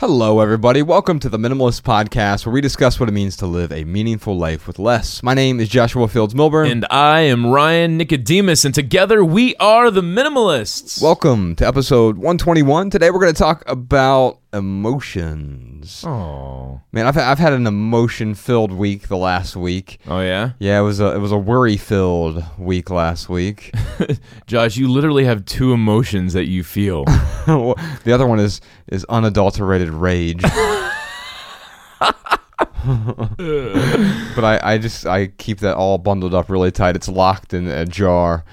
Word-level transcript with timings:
Hello, 0.00 0.40
everybody. 0.40 0.80
Welcome 0.80 1.18
to 1.18 1.28
the 1.28 1.36
Minimalist 1.36 1.82
Podcast, 1.82 2.46
where 2.46 2.54
we 2.54 2.62
discuss 2.62 2.98
what 2.98 3.10
it 3.10 3.12
means 3.12 3.36
to 3.36 3.46
live 3.46 3.70
a 3.70 3.84
meaningful 3.84 4.34
life 4.34 4.66
with 4.66 4.78
less. 4.78 5.22
My 5.22 5.34
name 5.34 5.60
is 5.60 5.68
Joshua 5.68 6.08
Fields 6.08 6.32
Millburn. 6.32 6.70
And 6.70 6.86
I 6.88 7.20
am 7.20 7.48
Ryan 7.48 7.98
Nicodemus, 7.98 8.64
and 8.64 8.74
together 8.74 9.22
we 9.22 9.54
are 9.56 9.90
the 9.90 10.00
Minimalists. 10.00 11.02
Welcome 11.02 11.54
to 11.56 11.66
episode 11.66 12.16
121. 12.16 12.88
Today 12.88 13.10
we're 13.10 13.20
going 13.20 13.34
to 13.34 13.38
talk 13.38 13.62
about 13.66 14.38
emotions. 14.52 16.04
Oh, 16.06 16.80
Man, 16.92 17.06
I've, 17.06 17.16
I've 17.16 17.38
had 17.38 17.52
an 17.52 17.66
emotion 17.66 18.34
filled 18.34 18.72
week 18.72 19.08
the 19.08 19.16
last 19.16 19.56
week. 19.56 20.00
oh 20.06 20.20
yeah, 20.20 20.52
Yeah, 20.58 20.78
it 20.80 20.82
was 20.82 21.00
a 21.00 21.14
it 21.14 21.18
was 21.18 21.32
a 21.32 21.38
worry 21.38 21.76
filled 21.76 22.44
week 22.58 22.90
last 22.90 23.28
week. 23.28 23.74
Josh, 24.46 24.76
you 24.76 24.88
literally 24.88 25.24
have 25.24 25.44
two 25.44 25.72
emotions 25.72 26.32
that 26.32 26.46
you 26.48 26.64
feel. 26.64 27.04
the 27.46 28.10
other 28.12 28.26
one 28.26 28.40
is 28.40 28.60
is 28.88 29.04
unadulterated 29.08 29.90
rage. 29.90 30.42
but 32.86 34.44
I, 34.44 34.60
I 34.62 34.78
just 34.78 35.06
I 35.06 35.28
keep 35.28 35.58
that 35.58 35.76
all 35.76 35.98
bundled 35.98 36.34
up 36.34 36.48
really 36.48 36.70
tight. 36.70 36.96
It's 36.96 37.08
locked 37.08 37.52
in 37.54 37.68
a 37.68 37.84
jar 37.84 38.44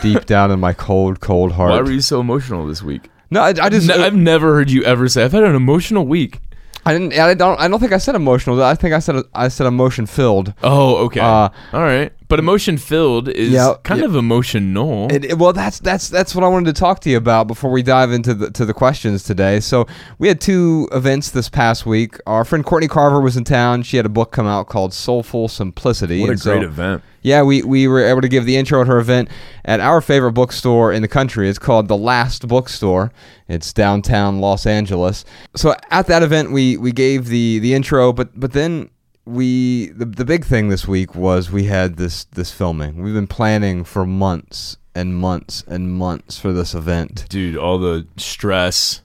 deep 0.00 0.26
down 0.26 0.50
in 0.50 0.60
my 0.60 0.72
cold, 0.72 1.20
cold 1.20 1.52
heart. 1.52 1.70
Why 1.70 1.80
were 1.82 1.90
you 1.90 2.00
so 2.00 2.20
emotional 2.20 2.66
this 2.66 2.82
week? 2.82 3.08
No, 3.32 3.40
I, 3.42 3.48
I 3.48 3.68
just 3.68 3.88
Ne- 3.88 3.94
I've 3.94 4.14
never 4.14 4.54
heard 4.54 4.70
you 4.70 4.82
ever 4.84 5.08
say 5.08 5.24
I've 5.24 5.32
had 5.32 5.42
an 5.44 5.54
emotional 5.54 6.06
week. 6.06 6.38
I 6.84 6.92
didn't 6.92 7.12
I 7.14 7.34
don't 7.34 7.60
I 7.60 7.68
don't 7.68 7.78
think 7.80 7.92
I 7.92 7.98
said 7.98 8.14
emotional. 8.16 8.60
I 8.62 8.74
think 8.74 8.92
I 8.92 8.98
said 8.98 9.22
I 9.34 9.48
said 9.48 9.66
emotion 9.66 10.06
filled. 10.06 10.52
Oh, 10.62 10.96
okay, 11.06 11.20
Uh, 11.20 11.48
all 11.72 11.80
right. 11.80 12.12
But 12.32 12.38
emotion 12.38 12.78
filled 12.78 13.28
is 13.28 13.50
Yeah, 13.50 13.74
kind 13.82 14.00
yeah. 14.00 14.06
of 14.06 14.16
emotional. 14.16 15.12
It, 15.12 15.22
it- 15.26 15.38
well, 15.38 15.52
that's 15.52 15.78
that's 15.80 16.08
that's 16.08 16.34
what 16.34 16.42
I 16.42 16.48
wanted 16.48 16.74
to 16.74 16.80
talk 16.80 17.00
to 17.00 17.10
you 17.10 17.18
about 17.18 17.46
before 17.46 17.70
we 17.70 17.82
dive 17.82 18.10
into 18.10 18.32
the 18.32 18.50
to 18.52 18.64
the 18.64 18.72
questions 18.72 19.22
today. 19.22 19.60
So 19.60 19.86
we 20.18 20.28
had 20.28 20.40
two 20.40 20.88
events 20.92 21.28
this 21.30 21.50
past 21.50 21.84
week. 21.84 22.16
Our 22.26 22.46
friend 22.46 22.64
Courtney 22.64 22.88
Carver 22.88 23.20
was 23.20 23.36
in 23.36 23.44
town. 23.44 23.82
She 23.82 23.98
had 23.98 24.06
a 24.06 24.08
book 24.08 24.32
come 24.32 24.46
out 24.46 24.66
called 24.68 24.94
Soulful 24.94 25.48
Simplicity. 25.48 26.20
what 26.22 26.28
a 26.28 26.32
And 26.32 26.40
so- 26.40 26.52
great 26.54 26.62
event. 26.66 27.02
Yeah, 27.24 27.42
we, 27.44 27.62
we 27.62 27.86
were 27.86 28.02
able 28.02 28.20
to 28.22 28.28
give 28.28 28.46
the 28.46 28.56
intro 28.56 28.80
at 28.80 28.88
her 28.88 28.98
event 28.98 29.28
at 29.64 29.78
our 29.78 30.00
favorite 30.00 30.32
bookstore 30.32 30.92
in 30.92 31.02
the 31.02 31.08
country. 31.08 31.48
It's 31.48 31.56
called 31.56 31.86
The 31.86 31.96
Last 31.96 32.48
Bookstore. 32.48 33.12
It's 33.46 33.72
downtown 33.72 34.40
Los 34.40 34.66
Angeles. 34.66 35.24
So 35.54 35.76
at 35.92 36.08
that 36.08 36.24
event, 36.24 36.50
we, 36.50 36.76
we 36.78 36.90
gave 36.90 37.26
the, 37.26 37.60
the 37.60 37.74
intro, 37.74 38.12
but 38.12 38.30
but 38.40 38.54
then 38.54 38.90
we 39.24 39.88
the, 39.88 40.04
the 40.04 40.24
big 40.24 40.44
thing 40.44 40.68
this 40.68 40.86
week 40.86 41.14
was 41.14 41.50
we 41.50 41.64
had 41.64 41.96
this 41.96 42.24
this 42.24 42.52
filming. 42.52 43.02
We've 43.02 43.14
been 43.14 43.26
planning 43.26 43.84
for 43.84 44.06
months 44.06 44.76
and 44.94 45.16
months 45.16 45.64
and 45.66 45.92
months 45.92 46.38
for 46.38 46.52
this 46.52 46.74
event. 46.74 47.26
Dude, 47.28 47.56
all 47.56 47.78
the 47.78 48.06
stress, 48.16 49.02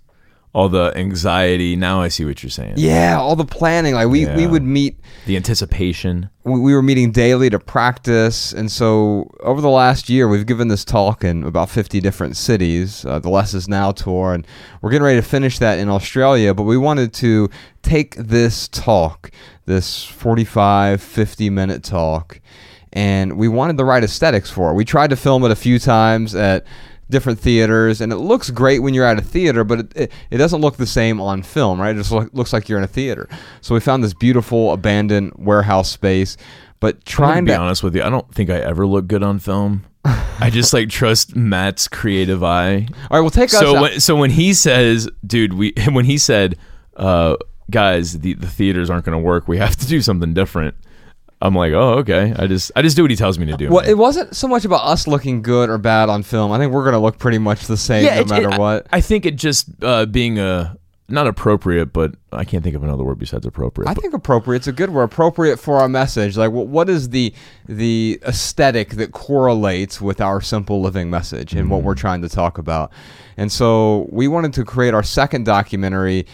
all 0.57 0.69
the 0.69 0.91
anxiety. 0.95 1.75
Now 1.75 2.01
I 2.01 2.07
see 2.07 2.25
what 2.25 2.41
you're 2.41 2.49
saying. 2.49 2.73
Yeah, 2.77 3.17
all 3.19 3.35
the 3.35 3.45
planning. 3.45 3.93
Like 3.93 4.07
we, 4.07 4.25
we 4.25 4.41
Yeah. 4.43 4.47
would 4.53 4.63
meet 4.63 4.97
The 5.27 5.35
anticipation. 5.35 6.29
we 6.43 6.59
we 6.59 6.73
were 6.73 6.81
meeting 6.81 7.11
daily 7.11 7.49
to 7.51 7.59
practice 7.59 8.53
and 8.53 8.71
so 8.71 9.29
over 9.41 9.61
the 9.61 9.69
last 9.69 10.09
year 10.09 10.27
we've 10.27 10.47
given 10.47 10.67
this 10.69 10.83
talk 10.85 11.23
in 11.23 11.43
about 11.43 11.69
50 11.69 11.99
different 11.99 12.35
cities 12.37 13.05
uh, 13.05 13.19
the 13.19 13.29
less 13.29 13.53
is 13.53 13.67
now 13.67 13.91
tour 13.91 14.33
and 14.33 14.47
we're 14.81 14.89
getting 14.89 15.03
ready 15.05 15.19
to 15.21 15.27
finish 15.27 15.59
that 15.59 15.77
in 15.79 15.89
australia 15.89 16.53
but 16.53 16.63
we 16.63 16.77
wanted 16.77 17.13
to 17.13 17.49
take 17.83 18.15
this 18.15 18.67
talk 18.69 19.29
this 19.65 20.05
45 20.05 21.01
50 21.01 21.49
minute 21.49 21.83
talk 21.83 22.39
and 22.93 23.37
we 23.37 23.47
wanted 23.49 23.75
the 23.77 23.85
right 23.85 24.03
aesthetics 24.03 24.49
for 24.49 24.71
it 24.71 24.73
we 24.75 24.85
tried 24.85 25.09
to 25.09 25.15
film 25.17 25.43
it 25.43 25.51
a 25.51 25.55
few 25.55 25.77
times 25.79 26.33
at 26.35 26.65
different 27.09 27.39
theaters 27.39 28.01
and 28.01 28.11
it 28.11 28.17
looks 28.17 28.49
great 28.49 28.79
when 28.79 28.93
you're 28.93 29.05
at 29.05 29.17
a 29.17 29.21
theater 29.21 29.63
but 29.63 29.79
it, 29.79 29.95
it, 29.95 30.11
it 30.31 30.37
doesn't 30.37 30.61
look 30.61 30.75
the 30.77 30.85
same 30.85 31.21
on 31.21 31.41
film 31.41 31.79
right 31.79 31.95
it 31.95 31.99
just 31.99 32.11
look, 32.11 32.29
looks 32.33 32.51
like 32.51 32.67
you're 32.67 32.77
in 32.77 32.83
a 32.83 32.87
theater 32.87 33.29
so 33.61 33.73
we 33.73 33.79
found 33.79 34.03
this 34.03 34.13
beautiful 34.13 34.73
abandoned 34.73 35.31
warehouse 35.37 35.89
space 35.89 36.35
but 36.79 37.03
trying 37.05 37.45
gonna 37.45 37.57
be 37.57 37.61
honest 37.63 37.81
with 37.81 37.95
you, 37.95 38.03
I 38.03 38.09
don't 38.09 38.31
think 38.35 38.49
I 38.51 38.59
ever 38.59 38.85
look 38.85 39.07
good 39.07 39.23
on 39.23 39.39
film. 39.39 39.85
I 40.05 40.51
just 40.51 40.73
like 40.73 40.89
trust 40.89 41.35
Matt's 41.35 41.87
creative 41.87 42.43
eye. 42.43 42.87
all 43.09 43.17
right 43.17 43.21
well 43.21 43.31
take 43.31 43.45
us 43.45 43.59
So 43.59 43.75
out. 43.77 43.81
when, 43.81 43.99
so 43.99 44.15
when 44.15 44.29
he 44.29 44.53
says, 44.53 45.09
"Dude," 45.25 45.53
we 45.53 45.73
when 45.89 46.05
he 46.05 46.19
said, 46.19 46.55
uh, 46.95 47.35
"Guys, 47.71 48.19
the, 48.19 48.33
the 48.35 48.45
theaters 48.45 48.91
aren't 48.91 49.05
going 49.05 49.17
to 49.17 49.23
work. 49.23 49.47
We 49.47 49.57
have 49.57 49.75
to 49.77 49.87
do 49.87 50.01
something 50.01 50.35
different." 50.35 50.75
I'm 51.41 51.53
like, 51.53 51.73
"Oh, 51.73 51.99
okay." 51.99 52.33
I 52.35 52.47
just 52.47 52.71
I 52.75 52.81
just 52.81 52.95
do 52.95 53.03
what 53.03 53.11
he 53.11 53.17
tells 53.17 53.37
me 53.37 53.45
to 53.47 53.55
do. 53.57 53.69
well, 53.69 53.81
man. 53.83 53.89
it 53.91 53.97
wasn't 53.97 54.35
so 54.35 54.47
much 54.47 54.65
about 54.65 54.83
us 54.85 55.07
looking 55.07 55.41
good 55.41 55.69
or 55.69 55.77
bad 55.77 56.09
on 56.09 56.23
film. 56.23 56.51
I 56.51 56.57
think 56.57 56.73
we're 56.73 56.85
gonna 56.85 56.99
look 56.99 57.19
pretty 57.19 57.37
much 57.37 57.67
the 57.67 57.77
same 57.77 58.05
no 58.05 58.21
it- 58.21 58.29
matter 58.29 58.49
it- 58.53 58.59
what. 58.59 58.87
I, 58.91 58.97
I 58.97 59.01
think 59.01 59.25
it 59.25 59.35
just 59.35 59.67
uh, 59.83 60.05
being 60.07 60.39
a 60.39 60.75
not 61.09 61.25
appropriate, 61.25 61.93
but 61.93 62.15
I 62.33 62.43
can't 62.43 62.63
think 62.65 62.75
of 62.75 62.83
another 62.83 63.03
word 63.03 63.17
besides 63.17 63.45
appropriate. 63.45 63.87
I 63.87 63.93
but- 63.93 64.01
think 64.01 64.13
appropriate. 64.13 64.57
It's 64.57 64.67
a 64.67 64.73
good 64.73 64.89
word. 64.89 65.03
Appropriate 65.03 65.57
for 65.57 65.77
our 65.77 65.87
message. 65.87 66.35
Like, 66.37 66.51
what, 66.51 66.67
what 66.67 66.89
is 66.89 67.09
the 67.09 67.33
the 67.67 68.19
aesthetic 68.25 68.91
that 68.95 69.11
correlates 69.11 70.01
with 70.01 70.19
our 70.19 70.41
simple 70.41 70.81
living 70.81 71.09
message 71.09 71.53
and 71.53 71.69
what 71.69 71.83
we're 71.83 71.95
trying 71.95 72.23
to 72.23 72.29
talk 72.29 72.57
about? 72.57 72.91
And 73.37 73.51
so 73.51 74.07
we 74.11 74.27
wanted 74.27 74.53
to 74.53 74.65
create 74.65 74.93
our 74.95 75.03
second 75.03 75.45
documentary 75.45 76.25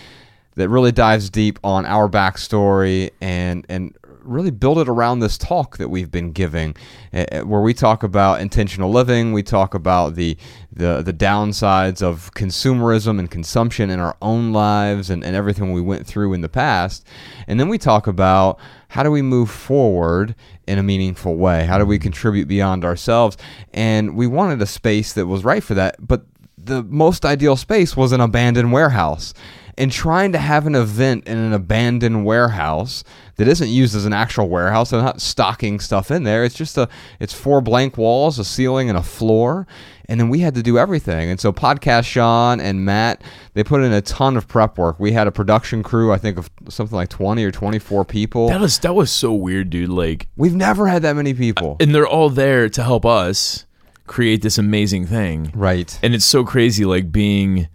that 0.56 0.70
really 0.70 0.91
dives 0.91 1.30
deep 1.31 1.59
on 1.64 1.85
our 1.85 2.08
backstory 2.08 3.09
and 3.22 3.66
and 3.70 3.96
really 4.23 4.51
build 4.51 4.79
it 4.79 4.89
around 4.89 5.19
this 5.19 5.38
talk 5.38 5.78
that 5.78 5.89
we've 5.89 6.11
been 6.11 6.31
giving, 6.31 6.75
eh, 7.11 7.25
eh, 7.31 7.41
where 7.41 7.61
we 7.61 7.73
talk 7.73 8.03
about 8.03 8.41
intentional 8.41 8.91
living, 8.91 9.34
we 9.34 9.44
talk 9.44 9.73
about 9.73 10.16
the 10.16 10.38
the, 10.72 11.03
the 11.03 11.13
downsides 11.13 12.01
of 12.01 12.34
consumerism 12.34 13.19
and 13.19 13.29
consumption 13.29 13.91
in 13.91 14.00
our 14.00 14.17
own 14.22 14.51
lives 14.51 15.11
and, 15.11 15.23
and 15.23 15.35
everything 15.35 15.72
we 15.72 15.81
went 15.81 16.07
through 16.07 16.34
in 16.34 16.41
the 16.41 16.50
past, 16.50 17.06
and 17.47 17.59
then 17.59 17.69
we 17.69 17.78
talk 17.78 18.07
about 18.07 18.59
how 18.89 19.03
do 19.03 19.11
we 19.11 19.22
move 19.22 19.50
forward 19.50 20.35
in 20.67 20.78
a 20.78 20.84
meaningful 20.84 21.35
way? 21.35 21.66
How 21.66 21.78
do 21.78 21.85
we 21.85 22.00
contribute 22.00 22.47
beyond 22.47 22.85
ourselves? 22.85 23.38
And 23.73 24.16
we 24.16 24.28
wanted 24.28 24.61
a 24.61 24.67
space 24.67 25.13
that 25.13 25.25
was 25.25 25.44
right 25.44 25.63
for 25.63 25.73
that, 25.73 25.95
but 26.00 26.25
the 26.57 26.84
most 26.84 27.25
ideal 27.25 27.55
space 27.55 27.97
was 27.97 28.11
an 28.11 28.22
abandoned 28.22 28.72
warehouse. 28.72 29.34
And 29.78 29.91
trying 29.91 30.31
to 30.34 30.38
have 30.38 30.67
an 30.67 30.75
event 30.75 31.28
in 31.28 31.38
an 31.38 31.53
abandoned 31.53 32.25
warehouse 32.25 33.03
that 33.38 33.47
isn't 33.47 33.69
used 33.69 33.95
as 33.95 34.06
an 34.06 34.13
actual 34.13 34.47
warehouse, 34.50 34.91
they're 34.91 35.01
not 35.01 35.22
stocking 35.22 35.79
stuff 35.79 36.11
in 36.11 36.23
there. 36.23 36.44
It's 36.44 36.56
just 36.56 36.78
a, 36.78 36.88
it's 37.19 37.34
four 37.34 37.59
blank 37.61 37.97
walls, 37.97 38.38
a 38.38 38.45
ceiling, 38.45 38.89
and 38.89 38.97
a 38.97 39.01
floor. 39.03 39.66
And 40.09 40.19
then 40.19 40.29
we 40.29 40.39
had 40.39 40.53
to 40.56 40.61
do 40.61 40.78
everything. 40.78 41.29
And 41.31 41.39
so 41.39 41.51
podcast 41.53 42.03
Sean 42.06 42.59
and 42.59 42.85
Matt, 42.85 43.23
they 43.53 43.63
put 43.63 43.81
in 43.81 43.91
a 43.94 44.01
ton 44.01 44.38
of 44.38 44.47
prep 44.47 44.78
work. 44.78 45.00
We 45.00 45.13
had 45.13 45.28
a 45.28 45.31
production 45.31 45.81
crew, 45.81 46.11
I 46.11 46.17
think 46.17 46.38
of 46.38 46.51
something 46.69 46.95
like 46.95 47.09
20 47.09 47.44
or 47.44 47.51
24 47.51 48.05
people. 48.05 48.50
that 48.50 48.59
was 48.61 48.78
that 48.79 48.94
was 48.94 49.09
so 49.11 49.34
weird, 49.34 49.69
dude. 49.69 49.90
Like, 49.90 50.28
We've 50.35 50.53
never 50.55 50.88
had 50.88 51.01
that 51.03 51.16
many 51.16 51.34
people. 51.34 51.78
and 51.79 51.95
they're 51.95 52.05
all 52.07 52.29
there 52.29 52.69
to 52.69 52.84
help 52.84 53.05
us 53.05 53.66
create 54.05 54.41
this 54.41 54.57
amazing 54.57 55.05
thing. 55.07 55.51
right. 55.55 55.97
and 56.03 56.13
it's 56.13 56.25
so 56.25 56.44
crazy 56.44 56.84
like 56.85 57.11
being 57.11 57.69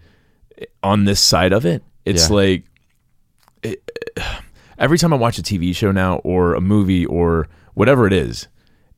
on 0.83 1.05
this 1.05 1.21
side 1.21 1.53
of 1.53 1.65
it 1.67 1.83
it's 2.05 2.29
Yeah. 2.29 2.35
like 2.37 2.65
it, 3.63 3.91
every 4.78 4.99
time 4.99 5.13
i 5.13 5.16
watch 5.16 5.39
a 5.39 5.43
tv 5.43 5.75
show 5.75 5.93
now 5.93 6.16
or 6.19 6.55
a 6.55 6.60
movie 6.60 7.05
or 7.07 7.49
whatever 7.75 8.07
it 8.07 8.13
is 8.13 8.49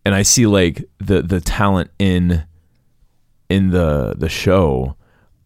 and 0.05 0.15
i 0.15 0.23
see 0.23 0.47
like 0.47 0.85
the 0.99 1.23
the 1.23 1.41
talent 1.41 1.91
in 1.99 2.45
in 3.49 3.71
the 3.71 4.15
the 4.17 4.29
show 4.29 4.97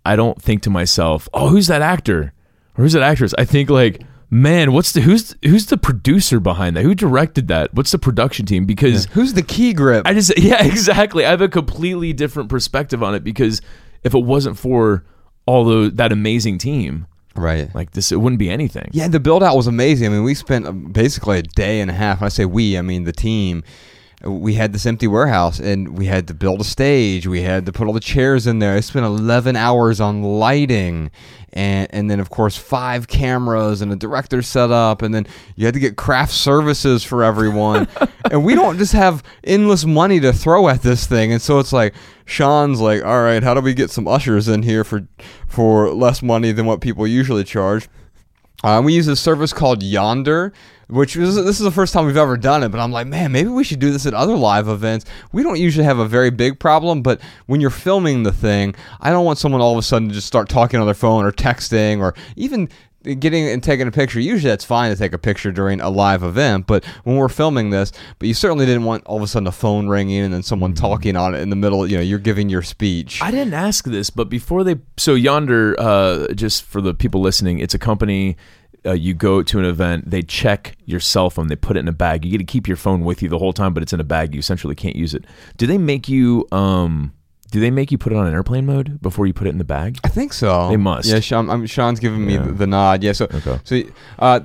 i 0.05 0.15
don't 0.17 0.41
think 0.41 0.63
to 0.63 0.71
myself 0.71 1.29
oh 1.35 1.49
who's 1.49 1.67
that 1.69 1.83
actor 1.83 2.33
or 2.77 2.83
who's 2.85 2.93
that 2.93 3.03
actress 3.03 3.35
i 3.39 3.45
think 3.45 3.71
like 3.71 4.03
man 4.31 4.73
what's 4.73 4.93
the 4.93 5.01
who's 5.01 5.35
who's 5.45 5.67
the 5.67 5.77
producer 5.77 6.41
behind 6.41 6.77
that 6.77 6.83
who 6.83 6.95
directed 6.95 7.47
that 7.49 7.73
what's 7.75 7.93
the 7.93 7.99
production 7.99 8.45
team 8.45 8.65
because 8.65 9.05
Who's 9.07 9.35
the 9.35 9.43
key 9.43 9.73
grip? 9.73 10.07
I 10.07 10.13
just 10.15 10.37
yeah, 10.39 10.65
exactly. 10.65 11.25
I 11.25 11.31
have 11.31 11.41
a 11.41 11.49
completely 11.49 12.13
different 12.13 12.49
perspective 12.49 13.01
on 13.01 13.15
it 13.15 13.23
because 13.23 13.61
if 14.03 14.13
it 14.13 14.19
wasn't 14.25 14.59
for 14.59 15.05
all 15.47 15.65
the 15.65 15.91
that 15.91 16.13
amazing 16.13 16.59
team, 16.59 17.07
right. 17.35 17.75
like 17.75 17.93
this, 17.93 18.13
it 18.13 18.17
wouldn't 18.17 18.39
be 18.39 18.51
anything. 18.51 18.89
Yeah, 18.93 19.09
the 19.09 19.21
build 19.21 19.43
out 19.43 19.57
was 19.57 19.67
amazing. 19.67 20.07
I 20.07 20.11
mean, 20.11 20.25
we 20.25 20.35
spent 20.35 20.67
um, 20.67 20.87
basically 20.93 21.39
a 21.39 21.43
day 21.43 21.81
and 21.81 21.91
a 21.91 21.95
half. 21.95 22.21
When 22.21 22.27
I 22.27 22.31
say 22.31 22.45
we, 22.45 22.79
I 22.79 22.83
mean 22.83 23.05
the 23.05 23.13
team. 23.13 23.65
We 24.25 24.55
had 24.55 24.73
this 24.73 24.87
empty 24.87 25.07
warehouse 25.07 25.61
and 25.61 25.99
we 25.99 26.07
had 26.07 26.29
to 26.29 26.35
build 26.35 26.61
a 26.61 26.65
stage. 26.65 27.27
We 27.27 27.43
had 27.43 27.67
to 27.67 27.73
put 27.73 27.87
all 27.87 27.93
the 27.93 28.01
chairs 28.01 28.47
in 28.47 28.59
there. 28.59 28.75
I 28.77 28.81
spent 28.81 29.05
11 29.05 29.57
hours 29.57 30.01
on 30.01 30.23
lighting 30.23 31.11
and 31.55 31.87
and 31.93 32.11
then 32.11 32.21
of 32.21 32.31
course 32.31 32.57
five 32.57 33.07
cameras 33.09 33.81
and 33.81 33.93
a 33.93 33.97
director 33.97 34.43
set 34.43 34.71
up 34.71 35.03
and 35.03 35.15
then 35.15 35.27
you 35.57 35.65
had 35.65 35.75
to 35.75 35.81
get 35.81 35.97
craft 35.97 36.33
services 36.33 37.05
for 37.05 37.23
everyone 37.23 37.89
and 38.31 38.45
we 38.45 38.55
don't 38.55 38.77
just 38.77 38.93
have 38.93 39.23
endless 39.45 39.85
money 39.85 40.21
to 40.21 40.33
throw 40.33 40.69
at 40.69 40.83
this 40.83 41.07
thing 41.07 41.33
and 41.33 41.41
so 41.41 41.61
it's 41.61 41.73
like 41.73 41.95
Sean's 42.27 42.81
like 42.81 43.05
all 43.05 43.23
right 43.23 43.43
how 43.43 43.55
do 43.55 43.61
we 43.61 43.73
get 43.73 43.91
some 43.91 44.09
ushers 44.09 44.49
in 44.49 44.65
here 44.65 44.83
for 44.83 45.07
for 45.47 45.95
less 45.95 46.23
money 46.23 46.51
than 46.51 46.67
what 46.67 46.81
people 46.81 47.07
usually 47.07 47.45
charge 47.45 47.89
uh, 48.63 48.81
we 48.85 48.95
use 48.95 49.09
a 49.09 49.17
service 49.17 49.53
called 49.53 49.83
Yondr, 49.83 50.53
which 50.89 51.17
is 51.17 51.35
this 51.35 51.59
is 51.59 51.65
the 51.65 51.71
first 51.71 51.93
time 51.93 52.07
we've 52.07 52.17
ever 52.17 52.37
done 52.37 52.63
it. 52.63 52.69
But 52.71 52.81
I'm 52.81 52.93
like, 52.93 53.07
man, 53.07 53.33
maybe 53.33 53.49
we 53.49 53.65
should 53.65 53.81
do 53.81 53.91
this 53.91 54.07
at 54.07 54.15
other 54.15 54.37
live 54.37 54.69
events. 54.69 55.05
We 55.33 55.43
don't 55.43 55.59
usually 55.59 55.85
have 55.85 55.99
a 55.99 56.07
very 56.07 56.31
big 56.31 56.61
problem, 56.61 57.03
but 57.03 57.21
when 57.47 57.61
you're 57.61 57.71
filming 57.71 58.23
the 58.23 58.33
thing, 58.33 58.75
I 59.01 59.11
don't 59.11 59.25
want 59.25 59.39
someone 59.39 59.61
all 59.61 59.73
of 59.73 59.79
a 59.79 59.83
sudden 59.83 60.09
to 60.09 60.15
just 60.15 60.27
start 60.27 60.49
talking 60.49 60.81
on 60.81 60.87
their 60.87 60.95
phone 60.95 61.25
or 61.25 61.33
texting 61.33 62.01
or 62.01 62.15
even 62.37 62.69
getting 63.05 63.49
and 63.49 63.63
taking 63.63 63.87
a 63.87 63.91
picture. 63.91 64.19
Usually 64.19 64.51
that's 64.51 64.65
fine 64.65 64.91
to 64.91 64.97
take 64.97 65.13
a 65.13 65.19
picture 65.19 65.53
during 65.53 65.81
a 65.81 65.91
live 65.91 66.23
event, 66.23 66.67
but 66.67 66.85
when 67.05 67.17
we're 67.17 67.29
filming 67.29 67.71
this, 67.71 67.93
but 68.19 68.29
you 68.29 68.35
certainly 68.35 68.67
didn't 68.67 68.85
want 68.85 69.05
all 69.07 69.17
of 69.17 69.23
a 69.23 69.27
sudden 69.27 69.47
a 69.47 69.53
phone 69.53 69.89
ringing 69.89 70.23
and 70.23 70.33
then 70.33 70.43
someone 70.43 70.75
talking 70.75 71.17
on 71.17 71.35
it 71.35 71.41
in 71.41 71.51
the 71.51 71.57
middle. 71.57 71.87
You 71.87 71.99
know, 71.99 72.03
you're 72.03 72.19
giving 72.19 72.49
your 72.49 72.63
speech. 72.63 73.21
I 73.23 73.31
didn't 73.31 73.55
ask 73.55 73.85
this, 73.85 74.11
but 74.11 74.29
before 74.29 74.65
they, 74.65 74.77
so 74.97 75.15
Yondr, 75.15 75.75
uh, 75.79 76.33
just 76.35 76.65
for 76.65 76.81
the 76.81 76.95
people 76.95 77.21
listening, 77.21 77.59
it's 77.59 77.75
a 77.75 77.79
company. 77.79 78.37
Uh, 78.87 78.93
you 78.93 79.15
go 79.15 79.43
to 79.43 79.59
an 79.59 79.65
event, 79.65 80.11
they 80.11 80.21
check 80.21 80.77
your 80.85 81.01
cell 81.01 81.31
phone, 81.31 81.47
they 81.47 81.57
put 81.57 81.77
it 81.77 81.81
in 81.81 81.89
a 81.89 81.93
bag. 81.93 82.23
You 82.23 82.31
get 82.31 82.39
to 82.39 82.45
keep 82.45 82.69
your 82.69 82.77
phone 82.77 83.03
with 83.03 83.23
you 83.23 83.31
the 83.31 83.39
whole 83.39 83.55
time, 83.55 83.73
but 83.73 83.83
it's 83.83 83.95
in 83.95 84.01
a 84.01 84.05
bag. 84.05 84.35
You 84.35 84.39
essentially 84.39 84.75
can't 84.75 84.95
use 84.95 85.15
it. 85.15 85.25
Do 85.57 85.67
they 85.67 85.79
make 85.79 86.09
you? 86.09 86.47
Um, 86.53 87.15
do 87.55 87.61
they 87.61 87.71
make 87.71 87.93
you 87.93 87.99
put 87.99 88.13
it 88.13 88.17
on 88.17 88.27
airplane 88.33 88.67
mode 88.67 89.01
before 89.01 89.29
you 89.29 89.33
put 89.33 89.47
it 89.47 89.51
in 89.51 89.59
the 89.59 89.65
bag? 89.65 89.97
I 90.03 90.09
think 90.09 90.33
so. 90.33 90.69
They 90.71 90.77
must. 90.77 91.09
Yeah, 91.09 91.21
Sean, 91.21 91.49
I'm, 91.49 91.65
Sean's 91.67 92.01
giving 92.01 92.27
me 92.27 92.35
Yeah. 92.35 92.43
the, 92.43 92.53
the 92.53 92.67
nod. 92.67 93.05
Yeah, 93.05 93.13
so 93.13 93.27
Okay. 93.33 93.61
so 93.63 93.81
uh, 94.19 94.41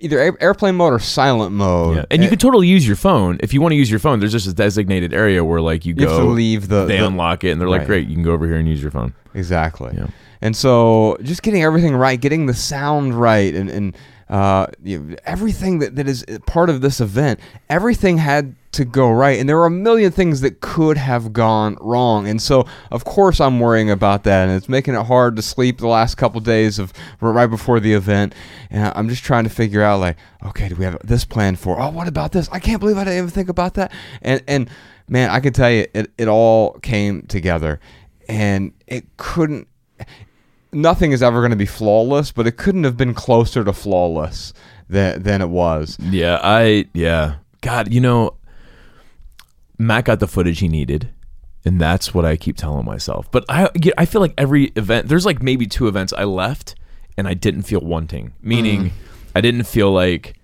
either 0.00 0.18
air, 0.18 0.36
airplane 0.40 0.74
mode 0.74 0.92
or 0.92 0.98
silent 0.98 1.52
mode. 1.52 1.98
Yeah, 1.98 2.04
and 2.10 2.24
you 2.24 2.28
can 2.28 2.38
totally 2.38 2.66
use 2.66 2.84
your 2.84 2.96
phone 2.96 3.38
if 3.40 3.54
you 3.54 3.60
want 3.60 3.70
to 3.70 3.76
use 3.76 3.88
your 3.88 4.00
phone. 4.00 4.18
There's 4.18 4.32
just 4.32 4.48
a 4.48 4.52
designated 4.52 5.14
area 5.14 5.44
where 5.44 5.60
like 5.60 5.84
you 5.86 5.94
You 5.96 6.06
go, 6.06 6.08
have 6.08 6.18
to 6.18 6.24
leave 6.24 6.66
the- 6.66 6.86
they 6.86 6.98
the- 6.98 7.06
unlock 7.06 7.44
it, 7.44 7.50
and 7.52 7.60
they're 7.60 7.68
like, 7.68 7.86
"Great, 7.86 8.08
you 8.08 8.14
can 8.14 8.24
go 8.24 8.32
over 8.32 8.46
here 8.48 8.56
and 8.56 8.66
use 8.66 8.82
your 8.82 8.90
phone." 8.90 9.14
Exactly. 9.32 9.92
Yeah. 9.96 10.08
And 10.42 10.56
so 10.56 11.16
just 11.22 11.42
getting 11.44 11.62
everything 11.62 11.94
right, 11.94 12.20
getting 12.20 12.46
the 12.46 12.54
sound 12.54 13.14
right, 13.14 13.54
and, 13.54 13.70
and 13.70 13.96
uh, 14.28 14.66
you 14.82 14.98
know, 14.98 15.16
everything 15.24 15.78
that, 15.78 15.94
that 15.94 16.08
is 16.08 16.24
part 16.46 16.68
of 16.68 16.80
this 16.80 17.00
event, 17.00 17.38
everything 17.68 18.18
had 18.18 18.56
to 18.72 18.84
go 18.84 19.10
right. 19.10 19.38
And 19.38 19.48
there 19.48 19.56
were 19.56 19.66
a 19.66 19.70
million 19.70 20.12
things 20.12 20.40
that 20.42 20.60
could 20.60 20.96
have 20.96 21.32
gone 21.32 21.76
wrong. 21.80 22.28
And 22.28 22.40
so, 22.40 22.66
of 22.90 23.04
course, 23.04 23.40
I'm 23.40 23.58
worrying 23.58 23.90
about 23.90 24.24
that. 24.24 24.48
And 24.48 24.56
it's 24.56 24.68
making 24.68 24.94
it 24.94 25.06
hard 25.06 25.36
to 25.36 25.42
sleep 25.42 25.78
the 25.78 25.88
last 25.88 26.16
couple 26.16 26.40
days 26.40 26.78
of 26.78 26.92
right 27.20 27.46
before 27.46 27.80
the 27.80 27.92
event. 27.94 28.34
And 28.70 28.92
I'm 28.94 29.08
just 29.08 29.24
trying 29.24 29.44
to 29.44 29.50
figure 29.50 29.82
out, 29.82 30.00
like, 30.00 30.16
okay, 30.44 30.68
do 30.68 30.76
we 30.76 30.84
have 30.84 30.98
this 31.02 31.24
plan 31.24 31.56
for? 31.56 31.80
Oh, 31.80 31.90
what 31.90 32.06
about 32.06 32.32
this? 32.32 32.48
I 32.50 32.60
can't 32.60 32.80
believe 32.80 32.96
I 32.96 33.04
didn't 33.04 33.18
even 33.18 33.30
think 33.30 33.48
about 33.48 33.74
that. 33.74 33.92
And, 34.22 34.42
and 34.46 34.70
man, 35.08 35.30
I 35.30 35.40
can 35.40 35.52
tell 35.52 35.70
you, 35.70 35.86
it, 35.92 36.10
it 36.16 36.28
all 36.28 36.74
came 36.74 37.22
together. 37.22 37.80
And 38.28 38.72
it 38.86 39.16
couldn't 39.16 39.66
nothing 40.72 41.10
is 41.12 41.22
ever 41.22 41.40
going 41.40 41.50
to 41.50 41.56
be 41.56 41.66
flawless, 41.66 42.30
but 42.30 42.46
it 42.46 42.52
couldn't 42.52 42.84
have 42.84 42.96
been 42.96 43.14
closer 43.14 43.64
to 43.64 43.72
flawless 43.72 44.52
than 44.88 45.22
than 45.22 45.40
it 45.40 45.48
was. 45.48 45.96
Yeah, 46.00 46.38
I 46.42 46.86
yeah. 46.92 47.36
God, 47.60 47.92
you 47.92 48.00
know, 48.00 48.34
Matt 49.80 50.04
got 50.04 50.20
the 50.20 50.28
footage 50.28 50.60
he 50.60 50.68
needed, 50.68 51.10
and 51.64 51.80
that's 51.80 52.12
what 52.12 52.24
I 52.24 52.36
keep 52.36 52.56
telling 52.56 52.84
myself. 52.84 53.30
But 53.30 53.44
I 53.48 53.70
I 53.96 54.04
feel 54.04 54.20
like 54.20 54.34
every 54.36 54.66
event 54.76 55.08
there's 55.08 55.26
like 55.26 55.42
maybe 55.42 55.66
two 55.66 55.88
events 55.88 56.12
I 56.12 56.24
left 56.24 56.74
and 57.16 57.26
I 57.26 57.34
didn't 57.34 57.62
feel 57.62 57.80
wanting. 57.80 58.34
Meaning 58.42 58.84
mm. 58.84 58.90
I 59.34 59.40
didn't 59.40 59.64
feel 59.64 59.90
like 59.90 60.36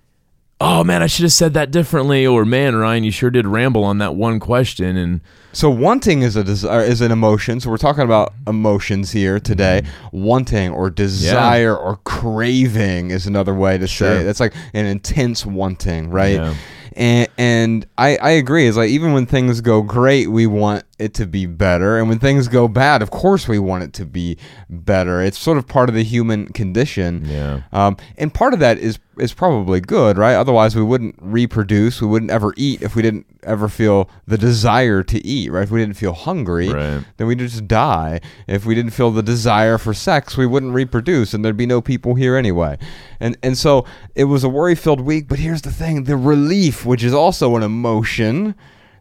oh 0.59 0.83
man, 0.83 1.03
I 1.03 1.07
should 1.07 1.25
have 1.25 1.33
said 1.33 1.53
that 1.55 1.71
differently 1.71 2.27
or 2.27 2.47
man, 2.47 2.75
Ryan, 2.75 3.05
you 3.05 3.11
sure 3.11 3.31
did 3.31 3.47
ramble 3.47 3.85
on 3.85 3.99
that 3.99 4.15
one 4.15 4.41
question 4.41 4.97
and 4.97 5.21
So 5.53 5.69
wanting 5.69 6.23
is 6.23 6.35
a 6.35 6.43
desire 6.43 6.83
is 6.83 7.03
an 7.03 7.13
emotion. 7.13 7.61
So 7.61 7.69
we're 7.69 7.77
talking 7.77 8.05
about 8.05 8.33
emotions 8.47 9.11
here 9.11 9.39
today. 9.39 9.83
Mm-hmm. 9.85 10.23
Wanting 10.23 10.71
or 10.71 10.89
desire 10.89 11.77
or 11.77 11.99
craving 12.05 13.11
is 13.11 13.27
another 13.27 13.53
way 13.53 13.77
to 13.77 13.87
Sure. 13.87 14.09
say 14.09 14.21
it. 14.23 14.25
That's 14.25 14.41
like 14.41 14.55
an 14.73 14.87
intense 14.87 15.45
wanting, 15.45 16.09
right? 16.09 16.37
Yeah. 16.37 16.55
And 16.97 17.29
and 17.37 17.87
I, 17.99 18.17
I 18.17 18.31
agree. 18.31 18.67
It's 18.67 18.79
like 18.79 18.89
even 18.89 19.13
when 19.13 19.27
things 19.27 19.61
go 19.61 19.83
great, 19.83 20.29
we 20.29 20.47
want 20.47 20.85
it 20.99 21.13
to 21.15 21.27
be 21.27 21.45
better, 21.45 21.99
and 21.99 22.09
when 22.09 22.19
things 22.19 22.49
go 22.49 22.69
bad, 22.69 23.03
of 23.03 23.11
course 23.11 23.47
we 23.47 23.59
want 23.59 23.85
it 23.85 23.93
to 23.95 24.07
be 24.07 24.39
better. 24.71 25.21
It's 25.21 25.39
sort 25.39 25.59
of 25.59 25.67
part 25.67 25.91
of 25.91 25.95
the 25.95 26.03
human 26.03 26.49
condition. 26.49 27.27
Yeah. 27.27 27.63
Um, 27.71 27.99
and 28.17 28.33
part 28.33 28.55
of 28.55 28.61
that 28.61 28.79
is 28.79 28.99
is 29.19 29.33
probably 29.35 29.81
good, 29.81 30.19
right? 30.19 30.35
Otherwise, 30.35 30.77
we 30.77 30.83
wouldn't 30.83 31.15
reproduce. 31.21 32.01
We 32.01 32.09
wouldn't 32.09 32.31
ever 32.31 32.53
eat 32.57 32.83
if 32.83 32.95
we 32.95 33.03
didn't 33.03 33.27
ever 33.43 33.69
feel 33.69 34.09
the 34.27 34.37
desire 34.39 35.03
to 35.05 35.25
eat, 35.27 35.51
right? 35.53 35.63
If 35.63 35.71
we 35.71 35.81
didn't 35.81 35.97
feel 35.97 36.13
hungry, 36.13 36.69
Right. 36.69 37.05
then 37.17 37.27
we'd 37.27 37.39
just 37.39 37.67
die. 37.69 38.21
If 38.47 38.67
we 38.67 38.75
didn't 38.75 38.91
feel 38.93 39.11
the 39.11 39.23
desire 39.23 39.79
for 39.79 39.95
sex, 39.95 40.37
we 40.37 40.47
wouldn't 40.47 40.75
reproduce, 40.75 41.33
and 41.35 41.45
there'd 41.45 41.57
be 41.57 41.67
no 41.67 41.81
people 41.81 42.15
here 42.15 42.37
anyway. 42.37 42.77
And 43.21 43.37
and 43.43 43.57
so 43.57 43.85
it 44.15 44.25
was 44.25 44.45
a 44.45 44.49
worry 44.49 44.75
filled 44.75 45.01
week. 45.01 45.29
But 45.29 45.39
here's 45.39 45.63
the 45.63 45.73
thing: 45.73 46.05
the 46.05 46.17
relief, 46.17 46.85
which 46.85 47.03
is 47.05 47.15
also 47.15 47.57
an 47.57 47.63
emotion. 47.63 48.55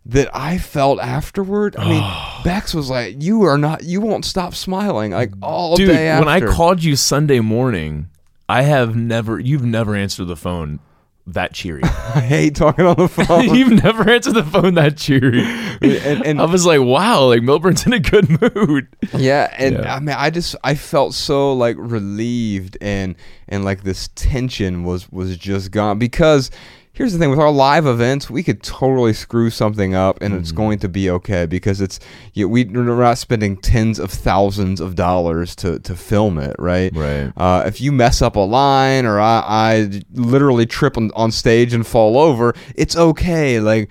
That 0.08 0.30
I 0.36 0.60
felt 0.60 1.00
afterward. 1.00 1.76
I 1.78 1.90
mean, 1.90 2.04
Bex 2.44 2.76
was 2.76 2.92
like, 2.92 3.16
"You 3.24 3.42
are 3.42 3.58
not. 3.58 3.84
You 3.84 4.02
won't 4.02 4.24
stop 4.24 4.54
smiling 4.54 5.14
like 5.14 5.32
all 5.42 5.76
Dude, 5.78 5.88
day 5.88 6.08
after." 6.10 6.26
when 6.28 6.44
I 6.44 6.46
called 6.46 6.84
you 6.84 6.96
Sunday 6.96 7.40
morning, 7.40 8.10
I 8.48 8.62
have 8.64 8.96
never 8.96 9.40
you've 9.40 9.64
never 9.66 9.96
answered 9.96 10.26
the 10.26 10.36
phone 10.36 10.80
that 11.28 11.54
cheery. 11.54 11.82
I 11.84 12.22
hate 12.22 12.56
talking 12.56 12.86
on 12.86 12.98
the 12.98 13.08
phone. 13.08 13.44
You've 13.56 13.84
never 13.84 14.08
answered 14.08 14.36
the 14.36 14.44
phone 14.44 14.76
that 14.76 14.96
cheery. 14.98 15.42
and, 15.82 16.24
and 16.24 16.40
I 16.40 16.46
was 16.46 16.68
like, 16.68 16.82
wow, 16.82 17.26
like 17.26 17.42
Millburn's 17.42 17.84
in 17.86 17.94
a 17.94 18.00
good 18.00 18.30
mood. 18.42 18.88
yeah, 19.18 19.52
and 19.58 19.76
Yeah. 19.76 19.96
I 19.96 20.00
mean, 20.00 20.16
I 20.18 20.30
just 20.30 20.56
I 20.64 20.76
felt 20.76 21.16
so 21.16 21.54
like 21.54 21.78
relieved 21.80 22.78
and 22.80 23.16
and 23.48 23.66
like 23.66 23.84
this 23.84 24.10
tension 24.16 24.84
was 24.84 25.12
was 25.12 25.38
just 25.38 25.72
gone 25.72 26.00
because. 26.00 26.52
Here's 26.96 27.12
the 27.12 27.20
thing 27.20 27.30
with 27.30 27.40
our 27.40 27.52
live 27.52 27.86
events, 27.86 28.30
we 28.30 28.42
could 28.42 28.64
totally 28.64 29.12
screw 29.14 29.50
something 29.50 29.94
up 29.94 30.18
and 30.22 30.34
Mm. 30.34 30.40
it's 30.40 30.54
going 30.54 30.80
to 30.80 30.88
be 30.90 31.10
okay 31.10 31.46
because 31.46 31.82
it's 31.82 32.00
you, 32.34 32.48
we, 32.48 32.64
we're 32.64 32.84
not 32.84 33.18
spending 33.18 33.58
tens 33.58 34.00
of 34.00 34.10
thousands 34.12 34.80
of 34.80 34.96
dollars 34.96 35.56
to, 35.58 35.78
to 35.80 35.94
film 35.96 36.38
it, 36.40 36.56
right? 36.58 36.96
Right. 36.96 37.34
Uh, 37.36 37.64
if 37.66 37.82
you 37.82 37.92
mess 37.92 38.22
up 38.22 38.38
a 38.38 38.40
line 38.40 39.06
or 39.06 39.20
I, 39.20 39.44
I 39.46 40.02
literally 40.14 40.66
trip 40.66 40.98
on, 40.98 41.12
on 41.16 41.32
stage 41.32 41.74
and 41.74 41.86
fall 41.86 42.18
over, 42.18 42.54
it's 42.76 42.96
okay. 42.96 43.60
Like 43.60 43.90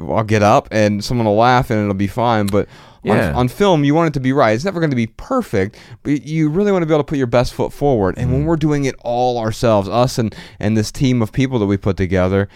I'll 0.00 0.24
get 0.24 0.42
up 0.42 0.68
and 0.70 1.04
someone 1.04 1.26
will 1.26 1.36
laugh 1.36 1.68
and 1.70 1.78
it'll 1.80 1.92
be 1.94 2.06
fine. 2.06 2.46
But 2.46 2.68
Yeah. 3.06 3.30
on, 3.30 3.34
on 3.36 3.48
film, 3.48 3.84
you 3.84 3.94
want 3.94 4.08
it 4.08 4.14
to 4.14 4.20
be 4.20 4.32
right. 4.32 4.52
It's 4.54 4.64
never 4.64 4.80
going 4.80 4.90
to 4.90 4.96
be 4.96 5.06
perfect, 5.06 5.76
but 6.02 6.22
you 6.26 6.48
really 6.48 6.72
want 6.72 6.82
to 6.82 6.86
be 6.86 6.92
able 6.94 7.04
to 7.04 7.08
put 7.08 7.18
your 7.18 7.26
best 7.26 7.54
foot 7.54 7.72
forward. 7.72 8.16
And 8.18 8.32
when 8.32 8.42
Mm. 8.42 8.46
we're 8.46 8.56
doing 8.56 8.84
it 8.84 8.94
all 9.02 9.38
ourselves, 9.38 9.88
us 9.88 10.18
and 10.18 10.34
and 10.60 10.76
this 10.76 10.90
team 10.92 11.22
of 11.22 11.32
people 11.32 11.58
that 11.60 11.66
we 11.66 11.76
put 11.76 11.96
together. 11.96 12.48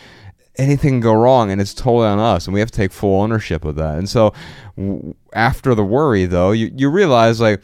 Anything 0.56 0.90
can 0.94 1.00
go 1.00 1.14
wrong, 1.14 1.50
and 1.50 1.60
it's 1.60 1.72
totally 1.72 2.06
on 2.08 2.18
us, 2.18 2.46
and 2.46 2.52
we 2.52 2.60
have 2.60 2.70
to 2.72 2.76
take 2.76 2.92
full 2.92 3.22
ownership 3.22 3.64
of 3.64 3.76
that. 3.76 3.96
And 3.96 4.08
so, 4.08 4.34
w- 4.76 5.14
after 5.32 5.74
the 5.74 5.84
worry, 5.84 6.26
though, 6.26 6.50
you, 6.50 6.70
you 6.74 6.90
realize 6.90 7.40
like 7.40 7.62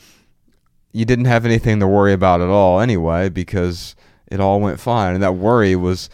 you 0.93 1.05
didn't 1.05 1.25
have 1.27 1.45
anything 1.45 1.81
to 1.81 1.87
worry 1.87 2.13
about 2.15 2.41
at 2.41 2.49
all 2.49 2.81
anyway 2.81 3.29
because 3.29 3.97
it 4.29 4.41
all 4.41 4.61
went 4.61 4.81
fine 4.81 5.15
and 5.15 5.23
that 5.23 5.35
worry 5.35 5.77
was 5.77 6.09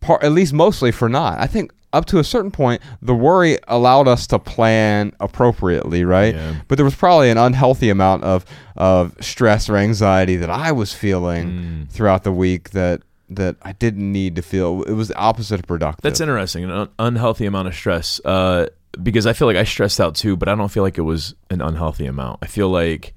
part 0.00 0.22
at 0.22 0.30
least 0.32 0.52
mostly 0.52 0.92
for 0.92 1.08
not 1.08 1.38
i 1.40 1.46
think 1.46 1.72
up 1.92 2.06
to 2.06 2.18
a 2.18 2.24
certain 2.24 2.50
point 2.50 2.80
the 3.02 3.14
worry 3.14 3.58
allowed 3.68 4.08
us 4.08 4.26
to 4.26 4.38
plan 4.38 5.12
appropriately 5.20 6.04
right 6.04 6.34
Yeah. 6.34 6.54
but 6.68 6.76
there 6.76 6.84
was 6.84 6.94
probably 6.94 7.30
an 7.30 7.38
unhealthy 7.38 7.90
amount 7.90 8.24
of 8.24 8.44
of 8.76 9.14
stress 9.20 9.68
or 9.68 9.76
anxiety 9.76 10.36
that 10.36 10.50
i 10.50 10.72
was 10.72 10.92
feeling 10.92 11.48
Mm. 11.48 11.90
throughout 11.90 12.24
the 12.24 12.32
week 12.32 12.70
that 12.70 13.02
that 13.28 13.56
i 13.62 13.72
didn't 13.72 14.10
need 14.12 14.36
to 14.36 14.42
feel 14.42 14.82
it 14.84 14.92
was 14.92 15.08
the 15.08 15.16
opposite 15.16 15.60
of 15.60 15.66
productive 15.66 16.02
That's 16.02 16.20
interesting. 16.20 16.64
An 16.64 16.70
un- 16.70 16.88
unhealthy 16.98 17.46
amount 17.46 17.68
of 17.68 17.74
stress. 17.74 18.20
Uh, 18.24 18.66
because 19.02 19.26
I 19.26 19.32
feel 19.32 19.48
like 19.48 19.56
I 19.56 19.64
stressed 19.64 20.00
out 20.02 20.14
too, 20.14 20.36
but 20.36 20.50
I 20.50 20.54
don't 20.54 20.68
feel 20.70 20.82
like 20.82 20.98
it 20.98 21.02
was 21.02 21.34
an 21.48 21.62
unhealthy 21.62 22.04
amount. 22.04 22.40
I 22.42 22.46
feel 22.46 22.68
like 22.68 23.14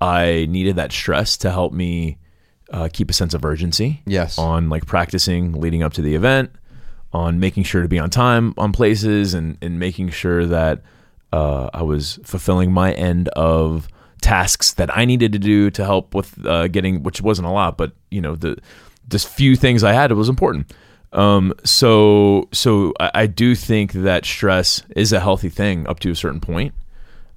I 0.00 0.46
needed 0.50 0.76
that 0.76 0.92
stress 0.92 1.36
to 1.38 1.50
help 1.50 1.72
me 1.72 2.18
uh, 2.70 2.88
keep 2.92 3.08
a 3.08 3.14
sense 3.14 3.32
of 3.34 3.44
urgency. 3.44 4.02
Yes. 4.06 4.38
On 4.38 4.68
like 4.68 4.84
practicing 4.86 5.52
leading 5.52 5.82
up 5.82 5.94
to 5.94 6.02
the 6.02 6.14
event, 6.14 6.50
on 7.14 7.40
making 7.40 7.62
sure 7.62 7.80
to 7.80 7.88
be 7.88 7.98
on 7.98 8.10
time 8.10 8.52
on 8.58 8.72
places, 8.72 9.32
and 9.32 9.56
and 9.62 9.78
making 9.78 10.10
sure 10.10 10.44
that 10.46 10.82
uh, 11.32 11.70
I 11.72 11.82
was 11.82 12.18
fulfilling 12.24 12.72
my 12.72 12.92
end 12.92 13.28
of 13.28 13.88
tasks 14.20 14.74
that 14.74 14.96
I 14.96 15.04
needed 15.04 15.32
to 15.32 15.38
do 15.38 15.70
to 15.70 15.84
help 15.84 16.14
with 16.14 16.44
uh, 16.46 16.68
getting, 16.68 17.02
which 17.02 17.20
wasn't 17.22 17.46
a 17.46 17.50
lot, 17.50 17.76
but 17.76 17.92
you 18.10 18.20
know 18.20 18.34
the 18.34 18.58
just 19.08 19.28
few 19.28 19.54
things 19.56 19.84
I 19.84 19.92
had 19.92 20.10
it 20.10 20.14
was 20.14 20.28
important. 20.28 20.72
Um, 21.12 21.54
so 21.62 22.48
so 22.52 22.92
I, 22.98 23.10
I 23.14 23.26
do 23.26 23.54
think 23.54 23.92
that 23.92 24.24
stress 24.24 24.82
is 24.96 25.12
a 25.12 25.20
healthy 25.20 25.48
thing 25.48 25.86
up 25.86 26.00
to 26.00 26.10
a 26.10 26.14
certain 26.16 26.40
point. 26.40 26.74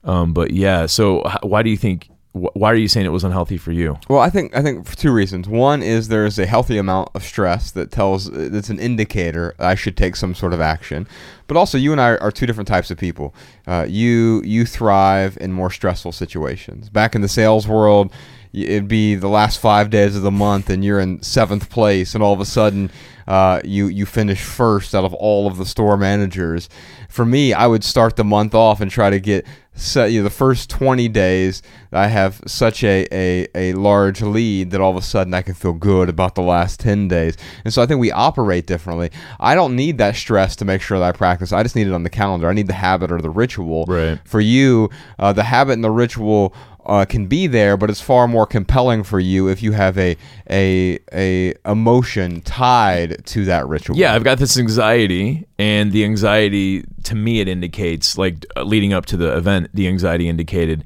Um, 0.03 0.33
but 0.33 0.51
yeah, 0.51 0.85
so 0.87 1.21
h- 1.27 1.37
why 1.43 1.61
do 1.61 1.69
you 1.69 1.77
think? 1.77 2.09
Wh- 2.37 2.55
Why 2.55 2.71
are 2.71 2.75
you 2.75 2.87
saying 2.87 3.05
it 3.05 3.09
was 3.09 3.23
unhealthy 3.23 3.57
for 3.57 3.71
you? 3.71 3.97
Well, 4.09 4.19
I 4.19 4.29
think 4.29 4.55
I 4.55 4.61
think 4.61 4.85
for 4.85 4.95
two 4.95 5.11
reasons. 5.11 5.47
One 5.47 5.81
is 5.83 6.07
there 6.07 6.25
is 6.25 6.39
a 6.39 6.45
healthy 6.45 6.77
amount 6.77 7.09
of 7.13 7.23
stress 7.23 7.71
that 7.71 7.91
tells 7.91 8.29
that's 8.31 8.69
an 8.69 8.79
indicator 8.79 9.55
I 9.59 9.75
should 9.75 9.97
take 9.97 10.15
some 10.15 10.33
sort 10.35 10.53
of 10.53 10.61
action. 10.61 11.07
But 11.47 11.57
also, 11.57 11.77
you 11.77 11.91
and 11.91 12.01
I 12.01 12.17
are 12.17 12.31
two 12.31 12.45
different 12.45 12.67
types 12.67 12.91
of 12.91 12.97
people. 12.97 13.33
Uh, 13.65 13.85
you 13.87 14.41
you 14.43 14.65
thrive 14.65 15.37
in 15.39 15.53
more 15.53 15.71
stressful 15.71 16.11
situations. 16.11 16.89
Back 16.89 17.15
in 17.15 17.21
the 17.21 17.29
sales 17.29 17.67
world, 17.67 18.11
it'd 18.53 18.87
be 18.87 19.15
the 19.15 19.29
last 19.29 19.59
five 19.59 19.89
days 19.89 20.15
of 20.15 20.23
the 20.23 20.31
month, 20.31 20.69
and 20.69 20.83
you're 20.83 20.99
in 20.99 21.21
seventh 21.21 21.69
place, 21.69 22.13
and 22.13 22.23
all 22.23 22.33
of 22.33 22.39
a 22.39 22.45
sudden, 22.45 22.91
uh, 23.27 23.61
you 23.63 23.87
you 23.87 24.05
finish 24.05 24.41
first 24.41 24.93
out 24.95 25.05
of 25.05 25.13
all 25.13 25.47
of 25.47 25.57
the 25.57 25.65
store 25.65 25.97
managers. 25.97 26.69
For 27.09 27.25
me, 27.25 27.53
I 27.53 27.67
would 27.67 27.83
start 27.83 28.15
the 28.15 28.23
month 28.23 28.53
off 28.53 28.81
and 28.81 28.91
try 28.91 29.09
to 29.09 29.19
get 29.19 29.45
set, 29.77 30.11
you 30.11 30.19
know, 30.19 30.23
the 30.23 30.29
first 30.29 30.69
20 30.69 31.07
days. 31.09 31.61
I 31.91 32.07
have 32.07 32.41
such 32.45 32.83
a, 32.83 33.07
a, 33.11 33.47
a 33.55 33.73
large 33.73 34.21
lead 34.21 34.71
that 34.71 34.81
all 34.81 34.91
of 34.91 34.97
a 34.97 35.01
sudden 35.01 35.33
I 35.33 35.41
can 35.41 35.53
feel 35.53 35.73
good 35.73 36.09
about 36.09 36.35
the 36.35 36.41
last 36.41 36.79
10 36.79 37.07
days. 37.07 37.37
And 37.63 37.73
so 37.73 37.81
I 37.81 37.85
think 37.85 37.99
we 37.99 38.11
operate 38.11 38.67
differently. 38.67 39.11
I 39.39 39.55
don't 39.55 39.75
need 39.75 39.97
that 39.99 40.15
stress 40.15 40.55
to 40.57 40.65
make 40.65 40.81
sure 40.81 40.99
that 40.99 41.05
I 41.05 41.11
practice. 41.11 41.53
I 41.53 41.63
just 41.63 41.75
need 41.75 41.87
it 41.87 41.93
on 41.93 42.03
the 42.03 42.09
calendar. 42.09 42.49
I 42.49 42.53
need 42.53 42.67
the 42.67 42.73
habit 42.73 43.11
or 43.11 43.21
the 43.21 43.29
ritual. 43.29 43.85
Right. 43.87 44.19
For 44.25 44.41
you, 44.41 44.89
uh, 45.19 45.33
the 45.33 45.43
habit 45.43 45.73
and 45.73 45.83
the 45.83 45.91
ritual 45.91 46.53
uh, 46.87 47.03
can 47.05 47.27
be 47.27 47.47
there, 47.47 47.75
but 47.75 47.89
it's 47.89 47.99
far 48.01 48.27
more 48.27 48.47
compelling 48.47 49.03
for 49.03 49.19
you 49.19 49.49
if 49.49 49.61
you 49.61 49.73
have 49.73 49.97
a 49.97 50.15
a 50.49 50.97
a 51.13 51.53
emotion 51.65 52.41
tied 52.41 53.25
to 53.25 53.45
that 53.45 53.67
ritual. 53.67 53.97
Yeah, 53.97 54.13
I've 54.15 54.23
got 54.23 54.39
this 54.39 54.57
anxiety, 54.57 55.45
and 55.59 55.91
the 55.91 56.05
anxiety 56.05 56.85
to 57.03 57.13
me 57.15 57.41
it 57.41 57.47
indicates 57.49 58.17
like 58.17 58.45
uh, 58.55 58.63
leading 58.63 58.93
up 58.93 59.05
to 59.07 59.17
the 59.17 59.35
event, 59.35 59.69
the 59.73 59.87
anxiety 59.87 60.29
indicated, 60.29 60.85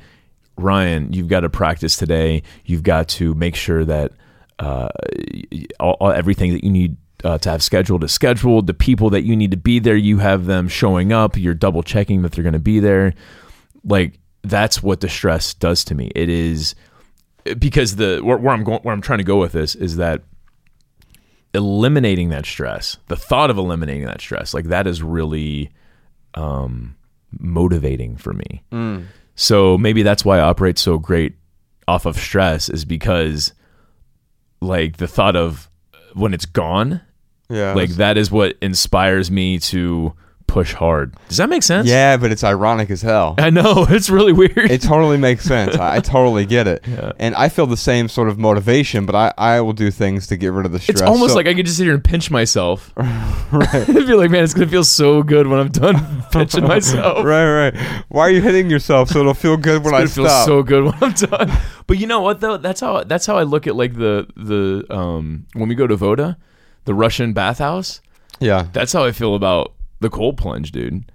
Ryan, 0.58 1.13
you've 1.13 1.27
got 1.27 1.41
to 1.41 1.50
practice 1.50 1.96
today. 1.96 2.41
You've 2.65 2.84
got 2.84 3.08
to 3.10 3.36
make 3.36 3.55
sure 3.55 3.86
that 3.86 4.12
uh, 4.58 4.89
all, 5.79 5.98
all- 6.00 6.12
everything 6.12 6.51
that 6.53 6.63
you 6.63 6.72
need. 6.72 6.98
Uh, 7.24 7.38
to 7.38 7.51
have 7.51 7.62
scheduled 7.62 8.03
is 8.03 8.12
scheduled. 8.12 8.65
The 8.65 8.74
people 8.74 9.12
that 9.12 9.22
you 9.22 9.36
need 9.36 9.51
to 9.51 9.58
be 9.58 9.77
there, 9.77 9.96
you 9.96 10.17
have 10.17 10.48
them 10.48 10.67
showing 10.67 11.13
up. 11.13 11.38
You're 11.38 11.53
double 11.53 11.84
checking 11.84 12.24
that 12.24 12.31
they're 12.31 12.41
going 12.41 12.53
to 12.53 12.58
be 12.60 12.79
there. 12.79 13.13
Like 13.84 14.17
that's 14.44 14.82
what 14.82 15.02
the 15.02 15.10
stress 15.10 15.54
does 15.54 15.84
to 15.86 15.96
me. 15.96 16.12
It 16.16 16.30
is 16.30 16.76
because 17.58 17.96
the 17.96 18.20
where, 18.24 18.38
where 18.38 18.54
I'm 18.54 18.64
going, 18.64 18.82
where 18.82 18.94
I'm 18.94 19.02
trying 19.02 19.20
to 19.20 19.24
go 19.24 19.40
with 19.40 19.52
this 19.52 19.76
is 19.76 19.98
that 19.98 20.24
eliminating 21.54 22.30
that 22.30 22.46
stress, 22.46 22.98
the 23.08 23.16
thought 23.16 23.50
of 23.50 23.58
eliminating 23.58 24.06
that 24.06 24.22
stress, 24.22 24.54
like 24.54 24.66
that 24.66 24.88
is 24.88 25.04
really 25.04 25.70
um, 26.34 26.96
motivating 27.40 28.16
for 28.18 28.34
me. 28.34 28.64
So 29.36 29.78
maybe 29.78 30.04
that's 30.04 30.24
why 30.24 30.38
I 30.38 30.42
operate 30.42 30.78
so 30.78 30.98
great 30.98 31.36
off 31.88 32.06
of 32.06 32.16
stress 32.18 32.70
is 32.70 32.86
because 32.86 33.54
like 34.62 34.98
the 34.98 35.08
thought 35.08 35.36
of 35.36 35.70
when 36.14 36.34
it's 36.34 36.46
gone, 36.46 37.02
yeah. 37.50 37.74
like 37.74 37.90
that 37.92 38.18
is 38.18 38.32
what 38.32 38.58
inspires 38.62 39.32
me 39.32 39.60
to 39.60 40.14
push 40.51 40.74
hard. 40.74 41.15
Does 41.29 41.38
that 41.38 41.48
make 41.50 41.63
sense? 41.63 41.88
yeah, 41.88 42.17
but 42.17 42.29
it's 42.31 42.43
ironic 42.43 42.89
as 42.91 43.01
hell. 43.01 43.36
I 43.39 43.50
know 43.50 43.86
it's 43.89 44.10
really 44.10 44.34
weird. 44.34 44.58
it 44.70 44.81
totally 44.81 45.17
makes 45.17 45.46
sense. 45.46 45.77
I, 45.77 45.96
I 45.96 46.00
totally 46.01 46.46
get 46.46 46.67
it. 46.67 46.84
And 47.20 47.36
I 47.36 47.50
feel 47.50 47.67
the 47.67 47.77
same 47.77 48.08
sort 48.10 48.29
of 48.29 48.38
motivation, 48.39 49.05
but 49.05 49.15
I, 49.15 49.34
I 49.38 49.62
will 49.62 49.74
do 49.74 49.91
things 49.91 50.27
to 50.27 50.38
get 50.38 50.51
rid 50.51 50.65
of 50.65 50.72
the 50.72 50.79
stress. 50.79 50.96
It's 51.00 51.01
almost 51.01 51.31
So- 51.31 51.36
like 51.38 51.48
I 51.48 51.53
could 51.53 51.65
just 51.65 51.77
sit 51.77 51.86
here 51.86 51.93
and 51.93 52.03
pinch 52.03 52.29
myself. 52.31 52.91
right. 52.96 53.74
I'd 53.74 53.88
be 53.88 54.13
like, 54.13 54.29
man, 54.31 54.43
it's 54.43 54.53
gonna 54.53 54.67
feel 54.67 54.84
so 54.84 55.24
good 55.24 55.48
when 55.48 55.60
I'm 55.60 55.70
done 55.70 56.24
pinching 56.31 56.65
myself. 56.67 57.24
right, 57.24 57.70
right. 57.72 57.75
Why 58.10 58.24
are 58.24 58.31
you 58.31 58.41
hitting 58.41 58.70
yourself 58.70 59.10
so 59.10 59.20
it'll 59.20 59.34
feel 59.34 59.55
good 59.58 59.84
when 59.84 59.93
I 59.93 60.01
It 60.03 60.10
feels 60.10 60.27
stop? 60.29 60.46
so 60.48 60.63
good 60.63 60.84
when 60.86 60.96
I'm 61.01 61.13
done. 61.13 61.51
But 61.88 61.98
you 62.00 62.08
know 62.08 62.22
what 62.22 62.39
though? 62.41 62.58
That's 62.58 62.79
how 62.81 63.03
that's 63.03 63.25
how 63.25 63.38
I 63.38 63.43
look 63.43 63.67
at 63.67 63.75
like 63.75 63.93
the 63.96 64.27
the 64.36 64.86
um 64.93 65.46
when 65.53 65.70
we 65.70 65.75
go 65.75 65.88
to 65.88 65.96
Voda, 65.96 66.38
the 66.86 66.93
Russian 66.93 67.34
bathhouse. 67.34 68.01
yeah. 68.39 68.67
That's 68.74 68.93
how 68.93 69.03
I 69.05 69.12
feel 69.12 69.36
about 69.36 69.74
the 70.01 70.10
cold 70.10 70.38
plunge, 70.38 70.72
dude. 70.72 71.10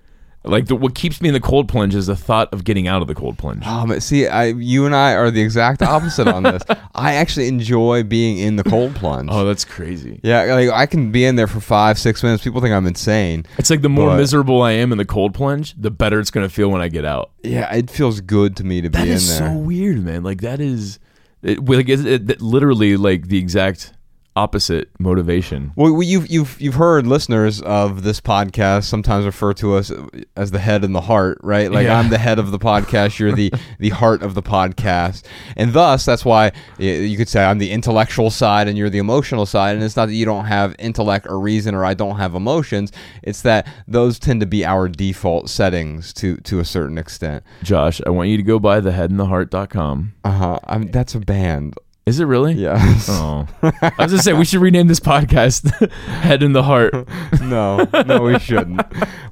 Like 0.45 0.67
the, 0.67 0.77
what 0.77 0.95
keeps 0.95 1.21
me 1.21 1.27
in 1.29 1.35
the 1.35 1.41
cold 1.41 1.67
plunge 1.69 1.93
is 1.97 2.07
the 2.07 2.15
thought 2.15 2.53
of 2.55 2.63
getting 2.63 2.87
out 2.87 3.03
of 3.03 3.09
the 3.09 3.17
cold 3.17 3.37
plunge. 3.37 3.67
Um, 3.67 3.99
see, 3.99 4.29
I, 4.29 4.45
you 4.45 4.87
and 4.87 4.95
I 4.95 5.15
are 5.15 5.29
the 5.29 5.41
exact 5.41 5.83
opposite 5.83 6.29
on 6.29 6.45
this. 6.45 6.63
I 6.95 7.15
actually 7.15 7.49
enjoy 7.49 8.05
being 8.05 8.39
in 8.39 8.55
the 8.55 8.63
cold 8.63 8.95
plunge. 8.95 9.29
Oh, 9.33 9.45
that's 9.45 9.65
crazy. 9.65 10.21
yeah, 10.23 10.45
like 10.55 10.71
I 10.71 10.87
can 10.87 11.11
be 11.11 11.25
in 11.25 11.35
there 11.35 11.49
for 11.49 11.59
five, 11.59 11.99
six 11.99 12.23
minutes. 12.23 12.45
People 12.45 12.61
think 12.61 12.73
I'm 12.73 12.87
insane. 12.87 13.45
It's 13.59 13.71
like 13.71 13.83
the 13.83 13.89
more 13.89 14.11
But- 14.11 14.19
miserable 14.19 14.63
I 14.63 14.71
am 14.73 14.93
in 14.93 14.99
the 14.99 15.05
cold 15.05 15.35
plunge, 15.35 15.75
the 15.77 15.91
better 15.91 16.21
it's 16.21 16.31
gonna 16.31 16.49
feel 16.49 16.69
when 16.71 16.81
I 16.81 16.87
get 16.87 17.05
out. 17.05 17.33
Yeah, 17.43 17.75
it 17.75 17.91
feels 17.91 18.21
good 18.21 18.57
to 18.59 18.65
me 18.65 18.81
to 18.83 18.89
be 18.89 18.99
That 18.99 19.09
in 19.09 19.15
is 19.15 19.37
there. 19.41 19.49
so 19.49 19.57
weird, 19.57 20.01
man. 20.05 20.23
Like 20.23 20.43
that 20.43 20.61
is, 20.61 21.01
it, 21.43 21.59
like 21.69 21.89
it, 21.89 22.07
it- 22.07 22.41
literally 22.41 22.97
like 22.97 23.27
the 23.27 23.39
exact 23.39 23.95
opposite 24.37 24.91
motivation. 25.01 25.73
Well, 25.77 25.93
we- 25.95 26.07
you've 26.07 26.29
you've 26.31 26.61
you've 26.61 26.75
heard 26.75 27.07
listeners 27.07 27.61
of 27.63 28.03
this 28.03 28.21
podcast 28.21 28.85
sometimes 28.85 29.25
refer 29.25 29.53
to 29.55 29.75
us 29.77 29.91
as 30.37 30.51
the 30.51 30.59
head 30.59 30.85
and 30.85 30.95
the 30.95 31.01
heart, 31.01 31.39
right? 31.43 31.73
Like 31.73 31.87
Yeah. 31.87 31.99
I'm 31.99 32.11
the 32.11 32.19
head 32.19 32.39
of 32.39 32.51
the 32.51 32.59
podcast, 32.59 33.19
you're 33.19 33.33
the 33.33 33.53
the 33.81 33.89
heart 33.91 34.23
of 34.23 34.35
the 34.35 34.43
podcast, 34.43 35.25
and 35.57 35.73
thus 35.73 36.05
that's 36.05 36.25
why 36.25 36.53
you 36.79 37.17
could 37.17 37.29
say 37.29 37.45
I'm 37.45 37.59
the 37.59 37.71
intellectual 37.73 38.31
side 38.31 38.69
and 38.69 38.77
you're 38.79 38.91
the 38.91 38.99
emotional 38.99 39.47
side. 39.47 39.75
And 39.75 39.83
it's 39.83 39.97
not 39.97 40.07
that 40.07 40.15
you 40.15 40.25
don't 40.27 40.45
have 40.45 40.77
intellect 40.79 41.27
or 41.29 41.41
reason 41.41 41.75
or 41.75 41.85
I 41.85 41.95
don't 41.95 42.17
have 42.19 42.35
emotions. 42.35 42.93
It's 43.23 43.41
that 43.43 43.67
those 43.89 44.19
tend 44.19 44.41
to 44.41 44.47
be 44.47 44.65
our 44.65 44.87
default 44.89 45.49
settings 45.49 46.13
to 46.15 46.37
to 46.39 46.61
a 46.61 46.65
certain 46.65 46.99
extent. 46.99 47.43
Josh, 47.63 48.01
I 48.07 48.11
want 48.11 48.29
you 48.29 48.37
to 48.37 48.43
go 48.43 48.59
buy 48.59 48.81
theheadandtheheart.com. 48.81 50.13
Uh 50.25 50.31
huh. 50.31 50.59
I'm 50.65 50.91
that's 50.91 51.15
a 51.15 51.21
band. 51.21 51.75
Is 52.07 52.21
it 52.21 52.27
really? 52.27 52.53
Yeah. 52.53 52.79
Oh, 53.09 53.49
I 53.63 53.93
was 53.99 54.13
gonna 54.13 54.23
say 54.23 54.33
we 54.33 54.45
should 54.45 54.61
rename 54.61 54.87
this 54.87 55.01
podcast 55.01 55.91
"Head 56.07 56.45
in 56.45 56.53
the 56.53 56.63
Heart." 56.63 56.95
no, 57.43 57.85
no, 58.07 58.23
we 58.23 58.39
shouldn't. 58.39 58.81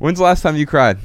When's 0.01 0.19
the 0.19 0.25
last 0.25 0.43
time 0.43 0.57
you 0.57 0.67
cried? 0.67 0.99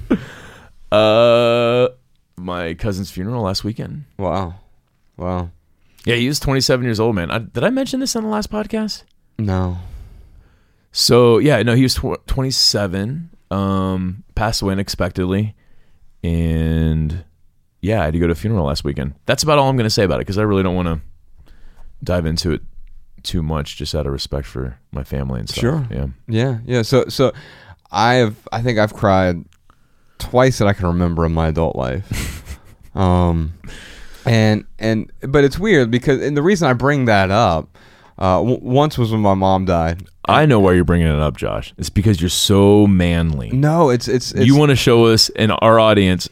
Uh, 0.91 1.89
my 2.37 2.73
cousin's 2.73 3.11
funeral 3.11 3.43
last 3.43 3.63
weekend. 3.63 4.05
Wow. 4.17 4.55
Wow. 5.15 5.51
Yeah, 6.05 6.15
he 6.15 6.27
was 6.27 6.39
27 6.39 6.83
years 6.83 6.99
old, 6.99 7.13
man. 7.13 7.29
I, 7.29 7.37
did 7.37 7.63
I 7.63 7.69
mention 7.69 7.99
this 7.99 8.15
on 8.15 8.23
the 8.23 8.29
last 8.29 8.49
podcast? 8.49 9.03
No. 9.37 9.77
So 10.91 11.37
yeah, 11.37 11.61
no, 11.61 11.75
he 11.75 11.83
was 11.83 11.93
tw- 11.93 12.25
27. 12.25 13.29
Um, 13.51 14.23
passed 14.33 14.63
away 14.63 14.71
unexpectedly, 14.71 15.53
and 16.23 17.25
yeah, 17.79 18.01
I 18.01 18.05
had 18.05 18.13
to 18.13 18.19
go 18.19 18.25
to 18.25 18.33
a 18.33 18.35
funeral 18.35 18.65
last 18.65 18.83
weekend. 18.83 19.13
That's 19.27 19.43
about 19.43 19.59
all 19.59 19.69
I'm 19.69 19.77
gonna 19.77 19.91
say 19.91 20.03
about 20.03 20.15
it 20.15 20.25
because 20.25 20.39
I 20.39 20.43
really 20.43 20.63
don't 20.63 20.75
want 20.75 20.87
to 20.87 21.01
dive 22.03 22.25
into 22.25 22.51
it 22.51 22.61
too 23.23 23.41
much, 23.43 23.77
just 23.77 23.93
out 23.95 24.05
of 24.05 24.13
respect 24.13 24.47
for 24.47 24.77
my 24.91 25.03
family 25.03 25.39
and 25.39 25.49
stuff. 25.49 25.61
Sure. 25.61 25.87
Yeah. 25.91 26.07
Yeah, 26.27 26.57
yeah. 26.65 26.81
So, 26.81 27.05
so 27.09 27.33
I 27.91 28.15
have. 28.15 28.35
I 28.51 28.61
think 28.61 28.79
I've 28.79 28.93
cried 28.93 29.43
twice 30.17 30.59
that 30.59 30.67
I 30.67 30.73
can 30.73 30.87
remember 30.87 31.25
in 31.25 31.31
my 31.31 31.47
adult 31.47 31.75
life. 31.75 32.59
um, 32.95 33.53
and 34.25 34.65
and 34.77 35.11
but 35.21 35.43
it's 35.43 35.57
weird 35.57 35.89
because 35.91 36.21
and 36.21 36.37
the 36.37 36.43
reason 36.43 36.67
I 36.67 36.73
bring 36.73 37.05
that 37.05 37.31
up, 37.31 37.77
uh, 38.17 38.37
w- 38.37 38.59
once 38.61 38.97
was 38.97 39.11
when 39.11 39.21
my 39.21 39.33
mom 39.33 39.65
died. 39.65 40.07
I 40.25 40.45
know 40.45 40.59
why 40.59 40.73
you're 40.73 40.83
bringing 40.83 41.07
it 41.07 41.19
up, 41.19 41.37
Josh. 41.37 41.73
It's 41.77 41.89
because 41.89 42.21
you're 42.21 42.29
so 42.29 42.85
manly. 42.85 43.49
No, 43.49 43.89
it's 43.89 44.07
it's, 44.07 44.31
it's 44.31 44.45
you 44.45 44.55
want 44.55 44.69
to 44.69 44.75
show 44.75 45.05
us 45.05 45.29
and 45.35 45.51
our 45.59 45.79
audience 45.79 46.29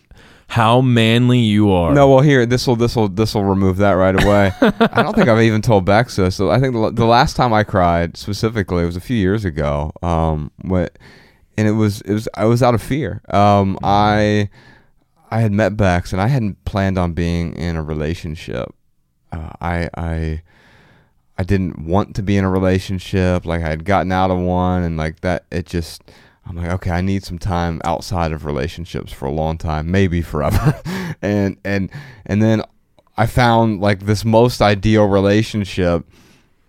how 0.47 0.79
manly 0.79 1.39
you 1.39 1.71
are. 1.71 1.93
No, 1.93 2.09
well, 2.09 2.21
here 2.21 2.45
this 2.45 2.65
will 2.65 2.77
this 2.77 2.95
will 2.95 3.09
this 3.09 3.35
will 3.35 3.43
remove 3.43 3.77
that 3.77 3.91
right 3.91 4.23
away. 4.23 4.53
I 4.61 5.03
don't 5.03 5.13
think 5.13 5.27
I've 5.27 5.41
even 5.41 5.61
told 5.61 5.85
Bex 5.85 6.15
this. 6.15 6.35
So 6.37 6.49
I 6.49 6.59
think 6.59 6.73
the, 6.73 6.91
the 6.91 7.05
last 7.05 7.35
time 7.35 7.53
I 7.53 7.63
cried 7.63 8.15
specifically 8.15 8.85
was 8.85 8.95
a 8.95 9.01
few 9.01 9.17
years 9.17 9.43
ago. 9.43 9.91
Um, 10.01 10.51
what, 10.61 10.97
and 11.57 11.67
it 11.67 11.73
was 11.73 12.01
it 12.01 12.13
was 12.13 12.29
I 12.33 12.45
was 12.45 12.63
out 12.63 12.73
of 12.73 12.81
fear. 12.81 13.21
Um, 13.29 13.77
I 13.83 14.49
I 15.29 15.41
had 15.41 15.51
met 15.51 15.75
Bex 15.75 16.13
and 16.13 16.21
I 16.21 16.27
hadn't 16.27 16.63
planned 16.63 16.97
on 16.97 17.11
being 17.11 17.53
in 17.57 17.75
a 17.75 17.83
relationship. 17.83 18.73
Uh, 19.33 19.51
I 19.59 19.89
I 19.97 20.41
I 21.37 21.43
didn't 21.43 21.85
want 21.85 22.15
to 22.15 22.23
be 22.23 22.37
in 22.37 22.45
a 22.45 22.49
relationship. 22.49 23.45
Like 23.45 23.61
I 23.61 23.69
had 23.69 23.83
gotten 23.83 24.13
out 24.13 24.31
of 24.31 24.39
one, 24.39 24.83
and 24.83 24.95
like 24.97 25.19
that, 25.21 25.45
it 25.51 25.65
just. 25.65 26.03
I'm 26.47 26.55
like, 26.55 26.69
okay, 26.69 26.91
I 26.91 27.01
need 27.01 27.23
some 27.23 27.39
time 27.39 27.81
outside 27.83 28.31
of 28.31 28.45
relationships 28.45 29.11
for 29.11 29.25
a 29.25 29.31
long 29.31 29.57
time, 29.57 29.91
maybe 29.91 30.21
forever. 30.21 30.79
and 31.21 31.57
and 31.63 31.89
and 32.25 32.41
then 32.41 32.63
I 33.17 33.25
found 33.25 33.81
like 33.81 34.01
this 34.01 34.23
most 34.23 34.61
ideal 34.61 35.05
relationship 35.07 36.05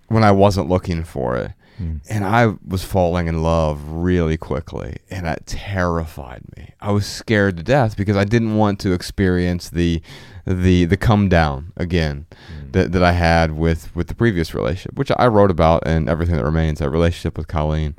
when 0.09 0.25
I 0.25 0.33
wasn't 0.33 0.69
looking 0.69 1.05
for 1.05 1.37
it. 1.37 1.53
Hmm. 1.77 1.97
And 2.11 2.25
I 2.25 2.55
was 2.67 2.83
falling 2.83 3.29
in 3.29 3.43
love 3.43 3.81
really 3.89 4.37
quickly, 4.37 4.97
and 5.11 5.27
that 5.27 5.47
terrified 5.47 6.43
me. 6.57 6.75
I 6.81 6.91
was 6.91 7.07
scared 7.07 7.57
to 7.59 7.63
death 7.63 7.97
because 7.97 8.17
I 8.17 8.25
didn't 8.25 8.57
want 8.57 8.81
to 8.81 8.93
experience 8.93 9.71
the 9.71 10.03
the 10.45 10.87
the 10.87 10.97
come 10.97 11.29
down 11.29 11.73
again 11.77 12.27
hmm. 12.33 12.73
that, 12.73 12.93
that 12.93 13.03
I 13.03 13.13
had 13.13 13.57
with 13.57 13.95
with 13.95 14.09
the 14.09 14.15
previous 14.15 14.55
relationship, 14.55 14.99
which 14.99 15.13
I 15.17 15.29
wrote 15.29 15.53
about 15.53 15.87
in 15.87 16.09
Everything 16.09 16.37
That 16.37 16.45
Remains, 16.45 16.81
that 16.81 16.91
relationship 16.91 17.39
with 17.39 17.47
Colleen. 17.47 17.95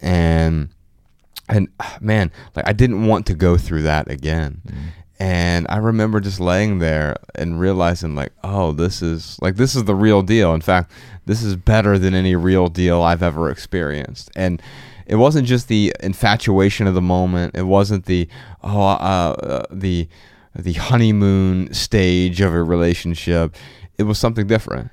and 0.00 0.68
and 1.48 1.68
ah, 1.80 1.98
man, 2.00 2.32
like 2.54 2.68
I 2.68 2.72
didn't 2.72 3.06
want 3.06 3.26
to 3.26 3.34
go 3.34 3.56
through 3.56 3.82
that 3.82 4.10
again. 4.10 4.62
And 5.18 5.66
I 5.70 5.78
remember 5.78 6.20
just 6.20 6.40
laying 6.40 6.78
there 6.78 7.16
and 7.34 7.58
realizing 7.58 8.14
like, 8.14 8.32
oh, 8.44 8.72
this 8.72 9.00
is 9.00 9.38
like 9.40 9.56
this 9.56 9.74
is 9.74 9.84
the 9.84 9.94
real 9.94 10.22
deal. 10.22 10.52
In 10.52 10.60
fact, 10.60 10.90
this 11.24 11.42
is 11.42 11.56
better 11.56 11.98
than 11.98 12.14
any 12.14 12.36
real 12.36 12.68
deal 12.68 13.00
I've 13.02 13.22
ever 13.22 13.50
experienced. 13.50 14.30
And 14.36 14.60
it 15.06 15.16
wasn't 15.16 15.46
just 15.46 15.68
the 15.68 15.94
infatuation 16.00 16.86
of 16.86 16.94
the 16.94 17.00
moment. 17.00 17.56
It 17.56 17.62
wasn't 17.62 18.04
the 18.04 18.28
oh 18.62 18.80
uh, 18.80 19.36
uh, 19.42 19.66
the 19.70 20.08
the 20.54 20.74
honeymoon 20.74 21.72
stage 21.72 22.40
of 22.40 22.52
a 22.52 22.62
relationship. 22.62 23.54
It 23.98 24.02
was 24.02 24.18
something 24.18 24.46
different. 24.46 24.90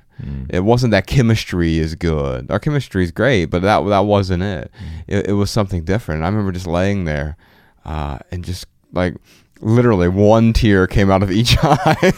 It 0.50 0.60
wasn't 0.60 0.92
that 0.92 1.06
chemistry 1.06 1.78
is 1.78 1.94
good. 1.94 2.50
Our 2.50 2.58
chemistry 2.58 3.02
is 3.04 3.10
great, 3.10 3.46
but 3.46 3.62
that 3.62 3.80
that 3.88 4.00
wasn't 4.00 4.42
it. 4.42 4.70
It, 5.06 5.28
it 5.28 5.32
was 5.32 5.50
something 5.50 5.84
different. 5.84 6.22
I 6.22 6.26
remember 6.28 6.52
just 6.52 6.66
laying 6.66 7.04
there 7.04 7.36
uh, 7.84 8.18
and 8.30 8.44
just 8.44 8.66
like 8.92 9.16
literally 9.60 10.08
one 10.08 10.52
tear 10.52 10.86
came 10.86 11.10
out 11.10 11.22
of 11.22 11.30
each 11.32 11.56
eye. 11.62 12.12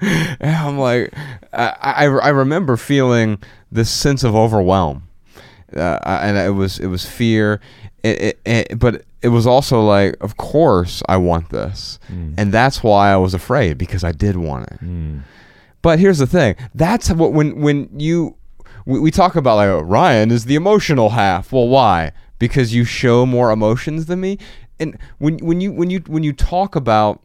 and 0.00 0.56
I'm 0.56 0.78
like, 0.78 1.12
I, 1.52 1.74
I, 1.80 2.04
I 2.06 2.28
remember 2.30 2.76
feeling 2.76 3.38
this 3.70 3.90
sense 3.90 4.24
of 4.24 4.34
overwhelm, 4.34 5.08
uh, 5.76 5.98
and 6.04 6.36
it 6.36 6.50
was 6.54 6.78
it 6.78 6.86
was 6.88 7.06
fear, 7.06 7.60
it, 8.02 8.22
it, 8.22 8.40
it, 8.44 8.78
but 8.78 9.04
it 9.22 9.28
was 9.28 9.46
also 9.46 9.80
like, 9.80 10.16
of 10.20 10.36
course 10.36 11.02
I 11.08 11.16
want 11.16 11.50
this, 11.50 11.98
and 12.36 12.52
that's 12.52 12.82
why 12.82 13.10
I 13.12 13.16
was 13.16 13.34
afraid 13.34 13.78
because 13.78 14.04
I 14.04 14.12
did 14.12 14.36
want 14.36 14.68
it. 14.72 14.80
But 15.84 15.98
here's 15.98 16.16
the 16.16 16.26
thing: 16.26 16.56
that's 16.74 17.10
what 17.10 17.34
when 17.34 17.60
when 17.60 17.90
you 18.00 18.36
we, 18.86 18.98
we 18.98 19.10
talk 19.10 19.36
about 19.36 19.56
like 19.56 19.68
oh, 19.68 19.80
Ryan 19.80 20.30
is 20.30 20.46
the 20.46 20.54
emotional 20.54 21.10
half. 21.10 21.52
Well, 21.52 21.68
why? 21.68 22.12
Because 22.38 22.74
you 22.74 22.84
show 22.86 23.26
more 23.26 23.50
emotions 23.50 24.06
than 24.06 24.22
me. 24.22 24.38
And 24.80 24.96
when 25.18 25.36
when 25.40 25.60
you 25.60 25.72
when 25.72 25.90
you 25.90 25.98
when 26.06 26.22
you 26.22 26.32
talk 26.32 26.74
about 26.74 27.20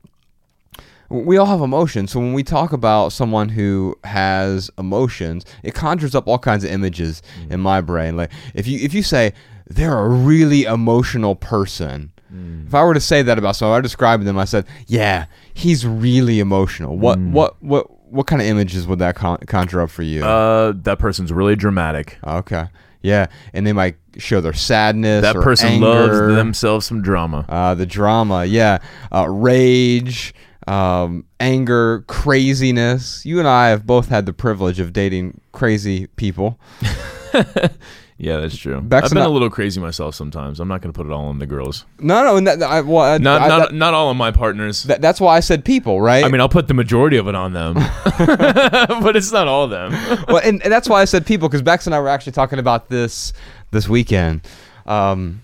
we 1.08 1.38
all 1.38 1.46
have 1.46 1.62
emotions. 1.62 2.12
So 2.12 2.20
when 2.20 2.34
we 2.34 2.44
talk 2.44 2.74
about 2.74 3.14
someone 3.14 3.48
who 3.48 3.98
has 4.04 4.70
emotions, 4.78 5.46
it 5.64 5.74
conjures 5.74 6.14
up 6.14 6.28
all 6.28 6.38
kinds 6.38 6.66
of 6.66 6.70
images 6.70 7.24
mm. 7.42 7.54
in 7.54 7.62
my 7.62 7.80
brain. 7.80 8.18
Like 8.18 8.30
if 8.54 8.68
you 8.68 8.78
if 8.80 8.94
you 8.94 9.04
say 9.04 9.32
they're 9.68 9.98
a 9.98 10.10
really 10.10 10.66
emotional 10.66 11.34
person, 11.34 12.12
mm. 12.30 12.68
if 12.68 12.76
I 12.76 12.84
were 12.84 12.94
to 12.94 13.00
say 13.00 13.22
that 13.22 13.38
about 13.38 13.56
someone, 13.56 13.78
I 13.78 13.82
described 13.82 14.26
them. 14.26 14.38
I 14.38 14.44
said, 14.44 14.66
"Yeah, 14.86 15.28
he's 15.54 15.88
really 15.88 16.42
emotional." 16.42 16.98
What 16.98 17.20
mm. 17.20 17.32
what 17.32 17.56
what 17.64 17.90
what 18.10 18.28
kind 18.28 18.42
of 18.42 18.48
images 18.48 18.88
would 18.88 19.00
that 19.00 19.16
con- 19.16 19.40
conjure 19.48 19.82
up 19.82 19.90
for 19.90 20.04
you? 20.04 20.24
Uh, 20.24 20.74
that 20.84 21.00
person's 21.00 21.32
really 21.32 21.56
dramatic. 21.56 22.18
okay, 22.26 22.66
yeah, 23.02 23.28
and 23.54 23.66
they 23.66 23.74
might 23.74 23.96
show 24.18 24.42
their 24.42 24.54
sadness. 24.54 25.22
That 25.22 25.36
person 25.36 25.80
loves 25.80 26.18
themselves 26.18 26.86
some 26.86 27.02
drama. 27.02 27.46
Uh, 27.48 27.76
the 27.76 27.86
drama, 27.86 28.46
yeah, 28.46 28.80
uh, 29.14 29.30
rage, 29.30 30.34
um, 30.68 31.26
anger, 31.40 32.04
craziness. 32.08 33.26
You 33.26 33.40
and 33.40 33.48
I 33.48 33.70
have 33.70 33.86
both 33.86 34.10
had 34.10 34.26
the 34.26 34.34
privilege 34.34 34.80
of 34.80 34.94
dating 34.94 35.42
crazy 35.52 36.08
people. 36.08 36.60
Yeah, 38.22 38.42
that's 38.42 38.58
true. 38.58 38.76
I've 38.76 38.90
been 39.12 39.18
a 39.20 39.30
little 39.30 39.50
crazy 39.50 39.80
myself 39.80 40.14
sometimes. 40.14 40.60
I'm 40.60 40.68
not 40.68 40.82
going 40.82 40.92
to 40.92 40.98
put 40.98 41.06
it 41.06 41.12
all 41.14 41.28
on 41.28 41.40
the 41.40 41.46
girls. 41.46 41.86
No, 42.00 42.38
no, 42.38 42.52
I, 42.66 42.82
well, 42.82 42.98
I- 43.06 43.18
Not 43.18 43.44
I- 43.44 43.48
not 43.48 43.60
that- 43.70 43.74
not 43.74 43.94
all 43.94 44.10
on 44.10 44.18
my 44.18 44.30
partners. 44.30 44.84
that- 44.84 45.02
that's 45.02 45.22
why 45.22 45.38
I 45.38 45.40
said 45.40 45.64
people, 45.64 46.02
right? 46.02 46.26
I 46.26 46.28
mean, 46.28 46.42
I'll 46.42 46.50
put 46.50 46.68
the 46.68 46.74
majority 46.74 47.16
of 47.16 47.30
it 47.30 47.36
on 47.36 47.54
them, 47.54 47.76
but 48.18 49.16
it's 49.16 49.32
not 49.32 49.48
all 49.48 49.64
of 49.64 49.70
them. 49.70 49.92
well, 50.28 50.42
and, 50.44 50.62
and 50.64 50.72
that's 50.72 50.90
why 50.90 51.02
I 51.02 51.06
said 51.06 51.26
people 51.26 51.48
because 51.48 51.62
Bex 51.62 51.86
and 51.86 51.96
I 51.96 52.00
were 52.02 52.10
actually 52.10 52.34
talking 52.34 52.60
about 52.60 52.90
this 52.90 53.32
this 53.72 53.88
weekend. 53.88 54.42
Um, 54.86 55.42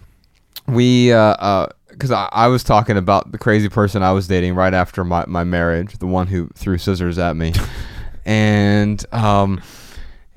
we 0.67 1.08
because 1.08 2.12
I, 2.12 2.27
I 2.34 2.48
was 2.48 2.62
talking 2.62 2.98
about 2.98 3.32
the 3.32 3.38
crazy 3.38 3.70
person 3.70 4.03
I 4.03 4.12
was 4.12 4.27
dating 4.27 4.53
right 4.53 4.74
after 4.74 5.05
my, 5.05 5.24
my 5.27 5.46
marriage, 5.46 5.98
the 6.00 6.08
one 6.08 6.27
who 6.27 6.50
threw 6.55 6.77
scissors 6.77 7.17
at 7.17 7.38
me, 7.38 7.53
and 8.25 9.05
um, 9.13 9.62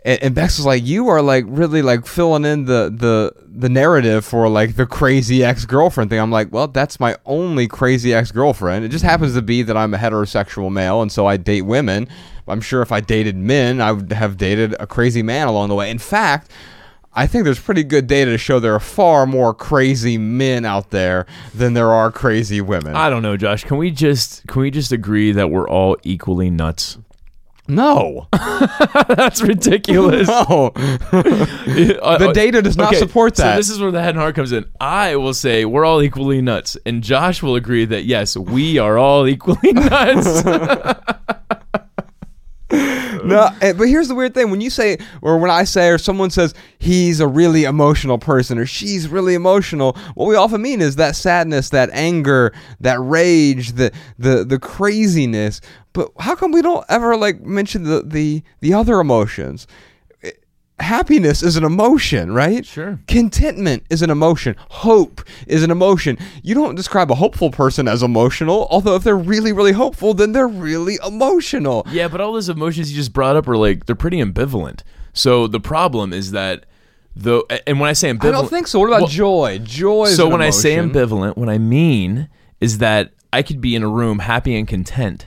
and, 0.05 0.23
and 0.23 0.35
Bex 0.35 0.59
was 0.59 0.67
like, 0.67 0.87
"You 0.87 1.09
are 1.09 1.23
like 1.23 1.45
really 1.47 1.83
like 1.83 2.07
filling 2.07 2.45
in 2.45 2.65
the 2.65 2.93
the 2.95 3.33
the 3.47 3.69
narrative 3.69 4.25
for 4.25 4.49
like 4.49 4.77
the 4.77 4.87
crazy 4.87 5.45
ex 5.45 5.65
girlfriend 5.65 6.11
thing." 6.11 6.21
I'm 6.21 6.31
like, 6.31 6.53
"Well, 6.53 6.69
that's 6.69 7.01
my 7.01 7.17
only 7.27 7.67
crazy 7.67 8.15
ex 8.15 8.31
girlfriend. 8.31 8.85
It 8.85 8.89
just 8.89 9.05
happens 9.05 9.35
to 9.35 9.43
be 9.43 9.63
that 9.63 9.77
I'm 9.77 9.95
a 9.95 9.99
heterosexual 9.99 10.71
male, 10.71 11.03
and 11.03 11.11
so 11.11 11.27
I 11.27 11.37
date 11.37 11.63
women. 11.63 12.09
I'm 12.47 12.61
sure 12.61 12.81
if 12.81 12.93
I 12.93 13.01
dated 13.01 13.37
men, 13.37 13.81
I 13.81 13.93
would 13.93 14.11
have 14.13 14.37
dated 14.37 14.75
a 14.81 14.87
crazy 14.87 15.23
man 15.23 15.49
along 15.49 15.69
the 15.69 15.75
way. 15.75 15.91
In 15.91 15.99
fact." 15.99 16.51
I 17.15 17.27
think 17.27 17.45
there's 17.45 17.59
pretty 17.59 17.83
good 17.83 18.07
data 18.07 18.31
to 18.31 18.39
show 18.39 18.61
there 18.61 18.75
are 18.75 18.79
far 18.79 19.27
more 19.27 19.53
crazy 19.53 20.19
men 20.19 20.65
out 20.65 20.91
there 20.91 21.27
than 21.53 21.75
there 21.75 21.91
are 21.91 22.13
crazy 22.13 22.61
women. 22.61 22.95
I 22.95 23.11
don't 23.11 23.23
know, 23.23 23.37
Josh. 23.37 23.65
Can 23.65 23.77
we 23.77 23.91
just 23.91 24.47
can 24.47 24.63
we 24.63 24.71
just 24.71 24.93
agree 24.93 25.33
that 25.33 25.51
we're 25.51 25.69
all 25.69 25.97
equally 26.05 26.49
nuts? 26.49 26.99
No, 27.69 28.27
That's 29.09 29.43
ridiculous. 29.43 30.27
no. 30.27 30.73
the 30.75 32.31
data 32.35 32.63
does 32.63 32.77
not 32.77 32.95
support 32.95 33.37
that. 33.37 33.53
So 33.53 33.57
this 33.57 33.69
is 33.69 33.79
where 33.79 33.91
the 33.91 34.01
head 34.01 34.11
and 34.11 34.19
heart 34.19 34.35
comes 34.35 34.53
in. 34.53 34.65
I 34.81 35.17
will 35.17 35.35
say 35.35 35.65
we're 35.65 35.85
all 35.85 36.03
equally 36.03 36.41
nuts, 36.41 36.77
and 36.87 37.03
Josh 37.03 37.43
will 37.43 37.57
agree 37.57 37.85
that 37.85 38.05
yes, 38.05 38.37
we 38.37 38.79
are 38.79 38.99
all 38.99 39.29
equally 39.29 39.73
nuts. 39.73 40.45
No, 43.29 43.51
eh, 43.61 43.73
but 43.75 43.89
here's 43.89 44.09
the 44.09 44.15
weird 44.15 44.35
thing: 44.35 44.51
when 44.51 44.61
you 44.61 44.71
say, 44.71 44.99
or 45.21 45.39
when 45.39 45.51
I 45.51 45.65
say, 45.65 45.89
or 45.89 45.99
someone 45.99 46.31
says 46.31 46.55
he's 46.79 47.21
a 47.21 47.27
really 47.27 47.65
emotional 47.65 48.19
person, 48.19 48.59
or 48.59 48.67
she's 48.67 49.09
really 49.09 49.35
emotional, 49.35 49.97
what 50.15 50.27
we 50.27 50.35
often 50.35 50.63
mean 50.63 50.81
is 50.81 50.97
that 50.97 51.17
sadness, 51.17 51.71
that 51.71 51.91
anger, 51.93 52.53
that 52.81 52.99
rage, 53.01 53.73
the 53.73 53.93
the 54.19 54.45
the 54.45 54.59
craziness. 54.59 55.61
But 55.99 56.13
how 56.21 56.37
come 56.37 56.53
we 56.53 56.63
don't 56.63 56.85
ever 56.89 57.17
like 57.17 57.41
mention 57.41 57.83
the 57.83 58.03
the 58.07 58.45
the 58.61 58.73
other 58.73 59.01
emotions? 59.01 59.67
Happiness 60.81 61.43
is 61.43 61.57
an 61.57 61.65
emotion, 61.65 62.31
right? 62.33 62.65
Sure. 62.65 63.01
Contentment 63.09 63.83
is 63.91 64.01
an 64.01 64.11
emotion. 64.11 64.55
Hope 64.71 65.25
is 65.49 65.65
an 65.65 65.73
emotion. 65.73 66.17
You 66.45 66.55
don't 66.55 66.77
describe 66.77 67.11
a 67.11 67.17
hopeful 67.17 67.51
person 67.51 67.89
as 67.89 68.01
emotional, 68.01 68.69
although 68.71 68.95
if 68.95 69.03
they're 69.03 69.19
really, 69.19 69.53
really 69.53 69.73
hopeful, 69.73 70.15
then 70.15 70.31
they're 70.31 70.47
really 70.47 70.97
emotional. 71.05 71.85
yeah, 71.91 72.07
but 72.07 72.21
all 72.21 72.33
those 72.33 72.49
emotions 72.49 72.93
you 72.93 72.97
just 72.97 73.13
brought 73.13 73.35
up 73.35 73.49
are 73.49 73.57
like 73.57 73.87
they're 73.87 73.97
pretty 73.97 74.19
ambivalent. 74.19 74.83
So 75.13 75.49
the 75.49 75.59
problem 75.59 76.13
is 76.13 76.31
that 76.31 76.65
the 77.17 77.43
and 77.67 77.81
when 77.81 77.91
I 77.91 77.93
say 77.93 78.13
ambivalent, 78.13 78.29
I 78.29 78.31
don't 78.31 78.49
think 78.49 78.69
so. 78.69 78.79
What 78.79 78.87
about 78.87 79.01
Well, 79.01 79.09
joy? 79.09 79.59
Joy 79.65 80.05
is 80.05 80.17
So 80.17 80.29
when 80.29 80.43
I 80.43 80.51
say 80.51 80.77
ambivalent, 80.77 81.37
what 81.37 81.49
I 81.49 81.59
mean 81.59 82.29
is 82.61 82.79
that 82.79 83.11
I 83.33 83.43
could 83.43 83.61
be 83.61 83.75
in 83.75 83.83
a 83.83 83.89
room 83.89 84.21
happy 84.21 84.57
and 84.57 84.69
content, 84.69 85.27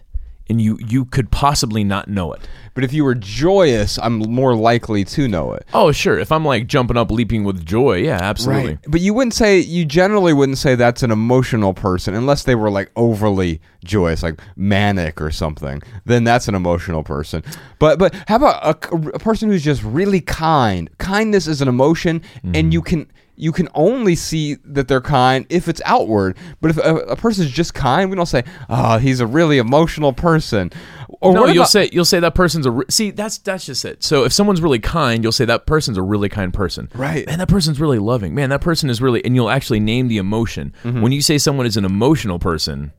and 0.51 0.61
you 0.61 0.77
you 0.85 1.05
could 1.05 1.31
possibly 1.31 1.81
not 1.83 2.09
know 2.09 2.33
it. 2.33 2.47
but 2.73 2.83
if 2.83 2.93
you 2.93 3.05
were 3.05 3.15
joyous, 3.15 3.97
I'm 3.99 4.19
more 4.19 4.53
likely 4.53 5.05
to 5.05 5.27
know 5.27 5.53
it. 5.53 5.65
Oh, 5.73 5.91
sure. 5.93 6.19
If 6.19 6.31
I'm 6.31 6.43
like 6.43 6.67
jumping 6.67 6.97
up, 6.97 7.09
leaping 7.09 7.45
with 7.45 7.65
joy, 7.65 7.97
yeah, 7.97 8.19
absolutely. 8.21 8.77
But 8.85 8.99
you 8.99 9.13
wouldn't 9.13 9.33
say 9.33 9.59
you 9.59 9.85
generally 9.85 10.33
wouldn't 10.33 10.57
say 10.57 10.75
that's 10.75 11.03
an 11.03 11.11
emotional 11.11 11.73
person 11.73 12.13
unless 12.13 12.43
they 12.43 12.55
were 12.55 12.69
like 12.69 12.91
overly 12.97 13.61
joyous, 13.85 14.23
like 14.23 14.39
manic 14.57 15.21
or 15.21 15.31
something. 15.31 15.81
Then 16.05 16.25
that's 16.25 16.49
an 16.49 16.55
emotional 16.55 17.03
person. 17.03 17.43
But 17.79 17.97
but 17.97 18.13
how 18.27 18.35
about 18.35 18.63
a, 18.63 18.95
a 19.15 19.19
person 19.19 19.49
who's 19.49 19.63
just 19.63 19.81
really 19.83 20.21
kind? 20.21 20.89
Kindness 20.97 21.47
is 21.47 21.61
an 21.61 21.69
emotion, 21.69 22.21
and 22.43 22.53
mm-hmm. 22.53 22.71
you 22.71 22.81
can 22.81 23.11
you 23.41 23.51
can 23.51 23.67
only 23.73 24.15
see 24.15 24.53
that 24.63 24.87
they're 24.87 25.01
kind 25.01 25.47
if 25.49 25.67
it's 25.67 25.81
outward. 25.83 26.37
But 26.61 26.69
if 26.71 26.77
a, 26.77 26.95
a 26.97 27.15
person's 27.15 27.49
just 27.49 27.73
kind, 27.73 28.09
we 28.11 28.15
don't 28.15 28.27
say, 28.27 28.43
"Oh, 28.69 28.99
he's 28.99 29.19
a 29.19 29.25
really 29.25 29.57
emotional 29.57 30.13
person." 30.13 30.71
Or 31.21 31.33
No, 31.33 31.47
you'll 31.47 31.63
about- 31.63 31.69
say 31.69 31.89
you'll 31.91 32.05
say 32.05 32.19
that 32.19 32.35
person's 32.35 32.65
a 32.67 32.71
re- 32.71 32.85
see. 32.89 33.09
That's 33.09 33.39
that's 33.39 33.65
just 33.65 33.83
it. 33.83 34.03
So 34.03 34.23
if 34.25 34.31
someone's 34.31 34.61
really 34.61 34.77
kind, 34.79 35.23
you'll 35.23 35.31
say 35.31 35.45
that 35.45 35.65
person's 35.65 35.97
a 35.97 36.03
really 36.03 36.29
kind 36.29 36.53
person. 36.53 36.87
Right. 36.93 37.25
Man, 37.25 37.39
that 37.39 37.49
person's 37.49 37.79
really 37.79 37.99
loving. 37.99 38.35
Man, 38.35 38.49
that 38.51 38.61
person 38.61 38.89
is 38.91 39.01
really, 39.01 39.25
and 39.25 39.33
you'll 39.35 39.49
actually 39.49 39.79
name 39.79 40.07
the 40.07 40.17
emotion. 40.19 40.73
Mm-hmm. 40.83 41.01
When 41.01 41.11
you 41.11 41.21
say 41.21 41.37
someone 41.39 41.65
is 41.65 41.77
an 41.77 41.83
emotional 41.85 42.37
person, 42.37 42.91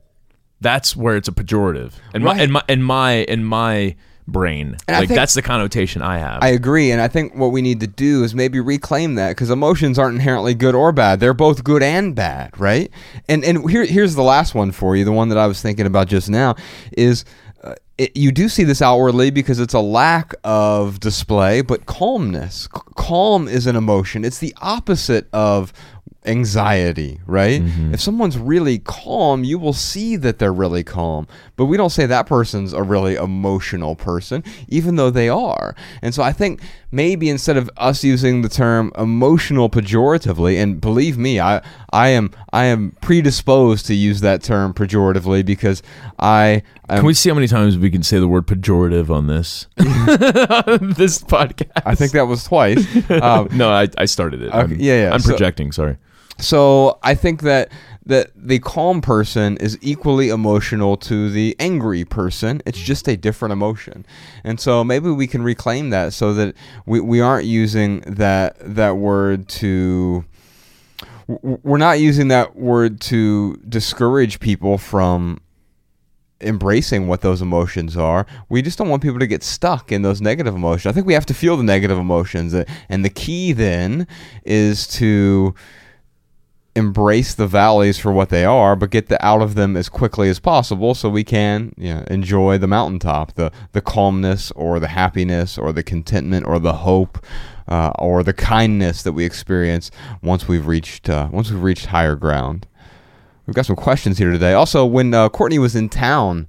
that's 0.61 0.97
where 0.97 1.17
it's 1.17 1.29
a 1.29 1.33
pejorative. 1.33 1.93
And 2.15 2.25
my 2.25 2.37
and 2.39 2.53
my 2.53 2.63
in 2.69 2.83
my 2.83 3.13
in 3.29 3.45
my 3.45 3.97
brain, 4.27 4.77
And 4.89 4.97
like 4.99 5.09
think- 5.09 5.19
that's 5.19 5.35
the 5.35 5.43
connotation 5.43 6.03
I 6.03 6.19
have. 6.19 6.43
I 6.43 6.49
agree, 6.49 6.91
and 6.91 7.01
I 7.01 7.09
think 7.09 7.35
what 7.35 7.49
we 7.53 7.63
need 7.63 7.81
to 7.81 7.87
do 7.87 8.25
is 8.25 8.35
maybe 8.35 8.61
reclaim 8.61 9.17
that 9.17 9.31
because 9.31 9.51
emotions 9.51 9.99
aren't 9.99 10.15
inherently 10.15 10.55
good 10.55 10.75
or 10.75 10.93
bad; 10.93 11.21
they're 11.21 11.35
both 11.35 11.65
good 11.65 11.83
and 11.83 12.15
bad, 12.15 12.59
right? 12.59 12.91
And 13.29 13.45
and 13.45 13.69
here 13.71 13.85
here's 13.85 14.15
the 14.15 14.23
last 14.23 14.55
one 14.55 14.73
for 14.73 14.97
you, 14.97 15.05
the 15.05 15.13
one 15.13 15.29
that 15.31 15.39
I 15.39 15.47
was 15.47 15.61
thinking 15.63 15.87
about 15.87 16.09
just 16.09 16.29
now 16.31 16.55
is. 16.93 17.25
Uh, 17.65 17.77
it, 17.97 18.17
you 18.17 18.33
do 18.33 18.49
see 18.49 18.65
this 18.65 18.83
outwardly 18.83 19.31
because 19.31 19.61
it's 19.61 19.75
a 19.75 19.79
lack 19.79 20.35
of 20.43 20.99
display, 20.99 21.61
but 21.61 21.87
calmness. 21.87 22.69
C- 22.75 22.81
calm 22.97 23.47
is 23.47 23.67
an 23.69 23.77
emotion. 23.77 24.25
It's 24.25 24.39
the 24.39 24.53
opposite 24.61 25.29
of 25.33 25.73
anxiety, 26.25 27.21
right? 27.27 27.61
If 27.93 28.01
someone's 28.01 28.39
really 28.39 28.79
calm, 28.79 29.43
you 29.45 29.59
will 29.59 29.73
see 29.73 30.17
that 30.17 30.39
they're 30.39 30.53
really 30.53 30.85
calm. 30.85 31.27
But 31.57 31.67
we 31.67 31.77
don't 31.77 31.91
say 31.91 32.07
that 32.07 32.27
person's 32.27 32.73
a 32.73 32.83
really 32.83 33.17
emotional 33.17 33.97
person, 33.97 34.45
even 34.69 34.97
though 34.97 35.11
they 35.11 35.29
are. 35.29 35.75
And 36.01 36.15
so 36.15 36.23
I 36.23 36.33
think 36.33 36.61
maybe 36.93 37.29
instead 37.29 37.57
of 37.57 37.69
us 37.77 38.05
using 38.05 38.43
the 38.43 38.49
term 38.49 38.93
emotional 38.97 39.69
pejoratively, 39.69 40.63
and 40.63 40.81
believe 40.81 41.19
me, 41.19 41.41
I 41.41 41.61
I 41.93 42.09
am 42.09 42.31
I 42.53 42.65
am 42.67 42.97
predisposed 43.01 43.87
to 43.87 43.95
use 43.95 44.21
that 44.21 44.43
term 44.43 44.75
pejoratively 44.75 45.45
because 45.45 45.83
I 46.21 46.63
am, 46.89 46.99
Can 46.99 47.07
we 47.07 47.15
see 47.15 47.31
how 47.31 47.35
many 47.35 47.49
times 47.49 47.77
we 47.77 47.91
can 47.91 48.03
say 48.05 48.19
the 48.21 48.29
word 48.29 48.47
pejorative 48.47 49.11
on 49.11 49.27
this 49.27 49.67
this 49.77 51.19
podcast? 51.23 51.83
I 51.85 51.95
think 51.95 52.13
that 52.13 52.27
was 52.27 52.45
twice. 52.45 52.87
Um, 53.23 53.49
no, 53.53 53.71
I, 53.71 53.89
I 53.99 54.05
started 54.07 54.43
it. 54.43 54.53
I'm, 54.55 54.73
yeah, 54.81 55.05
yeah, 55.05 55.11
I'm 55.13 55.21
so- 55.21 55.31
projecting. 55.31 55.71
sorry. 55.73 55.97
So 56.43 56.99
I 57.03 57.15
think 57.15 57.43
that 57.43 57.71
that 58.05 58.33
the 58.35 58.59
calm 58.59 59.01
person 59.01 59.57
is 59.59 59.79
equally 59.81 60.29
emotional 60.29 60.97
to 60.97 61.31
the 61.31 61.55
angry 61.61 62.05
person. 62.05 62.61
It's 62.67 62.81
just 62.81 63.07
a 63.09 63.17
different 63.17 63.53
emotion, 63.53 64.05
and 64.43 64.59
so 64.59 64.83
maybe 64.83 65.11
we 65.11 65.29
can 65.29 65.43
reclaim 65.43 65.91
that 65.91 66.13
so 66.13 66.35
that 66.35 66.57
we, 66.85 67.01
we 67.01 67.21
aren't 67.21 67.47
using 67.47 68.01
that 68.01 68.57
that 68.61 68.97
word 68.97 69.49
to. 69.49 70.25
We're 71.29 71.79
not 71.79 72.01
using 72.01 72.29
that 72.29 72.57
word 72.57 73.01
to 73.03 73.55
discourage 73.69 74.41
people 74.41 74.77
from 74.77 75.41
embracing 76.41 77.07
what 77.07 77.21
those 77.21 77.41
emotions 77.41 77.97
are. 77.97 78.27
We 78.49 78.61
just 78.61 78.77
don't 78.77 78.89
want 78.89 79.03
people 79.03 79.21
to 79.21 79.29
get 79.29 79.45
stuck 79.45 79.93
in 79.93 80.03
those 80.03 80.21
negative 80.21 80.57
emotions. 80.57 80.87
I 80.87 80.93
think 80.93 81.07
we 81.07 81.15
have 81.15 81.27
to 81.27 81.35
feel 81.35 81.57
the 81.57 81.63
negative 81.63 81.99
emotions, 81.99 82.53
and 82.53 83.05
the 83.05 83.11
key 83.11 83.53
then 83.53 84.09
is 84.45 84.89
to 84.89 85.55
embrace 86.75 87.35
the 87.35 87.47
valleys 87.47 87.99
for 87.99 88.13
what 88.13 88.31
they 88.31 88.45
are, 88.45 88.75
but 88.75 88.91
get 88.91 89.09
the, 89.09 89.25
out 89.25 89.43
of 89.43 89.55
them 89.55 89.77
as 89.77 89.89
quickly 89.89 90.29
as 90.29 90.39
possible 90.39 90.95
so 90.95 91.09
we 91.09 91.25
can 91.25 91.73
you 91.77 91.95
know, 91.95 92.05
enjoy 92.09 92.57
the 92.57 92.67
mountaintop, 92.67 93.35
the, 93.35 93.53
the 93.73 93.81
calmness 93.81 94.51
or 94.53 94.81
the 94.81 94.89
happiness 94.89 95.59
or 95.59 95.73
the 95.73 95.83
contentment 95.83 96.47
or 96.47 96.59
the 96.59 96.73
hope 96.73 97.25
uh, 97.69 97.93
or 97.99 98.23
the 98.23 98.33
kindness 98.33 99.03
that 99.03 99.13
we 99.13 99.25
experience 99.25 99.91
once 100.23 100.49
we've 100.49 100.67
reached 100.67 101.09
uh, 101.09 101.29
once 101.31 101.51
we've 101.51 101.63
reached 101.63 101.87
higher 101.87 102.17
ground. 102.17 102.67
We've 103.47 103.55
got 103.55 103.67
some 103.67 103.77
questions 103.77 104.19
here 104.19 104.31
today. 104.31 104.53
Also, 104.53 104.87
when 104.87 105.13
uh, 105.13 105.29
Courtney 105.29 105.59
was 105.59 105.75
in 105.75 105.89
town 105.89 106.47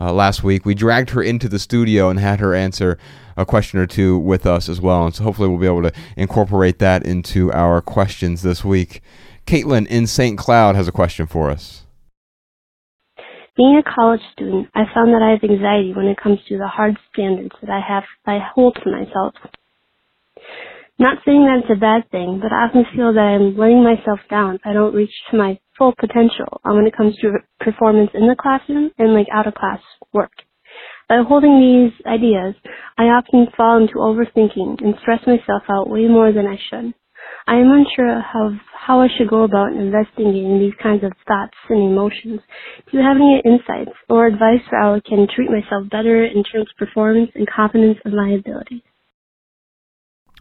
uh, 0.00 0.12
last 0.12 0.44
week, 0.44 0.64
we 0.64 0.74
dragged 0.74 1.10
her 1.10 1.22
into 1.22 1.48
the 1.48 1.58
studio 1.58 2.08
and 2.08 2.20
had 2.20 2.40
her 2.40 2.54
answer 2.54 2.98
a 3.36 3.44
question 3.44 3.78
or 3.78 3.86
two 3.86 4.16
with 4.18 4.46
us 4.46 4.68
as 4.68 4.80
well. 4.80 5.04
And 5.04 5.14
so 5.14 5.24
hopefully 5.24 5.48
we'll 5.48 5.58
be 5.58 5.66
able 5.66 5.82
to 5.82 5.92
incorporate 6.16 6.78
that 6.78 7.04
into 7.04 7.52
our 7.52 7.80
questions 7.80 8.42
this 8.42 8.64
week. 8.64 9.02
Caitlin 9.46 9.86
in 9.86 10.06
St. 10.06 10.36
Cloud 10.36 10.74
has 10.74 10.88
a 10.88 10.92
question 10.92 11.26
for 11.26 11.50
us. 11.50 11.82
Being 13.56 13.80
a 13.80 13.94
college 13.94 14.20
student, 14.32 14.68
I 14.74 14.84
found 14.92 15.14
that 15.14 15.22
I 15.22 15.30
have 15.30 15.48
anxiety 15.48 15.94
when 15.96 16.06
it 16.06 16.18
comes 16.20 16.40
to 16.48 16.58
the 16.58 16.66
hard 16.66 16.98
standards 17.12 17.54
that 17.62 17.70
I 17.70 17.80
have 17.80 18.04
I 18.26 18.38
hold 18.54 18.76
to 18.82 18.90
myself. 18.90 19.34
Not 20.98 21.18
saying 21.24 21.44
that 21.44 21.60
it's 21.62 21.72
a 21.72 21.80
bad 21.80 22.10
thing, 22.10 22.40
but 22.42 22.52
I 22.52 22.66
often 22.66 22.84
feel 22.94 23.14
that 23.14 23.20
I'm 23.20 23.56
letting 23.56 23.84
myself 23.84 24.20
down 24.28 24.58
I 24.64 24.72
don't 24.72 24.94
reach 24.94 25.12
to 25.30 25.38
my 25.38 25.58
full 25.78 25.94
potential 25.98 26.60
uh, 26.64 26.74
when 26.74 26.86
it 26.86 26.96
comes 26.96 27.16
to 27.20 27.38
performance 27.60 28.10
in 28.14 28.26
the 28.26 28.36
classroom 28.36 28.90
and 28.98 29.14
like 29.14 29.28
out 29.32 29.46
of 29.46 29.54
class 29.54 29.80
work. 30.12 30.32
By 31.08 31.22
holding 31.26 31.60
these 31.60 31.94
ideas, 32.04 32.54
I 32.98 33.04
often 33.04 33.46
fall 33.56 33.78
into 33.78 34.04
overthinking 34.04 34.82
and 34.82 34.94
stress 35.00 35.20
myself 35.26 35.62
out 35.70 35.88
way 35.88 36.08
more 36.08 36.32
than 36.32 36.46
I 36.46 36.58
should. 36.68 36.94
I 37.48 37.54
am 37.56 37.70
unsure 37.70 38.18
of 38.18 38.52
how 38.86 39.00
I 39.00 39.08
should 39.16 39.28
go 39.28 39.44
about 39.44 39.72
investigating 39.72 40.58
these 40.58 40.74
kinds 40.82 41.04
of 41.04 41.12
thoughts 41.28 41.54
and 41.68 41.90
emotions. 41.90 42.40
Do 42.90 42.98
you 42.98 43.04
have 43.04 43.16
any 43.16 43.40
insights 43.44 43.96
or 44.08 44.26
advice 44.26 44.60
for 44.68 44.78
how 44.78 44.94
I 44.94 45.00
can 45.08 45.26
treat 45.34 45.50
myself 45.50 45.88
better 45.90 46.24
in 46.24 46.42
terms 46.44 46.66
of 46.70 46.76
performance 46.78 47.30
and 47.34 47.46
confidence 47.48 47.98
of 48.04 48.12
my 48.12 48.30
abilities? 48.30 48.82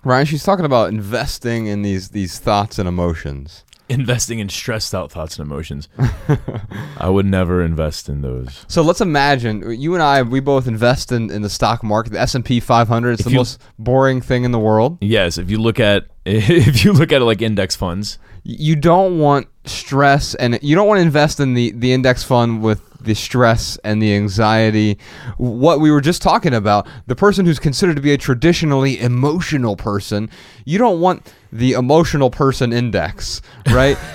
Ryan, 0.03 0.25
she's 0.25 0.43
talking 0.43 0.65
about 0.65 0.89
investing 0.89 1.65
in 1.67 1.81
these 1.81 2.09
these 2.09 2.37
thoughts 2.39 2.77
and 2.79 2.87
emotions. 2.87 3.63
Investing 3.87 4.39
in 4.39 4.49
stressed 4.49 4.95
out 4.95 5.11
thoughts 5.11 5.37
and 5.37 5.45
emotions. 5.45 5.89
I 6.97 7.07
would 7.07 7.27
never 7.27 7.63
invest 7.63 8.09
in 8.09 8.21
those. 8.21 8.65
So 8.67 8.81
let's 8.81 8.99
imagine 9.01 9.79
you 9.79 9.93
and 9.93 10.01
I, 10.01 10.23
we 10.23 10.39
both 10.39 10.67
invest 10.67 11.11
in, 11.11 11.29
in 11.29 11.43
the 11.43 11.51
stock 11.51 11.83
market, 11.83 12.11
the 12.13 12.19
S 12.19 12.33
and 12.33 12.43
P 12.43 12.59
500. 12.59 13.11
It's 13.11 13.19
If 13.21 13.25
the 13.25 13.31
you- 13.31 13.37
most 13.37 13.61
boring 13.77 14.21
thing 14.21 14.43
in 14.43 14.51
the 14.51 14.57
world. 14.59 14.97
Yes, 15.01 15.37
if 15.37 15.51
you 15.51 15.59
look 15.59 15.79
at 15.79 16.05
if 16.27 16.83
you 16.83 16.91
look 16.91 17.11
at 17.11 17.21
it 17.21 17.25
like 17.25 17.41
index 17.41 17.75
funds, 17.75 18.17
you 18.43 18.75
don't 18.75 19.19
want 19.19 19.47
stress 19.65 20.33
and 20.35 20.57
you 20.61 20.75
don't 20.75 20.87
want 20.87 20.97
to 20.97 21.03
invest 21.03 21.39
in 21.39 21.53
the, 21.53 21.71
the 21.73 21.93
index 21.93 22.23
fund 22.23 22.63
with 22.63 22.81
the 22.99 23.13
stress 23.13 23.77
and 23.83 24.01
the 24.01 24.15
anxiety. 24.15 24.97
What 25.37 25.79
we 25.79 25.91
were 25.91 26.01
just 26.01 26.23
talking 26.23 26.53
about, 26.53 26.87
the 27.05 27.15
person 27.15 27.45
who's 27.45 27.59
considered 27.59 27.95
to 27.95 28.01
be 28.01 28.11
a 28.11 28.17
traditionally 28.17 28.99
emotional 28.99 29.75
person, 29.75 30.29
you 30.65 30.79
don't 30.79 30.99
want 30.99 31.31
the 31.57 31.71
emotional 31.71 32.29
person 32.29 32.73
index, 32.73 33.41
right? 33.67 33.97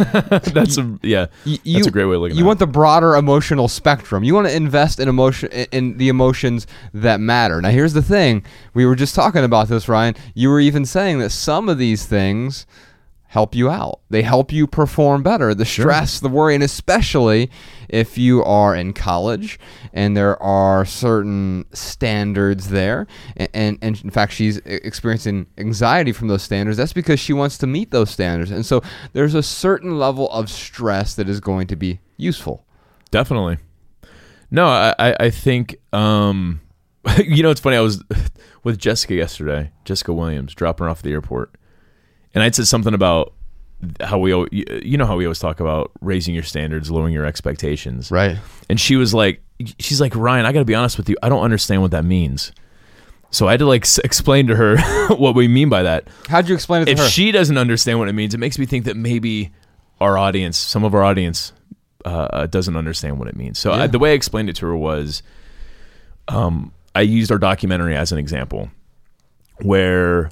that's 0.53 0.77
a 0.77 0.99
yeah, 1.03 1.27
Y- 1.47 1.59
that's 1.65 1.87
a 1.87 1.91
great 1.91 2.05
way 2.05 2.17
of 2.17 2.21
looking 2.23 2.37
You 2.37 2.45
at 2.45 2.47
want 2.47 2.59
the 2.59 2.67
broader 2.67 3.17
emotional 3.17 3.67
spectrum. 3.67 4.23
You 4.23 4.35
want 4.35 4.47
to 4.49 4.55
invest 4.55 5.01
in 5.01 5.09
emotion 5.09 5.51
in 5.51 5.97
the 5.97 6.09
emotions 6.09 6.67
that 6.93 7.19
matter. 7.21 7.61
Now, 7.63 7.71
here's 7.71 7.95
the 7.95 8.03
thing: 8.03 8.45
we 8.75 8.85
were 8.85 8.97
just 8.97 9.15
talking 9.15 9.43
about 9.45 9.69
this, 9.69 9.89
Ryan. 9.89 10.15
You 10.35 10.51
were 10.51 10.61
even 10.61 10.85
saying 10.85 11.19
that 11.21 11.31
some 11.31 11.69
of 11.69 11.79
these 11.79 12.05
things 12.05 12.67
help 13.31 13.55
you 13.55 13.71
out. 13.71 14.01
They 14.11 14.23
help 14.23 14.53
you 14.53 14.67
perform 14.67 15.23
better. 15.23 15.55
The 15.55 15.65
stress, 15.65 16.19
the 16.19 16.29
worry, 16.29 16.57
and 16.57 16.65
especially 16.65 17.49
if 17.89 18.19
you 18.19 18.43
are 18.43 18.75
in 18.75 18.93
college 18.93 19.57
and 19.93 20.17
there 20.17 20.41
are 20.43 20.85
certain 20.85 21.65
standards 21.73 22.71
there, 22.71 23.07
and, 23.37 23.49
and, 23.55 23.79
and 23.83 24.03
in 24.03 24.11
fact, 24.11 24.33
she's 24.33 24.57
experiencing 24.59 25.47
anxiety 25.59 26.11
from 26.11 26.27
those 26.27 26.43
standards. 26.43 26.77
That's 26.77 26.93
because 26.93 27.21
she 27.21 27.33
wants 27.33 27.57
to 27.59 27.69
meet 27.69 27.93
those 27.93 28.11
standards. 28.11 28.51
And 28.51 28.67
so 28.67 28.83
there's 29.13 29.37
a 29.37 29.45
certain 29.45 29.97
level 29.97 30.29
of 30.33 30.51
stress 30.51 31.15
that 31.15 31.29
is 31.29 31.39
going 31.39 31.69
to 31.69 31.77
be 31.77 32.01
useful. 32.17 32.67
Definitely. 33.13 33.59
No, 34.51 34.67
I, 34.67 34.93
I, 34.99 35.17
I 35.21 35.31
think 35.31 35.77
um 35.93 36.63
you 37.25 37.45
know 37.45 37.51
it's 37.51 37.61
funny, 37.61 37.77
I 37.77 37.81
was 37.81 38.03
with 38.65 38.77
Jessica 38.77 39.15
yesterday, 39.15 39.71
Jessica 39.85 40.13
Williams, 40.13 40.53
dropping 40.53 40.85
her 40.85 40.91
off 40.91 40.99
at 40.99 41.05
the 41.05 41.13
airport. 41.13 41.55
And 42.35 42.43
I'd 42.45 42.55
said 42.55 42.67
something 42.67 42.95
about 42.95 43.33
how 44.01 44.19
we 44.19 44.31
you 44.83 44.99
know 44.99 45.07
how 45.07 45.17
we 45.17 45.25
always 45.25 45.39
talk 45.39 45.59
about 45.61 45.91
raising 46.01 46.35
your 46.35 46.43
standards, 46.45 46.91
lowering 46.91 47.15
your 47.15 47.25
expectations. 47.27 48.11
Right. 48.11 48.37
And 48.69 48.79
she 48.81 48.97
was 48.97 49.13
like 49.15 49.41
she's 49.79 50.01
like, 50.01 50.15
"Ryan, 50.15 50.47
I 50.47 50.53
got 50.53 50.61
to 50.61 50.65
be 50.65 50.75
honest 50.75 50.97
with 50.97 51.09
you. 51.09 51.17
I 51.23 51.29
don't 51.29 51.43
understand 51.43 51.83
what 51.83 51.91
that 51.93 52.05
means." 52.05 52.53
So 53.33 53.47
I 53.47 53.53
had 53.53 53.61
to 53.61 53.67
like 53.67 53.85
s- 53.85 53.99
explain 53.99 54.49
to 54.49 54.57
her 54.57 54.77
what 55.17 55.35
we 55.35 55.47
mean 55.49 55.69
by 55.69 55.83
that. 55.85 56.09
How'd 56.29 56.49
you 56.49 56.55
explain 56.55 56.83
it 56.83 56.87
to 56.87 56.91
If 56.93 56.99
her? 56.99 57.09
she 57.09 57.31
doesn't 57.33 57.57
understand 57.59 57.99
what 58.01 58.09
it 58.09 58.13
means, 58.13 58.35
it 58.35 58.39
makes 58.39 58.59
me 58.59 58.67
think 58.67 58.85
that 58.87 58.97
maybe 58.97 59.53
our 60.01 60.19
audience, 60.19 60.59
some 60.59 60.83
of 60.83 60.95
our 60.95 61.03
audience, 61.05 61.53
uh, 62.05 62.09
uh, 62.09 62.47
doesn't 62.47 62.77
understand 62.77 63.19
what 63.21 63.29
it 63.29 63.37
means. 63.37 63.59
So 63.59 63.71
I, 63.73 63.87
the 63.87 63.99
way 64.01 64.11
I 64.11 64.15
explained 64.15 64.51
it 64.51 64.57
to 64.57 64.67
her 64.67 64.77
was, 64.77 65.23
um, 66.27 66.73
I 66.95 67.03
used 67.03 67.31
our 67.31 67.39
documentary 67.39 67.95
as 67.95 68.11
an 68.11 68.19
example, 68.19 68.69
where 69.63 70.31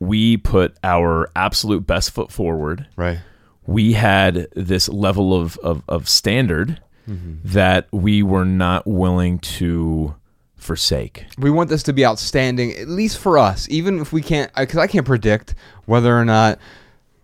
we 0.00 0.36
put 0.36 0.76
our 0.82 1.30
absolute 1.36 1.86
best 1.86 2.10
foot 2.10 2.32
forward. 2.32 2.86
right. 2.96 3.20
We 3.66 3.92
had 3.92 4.48
this 4.56 4.88
level 4.88 5.32
of 5.32 5.56
of, 5.58 5.84
of 5.86 6.08
standard 6.08 6.80
mm-hmm. 7.08 7.34
that 7.44 7.86
we 7.92 8.22
were 8.22 8.46
not 8.46 8.86
willing 8.86 9.38
to 9.38 10.16
forsake. 10.56 11.26
We 11.38 11.50
want 11.50 11.70
this 11.70 11.82
to 11.84 11.92
be 11.92 12.04
outstanding, 12.04 12.72
at 12.76 12.88
least 12.88 13.18
for 13.18 13.38
us, 13.38 13.68
even 13.70 14.00
if 14.00 14.12
we 14.12 14.22
can't, 14.22 14.52
because 14.54 14.78
I 14.78 14.86
can't 14.86 15.06
predict 15.06 15.54
whether 15.86 16.16
or 16.16 16.24
not 16.24 16.58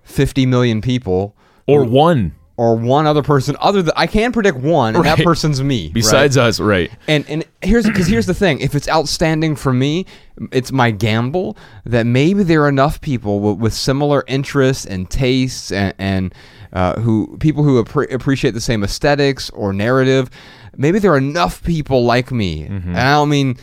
50 0.04 0.46
million 0.46 0.80
people 0.80 1.34
Or 1.66 1.84
one 1.84 2.34
or 2.58 2.74
one 2.74 3.06
other 3.06 3.22
person 3.22 3.54
other 3.60 3.82
than 3.82 3.92
I 3.96 4.06
can 4.06 4.32
predict 4.32 4.56
one, 4.56 4.96
and 4.96 5.04
that 5.04 5.18
person's 5.18 5.62
me. 5.62 5.86
right? 5.86 5.94
besides 5.94 6.36
us, 6.38 6.58
right? 6.58 6.90
And 7.06 7.28
and 7.28 7.44
here's 7.62 7.86
because 7.86 8.06
here's 8.06 8.26
the 8.26 8.34
thing: 8.34 8.60
if 8.60 8.74
it's 8.74 8.88
outstanding 8.88 9.56
for 9.56 9.72
me, 9.72 10.06
it's 10.52 10.72
my 10.72 10.90
gamble 10.90 11.56
that 11.84 12.06
maybe 12.06 12.42
there 12.42 12.62
are 12.62 12.68
enough 12.68 13.00
people 13.00 13.40
with, 13.40 13.58
with 13.58 13.74
similar 13.74 14.24
interests 14.26 14.86
and 14.86 15.10
tastes 15.10 15.70
and, 15.70 15.94
and 15.98 16.34
uh, 16.72 16.98
who 17.00 17.36
people 17.40 17.62
who 17.62 17.82
appre- 17.82 18.10
appreciate 18.12 18.52
the 18.54 18.60
same 18.60 18.82
aesthetics 18.82 19.50
or 19.50 19.72
narrative. 19.72 20.30
Maybe 20.78 20.98
there 20.98 21.12
are 21.12 21.18
enough 21.18 21.62
people 21.62 22.04
like 22.04 22.30
me, 22.32 22.62
and 22.64 22.96
I 22.98 23.12
don't 23.14 23.28
mean 23.28 23.56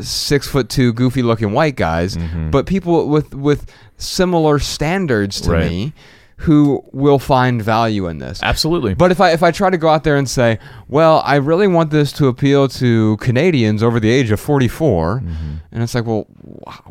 six 0.00 0.46
foot 0.46 0.68
two, 0.68 0.92
goofy 0.92 1.22
looking 1.22 1.52
white 1.52 1.76
guys, 1.76 2.16
but 2.50 2.66
people 2.66 3.08
with 3.08 3.34
with 3.34 3.70
similar 3.98 4.58
standards 4.58 5.40
to 5.42 5.50
Right. 5.50 5.68
me 5.70 5.92
who 6.38 6.84
will 6.92 7.18
find 7.18 7.60
value 7.60 8.06
in 8.06 8.18
this. 8.18 8.40
Absolutely. 8.42 8.94
But 8.94 9.10
if 9.10 9.20
I 9.20 9.32
if 9.32 9.42
I 9.42 9.50
try 9.50 9.70
to 9.70 9.76
go 9.76 9.88
out 9.88 10.04
there 10.04 10.16
and 10.16 10.28
say, 10.28 10.60
well, 10.88 11.20
I 11.24 11.36
really 11.36 11.66
want 11.66 11.90
this 11.90 12.12
to 12.12 12.28
appeal 12.28 12.68
to 12.68 13.16
Canadians 13.16 13.82
over 13.82 13.98
the 13.98 14.08
age 14.08 14.30
of 14.30 14.38
44, 14.38 15.20
mm-hmm. 15.20 15.54
and 15.72 15.82
it's 15.82 15.96
like, 15.96 16.06
well, 16.06 16.28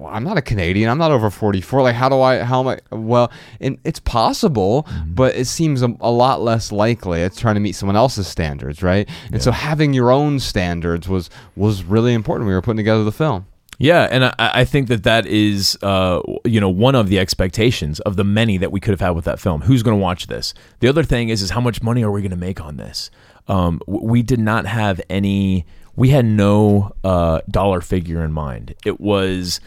I'm 0.05 0.25
not 0.25 0.38
a 0.38 0.41
Canadian. 0.41 0.89
I'm 0.89 0.97
not 0.97 1.12
over 1.12 1.29
44. 1.29 1.81
Like, 1.81 1.95
how 1.95 2.10
do 2.10 2.19
I? 2.19 2.39
How 2.39 2.60
am 2.60 2.67
I? 2.67 2.95
Well, 2.95 3.31
and 3.62 3.77
it's 3.86 4.01
possible, 4.01 4.83
mm-hmm. 4.83 5.13
but 5.13 5.33
it 5.36 5.45
seems 5.45 5.81
a, 5.81 5.95
a 6.01 6.12
lot 6.12 6.41
less 6.41 6.73
likely. 6.73 7.21
It's 7.21 7.39
trying 7.39 7.55
to 7.55 7.62
meet 7.62 7.73
someone 7.73 7.95
else's 7.95 8.27
standards, 8.27 8.83
right? 8.83 9.10
And 9.31 9.41
so 9.41 9.51
having 9.51 9.93
your 9.93 10.12
own 10.12 10.41
standards 10.41 11.07
was 11.07 11.29
was 11.55 11.86
really 11.86 12.13
important 12.13 12.45
when 12.45 12.49
we 12.49 12.55
were 12.55 12.62
putting 12.62 12.77
together 12.77 13.05
the 13.05 13.13
film. 13.13 13.45
Yeah, 13.77 14.07
and 14.09 14.25
I, 14.25 14.33
I 14.39 14.65
think 14.65 14.87
that 14.87 15.03
that 15.03 15.27
is, 15.27 15.77
uh, 15.83 16.21
you 16.43 16.59
know, 16.59 16.69
one 16.69 16.95
of 16.95 17.09
the 17.09 17.19
expectations 17.19 17.99
of 18.01 18.15
the 18.15 18.23
many 18.23 18.57
that 18.57 18.71
we 18.71 18.79
could 18.79 18.91
have 18.91 19.01
had 19.01 19.11
with 19.11 19.25
that 19.25 19.39
film. 19.39 19.61
Who's 19.61 19.83
going 19.83 19.97
to 19.97 20.01
watch 20.01 20.27
this? 20.27 20.53
The 20.79 20.87
other 20.87 21.03
thing 21.03 21.29
is, 21.29 21.41
is 21.41 21.51
how 21.51 21.61
much 21.61 21.81
money 21.81 22.03
are 22.03 22.11
we 22.11 22.21
going 22.21 22.31
to 22.31 22.37
make 22.37 22.59
on 22.59 22.77
this? 22.77 23.11
Um, 23.47 23.79
we 23.87 24.23
did 24.23 24.39
not 24.39 24.65
have 24.65 24.99
any. 25.09 25.65
We 25.95 26.09
had 26.09 26.25
no 26.25 26.91
uh, 27.03 27.41
dollar 27.49 27.81
figure 27.81 28.23
in 28.23 28.31
mind. 28.31 28.73
It 28.83 28.99
was 28.99 29.59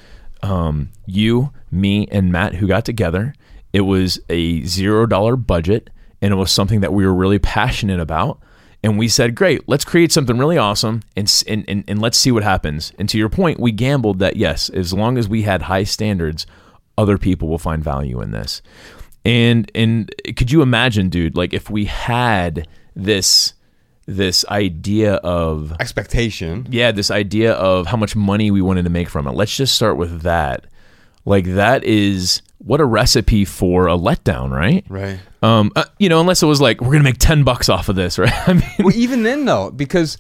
um, 0.43 0.91
you, 1.07 1.53
me, 1.71 2.07
and 2.11 2.33
Matt 2.33 2.55
who 2.55 2.67
got 2.67 2.85
together. 2.85 3.35
It 3.73 3.83
was 3.83 4.21
a 4.29 4.65
zero 4.65 5.07
dollar 5.07 5.37
budget, 5.37 5.89
and 6.21 6.33
it 6.33 6.37
was 6.37 6.51
something 6.51 6.81
that 6.81 6.93
we 6.93 7.07
were 7.07 7.15
really 7.15 7.39
passionate 7.39 8.01
about 8.01 8.41
and 8.83 8.99
we 8.99 9.09
said, 9.09 9.35
"Great, 9.35 9.69
let's 9.69 9.85
create 9.85 10.13
something 10.13 10.39
really 10.39 10.59
awesome, 10.59 11.03
and, 11.17 11.45
and 11.47 11.65
and 11.69 11.85
and 11.87 12.01
let's 12.01 12.19
see 12.19 12.33
what 12.33 12.43
happens." 12.43 12.93
And 12.99 13.09
to 13.09 13.19
your 13.19 13.29
point, 13.29 13.61
we 13.61 13.73
gambled 13.73 14.19
that 14.21 14.37
yes, 14.37 14.69
as 14.71 14.93
long 14.93 15.19
as 15.19 15.29
we 15.29 15.43
had 15.43 15.63
high 15.63 15.85
standards, 15.85 16.47
other 16.97 17.19
people 17.19 17.49
will 17.49 17.59
find 17.59 17.83
value 17.83 18.21
in 18.21 18.31
this. 18.31 18.63
And 19.25 19.71
and 19.75 20.15
could 20.37 20.51
you 20.51 20.63
imagine, 20.63 21.09
dude, 21.09 21.37
like 21.37 21.53
if 21.53 21.69
we 21.69 21.85
had 21.85 22.67
this 22.97 23.55
this 24.07 24.45
idea 24.49 25.15
of 25.17 25.73
Expectation. 25.79 26.67
yeah, 26.71 26.91
this 26.91 27.11
idea 27.11 27.53
of 27.53 27.87
how 27.87 27.97
much 27.97 28.17
money 28.17 28.51
we 28.51 28.61
wanted 28.61 28.83
to 28.85 28.91
make 28.91 29.09
from 29.09 29.27
it. 29.27 29.33
Let's 29.33 29.57
just 29.57 29.75
start 29.75 29.97
with 29.97 30.23
that. 30.23 30.67
Like 31.25 31.45
that 31.45 31.85
is 31.85 32.43
what 32.59 32.81
a 32.81 32.85
recipe 32.85 33.45
for 33.45 33.89
a 33.89 33.97
letdown, 33.97 34.51
right? 34.51 34.85
Right. 34.89 35.19
Um, 35.43 35.73
uh, 35.77 35.85
you 35.99 36.09
know, 36.09 36.21
unless 36.21 36.43
it 36.43 36.47
was 36.47 36.61
like 36.61 36.81
we're 36.81 36.93
gonna 36.93 37.05
make 37.05 37.19
ten 37.19 37.45
bucks 37.45 37.69
off 37.69 37.89
of 37.89 37.97
this, 37.97 38.19
right? 38.19 38.33
I 38.49 38.55
mean, 38.55 38.65
Well, 38.79 38.95
even 38.95 39.23
then 39.23 39.45
though, 39.45 39.71
because 39.71 40.19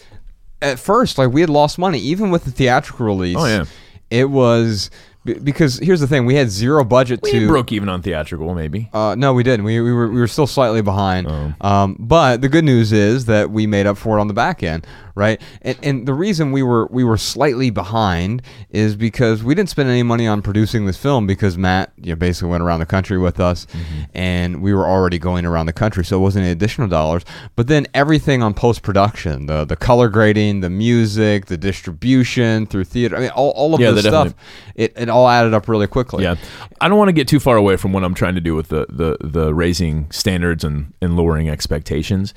at 0.62 0.78
first, 0.78 1.18
like 1.18 1.30
we 1.30 1.40
had 1.40 1.50
lost 1.50 1.78
money, 1.78 1.98
even 1.98 2.30
with 2.30 2.44
the 2.44 2.50
theatrical 2.50 3.06
release. 3.06 3.36
Oh, 3.38 3.46
yeah. 3.46 3.64
It 4.10 4.28
was 4.28 4.90
b- 5.34 5.40
because 5.40 5.78
here's 5.78 6.00
the 6.00 6.06
thing: 6.06 6.26
we 6.26 6.34
had 6.34 6.50
zero 6.50 6.84
budget 6.84 7.20
we 7.22 7.30
to. 7.32 7.48
broke 7.48 7.72
even 7.72 7.88
on 7.88 8.02
theatrical, 8.02 8.54
maybe. 8.54 8.88
Uh, 8.92 9.14
no, 9.16 9.32
we 9.34 9.42
didn't. 9.42 9.64
We, 9.64 9.80
we 9.80 9.92
were 9.92 10.08
we 10.08 10.20
were 10.20 10.26
still 10.28 10.46
slightly 10.46 10.82
behind. 10.82 11.26
Oh. 11.28 11.52
Um, 11.60 11.96
but 11.98 12.40
the 12.40 12.48
good 12.48 12.64
news 12.64 12.92
is 12.92 13.24
that 13.26 13.50
we 13.50 13.66
made 13.66 13.86
up 13.86 13.96
for 13.98 14.18
it 14.18 14.20
on 14.20 14.28
the 14.28 14.34
back 14.34 14.62
end, 14.62 14.86
right? 15.14 15.40
And, 15.62 15.78
and 15.82 16.06
the 16.08 16.14
reason 16.14 16.52
we 16.52 16.62
were 16.62 16.86
we 16.86 17.04
were 17.04 17.16
slightly 17.18 17.70
behind 17.70 18.42
is 18.70 18.96
because 18.96 19.42
we 19.42 19.54
didn't 19.54 19.70
spend 19.70 19.88
any 19.88 20.02
money 20.02 20.26
on 20.26 20.42
producing 20.42 20.86
this 20.86 20.96
film 20.96 21.26
because 21.26 21.56
Matt, 21.58 21.92
you 21.96 22.10
know, 22.10 22.16
basically 22.16 22.50
went 22.50 22.62
around 22.62 22.80
the 22.80 22.86
country 22.86 23.18
with 23.18 23.38
us, 23.40 23.66
Mm-hmm. 23.66 24.00
and 24.14 24.62
we 24.62 24.72
were 24.74 24.86
already 24.86 25.18
going 25.18 25.44
around 25.46 25.66
the 25.66 25.72
country, 25.72 26.04
so 26.04 26.16
it 26.16 26.20
wasn't 26.20 26.44
any 26.44 26.52
additional 26.52 26.88
dollars. 26.88 27.24
But 27.56 27.66
then 27.68 27.86
everything 27.94 28.42
on 28.42 28.54
post 28.54 28.82
production, 28.82 29.46
the 29.46 29.64
the 29.64 29.76
color 29.76 30.08
grading, 30.08 30.60
the 30.60 30.70
music, 30.70 31.46
the 31.46 31.56
distribution 31.58 32.66
through 32.66 32.84
theater, 32.84 33.16
I 33.16 33.20
mean, 33.20 33.30
all, 33.30 33.50
all 33.50 33.74
of 33.74 33.80
Yeah, 33.80 33.90
this 33.90 34.04
they 34.04 34.10
stuff, 34.10 34.28
definitely- 34.28 34.84
it, 34.84 34.92
it 34.96 35.08
all 35.08 35.19
added 35.28 35.54
up 35.54 35.68
really 35.68 35.86
quickly. 35.86 36.24
Yeah, 36.24 36.36
I 36.80 36.88
don't 36.88 36.98
want 36.98 37.08
to 37.08 37.12
get 37.12 37.28
too 37.28 37.40
far 37.40 37.56
away 37.56 37.76
from 37.76 37.92
what 37.92 38.04
I'm 38.04 38.14
trying 38.14 38.34
to 38.34 38.40
do 38.40 38.54
with 38.54 38.68
the 38.68 38.86
the, 38.88 39.16
the 39.20 39.54
raising 39.54 40.10
standards 40.10 40.64
and, 40.64 40.92
and 41.02 41.16
lowering 41.16 41.48
expectations. 41.48 42.34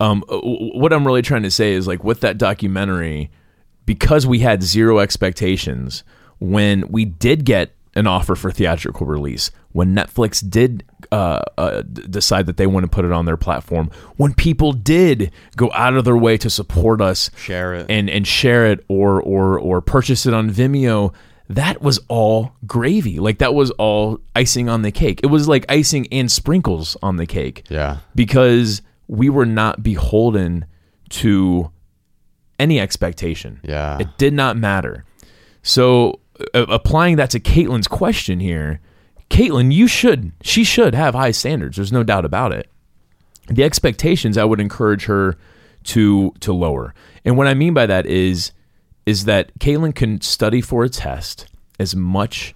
Um, 0.00 0.24
what 0.28 0.92
I'm 0.92 1.06
really 1.06 1.22
trying 1.22 1.42
to 1.44 1.50
say 1.50 1.72
is 1.74 1.86
like 1.86 2.02
with 2.02 2.20
that 2.20 2.36
documentary, 2.38 3.30
because 3.86 4.26
we 4.26 4.40
had 4.40 4.62
zero 4.62 4.98
expectations 4.98 6.02
when 6.40 6.88
we 6.88 7.04
did 7.04 7.44
get 7.44 7.74
an 7.94 8.06
offer 8.06 8.34
for 8.34 8.50
theatrical 8.50 9.06
release, 9.06 9.50
when 9.72 9.94
Netflix 9.94 10.42
did 10.48 10.82
uh, 11.12 11.42
uh, 11.58 11.82
decide 11.82 12.46
that 12.46 12.56
they 12.56 12.66
want 12.66 12.84
to 12.84 12.88
put 12.88 13.04
it 13.04 13.12
on 13.12 13.26
their 13.26 13.36
platform, 13.36 13.90
when 14.16 14.32
people 14.32 14.72
did 14.72 15.30
go 15.56 15.70
out 15.74 15.94
of 15.94 16.04
their 16.06 16.16
way 16.16 16.38
to 16.38 16.48
support 16.48 17.00
us, 17.02 17.30
Share 17.36 17.74
it. 17.74 17.86
and 17.90 18.08
and 18.08 18.26
share 18.26 18.66
it 18.66 18.82
or 18.88 19.20
or 19.20 19.58
or 19.58 19.80
purchase 19.82 20.24
it 20.26 20.32
on 20.34 20.50
Vimeo, 20.50 21.12
that 21.54 21.82
was 21.82 21.98
all 22.08 22.52
gravy. 22.66 23.18
Like 23.18 23.38
that 23.38 23.54
was 23.54 23.70
all 23.72 24.18
icing 24.34 24.68
on 24.68 24.82
the 24.82 24.90
cake. 24.90 25.20
It 25.22 25.26
was 25.26 25.48
like 25.48 25.64
icing 25.68 26.06
and 26.12 26.30
sprinkles 26.30 26.96
on 27.02 27.16
the 27.16 27.26
cake. 27.26 27.64
Yeah. 27.68 27.98
Because 28.14 28.82
we 29.08 29.28
were 29.28 29.46
not 29.46 29.82
beholden 29.82 30.64
to 31.10 31.70
any 32.58 32.80
expectation. 32.80 33.60
Yeah. 33.62 33.98
It 33.98 34.08
did 34.18 34.32
not 34.32 34.56
matter. 34.56 35.04
So 35.62 36.20
uh, 36.54 36.66
applying 36.68 37.16
that 37.16 37.30
to 37.30 37.40
Caitlin's 37.40 37.88
question 37.88 38.40
here, 38.40 38.80
Caitlin, 39.30 39.72
you 39.72 39.86
should 39.86 40.32
she 40.42 40.64
should 40.64 40.94
have 40.94 41.14
high 41.14 41.30
standards. 41.30 41.76
There's 41.76 41.92
no 41.92 42.02
doubt 42.02 42.24
about 42.24 42.52
it 42.52 42.68
the 43.48 43.64
expectations 43.64 44.38
I 44.38 44.44
would 44.44 44.60
encourage 44.60 45.04
her 45.06 45.36
to 45.84 46.32
to 46.40 46.52
lower. 46.52 46.94
And 47.24 47.36
what 47.36 47.46
I 47.46 47.54
mean 47.54 47.74
by 47.74 47.86
that 47.86 48.06
is 48.06 48.52
is 49.06 49.24
that 49.24 49.58
Caitlin 49.58 49.94
can 49.94 50.20
study 50.20 50.60
for 50.60 50.84
a 50.84 50.88
test 50.88 51.46
as 51.78 51.96
much 51.96 52.54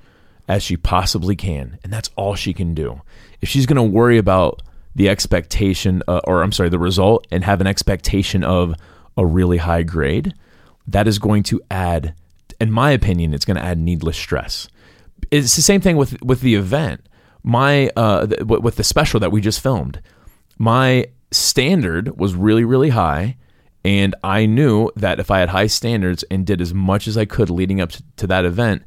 as 0.48 0.62
she 0.62 0.76
possibly 0.76 1.34
can, 1.34 1.78
and 1.82 1.92
that's 1.92 2.10
all 2.16 2.34
she 2.34 2.52
can 2.52 2.74
do. 2.74 3.02
If 3.40 3.48
she's 3.48 3.66
going 3.66 3.76
to 3.76 3.82
worry 3.82 4.18
about 4.18 4.62
the 4.94 5.08
expectation, 5.08 6.02
uh, 6.06 6.20
or 6.24 6.42
I'm 6.42 6.52
sorry, 6.52 6.68
the 6.68 6.78
result, 6.78 7.26
and 7.30 7.44
have 7.44 7.60
an 7.60 7.66
expectation 7.66 8.44
of 8.44 8.74
a 9.16 9.26
really 9.26 9.58
high 9.58 9.82
grade, 9.82 10.34
that 10.86 11.08
is 11.08 11.18
going 11.18 11.42
to 11.44 11.60
add, 11.70 12.14
in 12.60 12.70
my 12.70 12.92
opinion, 12.92 13.34
it's 13.34 13.44
going 13.44 13.56
to 13.56 13.64
add 13.64 13.78
needless 13.78 14.16
stress. 14.16 14.68
It's 15.30 15.56
the 15.56 15.62
same 15.62 15.80
thing 15.80 15.96
with 15.96 16.22
with 16.22 16.40
the 16.40 16.54
event. 16.54 17.00
My 17.42 17.90
uh, 17.96 18.26
th- 18.26 18.42
with 18.42 18.76
the 18.76 18.84
special 18.84 19.18
that 19.20 19.32
we 19.32 19.40
just 19.40 19.60
filmed 19.60 20.00
my 20.58 21.06
standard 21.30 22.18
was 22.18 22.34
really 22.34 22.64
really 22.64 22.90
high 22.90 23.36
and 23.86 24.14
i 24.24 24.44
knew 24.44 24.90
that 24.96 25.20
if 25.20 25.30
i 25.30 25.38
had 25.38 25.48
high 25.48 25.66
standards 25.68 26.24
and 26.30 26.44
did 26.44 26.60
as 26.60 26.74
much 26.74 27.06
as 27.06 27.16
i 27.16 27.24
could 27.24 27.48
leading 27.48 27.80
up 27.80 27.90
to, 28.16 28.26
that 28.26 28.44
event 28.44 28.82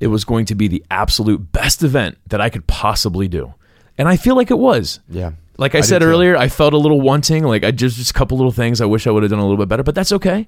it 0.00 0.06
was 0.06 0.24
going 0.24 0.44
to 0.44 0.54
be 0.54 0.68
the 0.68 0.84
absolute 0.90 1.52
best 1.52 1.82
event 1.82 2.16
that 2.28 2.40
i 2.40 2.48
could 2.48 2.66
possibly 2.66 3.28
do. 3.28 3.52
And 3.98 4.08
i 4.08 4.16
feel 4.16 4.36
like 4.36 4.50
it 4.50 4.58
was. 4.58 5.00
Yeah. 5.08 5.32
like 5.58 5.74
i, 5.74 5.78
I 5.78 5.80
said 5.82 6.02
earlier 6.02 6.36
i 6.36 6.48
felt 6.48 6.72
a 6.72 6.78
little 6.78 7.00
wanting 7.00 7.44
like 7.44 7.64
i 7.64 7.70
just 7.70 7.96
just 7.96 8.10
a 8.12 8.14
couple 8.14 8.36
little 8.38 8.52
things 8.52 8.80
i 8.80 8.84
wish 8.86 9.06
i 9.06 9.10
would 9.10 9.22
have 9.22 9.30
done 9.30 9.40
a 9.40 9.42
little 9.42 9.58
bit 9.58 9.68
better 9.68 9.82
but 9.82 9.94
that's 9.94 10.12
okay. 10.12 10.46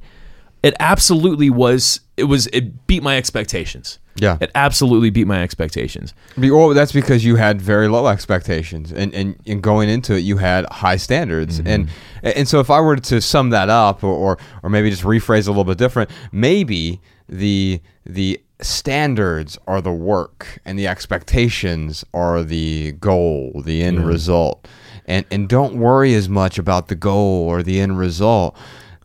It 0.62 0.74
absolutely 0.80 1.50
was 1.50 2.00
it 2.16 2.24
was 2.24 2.46
it 2.46 2.87
beat 2.87 3.02
my 3.02 3.16
expectations 3.18 3.98
Yeah. 4.16 4.38
it 4.40 4.50
absolutely 4.55 5.11
beat 5.11 5.27
my 5.27 5.42
expectations. 5.42 6.14
Well, 6.37 6.68
that's 6.70 6.92
because 6.92 7.24
you 7.24 7.37
had 7.37 7.61
very 7.61 7.88
low 7.88 8.07
expectations, 8.07 8.92
and, 8.92 9.12
and, 9.14 9.37
and 9.46 9.62
going 9.62 9.88
into 9.88 10.14
it, 10.14 10.20
you 10.20 10.37
had 10.37 10.66
high 10.66 10.96
standards, 10.96 11.59
and 11.59 11.87
mm-hmm. 11.87 12.29
and 12.37 12.48
so 12.48 12.61
if 12.61 12.70
I 12.70 12.81
were 12.81 12.96
to 12.96 13.20
sum 13.20 13.50
that 13.50 13.68
up, 13.68 14.05
or, 14.05 14.14
or 14.14 14.38
or 14.62 14.70
maybe 14.70 14.90
just 14.90 15.03
rephrase 15.03 15.46
a 15.46 15.50
little 15.50 15.64
bit 15.64 15.79
different, 15.79 16.11
maybe 16.33 17.00
the 17.29 17.81
the 18.07 18.40
standards 18.61 19.59
are 19.66 19.81
the 19.81 19.92
work, 19.92 20.61
and 20.64 20.79
the 20.79 20.87
expectations 20.87 22.05
are 22.14 22.42
the 22.42 22.92
goal, 22.92 23.62
the 23.64 23.83
end 23.83 23.98
mm-hmm. 23.98 24.09
result, 24.09 24.68
and 25.07 25.27
and 25.31 25.48
don't 25.48 25.74
worry 25.74 26.14
as 26.14 26.29
much 26.29 26.59
about 26.59 26.88
the 26.88 26.94
goal 26.94 27.48
or 27.48 27.62
the 27.62 27.81
end 27.81 27.98
result 27.98 28.57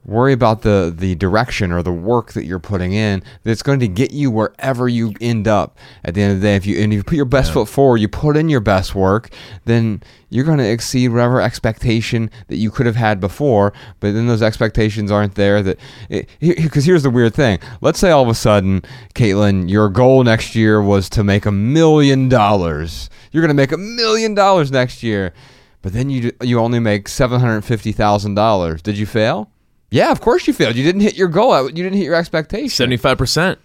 worry 0.05 0.33
about 0.33 0.61
the 0.61 0.93
the 0.95 1.13
direction 1.15 1.71
or 1.71 1.83
the 1.83 1.91
work 1.91 2.33
that 2.33 2.45
you're 2.45 2.59
putting 2.59 2.93
in 2.93 3.21
that's 3.43 3.61
going 3.61 3.79
to 3.79 3.87
get 3.87 4.11
you 4.11 4.31
wherever 4.31 4.87
you 4.87 5.13
end 5.19 5.47
up 5.47 5.77
at 6.03 6.13
the 6.13 6.21
end 6.21 6.33
of 6.33 6.41
the 6.41 6.47
day 6.47 6.55
if 6.55 6.65
you 6.65 6.79
and 6.81 6.93
you 6.93 7.03
put 7.03 7.15
your 7.15 7.25
best 7.25 7.51
foot 7.51 7.67
forward 7.67 7.97
you 7.97 8.07
put 8.07 8.37
in 8.37 8.49
your 8.49 8.61
best 8.61 8.95
work 8.95 9.29
then 9.65 10.01
you're 10.29 10.45
going 10.45 10.57
to 10.57 10.69
exceed 10.69 11.09
whatever 11.09 11.41
expectation 11.41 12.31
that 12.47 12.55
you 12.55 12.71
could 12.71 12.85
have 12.85 12.95
had 12.95 13.19
before 13.19 13.73
but 13.99 14.13
then 14.13 14.27
those 14.27 14.41
expectations 14.41 15.11
aren't 15.11 15.35
there 15.35 15.61
that 15.61 15.77
because 16.39 16.85
here's 16.85 17.03
the 17.03 17.09
weird 17.09 17.33
thing 17.33 17.59
let's 17.81 17.99
say 17.99 18.09
all 18.09 18.23
of 18.23 18.29
a 18.29 18.35
sudden 18.35 18.81
caitlin 19.15 19.69
your 19.69 19.89
goal 19.89 20.23
next 20.23 20.55
year 20.55 20.81
was 20.81 21.09
to 21.09 21.23
make 21.23 21.45
a 21.45 21.51
million 21.51 22.29
dollars 22.29 23.09
you're 23.31 23.41
going 23.41 23.49
to 23.49 23.53
make 23.53 23.71
a 23.71 23.77
million 23.77 24.33
dollars 24.33 24.71
next 24.71 25.03
year 25.03 25.33
but 25.81 25.93
then 25.93 26.09
you 26.09 26.31
you 26.41 26.59
only 26.59 26.79
make 26.79 27.07
seven 27.07 27.39
hundred 27.39 27.61
fifty 27.61 27.91
thousand 27.91 28.35
dollars. 28.35 28.81
Did 28.81 28.97
you 28.97 29.05
fail? 29.05 29.49
Yeah, 29.91 30.11
of 30.11 30.21
course 30.21 30.45
you 30.47 30.53
failed. 30.53 30.75
You 30.75 30.83
didn't 30.83 31.01
hit 31.01 31.17
your 31.17 31.27
goal. 31.27 31.67
You 31.69 31.75
didn't 31.83 31.93
hit 31.97 32.03
your 32.05 32.15
expectation. 32.15 32.89
75% 32.91 33.57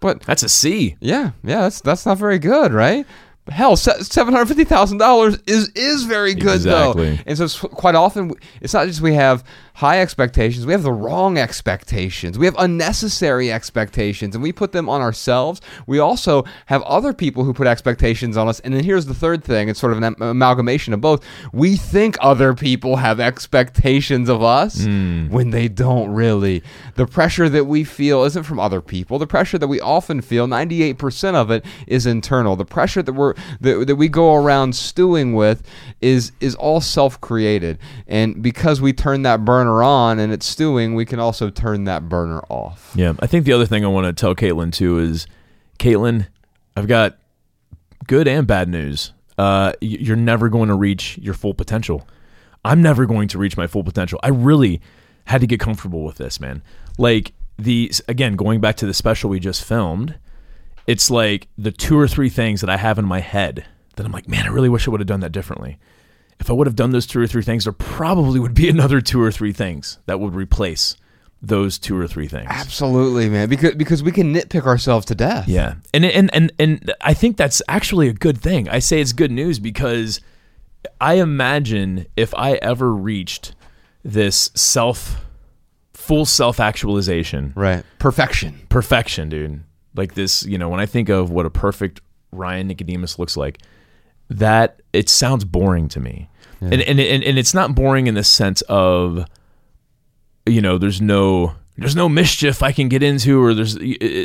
But 0.00 0.20
that's 0.22 0.42
a 0.42 0.48
c 0.48 0.96
yeah, 1.00 1.30
yeah, 1.42 1.62
that's 1.62 1.80
that's 1.80 2.06
not 2.06 2.18
very 2.18 2.38
good, 2.38 2.72
right? 2.72 3.06
Hell, 3.48 3.74
seven 3.76 4.32
hundred 4.34 4.46
fifty 4.46 4.62
thousand 4.64 4.98
dollars 4.98 5.36
is 5.48 5.68
is 5.74 6.04
very 6.04 6.32
good 6.34 6.54
Exactly. 6.56 7.16
though. 7.16 7.22
And 7.26 7.36
so 7.50 7.66
quite 7.68 7.96
often 7.96 8.34
it's 8.60 8.72
not 8.72 8.86
just 8.86 9.00
we 9.00 9.14
have 9.14 9.42
high 9.82 10.00
expectations, 10.00 10.64
we 10.64 10.72
have 10.72 10.84
the 10.84 10.92
wrong 10.92 11.36
expectations. 11.36 12.38
We 12.38 12.46
have 12.46 12.54
unnecessary 12.56 13.50
expectations, 13.50 14.36
and 14.36 14.42
we 14.42 14.52
put 14.52 14.70
them 14.70 14.88
on 14.88 15.00
ourselves. 15.00 15.60
We 15.88 15.98
also 15.98 16.44
have 16.66 16.82
other 16.82 17.12
people 17.12 17.42
who 17.42 17.52
put 17.52 17.66
expectations 17.66 18.36
on 18.36 18.46
us. 18.46 18.60
And 18.60 18.72
then 18.72 18.84
here's 18.84 19.06
the 19.06 19.14
third 19.14 19.42
thing: 19.42 19.68
it's 19.68 19.80
sort 19.80 19.90
of 19.90 19.98
an 19.98 20.04
am- 20.04 20.22
amalgamation 20.22 20.94
of 20.94 21.00
both. 21.00 21.24
We 21.52 21.74
think 21.74 22.16
other 22.20 22.54
people 22.54 22.96
have 22.96 23.18
expectations 23.18 24.28
of 24.28 24.40
us 24.40 24.84
hmm. 24.84 25.28
when 25.30 25.50
they 25.50 25.66
don't 25.66 26.10
really. 26.12 26.62
The 26.94 27.06
pressure 27.06 27.48
that 27.48 27.64
we 27.64 27.82
feel 27.82 28.22
isn't 28.22 28.44
from 28.44 28.60
other 28.60 28.80
people. 28.80 29.18
The 29.18 29.26
pressure 29.26 29.58
that 29.58 29.66
we 29.66 29.80
often 29.80 30.20
feel, 30.20 30.46
ninety 30.46 30.84
eight 30.84 30.98
percent 30.98 31.36
of 31.36 31.50
it, 31.50 31.64
is 31.88 32.06
internal. 32.06 32.54
The 32.54 32.64
pressure 32.64 33.02
that 33.02 33.12
we're 33.12 33.34
that, 33.60 33.88
that 33.88 33.96
we 33.96 34.08
go 34.08 34.36
around 34.36 34.76
stewing 34.76 35.34
with 35.34 35.66
is 36.00 36.30
is 36.38 36.54
all 36.54 36.80
self-created. 36.80 37.80
And 38.06 38.40
because 38.42 38.80
we 38.80 38.92
turn 38.92 39.22
that 39.22 39.44
burner 39.44 39.71
on 39.80 40.18
and 40.18 40.32
it's 40.32 40.44
stewing, 40.44 40.96
we 40.96 41.04
can 41.04 41.20
also 41.20 41.50
turn 41.50 41.84
that 41.84 42.08
burner 42.08 42.40
off. 42.48 42.92
Yeah, 42.96 43.12
I 43.20 43.28
think 43.28 43.44
the 43.44 43.52
other 43.52 43.64
thing 43.66 43.84
I 43.84 43.88
want 43.88 44.06
to 44.06 44.12
tell 44.12 44.34
Caitlin 44.34 44.72
too 44.72 44.98
is, 44.98 45.28
Caitlin, 45.78 46.26
I've 46.76 46.88
got 46.88 47.16
good 48.08 48.26
and 48.26 48.44
bad 48.44 48.68
news. 48.68 49.12
Uh, 49.38 49.72
you're 49.80 50.16
never 50.16 50.48
going 50.48 50.68
to 50.68 50.74
reach 50.74 51.18
your 51.18 51.34
full 51.34 51.54
potential. 51.54 52.08
I'm 52.64 52.82
never 52.82 53.06
going 53.06 53.28
to 53.28 53.38
reach 53.38 53.56
my 53.56 53.66
full 53.66 53.84
potential. 53.84 54.18
I 54.22 54.28
really 54.28 54.80
had 55.26 55.40
to 55.40 55.46
get 55.46 55.60
comfortable 55.60 56.04
with 56.04 56.16
this, 56.16 56.40
man. 56.40 56.62
Like 56.98 57.32
the 57.58 57.92
again, 58.08 58.36
going 58.36 58.60
back 58.60 58.76
to 58.76 58.86
the 58.86 58.94
special 58.94 59.30
we 59.30 59.38
just 59.38 59.64
filmed, 59.64 60.16
it's 60.86 61.10
like 61.10 61.48
the 61.56 61.72
two 61.72 61.98
or 61.98 62.08
three 62.08 62.28
things 62.28 62.60
that 62.60 62.70
I 62.70 62.76
have 62.76 62.98
in 62.98 63.04
my 63.04 63.20
head 63.20 63.64
that 63.96 64.06
I'm 64.06 64.12
like, 64.12 64.28
man, 64.28 64.46
I 64.46 64.48
really 64.48 64.68
wish 64.68 64.88
I 64.88 64.90
would 64.90 65.00
have 65.00 65.06
done 65.06 65.20
that 65.20 65.32
differently. 65.32 65.78
If 66.42 66.50
I 66.50 66.54
would 66.54 66.66
have 66.66 66.74
done 66.74 66.90
those 66.90 67.06
two 67.06 67.20
or 67.20 67.28
three 67.28 67.42
things, 67.42 67.62
there 67.64 67.72
probably 67.72 68.40
would 68.40 68.52
be 68.54 68.68
another 68.76 69.00
two 69.00 69.22
or 69.22 69.30
three 69.30 69.52
things 69.52 70.00
that 70.06 70.18
would 70.18 70.34
replace 70.34 70.96
those 71.40 71.78
two 71.78 71.96
or 71.96 72.08
three 72.08 72.26
things. 72.26 72.46
Absolutely, 72.48 73.28
man. 73.28 73.48
Because 73.48 73.76
because 73.76 74.02
we 74.02 74.10
can 74.10 74.34
nitpick 74.34 74.66
ourselves 74.66 75.06
to 75.06 75.14
death. 75.14 75.46
Yeah, 75.46 75.74
and 75.94 76.04
and 76.04 76.34
and 76.34 76.52
and 76.58 76.92
I 77.00 77.14
think 77.14 77.36
that's 77.36 77.62
actually 77.68 78.08
a 78.08 78.12
good 78.12 78.38
thing. 78.38 78.68
I 78.68 78.80
say 78.80 79.00
it's 79.00 79.12
good 79.12 79.30
news 79.30 79.60
because 79.60 80.20
I 81.00 81.14
imagine 81.14 82.06
if 82.16 82.34
I 82.34 82.54
ever 82.54 82.92
reached 82.92 83.54
this 84.02 84.50
self, 84.56 85.24
full 85.94 86.24
self 86.24 86.58
actualization, 86.58 87.52
Right. 87.54 87.84
Perfection. 88.00 88.66
perfection, 88.68 89.28
dude. 89.28 89.62
Like 89.94 90.14
this, 90.14 90.42
you 90.44 90.58
know, 90.58 90.68
when 90.68 90.80
I 90.80 90.86
think 90.86 91.08
of 91.08 91.30
what 91.30 91.46
a 91.46 91.50
perfect 91.50 92.00
Ryan 92.32 92.66
Nicodemus 92.66 93.16
looks 93.18 93.36
like, 93.36 93.58
that 94.30 94.80
it 94.92 95.08
sounds 95.08 95.44
boring 95.44 95.86
to 95.88 96.00
me. 96.00 96.28
And, 96.70 96.82
and 96.82 97.00
and 97.00 97.24
and 97.24 97.38
it's 97.38 97.54
not 97.54 97.74
boring 97.74 98.06
in 98.06 98.14
the 98.14 98.24
sense 98.24 98.62
of 98.62 99.24
you 100.46 100.60
know, 100.60 100.78
there's 100.78 101.00
no 101.00 101.54
there's 101.76 101.96
no 101.96 102.08
mischief 102.08 102.62
I 102.62 102.72
can 102.72 102.88
get 102.88 103.02
into 103.02 103.42
or 103.42 103.54
there's 103.54 103.76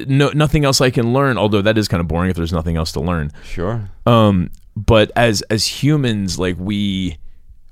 no 0.08 0.30
nothing 0.30 0.66
else 0.66 0.82
I 0.82 0.90
can 0.90 1.14
learn, 1.14 1.38
although 1.38 1.62
that 1.62 1.78
is 1.78 1.88
kind 1.88 2.02
of 2.02 2.08
boring 2.08 2.30
if 2.30 2.36
there's 2.36 2.54
nothing 2.54 2.76
else 2.76 2.92
to 2.94 3.00
learn. 3.00 3.32
Sure. 3.44 3.90
Um 4.06 4.52
but 4.76 5.12
as 5.16 5.42
as 5.44 5.66
humans 5.66 6.38
like 6.38 6.56
we 6.60 7.18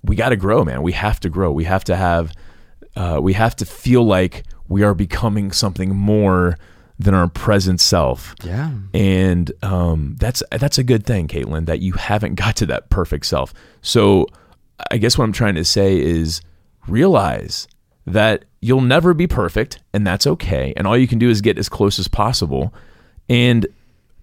we 0.04 0.16
got 0.16 0.30
to 0.30 0.36
grow, 0.36 0.64
man. 0.64 0.82
We 0.82 0.94
have 0.94 1.20
to 1.22 1.30
grow. 1.30 1.52
We 1.52 1.64
have 1.66 1.84
to 1.86 1.96
have 1.96 2.34
uh, 2.96 3.20
we 3.22 3.34
have 3.34 3.56
to 3.58 3.66
feel 3.66 4.04
like 4.04 4.44
we 4.68 4.84
are 4.84 4.94
becoming 4.94 5.52
something 5.52 5.96
more 5.96 6.58
than 6.98 7.14
our 7.14 7.28
present 7.28 7.82
self. 7.82 8.36
Yeah. 8.44 8.72
And 8.94 9.52
um, 9.62 10.16
that's 10.20 10.42
that's 10.52 10.78
a 10.78 10.84
good 10.84 11.06
thing, 11.06 11.28
Caitlin, 11.28 11.66
that 11.66 11.80
you 11.80 11.94
haven't 11.94 12.36
got 12.36 12.56
to 12.58 12.66
that 12.68 12.90
perfect 12.90 13.26
self. 13.26 13.54
So 13.82 14.28
I 14.92 14.98
guess 14.98 15.18
what 15.18 15.24
I'm 15.24 15.32
trying 15.34 15.56
to 15.56 15.66
say 15.66 16.00
is 16.00 16.42
realize 16.88 17.68
that 18.06 18.46
you'll 18.62 18.82
never 18.82 19.14
be 19.14 19.28
perfect, 19.28 19.80
and 19.94 20.06
that's 20.06 20.28
okay. 20.28 20.74
And 20.78 20.86
all 20.86 20.98
you 20.98 21.08
can 21.08 21.20
do 21.20 21.30
is 21.30 21.42
get 21.42 21.58
as 21.58 21.70
close 21.70 21.98
as 22.00 22.08
possible, 22.08 22.74
and 23.30 23.66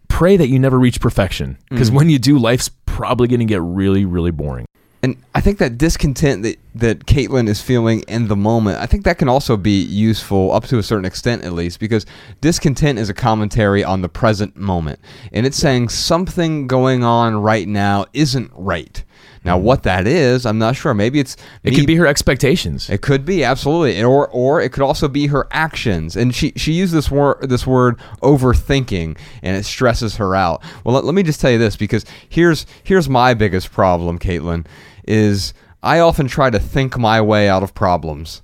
pray 0.09 0.37
that 0.37 0.49
you 0.49 0.59
never 0.59 0.79
reach 0.79 1.01
perfection. 1.01 1.59
Because 1.71 1.91
mm. 1.91 1.95
when 1.95 2.11
you 2.11 2.19
do, 2.19 2.39
life's 2.39 2.71
probably 2.87 3.29
going 3.29 3.41
to 3.41 3.47
get 3.47 3.63
really, 3.63 4.05
really 4.05 4.31
boring. 4.31 4.67
And 5.05 5.21
I 5.35 5.41
think 5.41 5.59
that 5.59 5.79
discontent 5.79 6.45
that, 6.45 6.61
that 6.77 7.07
Caitlin 7.07 7.49
is 7.49 7.61
feeling 7.61 8.03
in 8.07 8.29
the 8.29 8.37
moment, 8.37 8.79
I 8.79 8.87
think 8.87 9.03
that 9.03 9.19
can 9.19 9.29
also 9.29 9.57
be 9.57 9.83
useful 9.83 10.53
up 10.53 10.67
to 10.67 10.79
a 10.79 10.83
certain 10.83 11.05
extent, 11.05 11.43
at 11.43 11.55
least, 11.55 11.81
because 11.81 12.07
discontent 12.41 13.01
is 13.01 13.09
a 13.09 13.15
commentary 13.15 13.83
on 13.83 14.03
the 14.03 14.09
present 14.09 14.55
moment. 14.57 15.01
And 15.33 15.45
it's 15.45 15.57
saying 15.57 15.89
something 15.89 16.69
going 16.69 17.03
on 17.03 17.35
right 17.35 17.67
now 17.67 18.07
isn't 18.13 18.53
right. 18.55 19.03
Now, 19.45 19.59
what 19.59 19.83
that 19.83 20.07
is, 20.07 20.47
I'm 20.47 20.59
not 20.59 20.77
sure. 20.77 20.95
Maybe 20.95 21.19
it's 21.19 21.37
It 21.65 21.71
me- 21.71 21.77
could 21.77 21.87
be 21.87 21.97
her 21.97 22.07
expectations. 22.07 22.89
It 22.89 23.03
could 23.03 23.25
be 23.25 23.43
absolutely, 23.43 24.01
or 24.03 24.29
or 24.29 24.61
it 24.61 24.71
could 24.73 24.83
also 24.85 25.09
be 25.09 25.27
her 25.29 25.49
actions. 25.51 26.15
And 26.17 26.33
she 26.35 26.53
she 26.57 26.73
used 26.73 26.93
this 26.95 27.11
word 27.11 27.49
this 27.49 27.67
word 27.67 27.99
overthinking, 28.23 29.17
and 29.43 29.57
it 29.57 29.65
stresses 29.65 30.17
her 30.17 30.35
out. 30.35 30.63
Well, 30.85 30.95
let, 30.95 31.05
let 31.05 31.15
me 31.15 31.23
just 31.23 31.41
tell 31.41 31.51
you 31.51 31.59
this 31.59 31.77
because 31.77 32.05
here's 32.29 32.67
here's 32.85 33.09
my 33.09 33.35
biggest 33.35 33.73
problem, 33.73 34.19
Caitlin, 34.19 34.67
is 35.07 35.55
I 35.83 35.99
often 35.99 36.29
try 36.29 36.51
to 36.51 36.59
think 36.61 36.97
my 36.99 37.21
way 37.21 37.49
out 37.49 37.63
of 37.63 37.75
problems. 37.75 38.43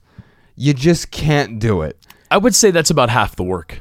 You 0.57 0.75
just 0.75 1.11
can't 1.13 1.59
do 1.61 1.83
it. 1.83 1.97
I 2.31 2.39
would 2.39 2.55
say 2.55 2.71
that's 2.71 2.91
about 2.91 3.11
half 3.11 3.37
the 3.37 3.45
work. 3.45 3.81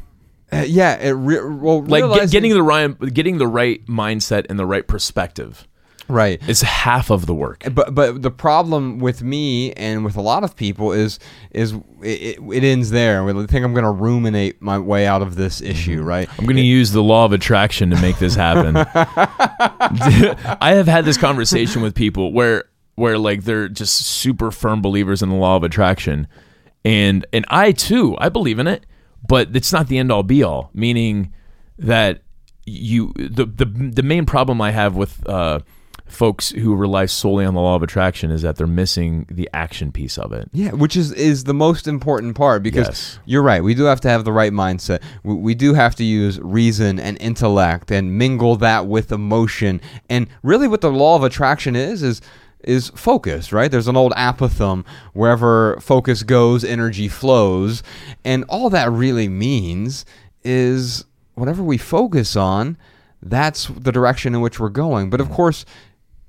Uh, 0.52 0.64
yeah, 0.66 0.96
it 0.96 1.12
re- 1.12 1.42
well 1.44 1.82
Like 1.84 2.04
get, 2.22 2.32
getting 2.32 2.54
the 2.54 2.64
right, 2.64 2.98
getting 3.14 3.38
the 3.38 3.48
right 3.48 3.86
mindset 3.88 4.46
and 4.50 4.58
the 4.58 4.66
right 4.66 4.88
perspective 4.88 5.67
right. 6.08 6.42
It's 6.48 6.62
half 6.62 7.10
of 7.10 7.26
the 7.26 7.34
work. 7.34 7.64
but 7.72 7.94
but 7.94 8.22
the 8.22 8.32
problem 8.32 9.00
with 9.00 9.24
me 9.24 9.74
and 9.74 10.04
with 10.06 10.16
a 10.16 10.22
lot 10.22 10.44
of 10.44 10.56
people 10.56 10.92
is 10.92 11.20
is 11.52 11.74
it, 12.02 12.40
it, 12.40 12.64
ends 12.64 12.90
there. 12.92 13.24
We 13.24 13.34
think 13.48 13.66
I'm 13.66 13.74
going 13.74 13.86
to 13.86 13.92
ruminate 13.92 14.62
my 14.62 14.78
way 14.78 15.08
out 15.08 15.22
of 15.22 15.36
this 15.36 15.62
issue, 15.62 16.02
right? 16.02 16.30
I'm 16.38 16.46
going 16.46 16.58
to 16.58 16.62
use 16.62 16.92
the 16.92 17.04
law 17.04 17.26
of 17.26 17.34
attraction 17.34 17.90
to 17.90 18.02
make 18.02 18.20
this 18.20 18.36
happen. 18.36 18.78
I 20.62 20.74
have 20.74 20.88
had 20.88 21.06
this 21.06 21.18
conversation 21.18 21.82
with 21.82 21.96
people 21.96 22.34
where 22.34 22.66
where 22.96 23.18
like 23.18 23.44
they're 23.44 23.70
just 23.70 23.96
super 23.96 24.52
firm 24.52 24.82
believers 24.82 25.22
in 25.22 25.30
the 25.30 25.36
law 25.36 25.56
of 25.56 25.64
attraction. 25.64 26.28
And 26.84 27.26
and 27.32 27.46
I 27.50 27.72
too, 27.72 28.16
I 28.20 28.30
believe 28.30 28.60
in 28.60 28.68
it, 28.68 28.86
but 29.28 29.56
it's 29.56 29.72
not 29.72 29.88
the 29.88 29.98
end 29.98 30.12
all 30.12 30.24
be 30.24 30.44
all, 30.44 30.72
meaning 30.74 31.34
that 31.78 32.22
you 32.66 33.14
the 33.16 33.46
the 33.46 33.66
the 33.66 34.04
main 34.04 34.26
problem 34.26 34.62
I 34.62 34.72
have 34.72 34.96
with 34.96 35.28
uh 35.28 35.60
folks 36.08 36.50
who 36.50 36.76
rely 36.76 37.06
solely 37.06 37.46
on 37.46 37.54
the 37.54 37.62
law 37.62 37.76
of 37.76 37.84
attraction 37.84 38.32
is 38.32 38.42
that 38.42 38.56
they're 38.56 38.68
missing 38.68 39.26
the 39.30 39.50
action 39.54 39.92
piece 39.92 40.18
of 40.18 40.32
it. 40.32 40.50
Yeah, 40.54 40.72
which 40.72 40.96
is 40.96 41.12
is 41.12 41.44
the 41.44 41.54
most 41.54 41.88
important 41.88 42.36
part 42.36 42.64
because 42.64 42.88
Yes. 42.88 43.20
you're 43.26 43.44
right. 43.44 43.64
We 43.64 43.74
do 43.74 43.84
have 43.84 44.02
to 44.02 44.10
have 44.10 44.24
the 44.26 44.32
right 44.32 44.52
mindset. 44.52 45.02
We, 45.24 45.36
we 45.36 45.56
do 45.56 45.74
have 45.74 45.96
to 45.96 46.04
use 46.04 46.40
reason 46.40 47.00
and 47.00 47.18
intellect 47.20 47.92
and 47.92 48.18
mingle 48.18 48.56
that 48.58 48.88
with 48.88 49.12
emotion. 49.12 49.82
And 50.10 50.28
really, 50.44 50.68
what 50.68 50.82
the 50.82 50.92
law 50.92 51.16
of 51.16 51.24
attraction 51.24 51.76
is 51.76 52.04
is 52.04 52.22
is 52.64 52.90
focus. 52.96 53.52
Right? 53.52 53.70
There's 53.70 53.88
an 53.88 53.98
old 53.98 54.14
apothegm: 54.14 54.86
wherever 55.14 55.78
focus 55.82 56.24
goes, 56.24 56.64
energy 56.64 57.08
flows. 57.08 57.84
And 58.24 58.46
all 58.50 58.70
that 58.70 58.92
really 58.92 59.28
means 59.28 60.06
is 60.44 61.06
whatever 61.36 61.62
we 61.62 61.78
focus 61.78 62.36
on, 62.36 62.78
that's 63.22 63.68
the 63.68 63.92
direction 63.92 64.34
in 64.34 64.42
which 64.42 64.60
we're 64.60 64.70
going. 64.70 65.10
But 65.10 65.22
of 65.22 65.28
mm. 65.28 65.34
course 65.34 65.66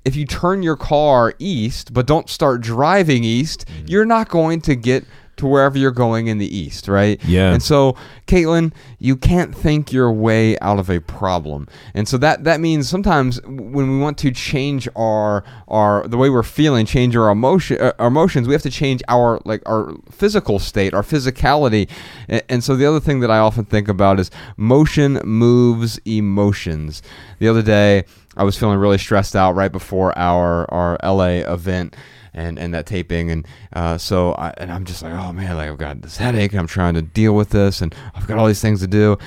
if 0.09 0.15
you 0.15 0.25
turn 0.25 0.63
your 0.63 0.75
car 0.77 1.33
east 1.39 1.93
but 1.93 2.05
don't 2.07 2.29
start 2.29 2.61
driving 2.61 3.23
east, 3.23 3.59
Mm-hmm. 3.69 3.87
you're 3.91 4.05
not 4.17 4.27
going 4.29 4.59
to 4.61 4.75
get 4.75 5.05
to 5.37 5.47
wherever 5.47 5.77
you're 5.77 5.91
going 6.05 6.27
in 6.27 6.37
the 6.37 6.57
east, 6.63 6.89
right? 6.89 7.17
Yeah. 7.23 7.53
And 7.53 7.63
so, 7.63 7.95
Caitlin, 8.27 8.73
you 9.07 9.15
can't 9.15 9.55
think 9.55 9.93
your 9.93 10.11
way 10.11 10.59
out 10.59 10.79
of 10.79 10.89
a 10.89 10.99
problem, 10.99 11.67
and 11.93 12.05
so 12.09 12.17
that 12.17 12.43
that 12.43 12.59
means 12.59 12.89
sometimes 12.89 13.41
when 13.45 13.85
we 13.89 13.97
want 14.05 14.17
to 14.17 14.31
change 14.31 14.89
our 14.97 15.45
our 15.69 16.05
the 16.07 16.17
way 16.17 16.29
we're 16.29 16.43
feeling, 16.43 16.85
change 16.85 17.15
our 17.15 17.29
emotion 17.29 17.79
uh, 17.79 17.93
our 17.99 18.07
emotions, 18.07 18.47
we 18.49 18.53
have 18.53 18.63
to 18.63 18.69
change 18.83 19.01
our 19.07 19.39
like 19.45 19.61
our 19.65 19.93
physical 20.11 20.59
state, 20.59 20.93
our 20.93 21.03
physicality, 21.03 21.87
and, 22.27 22.43
and 22.49 22.63
so 22.63 22.75
the 22.75 22.85
other 22.85 22.99
thing 22.99 23.21
that 23.21 23.31
I 23.31 23.37
often 23.37 23.63
think 23.63 23.87
about 23.87 24.19
is 24.19 24.29
motion 24.57 25.21
moves 25.23 25.99
emotions. 26.05 27.01
The 27.39 27.47
other 27.47 27.61
day. 27.63 28.03
I 28.37 28.43
was 28.43 28.57
feeling 28.57 28.77
really 28.77 28.97
stressed 28.97 29.35
out 29.35 29.55
right 29.55 29.71
before 29.71 30.17
our 30.17 30.71
our 30.71 30.97
LA 31.03 31.41
event 31.51 31.95
and 32.33 32.59
and 32.59 32.73
that 32.73 32.85
taping. 32.85 33.31
And 33.31 33.47
uh, 33.73 33.97
so 33.97 34.33
I, 34.33 34.53
and 34.57 34.71
I'm 34.71 34.85
just 34.85 35.01
like 35.01 35.13
oh 35.13 35.33
man 35.33 35.55
like 35.57 35.69
I've 35.69 35.77
got 35.77 36.01
this 36.01 36.17
headache 36.17 36.51
and 36.51 36.59
I'm 36.59 36.67
trying 36.67 36.93
to 36.95 37.01
deal 37.01 37.35
with 37.35 37.49
this 37.49 37.81
and 37.81 37.93
I've 38.15 38.27
got 38.27 38.37
all 38.37 38.47
these 38.47 38.61
things 38.61 38.81
to 38.81 38.87
do. 38.87 39.17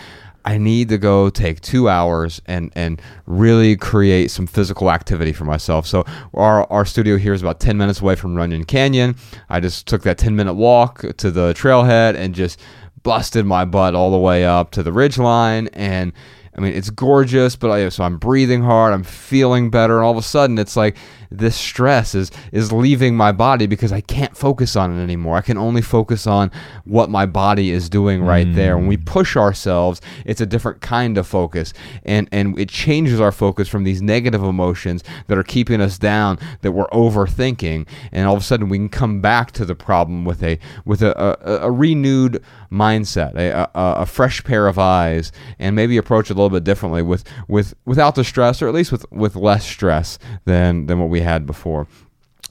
I 0.44 0.58
need 0.58 0.88
to 0.88 0.98
go 0.98 1.30
take 1.30 1.60
two 1.60 1.88
hours 1.88 2.42
and 2.46 2.72
and 2.74 3.00
really 3.26 3.76
create 3.76 4.30
some 4.30 4.46
physical 4.46 4.90
activity 4.90 5.32
for 5.32 5.44
myself. 5.44 5.86
So 5.86 6.04
our 6.34 6.70
our 6.70 6.84
studio 6.84 7.16
here 7.16 7.32
is 7.32 7.42
about 7.42 7.60
10 7.60 7.76
minutes 7.76 8.00
away 8.00 8.16
from 8.16 8.34
Runyon 8.34 8.64
Canyon. 8.64 9.16
I 9.48 9.60
just 9.60 9.86
took 9.86 10.02
that 10.02 10.18
10 10.18 10.34
minute 10.34 10.54
walk 10.54 11.04
to 11.18 11.30
the 11.30 11.54
trailhead 11.54 12.16
and 12.16 12.34
just 12.34 12.60
busted 13.02 13.44
my 13.44 13.64
butt 13.64 13.94
all 13.94 14.10
the 14.10 14.18
way 14.18 14.44
up 14.44 14.70
to 14.72 14.82
the 14.82 14.92
ridge 14.92 15.18
line 15.18 15.68
and 15.72 16.12
I 16.54 16.60
mean, 16.60 16.74
it's 16.74 16.90
gorgeous, 16.90 17.56
but 17.56 17.70
I, 17.70 17.88
so 17.88 18.04
I'm 18.04 18.18
breathing 18.18 18.62
hard, 18.62 18.92
I'm 18.92 19.04
feeling 19.04 19.70
better, 19.70 19.96
and 19.96 20.04
all 20.04 20.12
of 20.12 20.18
a 20.18 20.22
sudden, 20.22 20.58
it's 20.58 20.76
like 20.76 20.96
this 21.30 21.56
stress 21.56 22.14
is 22.14 22.30
is 22.52 22.72
leaving 22.72 23.16
my 23.16 23.32
body 23.32 23.66
because 23.66 23.90
I 23.90 24.02
can't 24.02 24.36
focus 24.36 24.76
on 24.76 24.96
it 24.96 25.02
anymore. 25.02 25.36
I 25.36 25.40
can 25.40 25.56
only 25.56 25.80
focus 25.80 26.26
on 26.26 26.50
what 26.84 27.08
my 27.08 27.24
body 27.24 27.70
is 27.70 27.88
doing 27.88 28.22
right 28.22 28.52
there. 28.54 28.76
When 28.76 28.86
we 28.86 28.96
hmm. 28.96 29.04
push 29.04 29.34
ourselves, 29.34 30.02
it's 30.26 30.42
a 30.42 30.46
different 30.46 30.82
kind 30.82 31.16
of 31.16 31.26
focus, 31.26 31.72
and 32.04 32.28
and 32.32 32.58
it 32.58 32.68
changes 32.68 33.18
our 33.18 33.32
focus 33.32 33.66
from 33.66 33.84
these 33.84 34.02
negative 34.02 34.42
emotions 34.42 35.02
that 35.28 35.38
are 35.38 35.42
keeping 35.42 35.80
us 35.80 35.96
down, 35.96 36.38
that 36.60 36.72
we're 36.72 36.88
overthinking, 36.88 37.86
and 38.12 38.28
all 38.28 38.36
of 38.36 38.42
a 38.42 38.44
sudden, 38.44 38.68
we 38.68 38.76
can 38.76 38.90
come 38.90 39.22
back 39.22 39.52
to 39.52 39.64
the 39.64 39.74
problem 39.74 40.26
with 40.26 40.42
a 40.42 40.58
with 40.84 41.00
a 41.00 41.16
a, 41.18 41.66
a 41.66 41.70
renewed 41.70 42.42
mindset, 42.70 43.34
a, 43.36 43.70
a 43.74 44.02
a 44.02 44.06
fresh 44.06 44.44
pair 44.44 44.66
of 44.66 44.78
eyes, 44.78 45.32
and 45.58 45.74
maybe 45.74 45.96
approach 45.96 46.30
it 46.30 46.36
a 46.36 46.41
little 46.42 46.56
bit 46.56 46.64
differently 46.64 47.02
with 47.02 47.24
with 47.48 47.74
without 47.84 48.14
the 48.14 48.24
stress, 48.24 48.62
or 48.62 48.68
at 48.68 48.74
least 48.74 48.92
with 48.92 49.10
with 49.10 49.36
less 49.36 49.64
stress 49.66 50.18
than 50.44 50.86
than 50.86 50.98
what 50.98 51.08
we 51.08 51.20
had 51.20 51.46
before. 51.46 51.86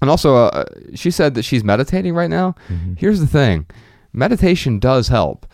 And 0.02 0.10
also, 0.10 0.36
uh, 0.36 0.66
she 0.96 1.12
said 1.12 1.36
that 1.36 1.44
she's 1.44 1.64
meditating 1.64 2.16
right 2.16 2.30
now. 2.30 2.56
Here's 2.98 3.20
the 3.20 3.28
thing: 3.28 3.68
meditation 4.14 4.80
does 4.80 5.08
help. 5.10 5.46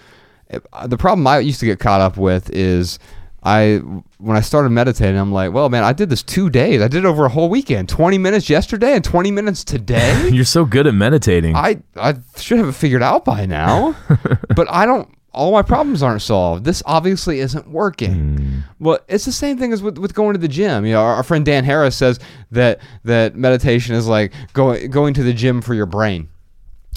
Uh, 0.71 0.87
the 0.87 0.97
problem 0.97 1.27
I 1.27 1.39
used 1.39 1.59
to 1.59 1.65
get 1.65 1.79
caught 1.79 1.99
up 1.99 2.17
with 2.17 2.49
is 2.51 2.99
I 3.43 3.77
when 4.17 4.35
I 4.35 4.41
started 4.41 4.69
meditating, 4.69 5.17
I'm 5.17 5.31
like, 5.31 5.53
well, 5.53 5.69
man, 5.69 5.83
I 5.83 5.93
did 5.93 6.09
this 6.09 6.23
two 6.23 6.49
days. 6.49 6.81
I 6.81 6.87
did 6.87 6.99
it 6.99 7.05
over 7.05 7.25
a 7.25 7.29
whole 7.29 7.49
weekend. 7.49 7.87
20 7.87 8.17
minutes 8.17 8.49
yesterday 8.49 8.93
and 8.93 9.03
20 9.03 9.31
minutes 9.31 9.63
today. 9.63 10.29
You're 10.33 10.43
so 10.43 10.65
good 10.65 10.87
at 10.87 10.93
meditating. 10.93 11.55
I 11.55 11.81
I 11.95 12.15
should 12.37 12.57
have 12.57 12.69
it 12.69 12.73
figured 12.73 13.03
out 13.03 13.25
by 13.25 13.45
now, 13.45 13.95
but 14.55 14.69
I 14.69 14.85
don't. 14.85 15.09
All 15.37 15.51
my 15.51 15.61
problems 15.61 16.01
aren't 16.01 16.23
solved. 16.23 16.65
This 16.65 16.81
obviously 16.85 17.39
isn't 17.39 17.69
working. 17.69 18.37
Hmm. 18.37 18.59
Well, 18.79 18.99
it's 19.07 19.25
the 19.25 19.31
same 19.31 19.57
thing 19.57 19.71
as 19.71 19.83
with, 19.83 19.99
with 19.99 20.15
going 20.15 20.33
to 20.33 20.39
the 20.39 20.47
gym. 20.47 20.83
You 20.83 20.93
know, 20.93 21.01
our, 21.03 21.15
our 21.15 21.23
friend 21.23 21.45
Dan 21.45 21.63
Harris 21.63 21.95
says 21.95 22.19
that 22.51 22.79
that 23.03 23.35
meditation 23.35 23.93
is 23.93 24.07
like 24.07 24.33
going 24.53 24.89
going 24.89 25.13
to 25.13 25.23
the 25.23 25.33
gym 25.33 25.61
for 25.61 25.75
your 25.75 25.85
brain, 25.85 26.29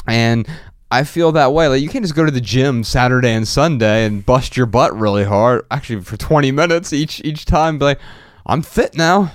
and 0.07 0.49
I 0.91 1.05
feel 1.05 1.32
that 1.32 1.53
way. 1.53 1.68
Like 1.68 1.82
you 1.82 1.91
can't 1.91 2.05
just 2.05 2.16
go 2.16 2.24
to 2.24 2.30
the 2.30 2.41
gym 2.41 2.82
Saturday 2.82 3.32
and 3.32 3.47
Sunday 3.47 4.07
and 4.07 4.24
bust 4.24 4.57
your 4.57 4.66
butt 4.66 4.97
really 4.97 5.24
hard, 5.24 5.66
actually 5.70 6.03
for 6.03 6.16
20 6.16 6.51
minutes 6.62 6.93
each 6.93 7.20
each 7.24 7.45
time. 7.45 7.78
Be 7.78 7.84
like, 7.84 8.01
I'm 8.47 8.62
fit 8.62 8.97
now. 8.97 9.32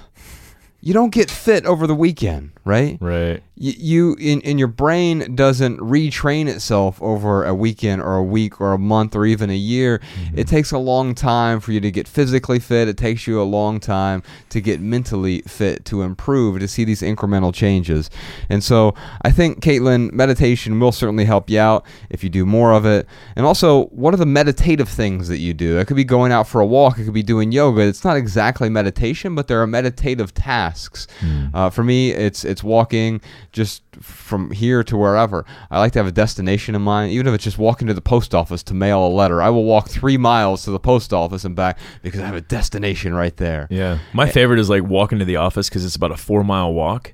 You 0.82 0.93
don't 0.93 1.14
get 1.14 1.30
fit 1.30 1.66
over 1.66 1.86
the 1.86 1.95
weekend, 1.95 2.51
right? 2.66 2.97
right. 2.99 3.43
you, 3.55 3.74
you 3.78 4.16
in, 4.20 4.41
in 4.41 4.57
your 4.57 4.68
brain 4.68 5.36
doesn't 5.36 5.78
retrain 5.80 6.47
itself 6.47 7.01
over 7.01 7.45
a 7.45 7.53
weekend 7.53 8.01
or 8.01 8.16
a 8.16 8.24
week 8.24 8.59
or 8.59 8.74
a 8.74 8.78
month 8.78 9.16
or 9.16 9.26
even 9.26 9.49
a 9.49 9.55
year. 9.55 10.01
It 10.36 10.47
takes 10.47 10.72
a 10.72 10.78
long 10.78 11.16
time 11.16 11.59
for 11.59 11.72
you 11.72 11.80
to 11.80 11.91
get 11.91 12.07
physically 12.07 12.59
fit. 12.59 12.88
It 12.88 12.97
takes 12.97 13.28
you 13.28 13.41
a 13.41 13.43
long 13.43 13.80
time 13.80 14.24
to 14.49 14.59
get 14.59 14.82
mentally 14.82 15.41
fit 15.43 15.86
to 15.86 16.01
improve 16.01 16.59
to 16.59 16.68
see 16.68 16.84
these 16.84 17.01
incremental 17.01 17.53
changes. 17.53 18.09
And 18.49 18.63
so 18.63 18.93
i 19.22 19.32
think 19.32 19.61
caitlin 19.61 20.11
meditation 20.11 20.80
will 20.80 20.91
certainly 20.91 21.26
help 21.26 21.49
you 21.49 21.59
out 21.59 21.86
if 22.09 22.24
you 22.24 22.30
do 22.30 22.45
more 22.45 22.74
of 22.74 22.86
it. 22.86 23.07
And 23.36 23.45
also 23.45 23.86
what 23.86 24.13
are 24.13 24.18
the 24.18 24.26
meditative 24.26 24.89
things 24.89 25.28
that 25.28 25.38
you 25.38 25.53
do? 25.53 25.80
It 25.80 25.86
could 25.88 25.95
be 25.95 26.03
going 26.03 26.32
out 26.32 26.47
for 26.47 26.59
a 26.61 26.66
walk. 26.66 26.97
It 26.97 27.05
could 27.05 27.13
be 27.13 27.24
doing 27.24 27.51
yoga. 27.51 27.82
It's 27.82 28.03
not 28.03 28.18
exactly 28.18 28.70
meditation 28.70 29.34
but 29.36 29.47
there 29.47 29.61
are 29.61 29.68
meditative 29.68 30.34
tasks. 30.34 31.07
Uh, 31.53 31.70
for 31.70 31.84
me 31.84 32.11
it's 32.11 32.43
it's 32.43 32.55
walking 32.64 33.22
just 33.51 33.84
from 33.99 34.51
here 34.51 34.84
to 34.84 34.97
wherever. 34.97 35.45
I 35.70 35.80
like 35.80 35.93
to 35.93 35.99
have 35.99 36.08
a 36.08 36.12
destination 36.12 36.76
in 36.76 36.82
mind, 36.82 37.12
even 37.12 37.28
if 37.28 37.34
it's 37.34 37.43
just 37.43 37.58
walking 37.58 37.88
to 37.88 37.93
the 37.93 38.01
post 38.01 38.36
office 38.36 38.64
to 38.64 38.74
mail 38.74 39.06
a 39.06 39.10
letter. 39.10 39.41
I 39.41 39.49
will 39.49 39.64
walk 39.64 39.89
three 39.89 40.18
miles 40.18 40.64
to 40.66 40.72
the 40.72 40.80
post 40.80 41.14
office 41.14 41.45
and 41.45 41.56
back 41.56 41.80
because 42.01 42.20
I 42.20 42.26
have 42.26 42.36
a 42.36 42.41
destination 42.41 43.14
right 43.14 43.36
there. 43.38 43.68
Yeah. 43.70 43.99
My 44.14 44.30
favorite 44.30 44.60
is 44.60 44.70
like 44.70 44.84
walking 44.84 45.20
to 45.20 45.26
the 45.26 45.38
office 45.38 45.70
because 45.70 45.86
it's 45.86 45.95
about 45.95 46.12
a 46.12 46.18
four 46.18 46.43
mile 46.43 46.74
walk, 46.74 47.14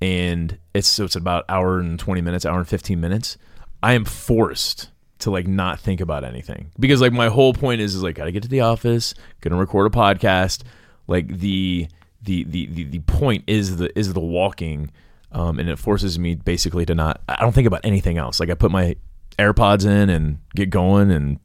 and 0.00 0.58
it's 0.74 0.88
so 0.88 1.04
it's 1.04 1.16
about 1.16 1.44
hour 1.48 1.78
and 1.78 1.98
twenty 1.98 2.20
minutes, 2.20 2.44
hour 2.44 2.58
and 2.58 2.68
fifteen 2.68 3.00
minutes. 3.00 3.38
I 3.82 3.94
am 3.94 4.04
forced 4.04 4.88
to 5.20 5.30
like 5.30 5.46
not 5.46 5.78
think 5.78 6.00
about 6.00 6.24
anything 6.24 6.72
because 6.80 7.00
like 7.00 7.12
my 7.12 7.28
whole 7.28 7.54
point 7.54 7.80
is 7.80 7.94
is 7.94 8.02
like 8.02 8.16
gotta 8.16 8.32
get 8.32 8.42
to 8.42 8.48
the 8.48 8.60
office, 8.60 9.14
gonna 9.40 9.56
record 9.56 9.86
a 9.86 9.96
podcast. 9.96 10.62
Like 11.06 11.38
the 11.38 11.88
the 12.22 12.44
the 12.44 12.66
the, 12.66 12.84
the 12.84 12.98
point 13.00 13.44
is 13.46 13.76
the 13.76 13.96
is 13.98 14.12
the 14.12 14.20
walking, 14.20 14.90
um, 15.32 15.58
and 15.58 15.68
it 15.68 15.78
forces 15.78 16.18
me 16.18 16.34
basically 16.34 16.86
to 16.86 16.94
not. 16.94 17.20
I 17.28 17.40
don't 17.40 17.52
think 17.52 17.66
about 17.66 17.80
anything 17.84 18.18
else. 18.18 18.40
Like 18.40 18.50
I 18.50 18.54
put 18.54 18.70
my 18.70 18.96
AirPods 19.38 19.86
in 19.86 20.10
and 20.10 20.38
get 20.54 20.70
going 20.70 21.10
and 21.10 21.38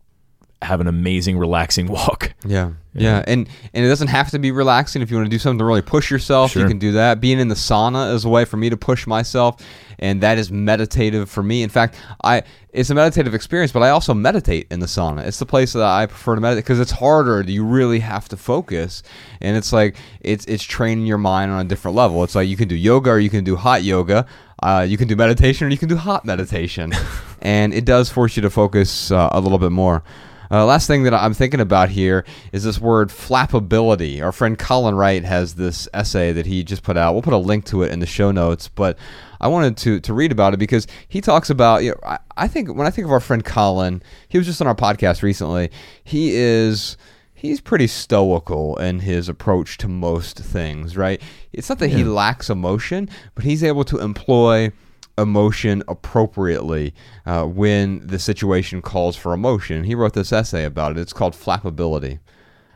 have 0.62 0.82
an 0.82 0.88
amazing 0.88 1.38
relaxing 1.38 1.88
walk. 1.92 2.34
Yeah, 2.46 2.72
yeah, 2.94 3.24
and 3.28 3.48
and 3.74 3.86
it 3.86 3.88
doesn't 3.88 4.08
have 4.08 4.32
to 4.32 4.40
be 4.40 4.52
relaxing. 4.52 5.02
If 5.02 5.12
you 5.12 5.18
want 5.18 5.28
to 5.28 5.32
do 5.32 5.40
something 5.40 5.60
to 5.60 5.66
really 5.66 5.82
push 5.82 6.10
yourself, 6.10 6.56
you 6.56 6.68
can 6.68 6.80
do 6.80 6.94
that. 6.94 7.22
Being 7.22 7.40
in 7.40 7.48
the 7.48 7.56
sauna 7.56 8.14
is 8.14 8.26
a 8.26 8.30
way 8.30 8.44
for 8.44 8.58
me 8.58 8.70
to 8.70 8.78
push 8.78 9.06
myself, 9.06 9.62
and 10.00 10.22
that 10.22 10.38
is 10.38 10.52
meditative 10.52 11.30
for 11.30 11.44
me. 11.44 11.62
In 11.62 11.70
fact, 11.70 11.96
I 12.24 12.44
it's 12.78 12.90
a 12.90 12.96
meditative 12.96 13.34
experience, 13.34 13.72
but 13.72 13.84
I 13.84 13.90
also 13.90 14.14
meditate 14.14 14.68
in 14.72 14.80
the 14.80 14.86
sauna. 14.86 15.26
It's 15.26 15.40
the 15.40 15.46
place 15.46 15.74
that 15.74 15.84
I 15.84 16.06
prefer 16.06 16.36
to 16.36 16.42
meditate 16.42 16.64
because 16.64 16.80
it's 16.80 16.92
harder. 16.92 17.42
You 17.42 17.64
really 17.64 18.00
have 18.00 18.28
to 18.30 18.38
focus, 18.38 19.04
and 19.42 19.56
it's 19.58 19.72
like 19.72 19.96
it's 20.22 20.46
it's 20.46 20.64
training 20.64 21.06
your 21.06 21.18
mind 21.18 21.52
on 21.52 21.66
a 21.66 21.70
different 21.70 21.96
level. 21.96 22.24
It's 22.24 22.36
like 22.36 22.48
you 22.48 22.58
can 22.58 22.68
do 22.68 22.76
yoga 22.76 23.12
or 23.12 23.20
you 23.20 23.30
can 23.30 23.44
do 23.44 23.56
hot 23.56 23.84
yoga. 23.84 24.26
Uh, 24.64 24.86
you 24.88 24.98
can 24.98 25.08
do 25.08 25.16
meditation 25.16 25.68
or 25.68 25.70
you 25.70 25.78
can 25.78 25.88
do 25.88 25.98
hot 25.98 26.26
meditation, 26.26 26.92
and 27.42 27.74
it 27.74 27.86
does 27.86 28.10
force 28.10 28.36
you 28.36 28.42
to 28.42 28.50
focus 28.50 29.12
uh, 29.12 29.30
a 29.32 29.40
little 29.40 29.60
bit 29.60 29.72
more. 29.72 30.04
Uh, 30.50 30.66
last 30.66 30.88
thing 30.88 31.04
that 31.04 31.14
I'm 31.14 31.34
thinking 31.34 31.60
about 31.60 31.90
here 31.90 32.26
is 32.52 32.64
this 32.64 32.80
word 32.80 33.10
flappability. 33.10 34.22
Our 34.22 34.32
friend 34.32 34.58
Colin 34.58 34.96
Wright 34.96 35.24
has 35.24 35.56
this 35.56 35.88
essay 35.94 36.32
that 36.34 36.46
he 36.46 36.64
just 36.64 36.84
put 36.84 36.98
out. 36.98 37.14
We'll 37.14 37.22
put 37.22 37.34
a 37.34 37.38
link 37.38 37.66
to 37.66 37.84
it 37.84 37.92
in 37.92 38.00
the 38.00 38.06
show 38.06 38.32
notes, 38.32 38.68
but 38.68 38.98
I 39.40 39.48
wanted 39.48 39.78
to 39.78 40.00
to 40.00 40.14
read 40.14 40.32
about 40.32 40.54
it 40.54 40.58
because 40.58 40.88
he 41.08 41.22
talks 41.22 41.50
about. 41.50 41.84
You 41.84 41.92
know, 41.92 41.98
I, 42.04 42.20
I 42.36 42.48
think 42.48 42.74
when 42.74 42.88
I 42.88 42.90
think 42.90 43.06
of 43.06 43.12
our 43.12 43.20
friend 43.20 43.44
Colin, 43.44 44.02
he 44.28 44.38
was 44.38 44.48
just 44.48 44.62
on 44.62 44.68
our 44.68 44.76
podcast 44.76 45.22
recently. 45.22 45.70
He 46.04 46.36
is 46.36 46.98
he's 47.34 47.62
pretty 47.62 47.88
stoical 47.88 48.78
in 48.78 49.00
his 49.00 49.30
approach 49.30 49.78
to 49.80 49.88
most 49.88 50.40
things. 50.40 50.98
Right? 50.98 51.22
It's 51.54 51.70
not 51.70 51.80
that 51.80 51.90
he 51.90 52.04
lacks 52.04 52.50
emotion, 52.50 53.10
but 53.36 53.44
he's 53.44 53.64
able 53.64 53.84
to 53.86 54.00
employ 54.00 54.72
emotion 55.18 55.84
appropriately 55.88 56.94
uh, 57.26 57.44
when 57.44 58.06
the 58.06 58.20
situation 58.20 58.82
calls 58.82 59.16
for 59.16 59.34
emotion. 59.34 59.84
He 59.84 59.96
wrote 59.96 60.14
this 60.14 60.32
essay 60.32 60.64
about 60.64 60.92
it. 60.92 61.00
It's 61.00 61.14
called 61.14 61.34
Flappability. 61.34 62.20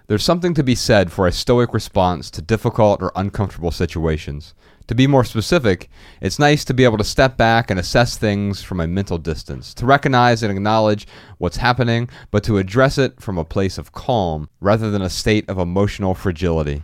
There's 0.08 0.24
something 0.24 0.54
to 0.56 0.64
be 0.64 0.76
said 0.76 1.12
for 1.12 1.26
a 1.26 1.32
stoic 1.32 1.74
response 1.74 2.30
to 2.32 2.42
difficult 2.42 3.02
or 3.02 3.14
uncomfortable 3.16 3.72
situations. 3.72 4.54
To 4.88 4.96
be 4.96 5.08
more 5.08 5.24
specific, 5.24 5.90
it's 6.20 6.38
nice 6.38 6.66
to 6.66 6.74
be 6.74 6.84
able 6.84 6.98
to 6.98 7.04
step 7.06 7.38
back 7.38 7.72
and 7.72 7.80
assess 7.80 8.18
things 8.18 8.62
from 8.62 8.82
a 8.82 8.88
mental 8.88 9.18
distance, 9.18 9.74
to 9.76 9.86
recognize 9.86 10.44
and 10.44 10.52
acknowledge 10.52 11.08
what's 11.38 11.58
happening, 11.58 12.10
but 12.30 12.44
to 12.44 12.58
address 12.58 12.98
it 12.98 13.22
from 13.22 13.38
a 13.38 13.46
place 13.46 13.78
of 13.78 13.94
calm 13.94 14.50
rather 14.60 14.92
than 14.92 15.02
a 15.02 15.10
state 15.10 15.48
of 15.48 15.58
emotional 15.58 16.14
fragility. 16.14 16.84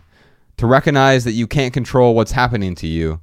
To 0.56 0.66
recognize 0.66 1.24
that 1.24 1.32
you 1.32 1.46
can't 1.46 1.74
control 1.74 2.14
what's 2.14 2.32
happening 2.32 2.74
to 2.76 2.86
you, 2.86 3.20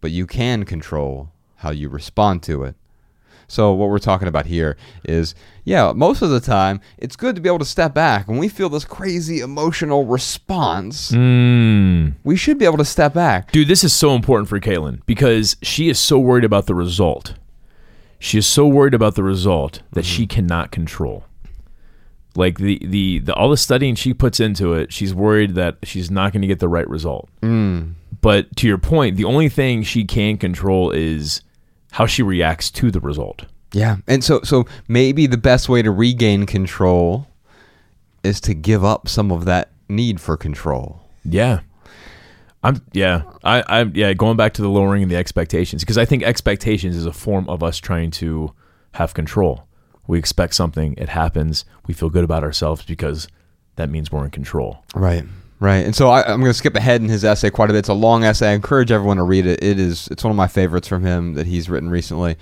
but 0.00 0.12
you 0.12 0.26
can 0.26 0.64
control 0.64 1.30
how 1.56 1.70
you 1.70 1.88
respond 1.88 2.42
to 2.44 2.62
it. 2.64 2.74
So 3.48 3.72
what 3.72 3.90
we're 3.90 3.98
talking 4.00 4.26
about 4.26 4.46
here 4.46 4.76
is, 5.04 5.34
yeah, 5.64 5.92
most 5.94 6.20
of 6.20 6.30
the 6.30 6.40
time 6.40 6.80
it's 6.98 7.14
good 7.14 7.36
to 7.36 7.40
be 7.40 7.48
able 7.48 7.60
to 7.60 7.64
step 7.64 7.94
back. 7.94 8.26
When 8.26 8.38
we 8.38 8.48
feel 8.48 8.68
this 8.68 8.84
crazy 8.84 9.38
emotional 9.40 10.04
response, 10.04 11.12
Mm. 11.12 12.14
we 12.24 12.34
should 12.36 12.58
be 12.58 12.64
able 12.64 12.78
to 12.78 12.84
step 12.84 13.14
back. 13.14 13.52
Dude, 13.52 13.68
this 13.68 13.84
is 13.84 13.92
so 13.92 14.14
important 14.16 14.48
for 14.48 14.58
Caitlin 14.58 15.00
because 15.06 15.56
she 15.62 15.88
is 15.88 15.98
so 16.00 16.18
worried 16.18 16.44
about 16.44 16.66
the 16.66 16.74
result. 16.74 17.34
She 18.18 18.36
is 18.38 18.46
so 18.48 18.66
worried 18.66 18.94
about 18.94 19.14
the 19.14 19.22
result 19.22 19.82
that 19.92 20.04
she 20.04 20.26
cannot 20.26 20.72
control. 20.72 21.24
Like 22.34 22.58
the, 22.58 22.78
the 22.84 23.20
the 23.20 23.34
all 23.34 23.48
the 23.48 23.56
studying 23.56 23.94
she 23.94 24.12
puts 24.12 24.40
into 24.40 24.74
it, 24.74 24.92
she's 24.92 25.14
worried 25.14 25.54
that 25.54 25.76
she's 25.84 26.10
not 26.10 26.32
going 26.32 26.42
to 26.42 26.48
get 26.48 26.58
the 26.58 26.68
right 26.68 26.88
result. 26.88 27.28
But 28.20 28.56
to 28.56 28.66
your 28.66 28.78
point, 28.78 29.16
the 29.16 29.24
only 29.24 29.48
thing 29.48 29.82
she 29.84 30.04
can 30.04 30.36
control 30.36 30.90
is 30.90 31.42
how 31.96 32.04
she 32.04 32.22
reacts 32.22 32.70
to 32.70 32.90
the 32.90 33.00
result. 33.00 33.46
Yeah, 33.72 33.96
and 34.06 34.22
so 34.22 34.42
so 34.42 34.66
maybe 34.86 35.26
the 35.26 35.38
best 35.38 35.66
way 35.66 35.80
to 35.80 35.90
regain 35.90 36.44
control 36.44 37.26
is 38.22 38.38
to 38.42 38.52
give 38.52 38.84
up 38.84 39.08
some 39.08 39.32
of 39.32 39.46
that 39.46 39.70
need 39.88 40.20
for 40.20 40.36
control. 40.36 41.00
Yeah. 41.24 41.60
I'm 42.62 42.82
yeah. 42.92 43.22
I 43.42 43.62
I 43.62 43.82
yeah, 43.94 44.12
going 44.12 44.36
back 44.36 44.52
to 44.54 44.62
the 44.62 44.68
lowering 44.68 45.04
of 45.04 45.08
the 45.08 45.16
expectations 45.16 45.84
because 45.84 45.96
I 45.96 46.04
think 46.04 46.22
expectations 46.22 46.96
is 46.96 47.06
a 47.06 47.12
form 47.12 47.48
of 47.48 47.62
us 47.62 47.78
trying 47.78 48.10
to 48.12 48.52
have 48.92 49.14
control. 49.14 49.66
We 50.06 50.18
expect 50.18 50.54
something, 50.54 50.94
it 50.98 51.08
happens, 51.08 51.64
we 51.86 51.94
feel 51.94 52.10
good 52.10 52.24
about 52.24 52.44
ourselves 52.44 52.84
because 52.84 53.26
that 53.76 53.88
means 53.88 54.12
we're 54.12 54.26
in 54.26 54.30
control. 54.30 54.84
Right. 54.94 55.24
Right. 55.58 55.86
And 55.86 55.96
so 55.96 56.10
I, 56.10 56.22
I'm 56.22 56.40
going 56.40 56.50
to 56.50 56.54
skip 56.54 56.76
ahead 56.76 57.00
in 57.00 57.08
his 57.08 57.24
essay 57.24 57.48
quite 57.50 57.70
a 57.70 57.72
bit. 57.72 57.80
It's 57.80 57.88
a 57.88 57.94
long 57.94 58.24
essay. 58.24 58.50
I 58.50 58.52
encourage 58.52 58.90
everyone 58.90 59.16
to 59.16 59.22
read 59.22 59.46
it. 59.46 59.62
It 59.62 59.78
is 59.78 60.06
it's 60.10 60.22
one 60.22 60.30
of 60.30 60.36
my 60.36 60.48
favorites 60.48 60.86
from 60.86 61.04
him 61.04 61.34
that 61.34 61.46
he's 61.46 61.70
written 61.70 61.88
recently. 61.88 62.36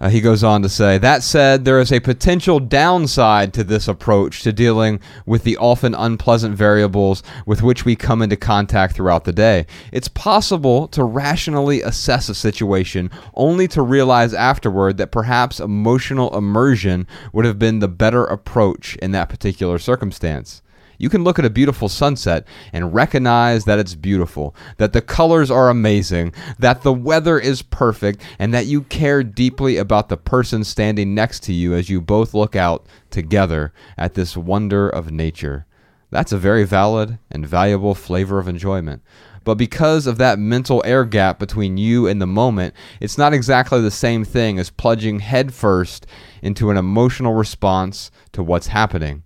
Uh, 0.00 0.08
he 0.08 0.20
goes 0.20 0.44
on 0.44 0.62
to 0.62 0.68
say, 0.68 0.96
that 0.96 1.24
said, 1.24 1.64
there 1.64 1.80
is 1.80 1.92
a 1.92 1.98
potential 1.98 2.60
downside 2.60 3.52
to 3.52 3.64
this 3.64 3.88
approach 3.88 4.42
to 4.42 4.52
dealing 4.52 5.00
with 5.26 5.42
the 5.42 5.56
often 5.56 5.92
unpleasant 5.92 6.54
variables 6.54 7.22
with 7.46 7.62
which 7.62 7.84
we 7.84 7.96
come 7.96 8.22
into 8.22 8.36
contact 8.36 8.94
throughout 8.94 9.24
the 9.24 9.32
day. 9.32 9.66
It's 9.90 10.06
possible 10.06 10.86
to 10.88 11.02
rationally 11.02 11.82
assess 11.82 12.28
a 12.28 12.34
situation 12.34 13.10
only 13.34 13.66
to 13.68 13.82
realize 13.82 14.32
afterward 14.34 14.98
that 14.98 15.10
perhaps 15.10 15.58
emotional 15.58 16.36
immersion 16.36 17.08
would 17.32 17.44
have 17.44 17.58
been 17.58 17.80
the 17.80 17.88
better 17.88 18.24
approach 18.24 18.94
in 18.96 19.10
that 19.12 19.28
particular 19.28 19.80
circumstance. 19.80 20.62
You 20.98 21.08
can 21.08 21.22
look 21.22 21.38
at 21.38 21.44
a 21.44 21.50
beautiful 21.50 21.88
sunset 21.88 22.44
and 22.72 22.92
recognize 22.92 23.64
that 23.64 23.78
it's 23.78 23.94
beautiful, 23.94 24.54
that 24.78 24.92
the 24.92 25.00
colors 25.00 25.50
are 25.50 25.70
amazing, 25.70 26.34
that 26.58 26.82
the 26.82 26.92
weather 26.92 27.38
is 27.38 27.62
perfect, 27.62 28.20
and 28.38 28.52
that 28.52 28.66
you 28.66 28.82
care 28.82 29.22
deeply 29.22 29.76
about 29.76 30.08
the 30.08 30.16
person 30.16 30.64
standing 30.64 31.14
next 31.14 31.44
to 31.44 31.52
you 31.52 31.72
as 31.72 31.88
you 31.88 32.00
both 32.00 32.34
look 32.34 32.56
out 32.56 32.84
together 33.10 33.72
at 33.96 34.14
this 34.14 34.36
wonder 34.36 34.88
of 34.88 35.12
nature. 35.12 35.66
That's 36.10 36.32
a 36.32 36.38
very 36.38 36.64
valid 36.64 37.18
and 37.30 37.46
valuable 37.46 37.94
flavor 37.94 38.38
of 38.38 38.48
enjoyment. 38.48 39.02
But 39.44 39.54
because 39.54 40.06
of 40.06 40.18
that 40.18 40.38
mental 40.38 40.82
air 40.84 41.04
gap 41.04 41.38
between 41.38 41.76
you 41.76 42.06
and 42.06 42.20
the 42.20 42.26
moment, 42.26 42.74
it's 43.00 43.16
not 43.16 43.32
exactly 43.32 43.80
the 43.80 43.90
same 43.90 44.24
thing 44.24 44.58
as 44.58 44.68
plunging 44.68 45.20
headfirst 45.20 46.06
into 46.42 46.70
an 46.70 46.76
emotional 46.76 47.34
response 47.34 48.10
to 48.32 48.42
what's 48.42 48.66
happening. 48.66 49.22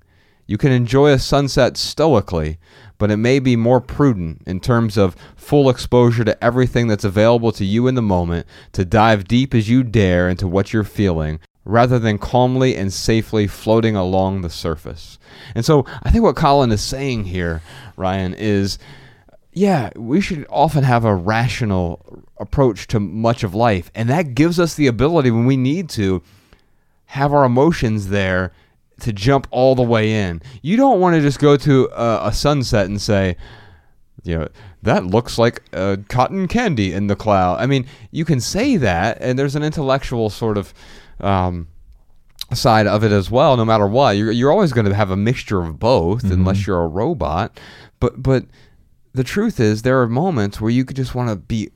You 0.52 0.58
can 0.58 0.70
enjoy 0.70 1.12
a 1.12 1.18
sunset 1.18 1.78
stoically, 1.78 2.58
but 2.98 3.10
it 3.10 3.16
may 3.16 3.38
be 3.38 3.56
more 3.56 3.80
prudent 3.80 4.42
in 4.44 4.60
terms 4.60 4.98
of 4.98 5.16
full 5.34 5.70
exposure 5.70 6.24
to 6.24 6.44
everything 6.44 6.88
that's 6.88 7.04
available 7.04 7.52
to 7.52 7.64
you 7.64 7.86
in 7.86 7.94
the 7.94 8.02
moment 8.02 8.46
to 8.72 8.84
dive 8.84 9.26
deep 9.26 9.54
as 9.54 9.70
you 9.70 9.82
dare 9.82 10.28
into 10.28 10.46
what 10.46 10.70
you're 10.70 10.84
feeling 10.84 11.40
rather 11.64 11.98
than 11.98 12.18
calmly 12.18 12.76
and 12.76 12.92
safely 12.92 13.46
floating 13.46 13.96
along 13.96 14.42
the 14.42 14.50
surface. 14.50 15.18
And 15.54 15.64
so 15.64 15.86
I 16.02 16.10
think 16.10 16.22
what 16.22 16.36
Colin 16.36 16.70
is 16.70 16.82
saying 16.82 17.24
here, 17.24 17.62
Ryan, 17.96 18.34
is 18.34 18.78
yeah, 19.54 19.88
we 19.96 20.20
should 20.20 20.44
often 20.50 20.84
have 20.84 21.06
a 21.06 21.14
rational 21.14 22.26
approach 22.38 22.88
to 22.88 23.00
much 23.00 23.42
of 23.42 23.54
life. 23.54 23.90
And 23.94 24.10
that 24.10 24.34
gives 24.34 24.60
us 24.60 24.74
the 24.74 24.86
ability 24.86 25.30
when 25.30 25.46
we 25.46 25.56
need 25.56 25.88
to 25.90 26.22
have 27.06 27.32
our 27.32 27.44
emotions 27.46 28.08
there 28.08 28.52
to 29.02 29.12
jump 29.12 29.46
all 29.50 29.74
the 29.74 29.82
way 29.82 30.12
in. 30.12 30.40
You 30.62 30.76
don't 30.76 31.00
want 31.00 31.14
to 31.16 31.20
just 31.20 31.38
go 31.38 31.56
to 31.56 31.88
a, 31.92 32.28
a 32.28 32.32
sunset 32.32 32.86
and 32.86 33.00
say, 33.00 33.36
you 34.24 34.38
know, 34.38 34.48
that 34.82 35.04
looks 35.06 35.38
like 35.38 35.62
uh, 35.72 35.96
cotton 36.08 36.48
candy 36.48 36.92
in 36.92 37.06
the 37.08 37.16
cloud. 37.16 37.60
I 37.60 37.66
mean, 37.66 37.86
you 38.10 38.24
can 38.24 38.40
say 38.40 38.76
that, 38.78 39.18
and 39.20 39.38
there's 39.38 39.54
an 39.56 39.62
intellectual 39.62 40.30
sort 40.30 40.58
of 40.58 40.72
um, 41.20 41.68
side 42.52 42.86
of 42.86 43.04
it 43.04 43.12
as 43.12 43.30
well. 43.30 43.56
No 43.56 43.64
matter 43.64 43.86
what, 43.86 44.16
you're 44.16 44.30
you're 44.32 44.50
always 44.52 44.72
going 44.72 44.86
to 44.86 44.94
have 44.94 45.10
a 45.10 45.16
mixture 45.16 45.60
of 45.62 45.78
both, 45.78 46.22
Mm-hmm. 46.22 46.32
unless 46.32 46.66
you're 46.66 46.82
a 46.82 46.86
robot. 46.88 47.58
But 48.00 48.22
but 48.22 48.44
the 49.12 49.24
truth 49.24 49.60
is, 49.60 49.82
there 49.82 50.00
are 50.02 50.08
moments 50.08 50.60
where 50.60 50.70
you 50.70 50.84
could 50.84 50.96
just 50.96 51.14
want 51.14 51.28
to 51.30 51.36
be 51.36 51.70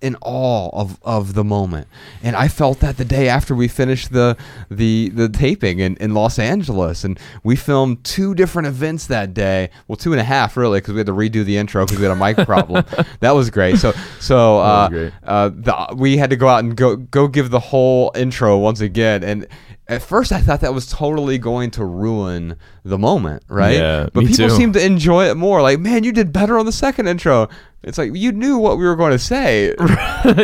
in 0.00 0.16
awe 0.22 0.70
of, 0.72 0.98
of 1.02 1.34
the 1.34 1.44
moment. 1.44 1.88
And 2.22 2.36
I 2.36 2.48
felt 2.48 2.80
that 2.80 2.96
the 2.96 3.04
day 3.04 3.28
after 3.28 3.54
we 3.54 3.68
finished 3.68 4.12
the 4.12 4.36
the 4.70 5.10
the 5.10 5.28
taping 5.28 5.78
in, 5.78 5.96
in 5.96 6.14
Los 6.14 6.38
Angeles. 6.38 7.04
And 7.04 7.18
we 7.42 7.56
filmed 7.56 8.04
two 8.04 8.34
different 8.34 8.68
events 8.68 9.06
that 9.06 9.34
day. 9.34 9.70
Well, 9.88 9.96
two 9.96 10.12
and 10.12 10.20
a 10.20 10.24
half 10.24 10.56
really, 10.56 10.80
because 10.80 10.94
we 10.94 10.98
had 10.98 11.06
to 11.06 11.12
redo 11.12 11.44
the 11.44 11.56
intro 11.56 11.84
because 11.84 11.98
we 11.98 12.04
had 12.04 12.12
a 12.12 12.16
mic 12.16 12.46
problem. 12.46 12.84
that 13.20 13.32
was 13.32 13.50
great. 13.50 13.78
So 13.78 13.92
so 14.20 14.58
uh, 14.58 14.88
great. 14.88 15.12
uh, 15.24 15.48
the, 15.50 15.94
we 15.96 16.16
had 16.16 16.30
to 16.30 16.36
go 16.36 16.48
out 16.48 16.64
and 16.64 16.76
go 16.76 16.96
go 16.96 17.28
give 17.28 17.50
the 17.50 17.60
whole 17.60 18.12
intro 18.14 18.58
once 18.58 18.80
again. 18.80 19.24
And 19.24 19.46
at 19.90 20.02
first, 20.02 20.30
I 20.30 20.40
thought 20.40 20.60
that 20.60 20.72
was 20.72 20.86
totally 20.86 21.36
going 21.36 21.72
to 21.72 21.84
ruin 21.84 22.56
the 22.84 22.96
moment, 22.96 23.42
right? 23.48 23.76
Yeah, 23.76 24.08
but 24.12 24.24
people 24.24 24.48
too. 24.48 24.50
seem 24.50 24.72
to 24.74 24.84
enjoy 24.84 25.28
it 25.28 25.36
more. 25.36 25.60
Like, 25.62 25.80
man, 25.80 26.04
you 26.04 26.12
did 26.12 26.32
better 26.32 26.58
on 26.60 26.64
the 26.64 26.72
second 26.72 27.08
intro. 27.08 27.48
It's 27.82 27.98
like 27.98 28.14
you 28.14 28.30
knew 28.30 28.56
what 28.56 28.78
we 28.78 28.84
were 28.84 28.94
going 28.94 29.10
to 29.10 29.18
say. 29.18 29.74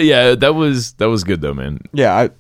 yeah, 0.02 0.34
that 0.34 0.56
was 0.56 0.94
that 0.94 1.08
was 1.08 1.22
good 1.22 1.42
though, 1.42 1.54
man. 1.54 1.78
yeah, 1.92 2.12
I, 2.12 2.30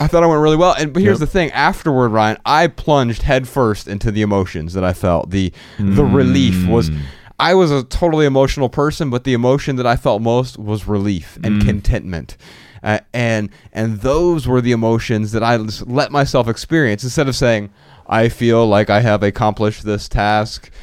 I 0.00 0.08
thought 0.08 0.24
I 0.24 0.26
went 0.26 0.42
really 0.42 0.56
well. 0.56 0.74
And 0.76 0.92
but 0.92 1.02
here's 1.02 1.20
Yep. 1.20 1.28
the 1.28 1.32
thing: 1.32 1.50
afterward, 1.52 2.08
Ryan, 2.08 2.36
I 2.44 2.66
plunged 2.66 3.22
headfirst 3.22 3.86
into 3.86 4.10
the 4.10 4.22
emotions 4.22 4.72
that 4.74 4.82
I 4.82 4.92
felt. 4.92 5.30
the 5.30 5.52
The 5.78 6.02
mm. 6.02 6.14
relief 6.14 6.66
was. 6.66 6.90
I 7.38 7.52
was 7.52 7.70
a 7.70 7.84
totally 7.84 8.24
emotional 8.24 8.70
person, 8.70 9.10
but 9.10 9.24
the 9.24 9.34
emotion 9.34 9.76
that 9.76 9.86
I 9.86 9.96
felt 9.96 10.22
most 10.22 10.58
was 10.58 10.88
relief 10.88 11.36
and 11.44 11.60
mm. 11.60 11.66
contentment. 11.66 12.38
Uh, 12.86 13.00
and 13.12 13.50
and 13.72 13.98
those 13.98 14.46
were 14.46 14.60
the 14.60 14.70
emotions 14.70 15.32
that 15.32 15.42
I 15.42 15.58
just 15.58 15.88
let 15.88 16.12
myself 16.12 16.46
experience 16.46 17.02
instead 17.02 17.26
of 17.26 17.34
saying 17.34 17.70
I 18.06 18.28
feel 18.28 18.64
like 18.64 18.90
I 18.90 19.00
have 19.00 19.24
accomplished 19.24 19.84
this 19.84 20.08
task. 20.08 20.70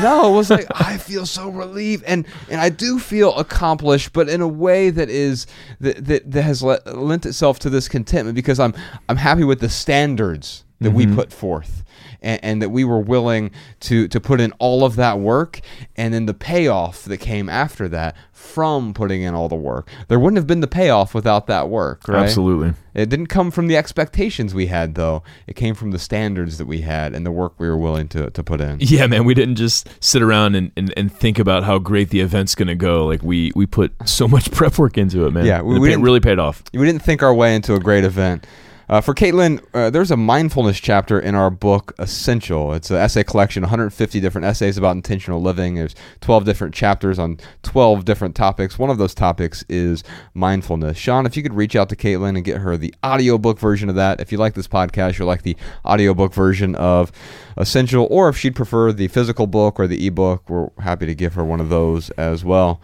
No, 0.00 0.32
it 0.32 0.36
was 0.36 0.48
like 0.48 0.66
I 0.74 0.96
feel 0.96 1.26
so 1.26 1.48
relieved, 1.48 2.04
and 2.04 2.26
and 2.48 2.60
I 2.60 2.68
do 2.68 2.98
feel 2.98 3.34
accomplished, 3.36 4.12
but 4.12 4.28
in 4.28 4.40
a 4.40 4.46
way 4.46 4.90
that 4.90 5.10
is 5.10 5.46
that 5.80 6.04
that, 6.06 6.30
that 6.30 6.42
has 6.42 6.62
le- 6.62 6.80
lent 6.86 7.26
itself 7.26 7.58
to 7.60 7.70
this 7.70 7.88
contentment 7.88 8.36
because 8.36 8.60
I'm 8.60 8.74
I'm 9.08 9.16
happy 9.16 9.44
with 9.44 9.60
the 9.60 9.68
standards 9.68 10.64
that 10.80 10.92
we 10.92 11.06
put 11.06 11.32
forth, 11.32 11.84
and, 12.22 12.40
and 12.42 12.62
that 12.62 12.70
we 12.70 12.84
were 12.84 13.00
willing 13.00 13.50
to 13.80 14.08
to 14.08 14.20
put 14.20 14.40
in 14.40 14.52
all 14.58 14.84
of 14.84 14.96
that 14.96 15.18
work, 15.18 15.60
and 15.96 16.14
then 16.14 16.26
the 16.26 16.34
payoff 16.34 17.04
that 17.04 17.18
came 17.18 17.48
after 17.48 17.88
that 17.88 18.16
from 18.32 18.92
putting 18.92 19.22
in 19.22 19.34
all 19.34 19.48
the 19.48 19.54
work. 19.54 19.88
There 20.08 20.18
wouldn't 20.18 20.36
have 20.36 20.46
been 20.48 20.60
the 20.60 20.66
payoff 20.66 21.14
without 21.14 21.46
that 21.46 21.68
work, 21.68 22.08
right? 22.08 22.24
Absolutely. 22.24 22.74
It 22.92 23.08
didn't 23.08 23.28
come 23.28 23.50
from 23.52 23.68
the 23.68 23.76
expectations 23.76 24.52
we 24.52 24.66
had, 24.66 24.96
though. 24.96 25.22
It 25.46 25.54
came 25.54 25.74
from 25.76 25.92
the 25.92 25.98
standards 25.98 26.58
that 26.58 26.66
we 26.66 26.80
had 26.82 27.14
and 27.14 27.24
the 27.24 27.30
work 27.30 27.54
we 27.58 27.68
were 27.68 27.76
willing 27.78 28.08
to, 28.08 28.30
to 28.30 28.42
put 28.42 28.60
in. 28.60 28.78
Yeah, 28.80 29.06
man, 29.06 29.24
we 29.24 29.32
didn't 29.34 29.54
just 29.54 29.88
sit 30.02 30.20
around 30.22 30.56
and, 30.56 30.72
and, 30.76 30.92
and 30.96 31.10
think 31.10 31.38
about 31.38 31.62
how 31.62 31.78
great 31.78 32.10
the 32.10 32.20
event's 32.20 32.54
gonna 32.56 32.74
go. 32.74 33.06
Like 33.06 33.22
we 33.22 33.52
we 33.54 33.64
put 33.64 33.92
so 34.04 34.26
much 34.26 34.50
prep 34.52 34.76
work 34.76 34.98
into 34.98 35.24
it, 35.26 35.30
man. 35.32 35.46
Yeah, 35.46 35.62
we- 35.62 35.76
And 35.76 35.84
it 35.84 35.88
didn't- 35.90 36.02
really 36.02 36.20
paid 36.20 36.38
off. 36.40 36.62
We 36.74 36.84
didn't 36.84 37.02
think 37.02 37.22
our 37.22 37.32
way 37.32 37.54
into 37.54 37.74
a 37.74 37.80
great 37.80 38.02
event. 38.04 38.44
Uh, 38.92 39.00
for 39.00 39.14
Caitlin, 39.14 39.58
uh, 39.72 39.88
there's 39.88 40.10
a 40.10 40.18
mindfulness 40.18 40.78
chapter 40.78 41.18
in 41.18 41.34
our 41.34 41.48
book, 41.48 41.94
Essential. 41.98 42.74
It's 42.74 42.90
an 42.90 42.98
essay 42.98 43.24
collection, 43.24 43.62
150 43.62 44.20
different 44.20 44.44
essays 44.44 44.76
about 44.76 44.96
intentional 44.96 45.40
living. 45.40 45.76
There's 45.76 45.94
12 46.20 46.44
different 46.44 46.74
chapters 46.74 47.18
on 47.18 47.38
12 47.62 48.04
different 48.04 48.36
topics. 48.36 48.78
One 48.78 48.90
of 48.90 48.98
those 48.98 49.14
topics 49.14 49.64
is 49.70 50.04
mindfulness. 50.34 50.98
Sean, 50.98 51.24
if 51.24 51.38
you 51.38 51.42
could 51.42 51.54
reach 51.54 51.74
out 51.74 51.88
to 51.88 51.96
Caitlin 51.96 52.36
and 52.36 52.44
get 52.44 52.58
her 52.58 52.76
the 52.76 52.94
audiobook 53.02 53.58
version 53.58 53.88
of 53.88 53.94
that. 53.94 54.20
If 54.20 54.30
you 54.30 54.36
like 54.36 54.52
this 54.52 54.68
podcast, 54.68 55.18
you'll 55.18 55.26
like 55.26 55.40
the 55.40 55.56
audiobook 55.86 56.34
version 56.34 56.74
of 56.74 57.12
Essential, 57.56 58.06
or 58.10 58.28
if 58.28 58.36
she'd 58.36 58.54
prefer 58.54 58.92
the 58.92 59.08
physical 59.08 59.46
book 59.46 59.80
or 59.80 59.86
the 59.86 60.06
ebook, 60.06 60.50
we're 60.50 60.68
happy 60.80 61.06
to 61.06 61.14
give 61.14 61.32
her 61.32 61.44
one 61.46 61.60
of 61.60 61.70
those 61.70 62.10
as 62.10 62.44
well. 62.44 62.78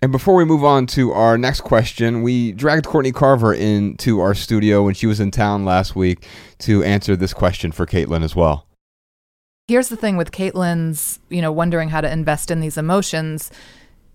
And 0.00 0.12
before 0.12 0.36
we 0.36 0.44
move 0.44 0.62
on 0.62 0.86
to 0.88 1.12
our 1.12 1.36
next 1.36 1.62
question, 1.62 2.22
we 2.22 2.52
dragged 2.52 2.86
Courtney 2.86 3.10
Carver 3.10 3.52
into 3.52 4.20
our 4.20 4.32
studio 4.32 4.84
when 4.84 4.94
she 4.94 5.06
was 5.06 5.18
in 5.18 5.32
town 5.32 5.64
last 5.64 5.96
week 5.96 6.24
to 6.60 6.84
answer 6.84 7.16
this 7.16 7.34
question 7.34 7.72
for 7.72 7.84
Caitlin 7.84 8.22
as 8.22 8.36
well. 8.36 8.66
Here's 9.66 9.88
the 9.88 9.96
thing 9.96 10.16
with 10.16 10.30
Caitlin's, 10.30 11.18
you 11.28 11.42
know, 11.42 11.50
wondering 11.50 11.88
how 11.88 12.00
to 12.00 12.10
invest 12.10 12.50
in 12.50 12.60
these 12.60 12.78
emotions. 12.78 13.50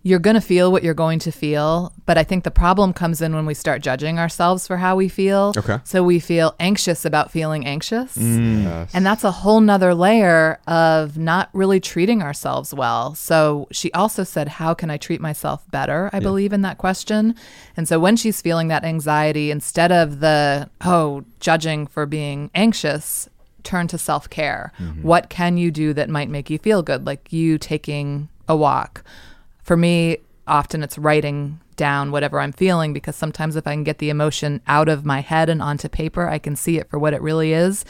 You're 0.05 0.19
going 0.19 0.35
to 0.35 0.41
feel 0.41 0.69
what 0.69 0.83
you're 0.83 0.93
going 0.93 1.19
to 1.19 1.31
feel, 1.31 1.93
but 2.05 2.17
I 2.17 2.23
think 2.25 2.43
the 2.43 2.51
problem 2.51 2.91
comes 2.91 3.21
in 3.21 3.33
when 3.33 3.45
we 3.45 3.53
start 3.53 3.81
judging 3.81 4.19
ourselves 4.19 4.67
for 4.67 4.77
how 4.77 4.97
we 4.97 5.07
feel. 5.07 5.53
Okay. 5.55 5.79
So 5.85 6.03
we 6.03 6.19
feel 6.19 6.55
anxious 6.59 7.05
about 7.05 7.31
feeling 7.31 7.65
anxious. 7.65 8.17
Mm. 8.17 8.63
Yes. 8.65 8.91
And 8.93 9.05
that's 9.05 9.23
a 9.23 9.31
whole 9.31 9.61
nother 9.61 9.95
layer 9.95 10.59
of 10.67 11.17
not 11.17 11.49
really 11.53 11.79
treating 11.79 12.21
ourselves 12.21 12.73
well. 12.73 13.15
So 13.15 13.67
she 13.71 13.91
also 13.93 14.25
said, 14.25 14.49
How 14.49 14.73
can 14.73 14.89
I 14.89 14.97
treat 14.97 15.21
myself 15.21 15.63
better? 15.71 16.09
I 16.11 16.19
believe 16.19 16.51
in 16.51 16.63
that 16.63 16.77
question. 16.77 17.35
And 17.77 17.87
so 17.87 17.97
when 17.97 18.17
she's 18.17 18.41
feeling 18.41 18.67
that 18.67 18.83
anxiety, 18.83 19.51
instead 19.51 19.93
of 19.93 20.19
the, 20.19 20.69
oh, 20.81 21.23
judging 21.39 21.87
for 21.87 22.05
being 22.05 22.51
anxious, 22.53 23.29
turn 23.63 23.87
to 23.87 23.97
self 23.97 24.29
care. 24.29 24.71
Mm-hmm. 24.79 25.03
What 25.03 25.29
can 25.29 25.57
you 25.57 25.71
do 25.71 25.93
that 25.93 26.09
might 26.09 26.29
make 26.29 26.49
you 26.49 26.59
feel 26.59 26.83
good? 26.83 27.05
Like 27.05 27.31
you 27.31 27.57
taking 27.57 28.29
a 28.47 28.55
walk. 28.55 29.03
For 29.63 29.77
me, 29.77 30.17
often 30.45 30.83
it's 30.83 30.97
writing 30.97 31.59
down 31.75 32.11
whatever 32.11 32.39
I'm 32.39 32.51
feeling 32.51 32.93
because 32.93 33.15
sometimes 33.15 33.55
if 33.55 33.65
I 33.65 33.71
can 33.73 33.83
get 33.83 33.97
the 33.97 34.09
emotion 34.09 34.61
out 34.67 34.89
of 34.89 35.05
my 35.05 35.21
head 35.21 35.49
and 35.49 35.61
onto 35.61 35.89
paper, 35.89 36.27
I 36.27 36.37
can 36.37 36.55
see 36.55 36.77
it 36.77 36.89
for 36.89 36.99
what 36.99 37.13
it 37.13 37.21
really 37.21 37.53
is. 37.53 37.83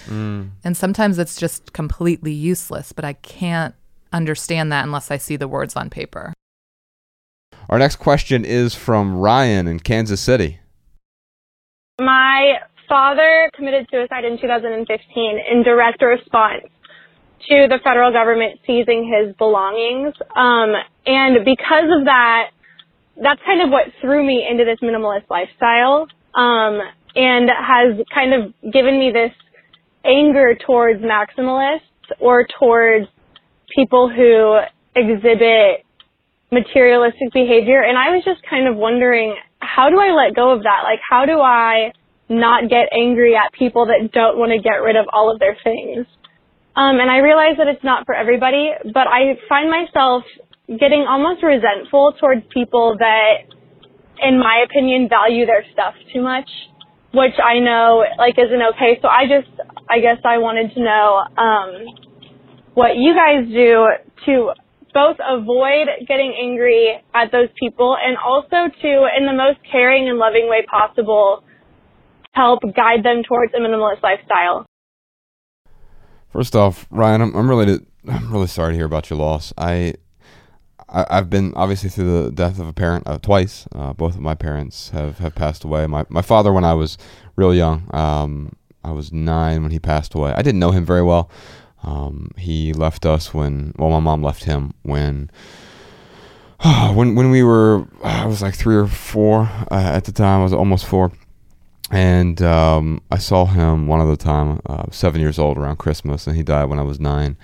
And 0.64 0.78
sometimes 0.78 1.20
it's 1.20 1.38
just 1.38 1.74
completely 1.74 2.32
useless, 2.32 2.94
but 2.94 3.04
I 3.04 3.14
can't 3.14 3.76
understand 4.14 4.72
that 4.72 4.86
unless 4.86 5.12
I 5.12 5.18
see 5.18 5.36
the 5.36 5.48
words 5.48 5.76
on 5.76 5.90
paper. 5.90 6.34
Our 7.70 7.80
next 7.80 7.98
question 7.98 8.46
is 8.46 8.76
from 8.76 9.18
Ryan 9.18 9.68
in 9.68 9.80
Kansas 9.80 10.22
City. 10.22 10.60
My 12.00 12.60
father 12.88 13.50
committed 13.56 13.88
suicide 13.90 14.26
in 14.26 14.40
2015 14.40 15.40
in 15.52 15.64
direct 15.64 16.02
response 16.02 16.66
to 17.50 17.68
the 17.68 17.80
federal 17.84 18.12
government 18.12 18.60
seizing 18.66 19.04
his 19.04 19.36
belongings. 19.38 20.14
Um, 20.36 20.74
and 21.06 21.46
because 21.46 21.90
of 22.00 22.06
that, 22.06 22.52
that's 23.22 23.42
kind 23.46 23.62
of 23.62 23.70
what 23.70 23.88
threw 24.02 24.26
me 24.26 24.46
into 24.50 24.66
this 24.66 24.80
minimalist 24.82 25.30
lifestyle 25.30 26.08
um, 26.34 26.80
and 27.16 27.50
has 27.50 28.06
kind 28.14 28.34
of 28.34 28.54
given 28.72 28.98
me 29.00 29.12
this 29.12 29.32
anger 30.06 30.56
towards 30.66 31.02
maximalists 31.02 31.82
or 32.20 32.48
towards 32.60 33.08
people 33.76 34.10
who 34.10 34.60
exhibit 34.96 35.86
materialistic 36.52 37.34
behavior. 37.34 37.82
And 37.82 37.98
I 37.98 38.16
was 38.16 38.24
just 38.24 38.42
kind 38.48 38.68
of 38.68 38.76
wondering, 38.76 39.36
how 39.60 39.90
do 39.90 40.00
I 40.00 40.12
let 40.14 40.36
go 40.36 40.52
of 40.52 40.64
that? 40.64 40.82
Like, 40.84 41.00
how 41.08 41.26
do 41.26 41.40
I 41.40 41.92
not 42.30 42.70
get 42.70 42.90
angry 42.94 43.36
at 43.36 43.52
people 43.54 43.88
that 43.88 44.12
don't 44.12 44.38
want 44.38 44.52
to 44.52 44.62
get 44.62 44.82
rid 44.82 44.96
of 44.96 45.06
all 45.12 45.32
of 45.32 45.40
their 45.40 45.58
things? 45.64 46.06
Um, 46.76 47.00
and 47.00 47.10
I 47.10 47.18
realize 47.18 47.58
that 47.58 47.68
it's 47.68 47.84
not 47.84 48.06
for 48.06 48.16
everybody, 48.16 48.72
but 48.84 49.08
I 49.08 49.38
find 49.48 49.70
myself 49.70 50.24
getting 50.68 51.06
almost 51.08 51.44
resentful 51.44 52.14
towards 52.20 52.42
people 52.54 52.96
that, 53.00 53.44
in 54.22 54.40
my 54.40 54.64
opinion, 54.66 55.10
value 55.10 55.46
their 55.46 55.66
stuff 55.74 55.94
too 56.14 56.22
much, 56.22 56.50
which 57.14 57.36
I 57.44 57.60
know 57.60 58.04
like 58.18 58.36
isn't 58.38 58.62
okay. 58.76 59.00
So 59.02 59.08
I 59.08 59.24
just, 59.26 59.52
I 59.90 60.00
guess 60.00 60.18
I 60.24 60.38
wanted 60.38 60.74
to 60.74 60.80
know, 60.80 61.24
um, 61.38 62.14
what 62.74 62.96
you 62.96 63.14
guys 63.14 63.46
do 63.54 63.88
to 64.26 64.54
both 64.94 65.18
avoid 65.20 65.88
getting 66.08 66.34
angry 66.42 67.02
at 67.14 67.32
those 67.32 67.50
people 67.60 67.98
and 68.02 68.18
also 68.18 68.74
to, 68.82 69.08
in 69.18 69.26
the 69.26 69.34
most 69.34 69.60
caring 69.72 70.08
and 70.10 70.18
loving 70.18 70.48
way 70.50 70.66
possible, 70.70 71.44
help 72.32 72.62
guide 72.76 73.04
them 73.04 73.24
towards 73.28 73.54
a 73.54 73.60
minimalist 73.60 74.02
lifestyle. 74.02 74.66
First 76.32 76.56
off, 76.56 76.88
Ryan, 76.90 77.22
I'm, 77.22 77.36
I'm 77.36 77.50
really 77.50 77.80
I'm 78.08 78.34
really 78.34 78.48
sorry 78.48 78.74
to 78.74 78.78
hear 78.78 78.86
about 78.86 79.10
your 79.10 79.20
loss. 79.20 79.54
I, 79.58 79.94
I 80.94 81.16
have 81.16 81.30
been 81.30 81.54
obviously 81.56 81.90
through 81.90 82.26
the 82.26 82.32
death 82.32 82.60
of 82.60 82.68
a 82.68 82.74
parent 82.74 83.08
uh, 83.08 83.18
twice. 83.18 83.68
Uh, 83.74 83.94
both 83.94 84.14
of 84.14 84.22
my 84.22 84.36
parents 84.36 84.90
have, 84.90 85.18
have 85.18 85.34
passed 85.34 85.64
away. 85.64 85.88
My 85.88 86.06
my 86.10 86.22
father 86.22 86.54
when 86.54 86.64
I 86.64 86.76
was 86.76 86.98
real 87.36 87.54
young. 87.54 87.90
Um, 87.94 88.56
I 88.84 88.92
was 88.92 89.12
nine 89.12 89.64
when 89.64 89.72
he 89.72 89.80
passed 89.80 90.14
away. 90.14 90.34
I 90.34 90.42
didn't 90.42 90.60
know 90.60 90.72
him 90.72 90.86
very 90.86 91.02
well. 91.02 91.32
Um, 91.84 92.32
he 92.38 92.74
left 92.74 93.06
us 93.06 93.34
when 93.34 93.74
well, 93.78 93.90
my 93.90 94.00
mom 94.00 94.22
left 94.22 94.44
him 94.44 94.74
when. 94.84 95.32
when 96.94 97.16
when 97.16 97.30
we 97.32 97.44
were, 97.44 97.88
I 98.04 98.26
was 98.26 98.42
like 98.42 98.56
three 98.56 98.76
or 98.76 98.88
four 98.88 99.50
uh, 99.72 99.92
at 99.96 100.06
the 100.06 100.12
time. 100.12 100.42
I 100.42 100.44
was 100.44 100.54
almost 100.54 100.86
four, 100.86 101.12
and 101.92 102.42
um, 102.42 103.02
I 103.12 103.18
saw 103.18 103.46
him 103.46 103.88
one 103.88 104.00
other 104.00 104.16
time, 104.16 104.62
uh, 104.66 104.86
seven 104.92 105.22
years 105.22 105.40
old 105.40 105.58
around 105.58 105.78
Christmas, 105.78 106.28
and 106.28 106.36
he 106.36 106.44
died 106.44 106.66
when 106.66 106.80
I 106.80 106.84
was 106.84 107.00
nine. 107.00 107.36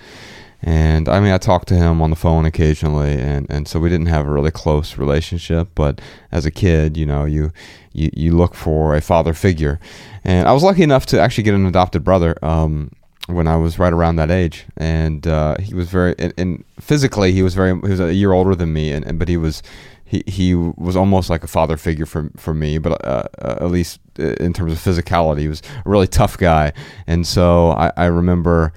And 0.62 1.08
I 1.08 1.20
mean, 1.20 1.32
I 1.32 1.38
talked 1.38 1.68
to 1.68 1.74
him 1.74 2.02
on 2.02 2.10
the 2.10 2.16
phone 2.16 2.44
occasionally, 2.44 3.12
and, 3.12 3.46
and 3.50 3.66
so 3.66 3.80
we 3.80 3.88
didn't 3.88 4.06
have 4.06 4.26
a 4.26 4.30
really 4.30 4.50
close 4.50 4.98
relationship. 4.98 5.68
But 5.74 6.00
as 6.30 6.44
a 6.44 6.50
kid, 6.50 6.96
you 6.96 7.06
know, 7.06 7.24
you, 7.24 7.50
you 7.92 8.10
you 8.12 8.36
look 8.36 8.54
for 8.54 8.94
a 8.94 9.00
father 9.00 9.32
figure, 9.32 9.80
and 10.22 10.46
I 10.46 10.52
was 10.52 10.62
lucky 10.62 10.82
enough 10.82 11.06
to 11.06 11.20
actually 11.20 11.44
get 11.44 11.54
an 11.54 11.64
adopted 11.64 12.04
brother 12.04 12.36
um, 12.44 12.90
when 13.26 13.46
I 13.46 13.56
was 13.56 13.78
right 13.78 13.92
around 13.92 14.16
that 14.16 14.30
age, 14.30 14.66
and 14.76 15.26
uh, 15.26 15.56
he 15.58 15.74
was 15.74 15.88
very 15.88 16.14
and, 16.18 16.34
and, 16.36 16.64
physically 16.78 17.32
he 17.32 17.42
was 17.42 17.54
very 17.54 17.72
he 17.80 17.88
was 17.88 18.00
a 18.00 18.14
year 18.14 18.32
older 18.32 18.54
than 18.54 18.72
me, 18.72 18.92
and, 18.92 19.04
and 19.06 19.18
but 19.18 19.28
he 19.28 19.36
was 19.36 19.62
he 20.04 20.22
he 20.26 20.54
was 20.54 20.96
almost 20.96 21.30
like 21.30 21.44
a 21.44 21.46
father 21.48 21.76
figure 21.76 22.06
for 22.06 22.30
for 22.36 22.52
me, 22.52 22.78
but 22.78 23.04
uh, 23.04 23.24
uh, 23.40 23.58
at 23.60 23.70
least 23.70 24.00
uh, 24.18 24.34
in 24.34 24.52
terms 24.52 24.72
of 24.72 24.78
physicality, 24.78 25.40
he 25.40 25.48
was 25.48 25.62
a 25.86 25.88
really 25.88 26.08
tough 26.08 26.36
guy, 26.36 26.72
and 27.06 27.26
so 27.26 27.70
I, 27.70 27.92
I 27.96 28.06
remember. 28.06 28.72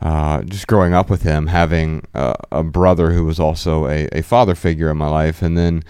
Uh, 0.00 0.42
just 0.42 0.66
growing 0.68 0.94
up 0.94 1.10
with 1.10 1.22
him, 1.22 1.48
having 1.48 2.04
uh, 2.14 2.34
a 2.52 2.62
brother 2.62 3.10
who 3.10 3.24
was 3.24 3.40
also 3.40 3.86
a, 3.88 4.08
a 4.12 4.22
father 4.22 4.54
figure 4.54 4.90
in 4.90 4.96
my 4.96 5.08
life, 5.08 5.42
and 5.42 5.58
then 5.58 5.82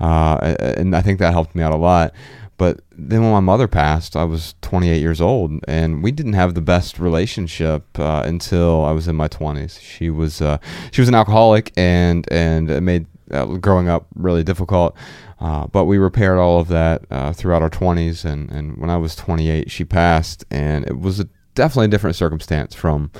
uh, 0.00 0.54
and 0.76 0.94
I 0.94 1.02
think 1.02 1.18
that 1.18 1.32
helped 1.32 1.54
me 1.54 1.62
out 1.62 1.72
a 1.72 1.76
lot. 1.76 2.14
But 2.58 2.80
then 2.90 3.22
when 3.22 3.30
my 3.30 3.40
mother 3.40 3.68
passed, 3.68 4.16
I 4.16 4.24
was 4.24 4.56
28 4.62 5.00
years 5.00 5.20
old, 5.20 5.60
and 5.68 6.02
we 6.02 6.10
didn't 6.10 6.32
have 6.32 6.54
the 6.54 6.60
best 6.60 6.98
relationship 6.98 7.84
uh, 7.98 8.24
until 8.26 8.84
I 8.84 8.90
was 8.90 9.06
in 9.06 9.14
my 9.14 9.28
20s. 9.28 9.80
She 9.80 10.10
was 10.10 10.42
uh, 10.42 10.58
she 10.90 11.00
was 11.00 11.08
an 11.08 11.14
alcoholic, 11.14 11.72
and 11.76 12.26
and 12.32 12.68
it 12.68 12.80
made 12.80 13.06
uh, 13.30 13.46
growing 13.46 13.88
up 13.88 14.06
really 14.16 14.42
difficult. 14.42 14.96
Uh, 15.40 15.68
but 15.68 15.84
we 15.84 15.98
repaired 15.98 16.38
all 16.38 16.58
of 16.58 16.66
that 16.66 17.04
uh, 17.12 17.32
throughout 17.32 17.62
our 17.62 17.70
20s, 17.70 18.24
and, 18.24 18.50
and 18.50 18.76
when 18.78 18.90
I 18.90 18.96
was 18.96 19.14
28, 19.14 19.70
she 19.70 19.84
passed, 19.84 20.44
and 20.50 20.84
it 20.84 20.98
was 20.98 21.20
a, 21.20 21.28
definitely 21.54 21.84
a 21.84 21.88
different 21.88 22.16
circumstance 22.16 22.74
from 22.74 23.12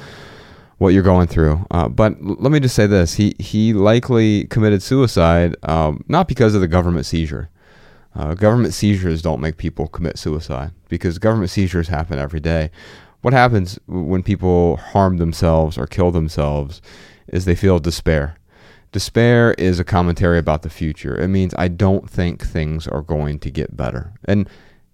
what 0.79 0.91
you're 0.91 1.03
going 1.03 1.27
through. 1.27 1.65
Uh, 1.71 1.89
but 1.89 2.17
let 2.23 2.51
me 2.51 2.61
just 2.61 2.75
say 2.75 2.87
this: 2.87 3.15
he 3.15 3.35
he 3.39 3.73
likely 3.73 4.45
committed 4.47 4.83
suicide 4.83 5.57
um, 5.65 6.05
not 6.09 6.29
because 6.29 6.55
of 6.55 6.61
the 6.61 6.69
government 6.69 7.07
seizure. 7.07 7.51
Uh, 8.15 8.35
government 8.35 8.75
seizures 8.75 9.23
don't 9.23 9.41
make 9.41 9.59
people 9.59 9.87
commit 9.87 10.19
suicide 10.19 10.73
because 10.89 11.19
government 11.19 11.51
seizures 11.51 11.89
happen 11.89 12.19
every 12.19 12.41
day. 12.41 12.71
What 13.21 13.35
happens 13.35 13.79
when 13.87 14.23
people 14.23 14.77
harm 14.77 15.19
themselves 15.19 15.77
or 15.77 15.87
kill 15.87 16.11
themselves 16.11 16.81
is 17.29 17.45
they 17.45 17.55
feel 17.55 17.79
despair. 17.79 18.37
Despair 18.91 19.53
is 19.55 19.79
a 19.79 19.85
commentary 19.85 20.39
about 20.39 20.63
the 20.63 20.71
future. 20.71 21.21
It 21.21 21.29
means 21.29 21.55
I 21.59 21.69
don't 21.69 22.09
think 22.09 22.43
things 22.43 22.89
are 22.89 23.03
going 23.03 23.39
to 23.41 23.51
get 23.51 23.77
better. 23.77 24.15
And 24.25 24.49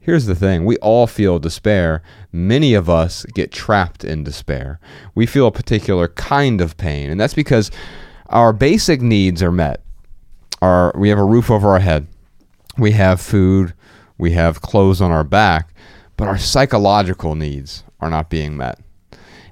here's 0.05 0.27
the 0.27 0.35
thing 0.35 0.65
we 0.67 0.77
all 0.77 1.07
feel 1.07 1.39
despair. 1.39 2.03
Many 2.31 2.75
of 2.75 2.91
us 2.91 3.25
get 3.33 3.51
trapped 3.51 4.05
in 4.05 4.23
despair. 4.23 4.79
We 5.15 5.25
feel 5.25 5.47
a 5.47 5.53
particular 5.53 6.09
kind 6.09 6.61
of 6.61 6.77
pain, 6.77 7.11
and 7.11 7.19
that's 7.19 7.35
because 7.35 7.71
our 8.27 8.53
basic 8.53 9.01
needs 9.01 9.43
are 9.43 9.51
met. 9.51 9.81
Our, 10.61 10.93
we 10.97 11.09
have 11.09 11.19
a 11.19 11.25
roof 11.25 11.51
over 11.51 11.71
our 11.71 11.81
head, 11.81 12.07
we 12.77 12.93
have 12.93 13.21
food, 13.21 13.75
we 14.19 14.33
have 14.33 14.61
clothes 14.61 15.01
on 15.01 15.11
our 15.11 15.25
back, 15.25 15.75
but 16.17 16.29
our 16.29 16.39
psychological 16.39 17.35
needs 17.35 17.83
are 18.01 18.11
not 18.11 18.31
being 18.31 18.57
met. 18.57 18.79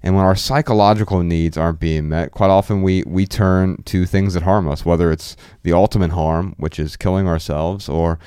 And 0.02 0.16
when 0.16 0.24
our 0.24 0.34
psychological 0.34 1.22
needs 1.22 1.56
aren't 1.56 1.80
being 1.80 2.08
met, 2.08 2.32
quite 2.32 2.50
often 2.50 2.82
we, 2.82 3.04
we 3.06 3.24
turn 3.24 3.82
to 3.84 4.04
things 4.04 4.34
that 4.34 4.42
harm 4.42 4.68
us, 4.68 4.84
whether 4.84 5.12
it's 5.12 5.36
the 5.62 5.72
ultimate 5.72 6.10
harm, 6.10 6.54
which 6.58 6.78
is 6.78 6.96
killing 6.96 7.28
ourselves, 7.28 7.88
or 7.88 8.18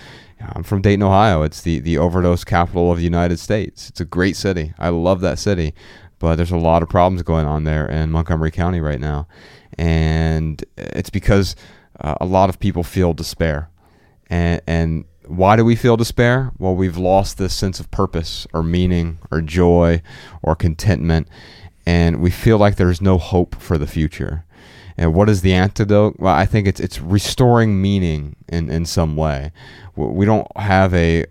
I'm 0.54 0.64
from 0.64 0.82
Dayton, 0.82 1.04
Ohio. 1.04 1.44
It's 1.44 1.62
the, 1.62 1.80
the 1.80 1.98
overdose 1.98 2.44
capital 2.44 2.92
of 2.92 2.98
the 2.98 3.04
United 3.04 3.40
States. 3.40 3.90
It's 3.90 4.02
a 4.02 4.06
great 4.06 4.36
city. 4.36 4.74
I 4.78 4.90
love 4.90 5.22
that 5.22 5.40
city. 5.40 5.74
But 6.20 6.38
there's 6.38 6.52
a 6.52 6.58
lot 6.58 6.82
of 6.82 6.90
problems 6.90 7.24
going 7.24 7.46
on 7.46 7.66
there 7.66 7.86
in 7.86 8.12
Montgomery 8.12 8.52
County 8.52 8.80
right 8.80 9.00
now. 9.00 9.28
And 9.78 10.64
it's 10.78 11.10
because 11.10 11.56
uh, 12.00 12.16
a 12.22 12.26
lot 12.26 12.50
of 12.50 12.60
people 12.60 12.84
feel 12.84 13.14
despair. 13.14 13.70
And, 14.30 14.62
and 14.66 15.06
why 15.26 15.56
do 15.56 15.66
we 15.66 15.76
feel 15.76 15.98
despair? 15.98 16.52
Well, 16.58 16.76
we've 16.76 16.98
lost 16.98 17.38
this 17.38 17.54
sense 17.54 17.80
of 17.80 17.92
purpose 17.92 18.48
or 18.54 18.64
meaning 18.64 19.20
or 19.32 19.42
joy 19.42 20.02
or 20.42 20.56
contentment 20.56 21.28
and 21.86 22.22
we 22.22 22.32
feel 22.32 22.58
like 22.58 22.76
there's 22.76 23.02
no 23.02 23.18
hope 23.18 23.56
for 23.62 23.78
the 23.78 23.88
future. 23.88 24.45
And 24.98 25.14
what 25.14 25.30
is 25.30 25.42
the 25.42 25.54
antidote? 25.54 26.16
Well, 26.20 26.34
I 26.34 26.46
think 26.46 26.68
it's 26.68 26.80
it's 26.80 27.02
restoring 27.02 27.82
meaning 27.82 28.36
in, 28.48 28.70
in 28.70 28.86
some 28.86 29.16
way. 29.16 29.52
We 29.96 30.26
don't 30.26 30.48
have 30.58 30.94
a 30.94 31.26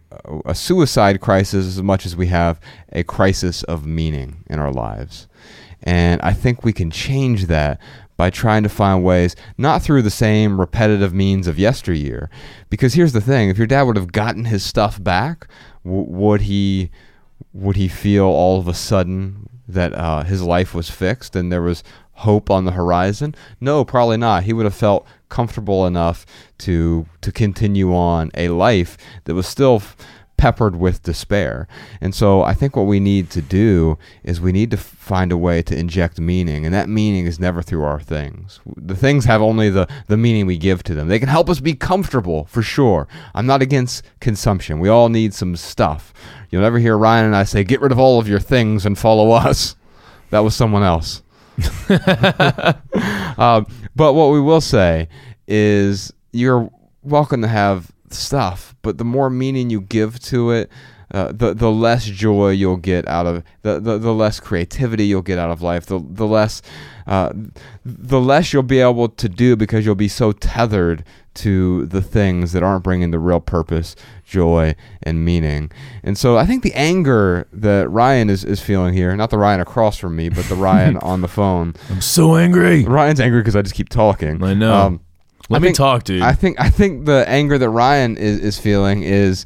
a 0.45 0.55
suicide 0.55 1.21
crisis 1.21 1.67
as 1.67 1.83
much 1.83 2.07
as 2.07 2.17
we 2.17 2.27
have 2.29 2.61
a 2.93 3.03
crisis 3.05 3.63
of 3.65 3.87
meaning 3.87 4.45
in 4.49 4.59
our 4.59 4.73
lives. 4.73 5.29
And 5.83 6.21
I 6.23 6.33
think 6.33 6.65
we 6.65 6.73
can 6.73 6.91
change 6.91 7.47
that 7.47 7.79
by 8.17 8.31
trying 8.31 8.63
to 8.63 8.69
find 8.69 9.05
ways, 9.05 9.35
not 9.59 9.83
through 9.83 10.03
the 10.03 10.11
same 10.11 10.61
repetitive 10.61 11.13
means 11.13 11.47
of 11.47 11.59
yesteryear. 11.59 12.31
Because 12.71 12.95
here's 12.95 13.13
the 13.13 13.21
thing: 13.21 13.49
if 13.49 13.59
your 13.59 13.67
dad 13.67 13.83
would 13.83 13.97
have 13.97 14.13
gotten 14.13 14.47
his 14.47 14.63
stuff 14.63 15.03
back, 15.03 15.49
w- 15.85 16.07
would 16.09 16.43
he 16.43 16.91
would 17.53 17.77
he 17.77 17.89
feel 17.89 18.27
all 18.27 18.59
of 18.59 18.69
a 18.69 18.75
sudden 18.75 19.49
that 19.67 19.95
uh, 19.95 20.25
his 20.25 20.43
life 20.43 20.75
was 20.75 20.91
fixed 20.91 21.35
and 21.35 21.51
there 21.51 21.63
was 21.63 21.83
hope 22.15 22.51
on 22.51 22.65
the 22.65 22.73
horizon? 22.73 23.35
No, 23.61 23.85
probably 23.85 24.17
not. 24.17 24.45
He 24.45 24.53
would 24.53 24.65
have 24.65 24.75
felt 24.75 25.07
comfortable 25.29 25.87
enough 25.87 26.25
to 26.59 27.07
to 27.21 27.33
continue 27.33 27.95
on 27.95 28.31
a 28.35 28.49
life 28.49 28.97
that 29.25 29.35
was 29.35 29.47
still 29.47 29.83
peppered 30.37 30.77
with 30.77 31.03
despair. 31.03 31.67
And 32.01 32.15
so 32.15 32.43
I 32.43 32.55
think 32.55 32.77
what 32.77 32.87
we 32.87 33.01
need 33.01 33.31
to 33.31 33.43
do 33.43 33.99
is 34.23 34.41
we 34.41 34.53
need 34.53 34.71
to 34.73 34.77
find 34.77 35.33
a 35.33 35.39
way 35.39 35.63
to 35.63 35.79
inject 35.79 36.19
meaning, 36.21 36.65
and 36.65 36.75
that 36.75 36.89
meaning 36.89 37.27
is 37.27 37.39
never 37.39 37.63
through 37.63 37.85
our 37.85 38.01
things. 38.01 38.61
The 38.77 38.97
things 38.97 39.25
have 39.25 39.41
only 39.41 39.71
the, 39.71 39.89
the 40.09 40.17
meaning 40.17 40.47
we 40.47 40.59
give 40.59 40.83
to 40.85 40.95
them. 40.95 41.09
They 41.09 41.19
can 41.19 41.29
help 41.29 41.49
us 41.49 41.61
be 41.61 41.75
comfortable, 41.75 42.45
for 42.47 42.63
sure. 42.63 43.07
I'm 43.35 43.47
not 43.47 43.63
against 43.63 44.05
consumption. 44.21 44.81
We 44.81 44.89
all 44.89 45.09
need 45.09 45.35
some 45.35 45.57
stuff. 45.57 46.13
You'll 46.51 46.63
never 46.63 46.79
hear 46.79 46.99
Ryan 46.99 47.27
and 47.27 47.37
I 47.37 47.45
say, 47.45 47.65
get 47.65 47.81
rid 47.81 47.93
of 47.93 47.99
all 47.99 48.19
of 48.19 48.29
your 48.29 48.41
things 48.41 48.85
and 48.85 48.99
follow 48.99 49.31
us. 49.31 49.77
That 50.31 50.41
was 50.41 50.55
someone 50.55 50.83
else. 50.83 51.23
um, 53.39 53.67
but 53.95 54.15
what 54.15 54.33
we 54.33 54.41
will 54.41 54.61
say 54.61 55.09
is 55.47 56.13
you're 56.33 56.71
welcome 57.03 57.43
to 57.43 57.49
have 57.49 57.93
stuff, 58.11 58.75
but 58.83 58.99
the 58.99 59.05
more 59.05 59.31
meaning 59.31 59.71
you 59.71 59.81
give 59.81 60.19
to 60.21 60.51
it, 60.51 60.71
uh, 61.15 61.33
the 61.33 61.55
the 61.55 61.71
less 61.71 62.05
joy 62.07 62.51
you'll 62.51 62.77
get 62.77 63.07
out 63.09 63.25
of 63.27 63.43
the, 63.63 63.79
the, 63.81 63.97
the 63.99 64.13
less 64.13 64.41
creativity 64.41 65.07
you'll 65.07 65.23
get 65.23 65.39
out 65.39 65.51
of 65.51 65.63
life 65.63 65.87
the 65.87 65.99
the 66.11 66.27
less 66.27 66.61
uh, 67.07 67.31
the 67.85 68.21
less 68.21 68.53
you'll 68.53 68.63
be 68.63 68.81
able 68.81 69.09
to 69.09 69.29
do 69.29 69.55
because 69.57 69.87
you'll 69.87 69.95
be 69.95 70.09
so 70.09 70.33
tethered 70.33 71.05
to 71.35 71.87
the 71.87 72.01
things 72.03 72.53
that 72.53 72.63
aren't 72.63 72.83
bringing 72.85 73.11
the 73.11 73.19
real 73.19 73.41
purpose 73.41 73.95
joy 74.25 74.75
and 75.03 75.25
meaning 75.25 75.71
and 76.03 76.17
so 76.19 76.37
I 76.37 76.47
think 76.47 76.63
the 76.63 76.73
anger 76.75 77.47
that 77.53 77.89
Ryan 77.91 78.29
is, 78.31 78.45
is 78.45 78.61
feeling 78.61 78.95
here 78.95 79.15
not 79.17 79.31
the 79.31 79.39
Ryan 79.39 79.61
across 79.61 79.97
from 79.99 80.17
me 80.17 80.29
but 80.29 80.45
the 80.47 80.55
Ryan 80.57 80.97
on 81.13 81.21
the 81.23 81.29
phone 81.29 81.75
I'm 81.91 82.01
so 82.01 82.37
angry. 82.37 82.85
Ryan's 82.85 83.21
angry 83.21 83.41
because 83.41 83.57
I 83.57 83.63
just 83.63 83.75
keep 83.75 83.89
talking 83.89 84.43
I 84.43 84.55
know. 84.55 84.73
um, 84.75 85.01
Let 85.49 85.59
I 85.59 85.61
me 85.61 85.67
think- 85.69 85.77
talk, 85.77 86.05
dude. 86.05 86.23
I 86.23 86.33
think 86.33 86.59
I 86.61 86.71
think 86.71 87.05
the 87.07 87.25
anger 87.29 87.59
that 87.59 87.69
Ryan 87.71 88.17
is, 88.17 88.39
is 88.41 88.59
feeling 88.59 89.03
is 89.03 89.45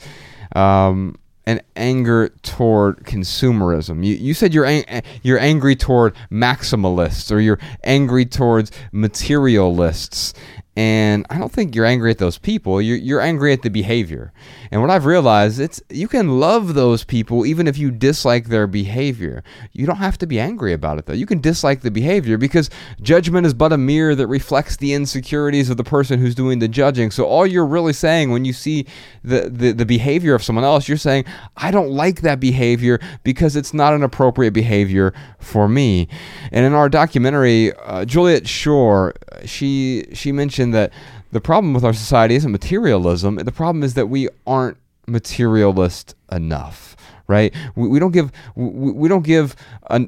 um, 0.54 1.16
an 1.48 1.62
anger 1.76 2.28
toward 2.42 2.98
consumerism. 3.04 4.04
You, 4.04 4.14
you 4.16 4.34
said 4.34 4.52
you're 4.52 4.66
ang- 4.66 4.84
eh, 4.86 5.00
you're 5.22 5.38
angry 5.38 5.76
toward 5.76 6.14
maximalists 6.30 7.32
or 7.32 7.40
you're 7.40 7.58
angry 7.82 8.26
towards 8.26 8.70
materialists. 8.92 10.34
And 10.78 11.26
I 11.28 11.38
don't 11.38 11.50
think 11.50 11.74
you're 11.74 11.84
angry 11.84 12.12
at 12.12 12.18
those 12.18 12.38
people. 12.38 12.80
You're, 12.80 12.98
you're 12.98 13.20
angry 13.20 13.52
at 13.52 13.62
the 13.62 13.68
behavior. 13.68 14.32
And 14.70 14.80
what 14.80 14.90
I've 14.90 15.06
realized, 15.06 15.58
it's 15.58 15.82
you 15.90 16.06
can 16.06 16.38
love 16.38 16.74
those 16.74 17.02
people 17.02 17.44
even 17.44 17.66
if 17.66 17.76
you 17.76 17.90
dislike 17.90 18.46
their 18.46 18.68
behavior. 18.68 19.42
You 19.72 19.86
don't 19.86 19.96
have 19.96 20.18
to 20.18 20.26
be 20.28 20.38
angry 20.38 20.72
about 20.72 20.98
it 20.98 21.06
though. 21.06 21.14
You 21.14 21.26
can 21.26 21.40
dislike 21.40 21.80
the 21.80 21.90
behavior 21.90 22.38
because 22.38 22.70
judgment 23.02 23.44
is 23.44 23.54
but 23.54 23.72
a 23.72 23.76
mirror 23.76 24.14
that 24.14 24.28
reflects 24.28 24.76
the 24.76 24.94
insecurities 24.94 25.68
of 25.68 25.78
the 25.78 25.82
person 25.82 26.20
who's 26.20 26.36
doing 26.36 26.60
the 26.60 26.68
judging. 26.68 27.10
So 27.10 27.24
all 27.24 27.44
you're 27.44 27.66
really 27.66 27.92
saying 27.92 28.30
when 28.30 28.44
you 28.44 28.52
see 28.52 28.86
the, 29.24 29.50
the, 29.50 29.72
the 29.72 29.86
behavior 29.86 30.36
of 30.36 30.44
someone 30.44 30.64
else, 30.64 30.86
you're 30.86 30.96
saying, 30.96 31.24
I 31.56 31.72
don't 31.72 31.90
like 31.90 32.20
that 32.20 32.38
behavior 32.38 33.00
because 33.24 33.56
it's 33.56 33.74
not 33.74 33.94
an 33.94 34.04
appropriate 34.04 34.52
behavior 34.52 35.12
for 35.40 35.68
me. 35.68 36.06
And 36.52 36.64
in 36.64 36.72
our 36.72 36.88
documentary, 36.88 37.72
uh, 37.74 38.04
Juliet 38.04 38.46
Schor, 38.46 39.14
she 39.44 40.04
she 40.12 40.30
mentioned 40.30 40.67
that 40.72 40.92
the 41.32 41.40
problem 41.40 41.74
with 41.74 41.84
our 41.84 41.92
society 41.92 42.34
isn't 42.34 42.50
materialism. 42.50 43.36
The 43.36 43.52
problem 43.52 43.82
is 43.82 43.94
that 43.94 44.06
we 44.06 44.28
aren't 44.46 44.78
materialist 45.06 46.14
enough 46.30 46.96
right? 47.28 47.54
We, 47.76 47.88
we 47.88 47.98
don't 47.98 48.10
give 48.10 48.32
we, 48.56 48.90
we 48.90 49.08
don't 49.08 49.22
give 49.22 49.54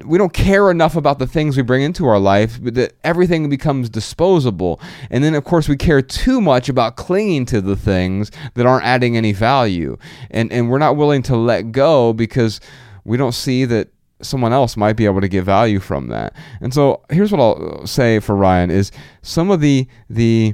we 0.03 0.17
don't 0.17 0.33
care 0.33 0.69
enough 0.69 0.95
about 0.95 1.19
the 1.19 1.27
things 1.27 1.55
we 1.55 1.63
bring 1.63 1.83
into 1.83 2.07
our 2.07 2.19
life 2.19 2.59
that 2.63 2.93
everything 3.03 3.47
becomes 3.47 3.89
disposable. 3.89 4.81
And 5.09 5.23
then 5.23 5.35
of 5.35 5.45
course 5.45 5.69
we 5.69 5.77
care 5.77 6.01
too 6.01 6.41
much 6.41 6.67
about 6.67 6.97
clinging 6.97 7.45
to 7.47 7.61
the 7.61 7.75
things 7.75 8.31
that 8.55 8.65
aren't 8.65 8.85
adding 8.85 9.15
any 9.15 9.31
value. 9.31 9.97
And 10.31 10.51
and 10.51 10.69
we're 10.69 10.79
not 10.79 10.97
willing 10.97 11.21
to 11.23 11.37
let 11.37 11.71
go 11.71 12.11
because 12.11 12.59
we 13.05 13.17
don't 13.17 13.33
see 13.33 13.65
that 13.65 13.89
someone 14.23 14.53
else 14.53 14.77
might 14.77 14.93
be 14.93 15.05
able 15.05 15.21
to 15.21 15.27
get 15.27 15.43
value 15.43 15.79
from 15.79 16.07
that 16.07 16.33
and 16.61 16.73
so 16.73 17.01
here's 17.09 17.31
what 17.31 17.39
i'll 17.39 17.85
say 17.87 18.19
for 18.19 18.35
ryan 18.35 18.69
is 18.71 18.91
some 19.21 19.49
of 19.49 19.61
the 19.61 19.87
the 20.09 20.53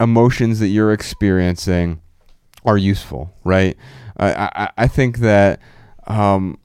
emotions 0.00 0.58
that 0.60 0.68
you're 0.68 0.92
experiencing 0.92 2.00
are 2.64 2.78
useful, 2.78 3.32
right? 3.44 3.76
I, 4.16 4.50
I, 4.54 4.70
I 4.78 4.88
think 4.88 5.18
that 5.18 5.60
um, 6.06 6.58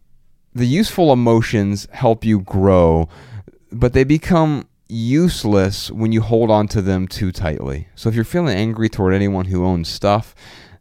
the 0.53 0.65
useful 0.65 1.13
emotions 1.13 1.87
help 1.91 2.25
you 2.25 2.39
grow, 2.39 3.09
but 3.71 3.93
they 3.93 4.03
become 4.03 4.67
useless 4.87 5.91
when 5.91 6.11
you 6.11 6.21
hold 6.21 6.49
on 6.49 6.67
to 6.69 6.81
them 6.81 7.07
too 7.07 7.31
tightly. 7.31 7.87
So 7.95 8.09
if 8.09 8.15
you're 8.15 8.23
feeling 8.23 8.55
angry 8.55 8.89
toward 8.89 9.13
anyone 9.13 9.45
who 9.45 9.65
owns 9.65 9.89
stuff, 9.89 10.35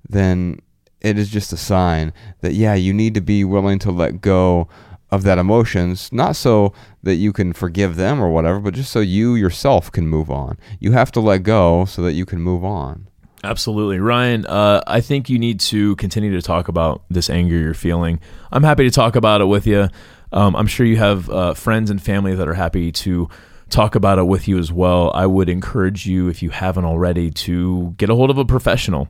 then 0.09 0.61
it 1.01 1.19
is 1.19 1.29
just 1.31 1.53
a 1.53 1.57
sign 1.57 2.13
that, 2.41 2.55
yeah, 2.55 2.75
you 2.75 2.93
need 2.93 3.15
to 3.15 3.21
be 3.21 3.45
willing 3.45 3.79
to 3.81 3.91
let 3.91 4.21
go 4.21 4.69
of 5.15 5.23
that 5.23 5.39
emotions, 5.39 6.13
not 6.13 6.37
so 6.37 6.73
that 7.03 7.15
you 7.17 7.33
can 7.33 7.53
forgive 7.53 7.97
them 7.97 8.21
or 8.21 8.31
whatever, 8.31 8.61
but 8.61 8.75
just 8.75 8.91
so 8.91 9.01
you 9.01 9.35
yourself 9.35 9.91
can 9.91 10.09
move 10.09 10.31
on. 10.31 10.59
You 10.79 10.93
have 10.93 11.13
to 11.13 11.21
let 11.21 11.43
go 11.43 11.85
so 11.85 12.03
that 12.03 12.13
you 12.13 12.27
can 12.27 12.41
move 12.41 12.65
on. 12.65 13.09
Absolutely. 13.43 13.99
Ryan, 13.99 14.47
uh, 14.47 14.83
I 14.87 15.01
think 15.01 15.29
you 15.29 15.39
need 15.39 15.61
to 15.61 15.97
continue 15.97 16.33
to 16.33 16.41
talk 16.41 16.69
about 16.69 17.03
this 17.11 17.29
anger 17.29 17.57
you're 17.57 17.75
feeling. 17.75 18.19
I'm 18.51 18.63
happy 18.63 18.85
to 18.85 18.91
talk 18.91 19.17
about 19.17 19.41
it 19.43 19.47
with 19.47 19.67
you. 19.67 19.89
Um, 20.33 20.57
I'm 20.57 20.67
sure 20.67 20.87
you 20.87 20.97
have 20.97 21.29
uh, 21.29 21.55
friends 21.55 21.91
and 21.91 22.03
family 22.03 22.35
that 22.35 22.49
are 22.49 22.55
happy 22.55 22.91
to 22.91 23.29
talk 23.69 23.95
about 23.95 24.19
it 24.19 24.25
with 24.25 24.49
you 24.49 24.59
as 24.59 24.73
well. 24.73 25.11
I 25.15 25.27
would 25.27 25.49
encourage 25.49 26.07
you, 26.07 26.29
if 26.29 26.43
you 26.43 26.51
haven't 26.51 26.87
already, 26.87 27.31
to 27.31 27.95
get 27.99 28.09
a 28.09 28.15
hold 28.15 28.31
of 28.31 28.39
a 28.39 28.45
professional 28.45 29.09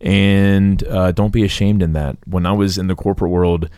and 0.00 0.86
uh, 0.88 1.12
don't 1.12 1.32
be 1.32 1.44
ashamed 1.44 1.82
in 1.82 1.92
that. 1.92 2.16
When 2.26 2.44
I 2.44 2.52
was 2.52 2.78
in 2.78 2.88
the 2.88 2.94
corporate 2.94 3.30
world, 3.30 3.70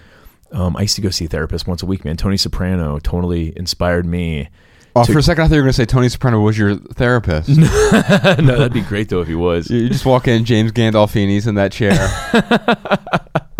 um, 0.55 0.77
I 0.77 0.83
used 0.83 0.97
to 0.97 1.03
go 1.03 1.11
see 1.11 1.27
a 1.27 1.29
therapist 1.29 1.67
once 1.67 1.83
a 1.83 1.87
week, 1.87 2.05
man. 2.05 2.17
Tony 2.17 2.37
Soprano 2.39 2.99
totally 3.01 3.53
inspired 3.59 4.07
me. 4.07 4.49
Oh, 4.97 5.05
to- 5.05 5.13
for 5.13 5.19
a 5.19 5.23
second, 5.23 5.43
I 5.45 5.49
thought 5.49 5.55
you 5.57 5.61
were 5.61 5.65
going 5.65 5.73
to 5.73 5.77
say 5.77 5.85
Tony 5.87 6.09
Soprano 6.09 6.41
was 6.41 6.57
your 6.57 6.77
therapist. 6.77 7.49
no, 7.59 7.65
that'd 7.67 8.73
be 8.73 8.81
great 8.81 9.09
though 9.09 9.21
if 9.21 9.29
he 9.29 9.35
was. 9.35 9.69
you 9.69 9.89
just 9.89 10.07
walk 10.07 10.29
in, 10.29 10.45
James 10.45 10.71
Gandolfini's 10.73 11.47
in 11.47 11.57
that 11.57 11.73
chair. 11.73 11.93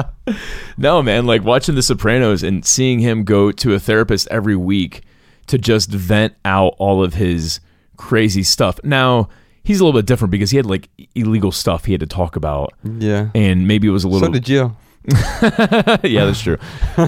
No, 0.77 1.03
man, 1.03 1.27
like 1.27 1.45
watching 1.45 1.75
The 1.77 1.83
Sopranos 1.83 2.43
and 2.43 2.65
seeing 2.65 2.99
him 2.99 3.23
go 3.25 3.53
to 3.53 3.75
a 3.75 3.79
therapist 3.79 4.27
every 4.31 4.57
week 4.57 5.03
to 5.47 5.59
just 5.59 5.91
vent 5.91 6.35
out 6.45 6.75
all 6.79 7.05
of 7.05 7.15
his 7.15 7.61
crazy 7.97 8.43
stuff. 8.43 8.81
Now, 8.83 9.29
he's 9.63 9.79
a 9.81 9.85
little 9.85 9.97
bit 9.99 10.07
different 10.07 10.33
because 10.33 10.51
he 10.51 10.57
had 10.57 10.67
like 10.67 10.89
illegal 11.15 11.53
stuff 11.53 11.85
he 11.85 11.93
had 11.93 12.01
to 12.01 12.07
talk 12.07 12.35
about. 12.37 12.73
yeah. 12.83 13.29
And 13.35 13.69
maybe 13.69 13.87
it 13.87 13.93
was 13.93 14.03
a 14.03 14.09
little 14.09 14.27
So 14.27 14.33
did 14.33 14.49
you. 14.49 14.75
yeah, 16.03 16.25
that's 16.25 16.41
true. 16.41 16.57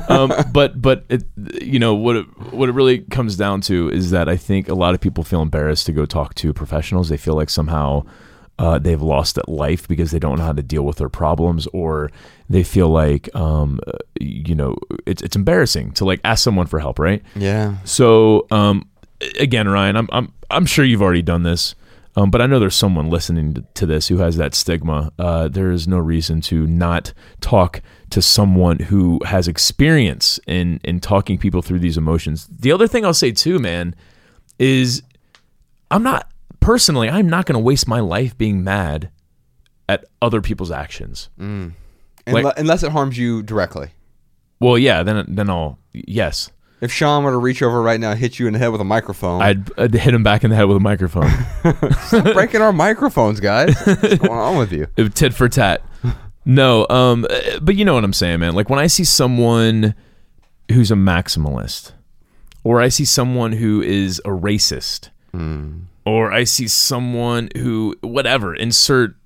Um, 0.09 0.33
but 0.53 0.81
but 0.81 1.05
it, 1.09 1.25
you 1.63 1.79
know 1.79 1.95
what 1.95 2.17
it, 2.17 2.53
what 2.53 2.69
it 2.69 2.73
really 2.73 2.99
comes 2.99 3.37
down 3.37 3.61
to 3.63 3.91
is 3.91 4.11
that 4.11 4.29
I 4.29 4.37
think 4.37 4.69
a 4.69 4.75
lot 4.75 4.95
of 4.95 5.01
people 5.01 5.25
feel 5.25 5.41
embarrassed 5.41 5.87
to 5.87 5.93
go 5.93 6.05
talk 6.05 6.35
to 6.37 6.53
professionals. 6.53 7.09
They 7.09 7.17
feel 7.17 7.35
like 7.35 7.49
somehow 7.49 8.05
uh, 8.59 8.79
they've 8.79 9.01
lost 9.01 9.39
at 9.39 9.49
life 9.49 9.87
because 9.89 10.11
they 10.11 10.19
don't 10.19 10.39
know 10.39 10.45
how 10.45 10.53
to 10.53 10.63
deal 10.63 10.83
with 10.83 10.97
their 10.97 11.09
problems, 11.09 11.67
or 11.69 12.11
they 12.51 12.63
feel 12.63 12.89
like 12.89 13.35
um, 13.35 13.81
uh, 13.87 13.93
you 14.21 14.55
know 14.55 14.77
it's 15.07 15.23
it's 15.23 15.37
embarrassing 15.37 15.93
to 15.93 16.05
like 16.05 16.21
ask 16.25 16.43
someone 16.45 16.67
for 16.67 16.79
help, 16.79 16.99
right? 16.99 17.23
Yeah. 17.35 17.77
So 17.85 18.47
um, 18.51 18.89
again, 19.39 19.69
Ryan, 19.69 19.97
I'm 19.97 20.09
I'm 20.13 20.33
I'm 20.51 20.67
sure 20.67 20.85
you've 20.85 21.03
already 21.03 21.23
done 21.23 21.43
this, 21.45 21.75
um, 22.17 22.31
but 22.31 22.41
I 22.41 22.47
know 22.47 22.59
there's 22.59 22.75
someone 22.75 23.09
listening 23.11 23.67
to, 23.75 23.87
this 23.87 24.09
who 24.09 24.17
has 24.19 24.37
that 24.39 24.55
stigma. 24.55 25.13
Uh, 25.19 25.49
there 25.49 25.71
is 25.71 25.87
no 25.87 25.99
reason 25.99 26.41
to 26.43 26.67
not 26.67 27.13
talk 27.41 27.83
to 28.11 28.23
someone 28.23 28.79
who 28.79 29.21
has 29.25 29.47
experience 29.49 30.41
in 30.47 30.81
in 30.83 31.01
talking 31.01 31.39
people 31.39 31.63
through 31.63 31.79
these 31.81 31.97
emotions. 31.99 32.47
The 32.47 32.73
other 32.73 32.89
thing 32.89 33.05
I'll 33.05 33.15
say 33.15 33.33
too, 33.33 33.59
man, 33.59 33.95
is 34.59 35.03
I'm 35.91 36.03
not 36.03 36.31
personally 36.61 37.09
I'm 37.11 37.29
not 37.29 37.47
going 37.47 37.55
to 37.55 37.61
waste 37.65 37.87
my 37.87 38.01
life 38.01 38.37
being 38.37 38.65
mad 38.65 39.11
at 39.89 40.05
other 40.21 40.41
people's 40.41 40.71
actions. 40.73 41.29
Unle- 41.39 41.73
Like- 42.29 42.59
unless 42.59 42.83
it 42.83 42.91
harms 42.93 43.17
you 43.19 43.43
directly. 43.43 43.91
Well, 44.59 44.79
yeah, 44.79 45.03
then 45.03 45.25
then 45.29 45.51
I'll 45.51 45.79
yes. 45.93 46.51
If 46.81 46.93
Sean 46.93 47.25
were 47.25 47.31
to 47.31 47.39
reach 47.39 47.63
over 47.63 47.81
right 47.81 47.99
now 47.99 48.11
and 48.11 48.21
hit 48.21 48.39
you 48.39 48.47
in 48.47 48.53
the 48.53 48.59
head 48.59 48.69
with 48.69 48.81
a 48.81 48.85
microphone, 48.85 49.41
I'd, 49.41 49.79
I'd 49.79 49.95
hit 49.95 50.13
him 50.13 50.23
back 50.23 50.45
in 50.45 50.51
the 50.51 50.57
head 50.57 50.65
with 50.65 50.77
a 50.77 50.81
microphone. 50.81 51.31
stop 52.03 52.35
breaking 52.35 52.61
our 52.61 52.73
microphones, 52.73 53.41
guys. 53.41 53.75
What's 53.87 54.15
going 54.19 54.33
on 54.33 54.59
with 54.59 54.73
you? 54.73 54.87
Uh, 54.99 55.09
tit 55.09 55.33
for 55.33 55.49
tat. 55.49 55.83
No, 56.45 56.87
um, 56.89 57.27
uh, 57.29 57.59
but 57.61 57.77
you 57.77 57.85
know 57.85 57.95
what 57.95 58.05
I'm 58.05 58.13
saying, 58.13 58.41
man. 58.41 58.55
Like 58.55 58.69
when 58.69 58.79
I 58.79 58.87
see 58.89 59.05
someone 59.05 59.95
who's 60.71 60.91
a 60.91 60.95
maximalist, 60.95 61.93
or 62.63 62.81
I 62.81 62.89
see 62.89 63.05
someone 63.05 63.53
who 63.53 63.81
is 63.81 64.21
a 64.25 64.31
racist, 64.31 65.09
or 66.05 66.33
I 66.33 66.45
see 66.45 66.69
someone 66.69 67.49
who, 67.57 67.97
whatever, 68.01 68.55
insert, 68.55 69.17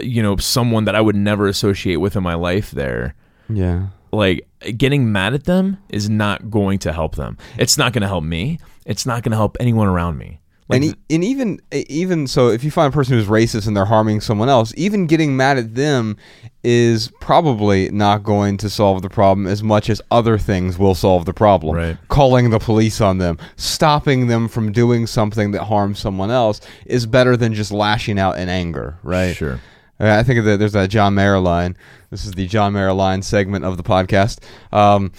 you 0.00 0.22
know, 0.22 0.36
someone 0.36 0.84
that 0.86 0.94
I 0.94 1.00
would 1.00 1.16
never 1.16 1.48
associate 1.48 1.96
with 1.96 2.16
in 2.16 2.22
my 2.22 2.34
life 2.34 2.70
there. 2.70 3.14
Yeah. 3.48 3.88
Like 4.12 4.46
getting 4.76 5.12
mad 5.12 5.34
at 5.34 5.44
them 5.44 5.78
is 5.88 6.08
not 6.08 6.50
going 6.50 6.78
to 6.80 6.92
help 6.92 7.16
them. 7.16 7.38
It's 7.58 7.78
not 7.78 7.92
going 7.92 8.02
to 8.02 8.08
help 8.08 8.24
me. 8.24 8.58
It's 8.86 9.06
not 9.06 9.22
going 9.22 9.32
to 9.32 9.36
help 9.36 9.56
anyone 9.60 9.86
around 9.86 10.18
me. 10.18 10.40
Like, 10.68 10.82
and, 10.82 10.84
e- 10.84 11.14
and 11.14 11.24
even 11.24 11.60
even 11.72 12.26
so, 12.26 12.48
if 12.48 12.62
you 12.62 12.70
find 12.70 12.92
a 12.92 12.94
person 12.94 13.14
who's 13.14 13.26
racist 13.26 13.66
and 13.66 13.74
they're 13.74 13.86
harming 13.86 14.20
someone 14.20 14.50
else, 14.50 14.74
even 14.76 15.06
getting 15.06 15.34
mad 15.34 15.56
at 15.56 15.74
them 15.74 16.18
is 16.62 17.10
probably 17.20 17.90
not 17.90 18.22
going 18.22 18.58
to 18.58 18.68
solve 18.68 19.00
the 19.00 19.08
problem 19.08 19.46
as 19.46 19.62
much 19.62 19.88
as 19.88 20.02
other 20.10 20.36
things 20.36 20.76
will 20.78 20.94
solve 20.94 21.24
the 21.24 21.32
problem. 21.32 21.74
Right. 21.74 21.96
Calling 22.08 22.50
the 22.50 22.58
police 22.58 23.00
on 23.00 23.16
them, 23.16 23.38
stopping 23.56 24.26
them 24.26 24.46
from 24.46 24.72
doing 24.72 25.06
something 25.06 25.52
that 25.52 25.64
harms 25.64 26.00
someone 26.00 26.30
else 26.30 26.60
is 26.84 27.06
better 27.06 27.34
than 27.34 27.54
just 27.54 27.72
lashing 27.72 28.18
out 28.18 28.38
in 28.38 28.50
anger. 28.50 28.98
Right. 29.02 29.34
Sure. 29.34 29.60
I 30.00 30.22
think 30.22 30.44
that 30.44 30.58
there's 30.58 30.72
that 30.72 30.90
John 30.90 31.14
Mayer 31.14 31.38
line. 31.38 31.76
This 32.10 32.24
is 32.24 32.32
the 32.32 32.46
John 32.46 32.72
Mayer 32.72 32.92
line 32.92 33.22
segment 33.22 33.64
of 33.64 33.76
the 33.76 33.82
podcast, 33.82 34.42
um, 34.72 35.12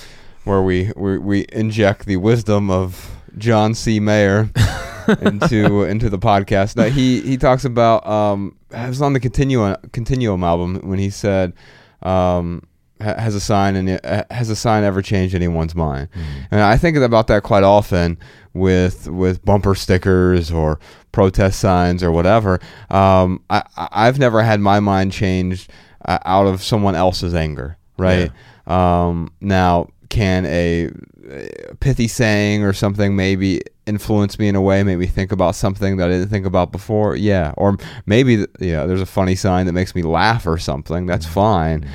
where 0.46 0.62
we, 0.62 0.92
we 0.96 1.18
we 1.18 1.46
inject 1.52 2.06
the 2.06 2.18
wisdom 2.18 2.72
of 2.72 3.12
John 3.38 3.74
C. 3.74 4.00
Mayer 4.00 4.50
into 5.22 5.84
into 5.84 6.10
the 6.10 6.20
podcast. 6.20 6.76
Now 6.78 6.86
he 6.86 7.22
he 7.22 7.38
talks 7.38 7.66
about 7.66 8.08
um, 8.08 8.56
it 8.72 8.88
was 8.88 9.02
on 9.02 9.14
the 9.14 9.20
Continuum 9.20 9.76
Continuum 9.92 10.44
album 10.44 10.80
when 10.88 11.00
he 11.00 11.10
said. 11.10 11.54
Um, 12.02 12.64
has 13.02 13.34
a 13.34 13.40
sign 13.40 13.78
and 13.78 14.00
has 14.30 14.50
a 14.50 14.56
sign 14.56 14.84
ever 14.84 15.02
changed 15.02 15.34
anyone's 15.34 15.74
mind? 15.74 16.10
And 16.52 16.60
I 16.62 16.76
think 16.76 16.98
about 16.98 17.28
that 17.28 17.44
quite 17.44 17.64
often 17.64 18.18
with 18.54 19.08
with 19.08 19.44
bumper 19.46 19.74
stickers 19.76 20.52
or 20.52 20.80
protest 21.12 21.60
signs 21.60 22.03
or 22.03 22.12
whatever. 22.12 22.60
Um, 22.89 23.43
I 23.49 23.64
I've 23.76 24.20
never 24.20 24.41
had 24.43 24.60
my 24.60 24.80
mind 24.80 25.12
changed 25.12 25.72
uh, 26.05 26.20
out 26.26 26.47
of 26.47 26.64
someone 26.64 26.95
else's 26.95 27.34
anger, 27.34 27.78
right? 27.97 28.32
Um, 28.68 29.32
now, 29.41 29.89
can 30.10 30.45
a, 30.45 30.89
a 31.30 31.76
pithy 31.80 32.07
saying 32.07 32.64
or 32.64 32.74
something 32.74 33.16
maybe 33.16 33.62
influence 33.86 34.38
me 34.38 34.47
in 34.47 34.55
a 34.55 34.62
way, 34.62 34.84
make 34.84 34.97
me 34.99 35.07
think 35.07 35.32
about 35.32 35.55
something 35.55 35.97
that 35.97 36.10
I 36.10 36.12
didn't 36.12 36.30
think 36.30 36.45
about 36.45 36.72
before? 36.72 37.16
Yeah, 37.16 37.53
or 37.57 37.78
maybe 38.05 38.38
th- 38.38 38.49
yeah, 38.60 38.86
there's 38.86 39.01
a 39.01 39.05
funny 39.05 39.36
sign 39.36 39.66
that 39.66 39.74
makes 39.74 39.95
me 39.95 40.03
laugh 40.03 40.45
or 40.45 40.57
something. 40.57 41.05
That's 41.05 41.26
fine, 41.26 41.88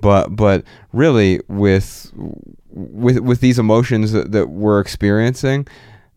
but 0.00 0.36
but 0.36 0.64
really 0.92 1.40
with 1.48 2.12
with 2.70 3.18
with 3.20 3.40
these 3.40 3.58
emotions 3.58 4.12
that, 4.12 4.32
that 4.32 4.50
we're 4.50 4.80
experiencing. 4.80 5.66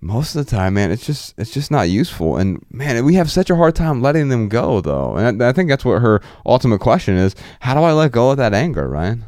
Most 0.03 0.35
of 0.35 0.43
the 0.43 0.49
time, 0.49 0.73
man, 0.73 0.91
it's 0.91 1.05
just 1.05 1.33
it's 1.37 1.51
just 1.51 1.69
not 1.71 1.89
useful. 1.89 2.37
And 2.37 2.65
man, 2.71 3.05
we 3.05 3.13
have 3.15 3.29
such 3.29 3.49
a 3.49 3.55
hard 3.55 3.75
time 3.75 4.01
letting 4.01 4.29
them 4.29 4.49
go, 4.49 4.81
though. 4.81 5.15
And 5.15 5.41
I, 5.43 5.49
I 5.49 5.53
think 5.53 5.69
that's 5.69 5.85
what 5.85 6.01
her 6.01 6.21
ultimate 6.45 6.79
question 6.79 7.15
is: 7.17 7.35
How 7.59 7.73
do 7.75 7.81
I 7.81 7.93
let 7.93 8.11
go 8.11 8.31
of 8.31 8.37
that 8.37 8.53
anger, 8.53 8.87
Ryan? 8.89 9.25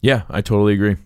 Yeah, 0.00 0.22
I 0.30 0.40
totally 0.40 0.74
agree. 0.74 0.96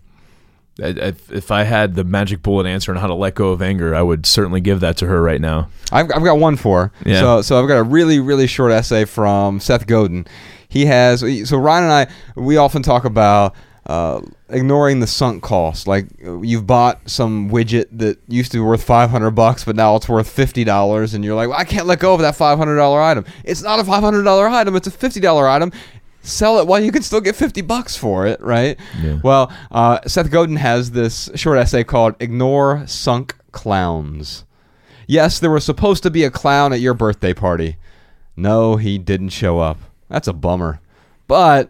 I- 0.81 1.13
if 1.31 1.51
I 1.51 1.63
had 1.63 1.93
the 1.95 2.03
magic 2.03 2.41
bullet 2.41 2.65
answer 2.67 2.91
on 2.91 2.97
how 2.99 3.05
to 3.07 3.13
let 3.13 3.35
go 3.35 3.49
of 3.49 3.61
anger, 3.61 3.93
I 3.93 4.01
would 4.01 4.25
certainly 4.25 4.59
give 4.61 4.79
that 4.79 4.97
to 4.97 5.07
her 5.07 5.21
right 5.21 5.39
now. 5.41 5.69
I've, 5.91 6.09
I've 6.15 6.23
got 6.23 6.39
one 6.39 6.55
for. 6.55 6.85
her. 6.87 6.91
Yeah. 7.09 7.19
So 7.19 7.41
so 7.43 7.61
I've 7.61 7.67
got 7.67 7.77
a 7.77 7.83
really 7.83 8.19
really 8.19 8.47
short 8.47 8.71
essay 8.71 9.05
from 9.05 9.59
Seth 9.59 9.85
Godin. 9.87 10.25
He 10.69 10.85
has 10.87 11.19
so 11.47 11.57
Ryan 11.57 11.83
and 11.85 11.93
I 11.93 12.07
we 12.35 12.57
often 12.57 12.81
talk 12.81 13.05
about 13.05 13.55
uh, 13.85 14.21
ignoring 14.49 14.99
the 14.99 15.07
sunk 15.07 15.43
cost. 15.43 15.87
Like 15.87 16.07
you've 16.19 16.65
bought 16.65 17.09
some 17.09 17.49
widget 17.49 17.85
that 17.91 18.19
used 18.27 18.51
to 18.53 18.57
be 18.57 18.61
worth 18.61 18.83
five 18.83 19.09
hundred 19.09 19.31
bucks, 19.31 19.63
but 19.63 19.75
now 19.75 19.95
it's 19.95 20.07
worth 20.07 20.29
fifty 20.29 20.63
dollars, 20.63 21.13
and 21.13 21.23
you're 21.23 21.35
like, 21.35 21.49
well, 21.49 21.59
I 21.59 21.65
can't 21.65 21.85
let 21.85 21.99
go 21.99 22.13
of 22.13 22.21
that 22.21 22.35
five 22.35 22.57
hundred 22.57 22.77
dollar 22.77 23.01
item. 23.01 23.25
It's 23.43 23.61
not 23.61 23.79
a 23.79 23.83
five 23.83 24.03
hundred 24.03 24.23
dollar 24.23 24.47
item; 24.47 24.75
it's 24.75 24.87
a 24.87 24.91
fifty 24.91 25.19
dollar 25.19 25.47
item. 25.47 25.71
Sell 26.25 26.59
it 26.59 26.67
while 26.67 26.81
you 26.81 26.93
can 26.93 27.03
still 27.03 27.19
get 27.19 27.35
50 27.35 27.63
bucks 27.63 27.97
for 27.97 28.25
it, 28.25 28.39
right? 28.39 28.79
Yeah. 29.01 29.19
Well, 29.21 29.51
uh, 29.69 29.99
Seth 30.07 30.31
Godin 30.31 30.55
has 30.55 30.91
this 30.91 31.29
short 31.35 31.57
essay 31.57 31.83
called 31.83 32.15
Ignore 32.21 32.87
Sunk 32.87 33.35
Clowns. 33.51 34.45
Yes, 35.05 35.39
there 35.39 35.51
was 35.51 35.65
supposed 35.65 36.01
to 36.03 36.09
be 36.09 36.23
a 36.23 36.31
clown 36.31 36.71
at 36.71 36.79
your 36.79 36.93
birthday 36.93 37.33
party. 37.33 37.75
No, 38.37 38.77
he 38.77 38.97
didn't 38.97 39.29
show 39.29 39.59
up. 39.59 39.79
That's 40.07 40.29
a 40.29 40.31
bummer. 40.31 40.79
But 41.27 41.69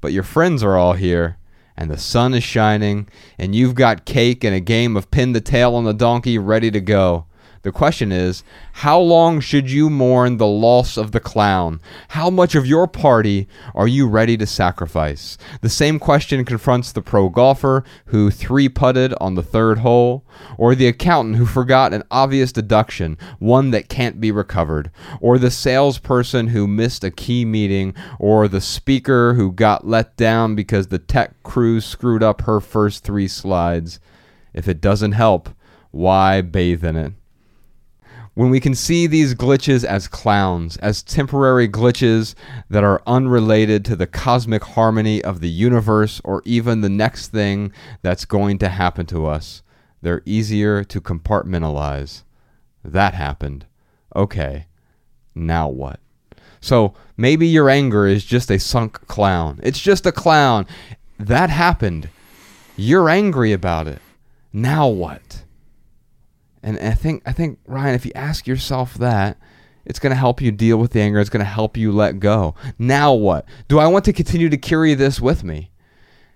but 0.00 0.12
your 0.12 0.22
friends 0.22 0.62
are 0.62 0.76
all 0.76 0.92
here 0.92 1.37
and 1.78 1.92
the 1.92 1.96
sun 1.96 2.34
is 2.34 2.42
shining 2.42 3.08
and 3.38 3.54
you've 3.54 3.76
got 3.76 4.04
cake 4.04 4.42
and 4.42 4.52
a 4.52 4.58
game 4.58 4.96
of 4.96 5.12
pin 5.12 5.30
the 5.30 5.40
tail 5.40 5.76
on 5.76 5.84
the 5.84 5.94
donkey 5.94 6.36
ready 6.36 6.72
to 6.72 6.80
go. 6.80 7.24
The 7.68 7.72
question 7.72 8.12
is, 8.12 8.44
how 8.72 8.98
long 8.98 9.40
should 9.40 9.70
you 9.70 9.90
mourn 9.90 10.38
the 10.38 10.46
loss 10.46 10.96
of 10.96 11.12
the 11.12 11.20
clown? 11.20 11.82
How 12.08 12.30
much 12.30 12.54
of 12.54 12.64
your 12.64 12.86
party 12.86 13.46
are 13.74 13.86
you 13.86 14.08
ready 14.08 14.38
to 14.38 14.46
sacrifice? 14.46 15.36
The 15.60 15.68
same 15.68 15.98
question 15.98 16.46
confronts 16.46 16.92
the 16.92 17.02
pro 17.02 17.28
golfer 17.28 17.84
who 18.06 18.30
three 18.30 18.70
putted 18.70 19.12
on 19.20 19.34
the 19.34 19.42
third 19.42 19.80
hole, 19.80 20.24
or 20.56 20.74
the 20.74 20.86
accountant 20.86 21.36
who 21.36 21.44
forgot 21.44 21.92
an 21.92 22.04
obvious 22.10 22.52
deduction, 22.52 23.18
one 23.38 23.70
that 23.72 23.90
can't 23.90 24.18
be 24.18 24.32
recovered, 24.32 24.90
or 25.20 25.36
the 25.36 25.50
salesperson 25.50 26.46
who 26.46 26.66
missed 26.66 27.04
a 27.04 27.10
key 27.10 27.44
meeting, 27.44 27.94
or 28.18 28.48
the 28.48 28.62
speaker 28.62 29.34
who 29.34 29.52
got 29.52 29.86
let 29.86 30.16
down 30.16 30.54
because 30.54 30.86
the 30.86 30.98
tech 30.98 31.42
crew 31.42 31.82
screwed 31.82 32.22
up 32.22 32.40
her 32.40 32.60
first 32.60 33.04
three 33.04 33.28
slides. 33.28 34.00
If 34.54 34.68
it 34.68 34.80
doesn't 34.80 35.12
help, 35.12 35.50
why 35.90 36.40
bathe 36.40 36.82
in 36.82 36.96
it? 36.96 37.12
When 38.38 38.50
we 38.50 38.60
can 38.60 38.72
see 38.72 39.08
these 39.08 39.34
glitches 39.34 39.82
as 39.82 40.06
clowns, 40.06 40.76
as 40.76 41.02
temporary 41.02 41.68
glitches 41.68 42.36
that 42.70 42.84
are 42.84 43.02
unrelated 43.04 43.84
to 43.84 43.96
the 43.96 44.06
cosmic 44.06 44.62
harmony 44.62 45.20
of 45.24 45.40
the 45.40 45.48
universe 45.48 46.20
or 46.22 46.40
even 46.44 46.80
the 46.80 46.88
next 46.88 47.32
thing 47.32 47.72
that's 48.00 48.24
going 48.24 48.56
to 48.56 48.68
happen 48.68 49.04
to 49.04 49.26
us, 49.26 49.64
they're 50.02 50.22
easier 50.24 50.84
to 50.84 51.00
compartmentalize. 51.00 52.22
That 52.84 53.12
happened. 53.12 53.66
Okay, 54.14 54.66
now 55.34 55.68
what? 55.68 55.98
So 56.60 56.94
maybe 57.16 57.48
your 57.48 57.68
anger 57.68 58.06
is 58.06 58.24
just 58.24 58.52
a 58.52 58.60
sunk 58.60 59.04
clown. 59.08 59.58
It's 59.64 59.80
just 59.80 60.06
a 60.06 60.12
clown. 60.12 60.64
That 61.18 61.50
happened. 61.50 62.08
You're 62.76 63.10
angry 63.10 63.52
about 63.52 63.88
it. 63.88 64.00
Now 64.52 64.86
what? 64.86 65.42
And 66.76 66.78
I 66.92 66.94
think 66.94 67.22
I 67.24 67.32
think 67.32 67.58
Ryan, 67.66 67.94
if 67.94 68.04
you 68.04 68.12
ask 68.14 68.46
yourself 68.46 68.94
that, 68.94 69.38
it's 69.86 69.98
going 69.98 70.10
to 70.10 70.16
help 70.16 70.40
you 70.42 70.50
deal 70.52 70.76
with 70.76 70.92
the 70.92 71.00
anger. 71.00 71.18
It's 71.18 71.30
going 71.30 71.40
to 71.44 71.50
help 71.50 71.76
you 71.78 71.92
let 71.92 72.20
go. 72.20 72.54
Now 72.78 73.14
what? 73.14 73.46
Do 73.68 73.78
I 73.78 73.86
want 73.86 74.04
to 74.04 74.12
continue 74.12 74.50
to 74.50 74.56
carry 74.58 74.92
this 74.94 75.18
with 75.20 75.42
me? 75.44 75.70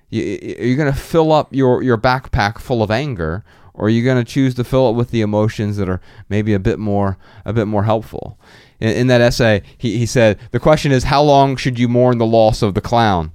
You, 0.08 0.22
you- 0.22 0.56
are 0.58 0.64
you 0.64 0.76
going 0.76 0.92
to 0.92 0.98
fill 0.98 1.32
up 1.32 1.54
your 1.54 1.82
your 1.82 1.98
backpack 1.98 2.58
full 2.58 2.82
of 2.82 2.90
anger, 2.90 3.44
or 3.74 3.86
are 3.86 3.90
you 3.90 4.02
going 4.02 4.24
to 4.24 4.30
choose 4.30 4.54
to 4.54 4.64
fill 4.64 4.88
it 4.88 4.94
with 4.96 5.10
the 5.10 5.20
emotions 5.20 5.76
that 5.76 5.88
are 5.88 6.00
maybe 6.30 6.54
a 6.54 6.58
bit 6.58 6.78
more 6.78 7.18
a 7.44 7.52
bit 7.52 7.66
more 7.66 7.84
helpful? 7.84 8.38
In, 8.80 8.88
in 8.90 9.06
that 9.08 9.20
essay, 9.20 9.62
he, 9.76 9.98
he 9.98 10.06
said 10.06 10.38
the 10.50 10.60
question 10.60 10.92
is 10.92 11.04
how 11.04 11.22
long 11.22 11.56
should 11.56 11.78
you 11.78 11.88
mourn 11.88 12.16
the 12.16 12.24
loss 12.26 12.62
of 12.62 12.72
the 12.72 12.80
clown? 12.80 13.32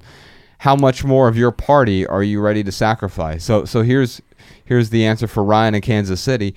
How 0.61 0.75
much 0.75 1.03
more 1.03 1.27
of 1.27 1.37
your 1.37 1.51
party 1.51 2.07
are 2.07 2.23
you 2.23 2.41
ready 2.41 2.63
to 2.63 2.71
sacrifice? 2.71 3.43
So 3.43 3.65
so 3.65 3.83
here's 3.83 4.19
here's 4.65 4.89
the 4.89 5.05
answer 5.05 5.27
for 5.27 5.43
Ryan 5.43 5.75
in 5.75 5.81
Kansas 5.81 6.19
City. 6.21 6.55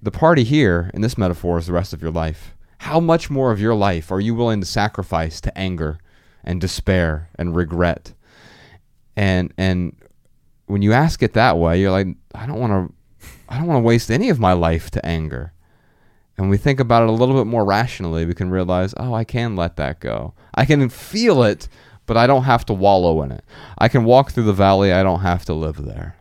The 0.00 0.10
party 0.10 0.44
here 0.44 0.90
in 0.94 1.00
this 1.00 1.18
metaphor 1.18 1.58
is 1.58 1.66
the 1.66 1.72
rest 1.72 1.92
of 1.92 2.02
your 2.02 2.10
life. 2.12 2.54
How 2.78 3.00
much 3.00 3.30
more 3.30 3.50
of 3.50 3.60
your 3.60 3.74
life 3.74 4.12
are 4.12 4.20
you 4.20 4.34
willing 4.34 4.60
to 4.60 4.66
sacrifice 4.66 5.40
to 5.40 5.58
anger 5.58 5.98
and 6.44 6.60
despair 6.60 7.28
and 7.36 7.56
regret? 7.56 8.14
And 9.16 9.52
and 9.58 9.96
when 10.66 10.82
you 10.82 10.92
ask 10.92 11.22
it 11.22 11.32
that 11.32 11.58
way, 11.58 11.80
you're 11.80 11.90
like, 11.90 12.08
I 12.34 12.46
don't 12.46 12.60
want 12.60 12.72
to 12.72 12.94
I 13.48 13.58
don't 13.58 13.66
want 13.66 13.78
to 13.78 13.86
waste 13.86 14.10
any 14.10 14.28
of 14.28 14.38
my 14.38 14.52
life 14.52 14.90
to 14.92 15.04
anger. 15.04 15.52
And 16.36 16.48
we 16.48 16.56
think 16.56 16.78
about 16.78 17.02
it 17.02 17.08
a 17.08 17.12
little 17.12 17.34
bit 17.34 17.48
more 17.48 17.64
rationally, 17.64 18.24
we 18.24 18.34
can 18.34 18.50
realize, 18.50 18.94
oh, 18.96 19.12
I 19.12 19.24
can 19.24 19.56
let 19.56 19.76
that 19.76 19.98
go. 19.98 20.34
I 20.54 20.64
can 20.64 20.88
feel 20.88 21.42
it, 21.42 21.68
but 22.06 22.16
I 22.16 22.28
don't 22.28 22.44
have 22.44 22.64
to 22.66 22.72
wallow 22.72 23.22
in 23.22 23.32
it. 23.32 23.44
I 23.76 23.88
can 23.88 24.04
walk 24.04 24.30
through 24.30 24.44
the 24.44 24.52
valley, 24.52 24.92
I 24.92 25.02
don't 25.02 25.20
have 25.20 25.44
to 25.46 25.54
live 25.54 25.84
there. 25.84 26.17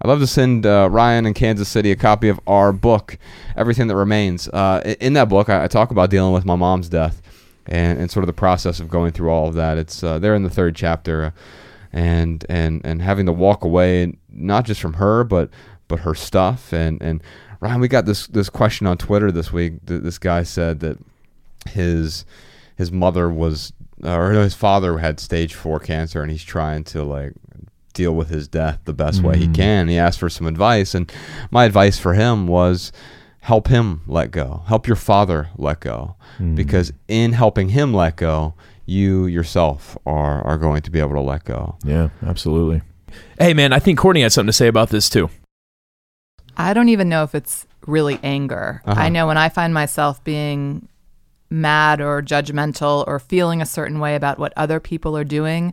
I'd 0.00 0.08
love 0.08 0.20
to 0.20 0.26
send 0.26 0.66
uh, 0.66 0.88
Ryan 0.90 1.26
in 1.26 1.34
Kansas 1.34 1.68
City 1.68 1.90
a 1.90 1.96
copy 1.96 2.28
of 2.28 2.38
our 2.46 2.72
book, 2.72 3.18
Everything 3.56 3.86
That 3.86 3.96
Remains. 3.96 4.46
Uh, 4.48 4.94
in 5.00 5.14
that 5.14 5.28
book, 5.28 5.48
I, 5.48 5.64
I 5.64 5.68
talk 5.68 5.90
about 5.90 6.10
dealing 6.10 6.34
with 6.34 6.44
my 6.44 6.56
mom's 6.56 6.88
death 6.88 7.22
and, 7.66 7.98
and 7.98 8.10
sort 8.10 8.22
of 8.22 8.26
the 8.26 8.34
process 8.34 8.78
of 8.78 8.88
going 8.88 9.12
through 9.12 9.30
all 9.30 9.48
of 9.48 9.54
that. 9.54 9.78
It's 9.78 10.02
uh, 10.02 10.18
there 10.18 10.34
in 10.34 10.42
the 10.42 10.50
third 10.50 10.76
chapter, 10.76 11.24
uh, 11.24 11.30
and 11.92 12.44
and 12.48 12.82
and 12.84 13.00
having 13.00 13.26
to 13.26 13.32
walk 13.32 13.64
away 13.64 14.12
not 14.30 14.66
just 14.66 14.80
from 14.80 14.94
her, 14.94 15.24
but 15.24 15.48
but 15.88 16.00
her 16.00 16.14
stuff. 16.14 16.72
And 16.72 17.00
and 17.00 17.22
Ryan, 17.60 17.80
we 17.80 17.88
got 17.88 18.04
this 18.04 18.26
this 18.26 18.50
question 18.50 18.86
on 18.86 18.98
Twitter 18.98 19.32
this 19.32 19.50
week. 19.50 19.74
This 19.84 20.18
guy 20.18 20.42
said 20.42 20.80
that 20.80 20.98
his 21.70 22.26
his 22.76 22.92
mother 22.92 23.30
was 23.30 23.72
or 24.04 24.32
his 24.32 24.54
father 24.54 24.98
had 24.98 25.18
stage 25.20 25.54
four 25.54 25.80
cancer, 25.80 26.20
and 26.22 26.30
he's 26.30 26.44
trying 26.44 26.84
to 26.84 27.02
like 27.02 27.32
deal 27.96 28.14
with 28.14 28.28
his 28.28 28.46
death 28.46 28.78
the 28.84 28.92
best 28.92 29.22
way 29.22 29.38
he 29.38 29.48
can. 29.48 29.88
He 29.88 29.98
asked 29.98 30.20
for 30.20 30.30
some 30.30 30.46
advice, 30.46 30.94
and 30.94 31.10
my 31.50 31.64
advice 31.64 31.98
for 31.98 32.14
him 32.14 32.46
was 32.46 32.92
help 33.40 33.68
him 33.68 34.02
let 34.06 34.30
go. 34.30 34.62
Help 34.68 34.86
your 34.86 34.96
father 34.96 35.48
let 35.56 35.80
go, 35.80 36.16
because 36.54 36.92
in 37.08 37.32
helping 37.32 37.70
him 37.70 37.94
let 37.94 38.16
go, 38.16 38.54
you 38.84 39.26
yourself 39.26 39.98
are 40.06 40.46
are 40.46 40.58
going 40.58 40.82
to 40.82 40.90
be 40.90 41.00
able 41.00 41.14
to 41.14 41.20
let 41.20 41.44
go. 41.44 41.76
Yeah, 41.84 42.10
absolutely. 42.24 42.82
Hey, 43.38 43.54
man, 43.54 43.72
I 43.72 43.78
think 43.78 43.98
Courtney 43.98 44.22
had 44.22 44.32
something 44.32 44.48
to 44.48 44.52
say 44.52 44.68
about 44.68 44.90
this 44.90 45.08
too. 45.08 45.30
I 46.56 46.74
don't 46.74 46.88
even 46.88 47.08
know 47.08 47.22
if 47.22 47.34
it's 47.34 47.66
really 47.86 48.18
anger. 48.22 48.82
Uh-huh. 48.84 49.00
I 49.00 49.08
know 49.08 49.26
when 49.26 49.38
I 49.38 49.48
find 49.48 49.72
myself 49.72 50.22
being 50.24 50.88
mad 51.48 52.00
or 52.00 52.22
judgmental 52.22 53.04
or 53.06 53.18
feeling 53.18 53.62
a 53.62 53.66
certain 53.66 54.00
way 54.00 54.16
about 54.16 54.38
what 54.38 54.52
other 54.56 54.80
people 54.80 55.16
are 55.16 55.24
doing, 55.24 55.72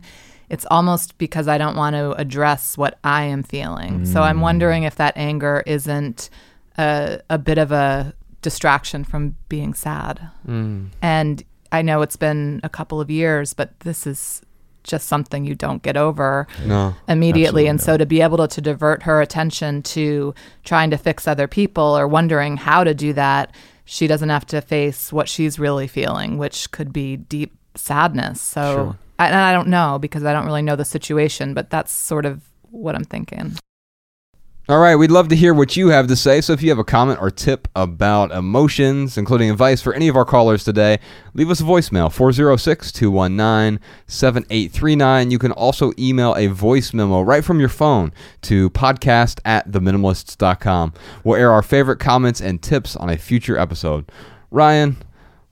it's 0.54 0.64
almost 0.70 1.18
because 1.18 1.48
I 1.48 1.58
don't 1.58 1.76
want 1.76 1.94
to 1.96 2.12
address 2.12 2.78
what 2.78 2.98
I 3.04 3.24
am 3.24 3.42
feeling. 3.42 4.06
So 4.06 4.22
I'm 4.22 4.38
mm. 4.38 4.42
wondering 4.42 4.84
if 4.84 4.94
that 4.96 5.12
anger 5.16 5.62
isn't 5.66 6.30
a, 6.78 7.20
a 7.28 7.38
bit 7.38 7.58
of 7.58 7.72
a 7.72 8.14
distraction 8.40 9.02
from 9.04 9.34
being 9.48 9.74
sad. 9.74 10.30
Mm. 10.46 10.90
And 11.02 11.42
I 11.72 11.82
know 11.82 12.02
it's 12.02 12.16
been 12.16 12.60
a 12.62 12.68
couple 12.68 13.00
of 13.00 13.10
years, 13.10 13.52
but 13.52 13.78
this 13.80 14.06
is 14.06 14.42
just 14.84 15.08
something 15.08 15.44
you 15.44 15.54
don't 15.54 15.82
get 15.82 15.96
over 15.96 16.46
No. 16.64 16.94
immediately. 17.08 17.66
and 17.66 17.80
so 17.80 17.96
to 17.96 18.06
be 18.06 18.20
able 18.20 18.36
to, 18.36 18.46
to 18.46 18.60
divert 18.60 19.02
her 19.04 19.20
attention 19.22 19.82
to 19.82 20.34
trying 20.62 20.90
to 20.90 20.98
fix 20.98 21.26
other 21.26 21.48
people 21.48 21.98
or 21.98 22.06
wondering 22.06 22.58
how 22.58 22.84
to 22.84 22.94
do 22.94 23.12
that, 23.14 23.52
she 23.86 24.06
doesn't 24.06 24.28
have 24.28 24.46
to 24.46 24.60
face 24.60 25.12
what 25.12 25.28
she's 25.28 25.58
really 25.58 25.88
feeling, 25.88 26.38
which 26.38 26.70
could 26.70 26.92
be 26.92 27.16
deep 27.16 27.56
sadness. 27.74 28.40
So, 28.40 28.94
I, 29.00 29.03
and 29.18 29.34
I 29.34 29.52
don't 29.52 29.68
know 29.68 29.98
because 29.98 30.24
I 30.24 30.32
don't 30.32 30.46
really 30.46 30.62
know 30.62 30.76
the 30.76 30.84
situation, 30.84 31.54
but 31.54 31.70
that's 31.70 31.92
sort 31.92 32.26
of 32.26 32.42
what 32.70 32.94
I'm 32.94 33.04
thinking. 33.04 33.56
All 34.66 34.80
right, 34.80 34.96
we'd 34.96 35.10
love 35.10 35.28
to 35.28 35.36
hear 35.36 35.52
what 35.52 35.76
you 35.76 35.88
have 35.88 36.06
to 36.06 36.16
say. 36.16 36.40
So 36.40 36.54
if 36.54 36.62
you 36.62 36.70
have 36.70 36.78
a 36.78 36.84
comment 36.84 37.20
or 37.20 37.30
tip 37.30 37.68
about 37.76 38.30
emotions, 38.30 39.18
including 39.18 39.50
advice 39.50 39.82
for 39.82 39.92
any 39.92 40.08
of 40.08 40.16
our 40.16 40.24
callers 40.24 40.64
today, 40.64 41.00
leave 41.34 41.50
us 41.50 41.60
a 41.60 41.64
voicemail 41.64 42.10
406 42.10 42.90
219 42.90 43.78
7839. 44.06 45.30
You 45.30 45.38
can 45.38 45.52
also 45.52 45.92
email 45.98 46.34
a 46.36 46.46
voice 46.46 46.94
memo 46.94 47.20
right 47.20 47.44
from 47.44 47.60
your 47.60 47.68
phone 47.68 48.10
to 48.40 48.70
podcast 48.70 49.38
at 49.44 49.70
theminimalists.com. 49.70 50.94
We'll 51.24 51.38
air 51.38 51.52
our 51.52 51.62
favorite 51.62 51.98
comments 51.98 52.40
and 52.40 52.62
tips 52.62 52.96
on 52.96 53.10
a 53.10 53.18
future 53.18 53.58
episode. 53.58 54.10
Ryan, 54.50 54.96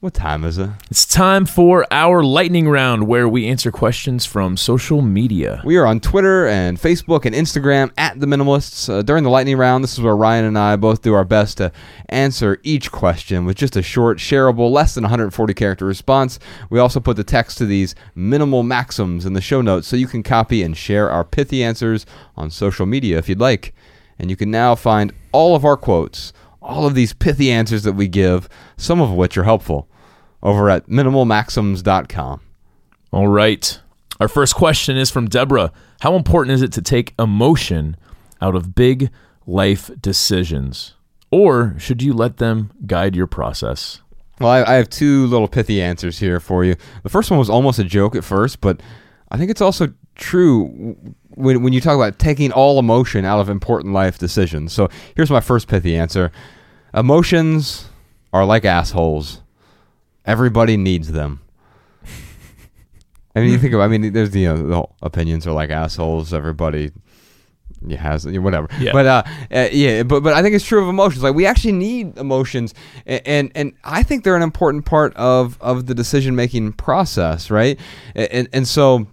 What 0.03 0.15
time 0.15 0.43
is 0.43 0.59
it? 0.59 0.69
It's 0.91 1.07
time 1.07 1.47
for 1.47 1.87
our 1.93 2.25
lightning 2.25 2.69
round 2.69 3.07
where 3.07 3.29
we 3.29 3.47
answer 3.47 3.71
questions 3.71 4.27
from 4.27 4.57
social 4.57 5.01
media. 5.01 5.63
We 5.65 5.77
are 5.77 5.87
on 5.87 6.01
Twitter 6.01 6.49
and 6.49 6.77
Facebook 6.77 7.25
and 7.25 7.33
Instagram 7.33 7.93
at 7.97 8.19
The 8.19 8.27
Minimalists. 8.27 8.93
Uh, 8.93 9.03
during 9.03 9.23
the 9.23 9.31
lightning 9.31 9.57
round, 9.57 9.85
this 9.85 9.93
is 9.93 10.01
where 10.01 10.17
Ryan 10.17 10.45
and 10.45 10.59
I 10.59 10.75
both 10.75 11.03
do 11.03 11.15
our 11.15 11.25
best 11.25 11.59
to 11.59 11.71
answer 12.09 12.59
each 12.65 12.91
question 12.91 13.45
with 13.45 13.57
just 13.57 13.77
a 13.77 13.83
short, 13.83 14.19
shareable, 14.19 14.73
less 14.73 14.97
than 14.97 15.05
140 15.05 15.55
character 15.55 15.87
response. 15.87 16.41
We 16.69 16.81
also 16.81 16.99
put 16.99 17.17
the 17.17 17.23
text 17.23 17.57
to 17.59 17.65
these 17.65 17.95
minimal 18.17 18.65
maxims 18.65 19.25
in 19.25 19.35
the 19.35 19.41
show 19.41 19.61
notes 19.61 19.87
so 19.87 19.95
you 19.95 20.09
can 20.09 20.25
copy 20.25 20.65
and 20.65 20.77
share 20.77 21.13
our 21.13 21.23
pithy 21.23 21.63
answers 21.63 22.07
on 22.37 22.51
social 22.51 22.87
media 22.87 23.19
if 23.19 23.29
you'd 23.29 23.39
like. 23.39 23.73
And 24.19 24.31
you 24.31 24.37
can 24.37 24.51
now 24.51 24.75
find 24.75 25.13
all 25.31 25.55
of 25.55 25.65
our 25.65 25.77
quotes, 25.77 26.33
all 26.61 26.89
of 26.89 26.97
these 26.97 27.13
pithy 27.13 27.53
answers 27.53 27.85
that 27.85 27.93
we 27.93 28.09
give, 28.09 28.49
some 28.77 29.01
of 29.01 29.13
which 29.13 29.39
are 29.39 29.45
helpful, 29.45 29.89
over 30.43 30.69
at 30.71 30.89
minimalmaxims.com. 30.89 32.41
All 33.13 33.29
right. 33.29 33.81
Our 34.21 34.29
first 34.29 34.55
question 34.55 34.97
is 34.97 35.11
from 35.11 35.29
Deborah. 35.29 35.73
How 36.01 36.15
important 36.15 36.55
is 36.55 36.63
it 36.63 36.73
to 36.73 36.83
take 36.83 37.15
emotion 37.19 37.97
out 38.41 38.55
of 38.55 38.75
big 38.75 39.11
life 39.47 39.91
decisions? 40.01 40.95
Or 41.31 41.75
should 41.79 42.03
you 42.03 42.13
let 42.13 42.37
them 42.37 42.73
guide 42.87 43.17
your 43.17 43.27
process? 43.27 44.01
Well, 44.41 44.51
I, 44.51 44.63
I 44.63 44.75
have 44.75 44.91
two 44.91 45.27
little 45.27 45.49
pithy 45.49 45.81
answers 45.81 46.19
here 46.19 46.41
for 46.41 46.65
you. 46.65 46.77
The 47.03 47.09
first 47.09 47.31
one 47.31 47.39
was 47.39 47.51
almost 47.51 47.79
a 47.79 47.85
joke 47.85 48.17
at 48.17 48.25
first, 48.25 48.61
but 48.61 48.81
I 49.31 49.37
think 49.39 49.51
it's 49.51 49.61
also 49.61 49.93
true 50.15 50.97
when, 51.31 51.63
when 51.63 51.73
you 51.73 51.81
talk 51.81 51.97
about 51.97 52.19
taking 52.19 52.53
all 52.53 52.79
emotion 52.79 53.25
out 53.25 53.41
of 53.41 53.49
important 53.49 53.95
life 53.95 54.19
decisions. 54.19 54.73
So 54.73 54.89
here's 55.17 55.31
my 55.31 55.41
first 55.41 55.69
pithy 55.69 55.97
answer 55.97 56.33
Emotions 56.95 57.89
are 58.33 58.45
like 58.45 58.65
assholes, 58.65 59.41
everybody 60.25 60.77
needs 60.77 61.13
them. 61.13 61.41
I 63.35 63.41
mean, 63.41 63.51
you 63.51 63.59
think 63.59 63.73
about. 63.73 63.85
I 63.85 63.89
mean, 63.89 64.13
there's 64.13 64.35
you 64.37 64.49
know 64.49 64.67
the 64.67 64.75
whole 64.75 64.95
opinions 65.01 65.47
are 65.47 65.53
like 65.53 65.71
assholes. 65.71 66.35
Everybody 66.35 66.93
has 67.91 68.27
whatever. 68.27 68.69
Yeah. 68.79 68.93
But 68.93 69.07
uh, 69.07 69.23
uh, 69.51 69.69
yeah, 69.73 70.03
but 70.03 70.23
but 70.23 70.35
I 70.35 70.43
think 70.43 70.55
it's 70.55 70.65
true 70.65 70.83
of 70.83 70.89
emotions. 70.89 71.23
Like 71.23 71.35
we 71.35 71.47
actually 71.47 71.73
need 71.73 72.19
emotions, 72.19 72.75
and 73.07 73.23
and, 73.25 73.53
and 73.55 73.73
I 73.85 74.03
think 74.03 74.25
they're 74.25 74.37
an 74.37 74.43
important 74.43 74.85
part 74.85 75.15
of 75.17 75.59
of 75.61 75.87
the 75.87 75.95
decision 75.95 76.37
making 76.37 76.75
process, 76.75 77.51
right? 77.51 77.79
And 78.15 78.49
and 78.53 78.67
so. 78.67 79.07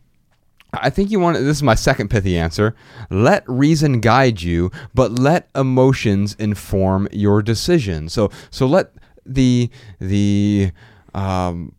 I 0.72 0.92
think 0.92 1.10
you 1.10 1.20
want 1.20 1.36
this 1.36 1.58
is 1.58 1.64
my 1.64 1.74
second 1.74 2.10
pithy 2.10 2.38
answer. 2.38 2.76
Let 3.10 3.44
reason 3.50 4.02
guide 4.02 4.44
you, 4.44 4.70
but 4.94 5.12
let 5.12 5.50
emotions 5.56 6.36
inform 6.38 7.08
your 7.12 7.42
decision. 7.42 8.08
So 8.08 8.30
so 8.52 8.68
let 8.68 8.92
the 9.26 9.72
the 10.00 10.72
um, 11.14 11.74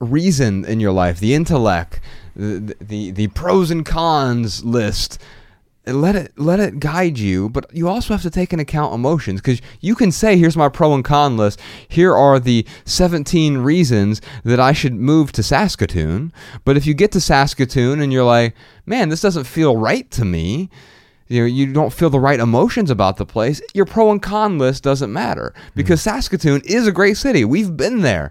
reason 0.00 0.64
in 0.64 0.80
your 0.80 0.92
life, 0.92 1.20
the 1.20 1.34
intellect, 1.34 2.00
the, 2.36 2.76
the 2.80 3.10
the 3.10 3.28
pros 3.28 3.70
and 3.70 3.84
cons 3.84 4.64
list. 4.64 5.20
Let 5.86 6.16
it 6.16 6.32
let 6.36 6.60
it 6.60 6.80
guide 6.80 7.18
you, 7.18 7.48
but 7.48 7.74
you 7.74 7.88
also 7.88 8.12
have 8.12 8.20
to 8.20 8.30
take 8.30 8.52
into 8.52 8.62
account 8.62 8.94
emotions 8.94 9.40
because 9.40 9.62
you 9.80 9.94
can 9.94 10.12
say, 10.12 10.36
"Here's 10.36 10.56
my 10.56 10.68
pro 10.68 10.92
and 10.92 11.02
con 11.02 11.38
list. 11.38 11.58
Here 11.88 12.14
are 12.14 12.38
the 12.38 12.66
17 12.84 13.56
reasons 13.58 14.20
that 14.44 14.60
I 14.60 14.72
should 14.72 14.94
move 14.94 15.32
to 15.32 15.42
Saskatoon." 15.42 16.30
But 16.66 16.76
if 16.76 16.86
you 16.86 16.92
get 16.92 17.10
to 17.12 17.22
Saskatoon 17.22 18.00
and 18.00 18.12
you're 18.12 18.24
like, 18.24 18.54
"Man, 18.84 19.08
this 19.08 19.22
doesn't 19.22 19.44
feel 19.44 19.78
right 19.78 20.10
to 20.10 20.26
me," 20.26 20.68
you 21.28 21.40
know, 21.40 21.46
you 21.46 21.72
don't 21.72 21.92
feel 21.92 22.10
the 22.10 22.20
right 22.20 22.40
emotions 22.40 22.90
about 22.90 23.16
the 23.16 23.26
place. 23.26 23.62
Your 23.72 23.86
pro 23.86 24.10
and 24.10 24.20
con 24.20 24.58
list 24.58 24.82
doesn't 24.82 25.12
matter 25.12 25.54
because 25.74 26.02
Saskatoon 26.02 26.60
is 26.66 26.86
a 26.86 26.92
great 26.92 27.16
city. 27.16 27.46
We've 27.46 27.76
been 27.76 28.00
there. 28.00 28.30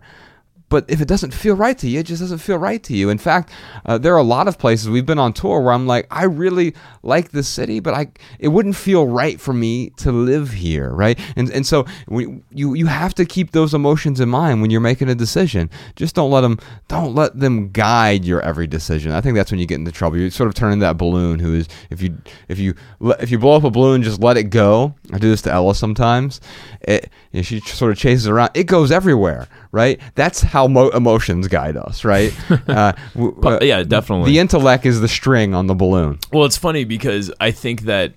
But 0.69 0.85
if 0.89 0.99
it 0.99 1.07
doesn't 1.07 1.33
feel 1.33 1.55
right 1.55 1.77
to 1.77 1.87
you, 1.87 1.99
it 1.99 2.05
just 2.07 2.21
doesn't 2.21 2.39
feel 2.39 2.57
right 2.57 2.83
to 2.83 2.93
you. 2.93 3.09
In 3.09 3.17
fact, 3.17 3.51
uh, 3.85 3.97
there 3.97 4.13
are 4.13 4.17
a 4.17 4.23
lot 4.23 4.47
of 4.47 4.57
places 4.57 4.89
we've 4.89 5.05
been 5.05 5.19
on 5.19 5.31
tour 5.31 5.61
where 5.61 5.73
I'm 5.73 5.87
like, 5.87 6.07
I 6.11 6.25
really 6.25 6.73
like 7.03 7.31
this 7.31 7.47
city, 7.47 7.79
but 7.79 7.93
I 7.93 8.07
it 8.39 8.49
wouldn't 8.49 8.75
feel 8.75 9.07
right 9.07 9.39
for 9.39 9.53
me 9.53 9.91
to 9.97 10.11
live 10.11 10.51
here, 10.51 10.91
right? 10.91 11.17
And 11.35 11.49
and 11.51 11.65
so 11.65 11.85
we, 12.07 12.41
you 12.51 12.73
you 12.73 12.87
have 12.87 13.13
to 13.15 13.25
keep 13.25 13.51
those 13.51 13.73
emotions 13.73 14.19
in 14.19 14.29
mind 14.29 14.61
when 14.61 14.69
you're 14.69 14.81
making 14.81 15.09
a 15.09 15.15
decision. 15.15 15.69
Just 15.95 16.15
don't 16.15 16.31
let 16.31 16.41
them 16.41 16.59
don't 16.87 17.15
let 17.15 17.39
them 17.39 17.69
guide 17.71 18.25
your 18.25 18.41
every 18.41 18.67
decision. 18.67 19.11
I 19.13 19.21
think 19.21 19.35
that's 19.35 19.51
when 19.51 19.59
you 19.59 19.65
get 19.65 19.75
into 19.75 19.91
trouble. 19.91 20.17
You 20.17 20.29
sort 20.29 20.49
of 20.49 20.55
turn 20.55 20.73
into 20.73 20.85
that 20.85 20.97
balloon 20.97 21.39
who 21.39 21.55
is 21.55 21.67
if 21.89 22.01
you 22.01 22.17
if 22.49 22.59
you 22.59 22.75
if 23.19 23.31
you 23.31 23.39
blow 23.39 23.55
up 23.55 23.63
a 23.63 23.71
balloon, 23.71 24.03
just 24.03 24.21
let 24.21 24.35
it 24.35 24.45
go. 24.45 24.95
I 25.13 25.17
do 25.17 25.29
this 25.29 25.41
to 25.43 25.51
Ella 25.51 25.75
sometimes. 25.75 26.41
It, 26.81 27.09
you 27.31 27.39
know, 27.39 27.43
she 27.43 27.59
sort 27.61 27.91
of 27.91 27.97
chases 27.97 28.27
around. 28.27 28.51
It 28.53 28.65
goes 28.65 28.91
everywhere, 28.91 29.47
right? 29.71 29.99
That's 30.15 30.41
how 30.41 30.67
mo- 30.67 30.89
emotions 30.89 31.47
guide 31.47 31.77
us, 31.77 32.03
right? 32.05 32.33
uh, 32.67 32.93
w- 33.13 33.39
uh, 33.43 33.59
yeah, 33.61 33.83
definitely. 33.83 34.31
The 34.31 34.39
intellect 34.39 34.85
is 34.85 35.01
the 35.01 35.07
string 35.07 35.53
on 35.53 35.67
the 35.67 35.75
balloon. 35.75 36.19
Well, 36.31 36.45
it's 36.45 36.57
funny 36.57 36.83
because 36.85 37.31
I 37.39 37.51
think 37.51 37.81
that 37.83 38.13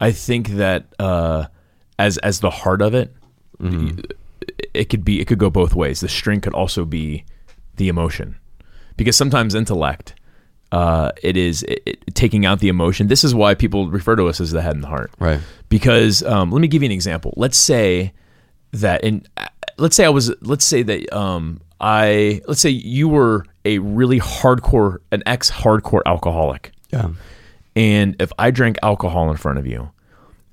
I 0.00 0.12
think 0.12 0.48
that 0.50 0.86
uh, 0.98 1.46
as 1.98 2.18
as 2.18 2.40
the 2.40 2.50
heart 2.50 2.82
of 2.82 2.94
it, 2.94 3.14
it 4.74 4.88
could 4.88 5.04
be 5.04 5.20
it 5.20 5.26
could 5.26 5.38
go 5.38 5.50
both 5.50 5.74
ways. 5.74 6.00
The 6.00 6.08
string 6.08 6.40
could 6.40 6.54
also 6.54 6.84
be 6.84 7.24
the 7.76 7.88
emotion, 7.88 8.36
because 8.96 9.16
sometimes 9.16 9.54
intellect 9.54 10.14
uh, 10.72 11.12
it 11.22 11.36
is 11.36 11.62
it, 11.64 11.82
it- 11.86 12.14
taking 12.14 12.44
out 12.46 12.60
the 12.60 12.68
emotion. 12.68 13.06
This 13.08 13.24
is 13.24 13.34
why 13.34 13.54
people 13.54 13.88
refer 13.90 14.16
to 14.16 14.26
us 14.28 14.40
as 14.40 14.50
the 14.50 14.62
head 14.62 14.74
and 14.74 14.82
the 14.84 14.88
heart, 14.88 15.10
Right. 15.18 15.40
Because 15.68 16.22
um, 16.24 16.50
let 16.50 16.60
me 16.60 16.68
give 16.68 16.82
you 16.82 16.86
an 16.86 16.92
example. 16.92 17.32
Let's 17.36 17.56
say 17.58 18.12
that 18.72 19.04
in 19.04 19.24
uh, 19.36 19.46
let's 19.78 19.96
say 19.96 20.04
I 20.04 20.08
was 20.10 20.32
let's 20.42 20.64
say 20.64 20.82
that 20.82 21.12
um, 21.16 21.60
I 21.80 22.40
let's 22.46 22.60
say 22.60 22.70
you 22.70 23.08
were 23.08 23.44
a 23.64 23.78
really 23.78 24.20
hardcore 24.20 24.98
an 25.12 25.22
ex 25.26 25.50
hardcore 25.50 26.02
alcoholic 26.06 26.72
Yeah. 26.92 27.10
and 27.76 28.16
if 28.20 28.32
I 28.38 28.50
drank 28.50 28.78
alcohol 28.82 29.30
in 29.30 29.36
front 29.36 29.58
of 29.58 29.66
you, 29.66 29.90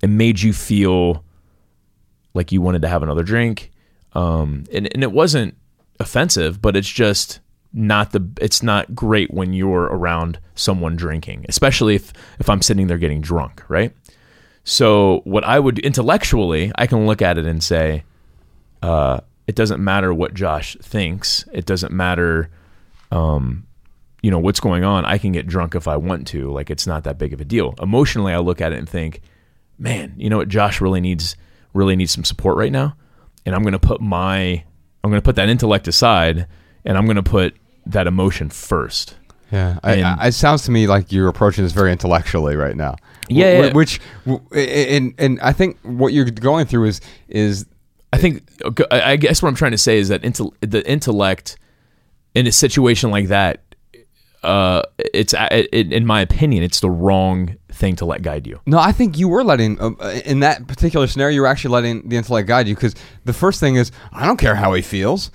it 0.02 0.08
made 0.10 0.42
you 0.42 0.54
feel 0.54 1.24
like 2.34 2.52
you 2.52 2.62
wanted 2.62 2.82
to 2.82 2.88
have 2.88 3.02
another 3.04 3.24
drink. 3.24 3.72
Um, 4.14 4.64
and, 4.74 4.88
and 4.94 5.04
it 5.04 5.12
wasn't 5.12 5.56
offensive, 6.00 6.62
but 6.62 6.76
it's 6.76 6.88
just 6.90 7.40
not 7.74 8.12
the 8.12 8.26
it's 8.40 8.64
not 8.64 8.96
great 8.96 9.34
when 9.34 9.52
you're 9.54 9.84
around 9.84 10.40
someone 10.56 10.96
drinking, 10.96 11.46
especially 11.50 11.96
if 11.96 12.14
if 12.40 12.50
I'm 12.50 12.62
sitting 12.62 12.88
there 12.88 12.98
getting 12.98 13.22
drunk, 13.22 13.64
right? 13.70 13.94
So 14.64 15.22
what 15.26 15.44
I 15.44 15.60
would 15.60 15.80
intellectually, 15.80 16.72
I 16.76 16.88
can 16.88 17.06
look 17.06 17.22
at 17.22 17.38
it 17.38 17.46
and 17.46 17.64
say, 17.64 18.04
uh, 18.82 19.22
it 19.48 19.56
doesn't 19.56 19.84
matter 19.84 20.14
what 20.14 20.34
Josh 20.34 20.76
thinks. 20.82 21.46
It 21.54 21.66
doesn't 21.66 21.92
matter 21.92 22.50
um, 23.12 23.66
you 24.26 24.32
know 24.32 24.40
what's 24.40 24.60
going 24.60 24.84
on 24.84 25.06
i 25.06 25.20
can 25.20 25.32
get 25.32 25.46
drunk 25.46 25.76
if 25.76 25.88
i 25.88 25.96
want 25.96 26.26
to 26.26 26.52
like 26.52 26.72
it's 26.72 26.88
not 26.88 27.04
that 27.04 27.20
big 27.20 27.32
of 27.32 27.40
a 27.40 27.46
deal 27.46 27.76
emotionally 27.80 28.34
i 28.34 28.40
look 28.40 28.60
at 28.60 28.74
it 28.74 28.80
and 28.80 28.90
think 28.90 29.22
man 29.78 30.16
you 30.18 30.32
know 30.32 30.38
what 30.38 30.50
josh 30.50 30.82
really 30.82 31.00
needs 31.00 31.36
really 31.76 31.96
needs 31.96 32.12
some 32.12 32.24
support 32.24 32.58
right 32.58 32.72
now 32.72 32.96
and 33.46 33.54
i'm 33.54 33.62
going 33.62 33.74
to 33.74 33.78
put 33.80 34.02
my 34.02 34.64
i'm 35.04 35.12
going 35.12 35.22
to 35.22 35.26
put 35.26 35.36
that 35.36 35.48
intellect 35.48 35.88
aside 35.88 36.48
and 36.86 36.98
i'm 36.98 37.06
going 37.06 37.18
to 37.18 37.22
put 37.22 37.56
that 37.86 38.08
emotion 38.08 38.50
first 38.50 39.16
Yeah, 39.52 39.78
I, 39.84 40.02
I, 40.02 40.28
it 40.30 40.32
sounds 40.32 40.64
to 40.64 40.72
me 40.72 40.88
like 40.88 41.12
you're 41.12 41.28
approaching 41.28 41.64
this 41.64 41.72
very 41.72 41.92
intellectually 41.92 42.56
right 42.56 42.76
now. 42.76 42.96
Yeah, 43.30 43.62
yeah. 43.62 43.74
which, 43.74 44.02
w- 44.26 44.44
and 44.52 45.14
and 45.20 45.40
I 45.40 45.54
think 45.54 45.78
what 45.84 46.14
you're 46.14 46.26
going 46.26 46.66
through 46.66 46.86
is 46.86 47.00
is 47.28 47.68
i 48.16 48.18
think 48.18 48.44
i 48.92 49.16
guess 49.16 49.42
what 49.42 49.50
i'm 49.50 49.56
trying 49.56 49.72
to 49.72 49.78
say 49.78 49.98
is 49.98 50.08
that 50.10 50.22
intel, 50.22 50.52
the 50.62 50.88
intellect 50.90 51.58
in 52.34 52.48
a 52.48 52.52
situation 52.52 53.12
like 53.12 53.28
that 53.28 53.62
uh 54.44 54.82
it's 55.14 55.34
it, 55.52 55.92
in 55.94 56.06
my 56.06 56.22
opinion 56.22 56.64
it's 56.64 56.80
the 56.80 56.90
wrong 56.90 57.56
thing 57.72 57.96
to 57.96 58.06
let 58.06 58.22
guide 58.22 58.48
you 58.48 58.60
no. 58.66 58.80
I 58.80 58.94
think 58.94 59.18
you 59.18 59.28
were 59.28 59.44
letting 59.44 59.80
um, 59.82 59.98
uh, 60.00 60.22
in 60.26 60.40
that 60.40 60.66
particular 60.66 61.08
scenario, 61.08 61.36
you 61.36 61.42
were 61.42 61.48
actually 61.48 61.74
letting 61.74 62.08
the 62.08 62.16
intellect 62.16 62.48
guide 62.48 62.68
you 62.70 62.76
because 62.76 62.96
the 63.26 63.34
first 63.34 63.60
thing 63.60 63.76
is 63.76 63.92
I 64.14 64.26
don't 64.26 64.38
care 64.38 64.56
how 64.56 64.74
he 64.74 64.82
feels, 64.82 65.30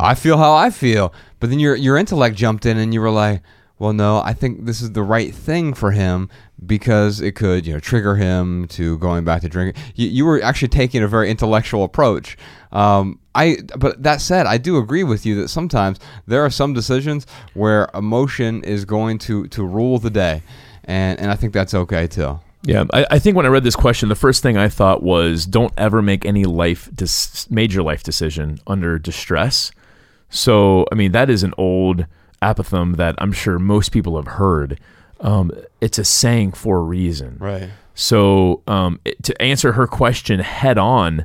I 0.00 0.14
feel 0.16 0.36
how 0.36 0.52
I 0.54 0.70
feel. 0.70 1.14
But 1.38 1.50
then 1.50 1.60
your 1.60 1.76
your 1.76 1.96
intellect 1.96 2.34
jumped 2.36 2.66
in 2.66 2.78
and 2.78 2.92
you 2.92 3.00
were 3.00 3.10
like, 3.10 3.42
well, 3.84 3.92
no, 3.92 4.22
I 4.24 4.32
think 4.32 4.64
this 4.64 4.80
is 4.80 4.92
the 4.92 5.02
right 5.02 5.34
thing 5.34 5.74
for 5.74 5.90
him 5.90 6.30
because 6.64 7.20
it 7.20 7.32
could, 7.32 7.66
you 7.66 7.74
know, 7.74 7.78
trigger 7.78 8.16
him 8.16 8.66
to 8.68 8.96
going 8.96 9.26
back 9.26 9.42
to 9.42 9.48
drinking. 9.50 9.82
You, 9.94 10.08
you 10.08 10.24
were 10.24 10.42
actually 10.42 10.68
taking 10.68 11.02
a 11.02 11.06
very 11.06 11.30
intellectual 11.30 11.84
approach. 11.84 12.38
Um, 12.72 13.18
I, 13.34 13.58
but 13.76 14.02
that 14.02 14.22
said, 14.22 14.46
I 14.46 14.56
do 14.56 14.78
agree 14.78 15.04
with 15.04 15.26
you 15.26 15.34
that 15.42 15.48
sometimes 15.48 16.00
there 16.26 16.42
are 16.42 16.48
some 16.48 16.72
decisions 16.72 17.26
where 17.52 17.90
emotion 17.92 18.64
is 18.64 18.86
going 18.86 19.18
to 19.18 19.48
to 19.48 19.62
rule 19.62 19.98
the 19.98 20.08
day, 20.08 20.42
and 20.84 21.20
and 21.20 21.30
I 21.30 21.34
think 21.34 21.52
that's 21.52 21.74
okay 21.74 22.06
too. 22.06 22.40
Yeah, 22.62 22.84
I, 22.90 23.06
I 23.10 23.18
think 23.18 23.36
when 23.36 23.44
I 23.44 23.50
read 23.50 23.64
this 23.64 23.76
question, 23.76 24.08
the 24.08 24.14
first 24.14 24.42
thing 24.42 24.56
I 24.56 24.70
thought 24.70 25.02
was, 25.02 25.44
"Don't 25.44 25.74
ever 25.76 26.00
make 26.00 26.24
any 26.24 26.46
life 26.46 26.88
dis- 26.94 27.50
major 27.50 27.82
life 27.82 28.02
decision 28.02 28.60
under 28.66 28.98
distress." 28.98 29.72
So, 30.30 30.86
I 30.90 30.94
mean, 30.94 31.12
that 31.12 31.28
is 31.28 31.42
an 31.42 31.52
old 31.58 32.06
apothegm 32.44 32.96
that 32.96 33.14
I'm 33.18 33.32
sure 33.32 33.58
most 33.58 33.90
people 33.92 34.16
have 34.16 34.26
heard. 34.26 34.78
Um, 35.20 35.50
it's 35.80 35.98
a 35.98 36.04
saying 36.04 36.52
for 36.52 36.78
a 36.78 36.82
reason. 36.82 37.36
Right. 37.40 37.70
So, 37.94 38.62
um, 38.66 39.00
it- 39.04 39.22
to 39.24 39.40
answer 39.42 39.72
her 39.72 39.86
question 39.86 40.40
head 40.40 40.76
on, 40.78 41.24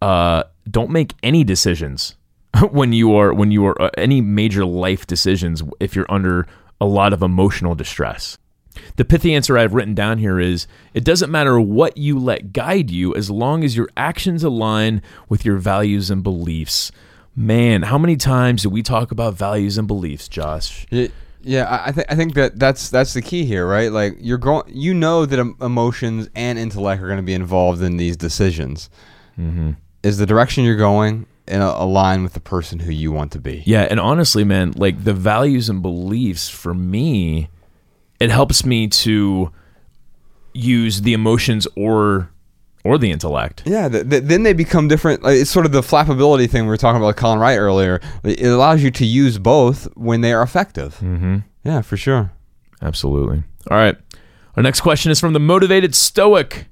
uh, 0.00 0.44
don't 0.70 0.90
make 0.90 1.14
any 1.22 1.44
decisions 1.44 2.16
when 2.70 2.92
you 2.92 3.14
are 3.16 3.32
when 3.34 3.50
you 3.50 3.66
are 3.66 3.80
uh, 3.82 3.90
any 3.98 4.20
major 4.20 4.64
life 4.64 5.06
decisions 5.06 5.62
if 5.80 5.94
you're 5.96 6.10
under 6.10 6.46
a 6.80 6.86
lot 6.86 7.12
of 7.12 7.22
emotional 7.22 7.74
distress. 7.74 8.38
The 8.96 9.04
pithy 9.04 9.34
answer 9.34 9.58
I've 9.58 9.74
written 9.74 9.94
down 9.94 10.18
here 10.18 10.38
is 10.38 10.68
it 10.94 11.02
doesn't 11.02 11.32
matter 11.32 11.60
what 11.60 11.96
you 11.96 12.16
let 12.18 12.52
guide 12.52 12.90
you 12.92 13.12
as 13.16 13.28
long 13.28 13.64
as 13.64 13.76
your 13.76 13.88
actions 13.96 14.44
align 14.44 15.02
with 15.28 15.44
your 15.44 15.56
values 15.56 16.10
and 16.10 16.22
beliefs. 16.22 16.92
Man, 17.40 17.82
how 17.82 17.98
many 17.98 18.16
times 18.16 18.64
do 18.64 18.68
we 18.68 18.82
talk 18.82 19.12
about 19.12 19.34
values 19.34 19.78
and 19.78 19.86
beliefs, 19.86 20.26
Josh? 20.26 20.86
Y- 20.90 21.10
Yeah, 21.42 21.66
I, 21.66 21.88
I 21.88 21.92
think 21.92 22.06
I 22.10 22.14
think 22.16 22.34
that 22.34 22.58
that's 22.58 22.90
that's 22.90 23.14
the 23.14 23.22
key 23.22 23.44
here, 23.44 23.64
right? 23.64 23.92
Like 23.92 24.16
you're 24.18 24.38
going, 24.38 24.64
you 24.68 24.92
know 24.92 25.24
that 25.24 25.38
emotions 25.60 26.28
and 26.34 26.58
intellect 26.58 27.00
are 27.00 27.06
going 27.06 27.18
to 27.18 27.22
be 27.22 27.34
involved 27.34 27.80
in 27.80 27.96
these 27.96 28.16
decisions. 28.16 28.90
Mm-hmm. 29.38 29.70
Is 30.02 30.18
the 30.18 30.26
direction 30.26 30.64
you're 30.64 30.76
going 30.76 31.26
in 31.46 31.60
align 31.60 32.24
with 32.24 32.32
the 32.32 32.40
person 32.40 32.80
who 32.80 32.90
you 32.90 33.12
want 33.12 33.30
to 33.32 33.38
be? 33.38 33.62
Yeah, 33.64 33.86
and 33.88 34.00
honestly, 34.00 34.42
man, 34.42 34.72
like 34.72 35.04
the 35.04 35.14
values 35.14 35.68
and 35.68 35.80
beliefs 35.80 36.48
for 36.48 36.74
me, 36.74 37.48
it 38.18 38.30
helps 38.30 38.64
me 38.64 38.88
to 38.88 39.52
use 40.54 41.02
the 41.02 41.12
emotions 41.12 41.68
or 41.76 42.30
or 42.84 42.98
the 42.98 43.10
intellect. 43.10 43.62
Yeah, 43.66 43.88
th- 43.88 44.08
th- 44.08 44.22
then 44.24 44.42
they 44.42 44.52
become 44.52 44.88
different. 44.88 45.22
Like, 45.22 45.36
it's 45.36 45.50
sort 45.50 45.66
of 45.66 45.72
the 45.72 45.80
flappability 45.80 46.48
thing 46.48 46.64
we 46.64 46.68
were 46.68 46.76
talking 46.76 46.98
about 46.98 47.08
with 47.08 47.16
Colin 47.16 47.38
Wright 47.38 47.58
earlier. 47.58 48.00
It 48.24 48.46
allows 48.46 48.82
you 48.82 48.90
to 48.92 49.04
use 49.04 49.38
both 49.38 49.84
when 49.96 50.20
they 50.20 50.32
are 50.32 50.42
effective. 50.42 50.96
Mm-hmm. 50.96 51.38
Yeah, 51.64 51.82
for 51.82 51.96
sure. 51.96 52.32
Absolutely. 52.80 53.42
All 53.70 53.76
right. 53.76 53.96
Our 54.56 54.62
next 54.62 54.80
question 54.80 55.10
is 55.10 55.20
from 55.20 55.32
the 55.32 55.40
motivated 55.40 55.94
stoic. 55.94 56.66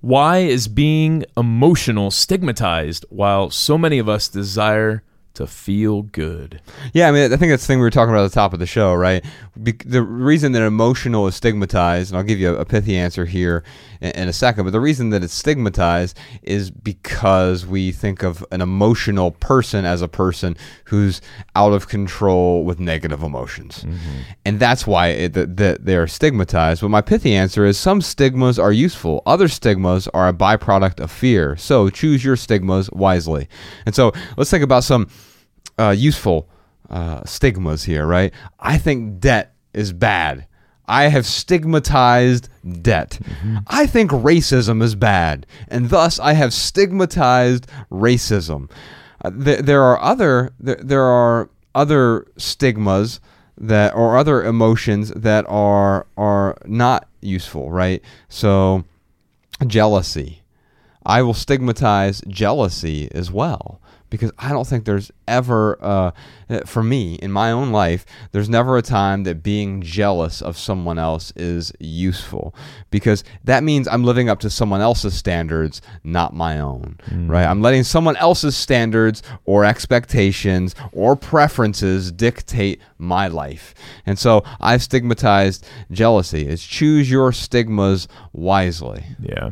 Why 0.00 0.38
is 0.38 0.68
being 0.68 1.24
emotional 1.36 2.10
stigmatized 2.10 3.04
while 3.10 3.50
so 3.50 3.76
many 3.76 3.98
of 3.98 4.08
us 4.08 4.28
desire 4.28 5.02
to 5.34 5.46
feel 5.46 6.02
good? 6.02 6.60
Yeah, 6.92 7.08
I 7.08 7.12
mean, 7.12 7.32
I 7.32 7.36
think 7.36 7.50
that's 7.50 7.62
the 7.62 7.66
thing 7.66 7.78
we 7.78 7.84
were 7.84 7.90
talking 7.90 8.12
about 8.12 8.24
at 8.24 8.30
the 8.30 8.34
top 8.34 8.52
of 8.52 8.58
the 8.58 8.66
show, 8.66 8.94
right? 8.94 9.24
Be- 9.62 9.72
the 9.72 10.02
reason 10.02 10.52
that 10.52 10.62
emotional 10.62 11.26
is 11.26 11.34
stigmatized, 11.34 12.10
and 12.10 12.18
I'll 12.18 12.24
give 12.24 12.38
you 12.38 12.54
a, 12.54 12.60
a 12.60 12.64
pithy 12.64 12.96
answer 12.96 13.24
here 13.24 13.62
in, 14.00 14.10
in 14.12 14.28
a 14.28 14.32
second, 14.32 14.64
but 14.64 14.70
the 14.70 14.80
reason 14.80 15.10
that 15.10 15.22
it's 15.22 15.34
stigmatized 15.34 16.18
is 16.42 16.70
because 16.70 17.66
we 17.66 17.92
think 17.92 18.22
of 18.22 18.44
an 18.50 18.60
emotional 18.60 19.30
person 19.30 19.84
as 19.84 20.02
a 20.02 20.08
person 20.08 20.56
who's 20.84 21.20
out 21.54 21.72
of 21.72 21.88
control 21.88 22.64
with 22.64 22.80
negative 22.80 23.22
emotions. 23.22 23.84
Mm-hmm. 23.84 24.20
And 24.44 24.60
that's 24.60 24.86
why 24.86 25.08
it, 25.08 25.32
that, 25.34 25.56
that 25.56 25.84
they're 25.84 26.06
stigmatized. 26.06 26.80
But 26.82 26.88
my 26.88 27.00
pithy 27.00 27.34
answer 27.34 27.64
is 27.64 27.78
some 27.78 28.00
stigmas 28.00 28.58
are 28.58 28.72
useful, 28.72 29.22
other 29.26 29.48
stigmas 29.48 30.08
are 30.08 30.28
a 30.28 30.32
byproduct 30.32 31.00
of 31.00 31.10
fear. 31.10 31.56
So 31.56 31.88
choose 31.90 32.24
your 32.24 32.36
stigmas 32.36 32.90
wisely. 32.90 33.48
And 33.86 33.94
so 33.94 34.12
let's 34.36 34.50
think 34.50 34.64
about 34.64 34.84
some 34.84 35.08
uh, 35.78 35.90
useful 35.90 36.48
uh, 36.88 37.24
stigmas 37.24 37.84
here, 37.84 38.06
right? 38.06 38.32
I 38.58 38.78
think 38.78 39.20
debt 39.20 39.54
is 39.72 39.92
bad. 39.92 40.46
I 40.86 41.04
have 41.04 41.24
stigmatized 41.24 42.48
debt. 42.82 43.20
I 43.68 43.86
think 43.86 44.10
racism 44.10 44.82
is 44.82 44.96
bad, 44.96 45.46
and 45.68 45.88
thus 45.88 46.18
I 46.18 46.32
have 46.32 46.52
stigmatized 46.52 47.68
racism. 47.92 48.68
Uh, 49.24 49.30
there, 49.32 49.62
there 49.62 49.82
are 49.82 50.00
other 50.00 50.52
there, 50.58 50.80
there 50.82 51.04
are 51.04 51.48
other 51.76 52.26
stigmas 52.36 53.20
that 53.56 53.94
or 53.94 54.16
other 54.16 54.42
emotions 54.42 55.10
that 55.14 55.44
are 55.48 56.08
are 56.16 56.58
not 56.64 57.06
useful, 57.20 57.70
right? 57.70 58.02
So 58.28 58.84
jealousy. 59.66 60.42
I 61.06 61.22
will 61.22 61.34
stigmatize 61.34 62.20
jealousy 62.28 63.08
as 63.12 63.30
well 63.30 63.80
because 64.10 64.32
I 64.38 64.50
don't 64.50 64.66
think 64.66 64.84
there's 64.84 65.10
ever, 65.26 65.78
uh, 65.80 66.10
for 66.66 66.82
me 66.82 67.14
in 67.14 67.30
my 67.32 67.50
own 67.52 67.70
life, 67.70 68.04
there's 68.32 68.48
never 68.48 68.76
a 68.76 68.82
time 68.82 69.22
that 69.24 69.42
being 69.42 69.80
jealous 69.80 70.42
of 70.42 70.58
someone 70.58 70.98
else 70.98 71.32
is 71.36 71.72
useful 71.78 72.54
because 72.90 73.24
that 73.44 73.62
means 73.62 73.86
I'm 73.88 74.04
living 74.04 74.28
up 74.28 74.40
to 74.40 74.50
someone 74.50 74.80
else's 74.80 75.14
standards, 75.14 75.80
not 76.04 76.34
my 76.34 76.58
own, 76.58 76.98
right? 77.12 77.46
I'm 77.46 77.62
letting 77.62 77.84
someone 77.84 78.16
else's 78.16 78.56
standards 78.56 79.22
or 79.44 79.64
expectations 79.64 80.74
or 80.92 81.16
preferences 81.16 82.12
dictate 82.12 82.80
my 82.98 83.28
life. 83.28 83.74
And 84.04 84.18
so 84.18 84.42
I've 84.60 84.82
stigmatized 84.82 85.66
jealousy. 85.90 86.46
It's 86.48 86.66
choose 86.66 87.10
your 87.10 87.32
stigmas 87.32 88.08
wisely. 88.32 89.04
Yeah. 89.20 89.50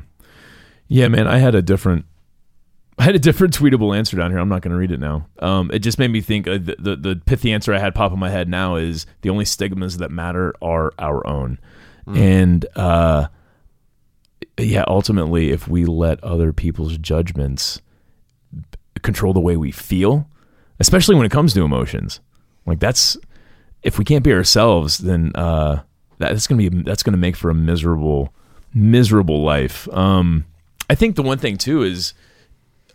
Yeah, 0.89 1.09
man, 1.09 1.27
I 1.27 1.39
had 1.39 1.55
a 1.55 1.63
different 1.63 2.07
I 2.99 3.05
had 3.05 3.15
a 3.15 3.21
different 3.21 3.57
tweetable 3.57 3.97
answer 3.97 4.17
down 4.17 4.33
here. 4.33 4.41
I'm 4.41 4.49
not 4.49 4.63
going 4.63 4.73
to 4.73 4.79
read 4.79 4.91
it 4.91 4.99
now. 4.99 5.29
Um, 5.39 5.71
it 5.73 5.79
just 5.81 6.01
made 6.01 6.11
me 6.11 6.21
think 6.21 6.49
uh, 6.49 6.59
the, 6.59 6.77
the 6.79 6.97
the 6.97 7.23
pithy 7.27 7.53
answer 7.53 7.73
I 7.73 7.79
had 7.79 7.95
pop 7.95 8.13
in 8.13 8.19
my 8.19 8.31
head 8.31 8.49
now 8.49 8.75
is 8.77 9.07
the 9.23 9.31
only 9.31 9.45
stigmas 9.45 9.99
that 9.99 10.11
matter 10.11 10.53
are 10.61 10.93
our 10.99 11.25
own, 11.27 11.59
and 12.07 12.67
uh, 12.75 13.29
yeah, 14.59 14.85
ultimately, 14.89 15.51
if 15.51 15.69
we 15.69 15.85
let 15.85 16.23
other 16.25 16.53
people's 16.53 16.99
judgments 16.99 17.81
control 19.03 19.33
the 19.33 19.41
way 19.41 19.57
we 19.57 19.71
feel, 19.71 20.29
especially 20.81 21.15
when 21.15 21.27
it 21.27 21.33
comes 21.33 21.55
to 21.55 21.65
emotions, 21.65 22.21
like 22.67 22.81
that's 22.81 23.17
if 23.83 23.99
we 23.99 24.05
can't 24.05 24.25
be 24.25 24.33
ourselves, 24.33 24.99
then 24.99 25.33
uh, 25.37 25.83
that's 26.19 26.49
gonna 26.49 26.69
be 26.69 26.83
that's 26.83 27.05
gonna 27.05 27.17
make 27.17 27.37
for 27.37 27.51
a 27.51 27.55
miserable 27.55 28.35
miserable 28.75 29.43
life. 29.45 29.89
Um, 29.93 30.45
I 30.91 30.95
think 30.95 31.17
the 31.17 31.23
one 31.23 31.39
thing 31.39 31.57
too 31.59 31.83
is 31.83 32.15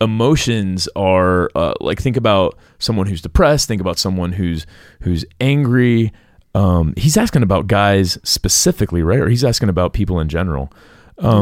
emotions 0.02 0.88
are 0.96 1.50
uh, 1.56 1.74
like 1.80 2.00
think 2.02 2.18
about 2.18 2.58
someone 2.80 3.08
who's 3.08 3.22
depressed 3.22 3.68
think 3.68 3.82
about 3.82 3.98
someone 3.98 4.32
who's 4.34 4.66
who's 5.02 5.26
angry. 5.39 6.12
Um, 6.56 6.94
he's 6.98 7.18
asking 7.18 7.41
about 7.44 7.68
guys 7.68 8.18
specifically 8.24 9.02
right? 9.02 9.20
Or 9.20 9.30
he's 9.30 9.44
asking 9.44 9.70
about 9.70 9.94
people 9.94 10.20
in 10.20 10.30
general. 10.30 10.72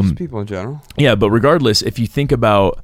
Just 0.03 0.15
people 0.15 0.39
in 0.41 0.47
general. 0.47 0.81
yeah 0.97 1.15
but 1.15 1.29
regardless 1.31 1.81
if 1.81 1.97
you 1.97 2.05
think 2.05 2.31
about 2.31 2.83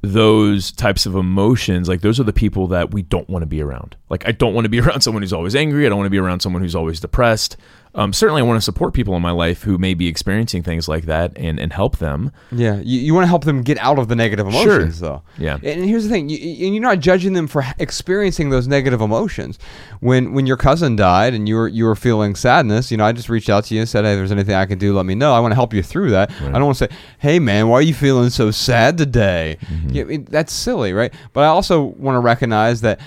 those 0.00 0.72
types 0.72 1.06
of 1.06 1.14
emotions 1.14 1.88
like 1.88 2.00
those 2.02 2.18
are 2.20 2.24
the 2.24 2.32
people 2.32 2.66
that 2.68 2.92
we 2.92 3.02
don't 3.02 3.28
want 3.28 3.42
to 3.42 3.46
be 3.46 3.62
around. 3.62 3.96
Like 4.10 4.26
i 4.26 4.32
don't 4.32 4.54
want 4.54 4.64
to 4.64 4.68
be 4.68 4.80
around 4.84 5.02
someone 5.02 5.22
who's 5.22 5.32
always 5.32 5.54
angry. 5.54 5.86
I 5.86 5.88
don't 5.88 5.98
want 5.98 6.06
to 6.06 6.10
be 6.10 6.18
around 6.18 6.40
someone 6.40 6.62
who's 6.62 6.74
always 6.74 7.00
depressed 7.00 7.56
um, 7.94 8.12
certainly 8.12 8.42
i 8.42 8.44
want 8.44 8.56
to 8.56 8.60
support 8.64 8.92
people 8.94 9.14
in 9.16 9.22
my 9.22 9.30
life 9.30 9.62
who 9.62 9.78
may 9.78 9.94
be 9.94 10.08
experiencing 10.08 10.62
things 10.62 10.88
like 10.88 11.04
that 11.06 11.32
and, 11.36 11.58
and 11.60 11.72
help 11.72 11.98
them 11.98 12.32
Yeah, 12.52 12.76
you, 12.82 12.98
you 13.00 13.14
want 13.14 13.24
to 13.24 13.28
help 13.28 13.44
them 13.44 13.62
get 13.62 13.78
out 13.78 13.98
of 13.98 14.08
the 14.08 14.16
negative 14.16 14.46
emotions, 14.48 15.00
though. 15.00 15.22
Yeah. 15.38 15.58
And 15.62 15.84
here's 15.84 16.04
the 16.04 16.10
thing: 16.10 16.28
you, 16.28 16.36
you- 16.38 16.72
you're 16.72 16.82
not 16.82 16.98
judging 17.00 17.32
them 17.34 17.46
for 17.46 17.62
experiencing 17.78 18.50
those 18.50 18.66
negative 18.66 19.00
emotions. 19.00 19.58
When 20.00 20.32
when 20.32 20.46
your 20.46 20.56
cousin 20.56 20.96
died 20.96 21.34
and 21.34 21.48
you 21.48 21.54
were 21.56 21.68
you 21.68 21.84
were 21.84 21.94
feeling 21.96 22.34
sadness, 22.34 22.90
you 22.90 22.96
know, 22.96 23.04
I 23.04 23.12
just 23.12 23.28
reached 23.28 23.48
out 23.50 23.64
to 23.66 23.74
you 23.74 23.80
and 23.80 23.88
said, 23.88 24.04
"Hey, 24.04 24.12
if 24.12 24.18
there's 24.18 24.32
anything 24.32 24.54
I 24.54 24.66
can 24.66 24.78
do, 24.78 24.94
let 24.94 25.06
me 25.06 25.14
know. 25.14 25.32
I 25.32 25.40
want 25.40 25.52
to 25.52 25.56
help 25.56 25.72
you 25.74 25.82
through 25.82 26.10
that. 26.10 26.30
I 26.40 26.52
don't 26.52 26.64
want 26.66 26.78
to 26.78 26.88
say, 26.88 26.96
"Hey, 27.18 27.38
man, 27.38 27.68
why 27.68 27.78
are 27.78 27.82
you 27.82 27.94
feeling 27.94 28.30
so 28.30 28.50
sad 28.50 28.98
today?" 28.98 29.56
Mm-hmm. 29.60 29.88
Yeah, 29.90 30.18
that's 30.28 30.52
silly, 30.52 30.92
right? 30.92 31.12
But 31.32 31.44
I 31.44 31.46
also 31.48 31.82
want 31.82 32.16
to 32.16 32.20
recognize 32.20 32.80
that 32.82 33.00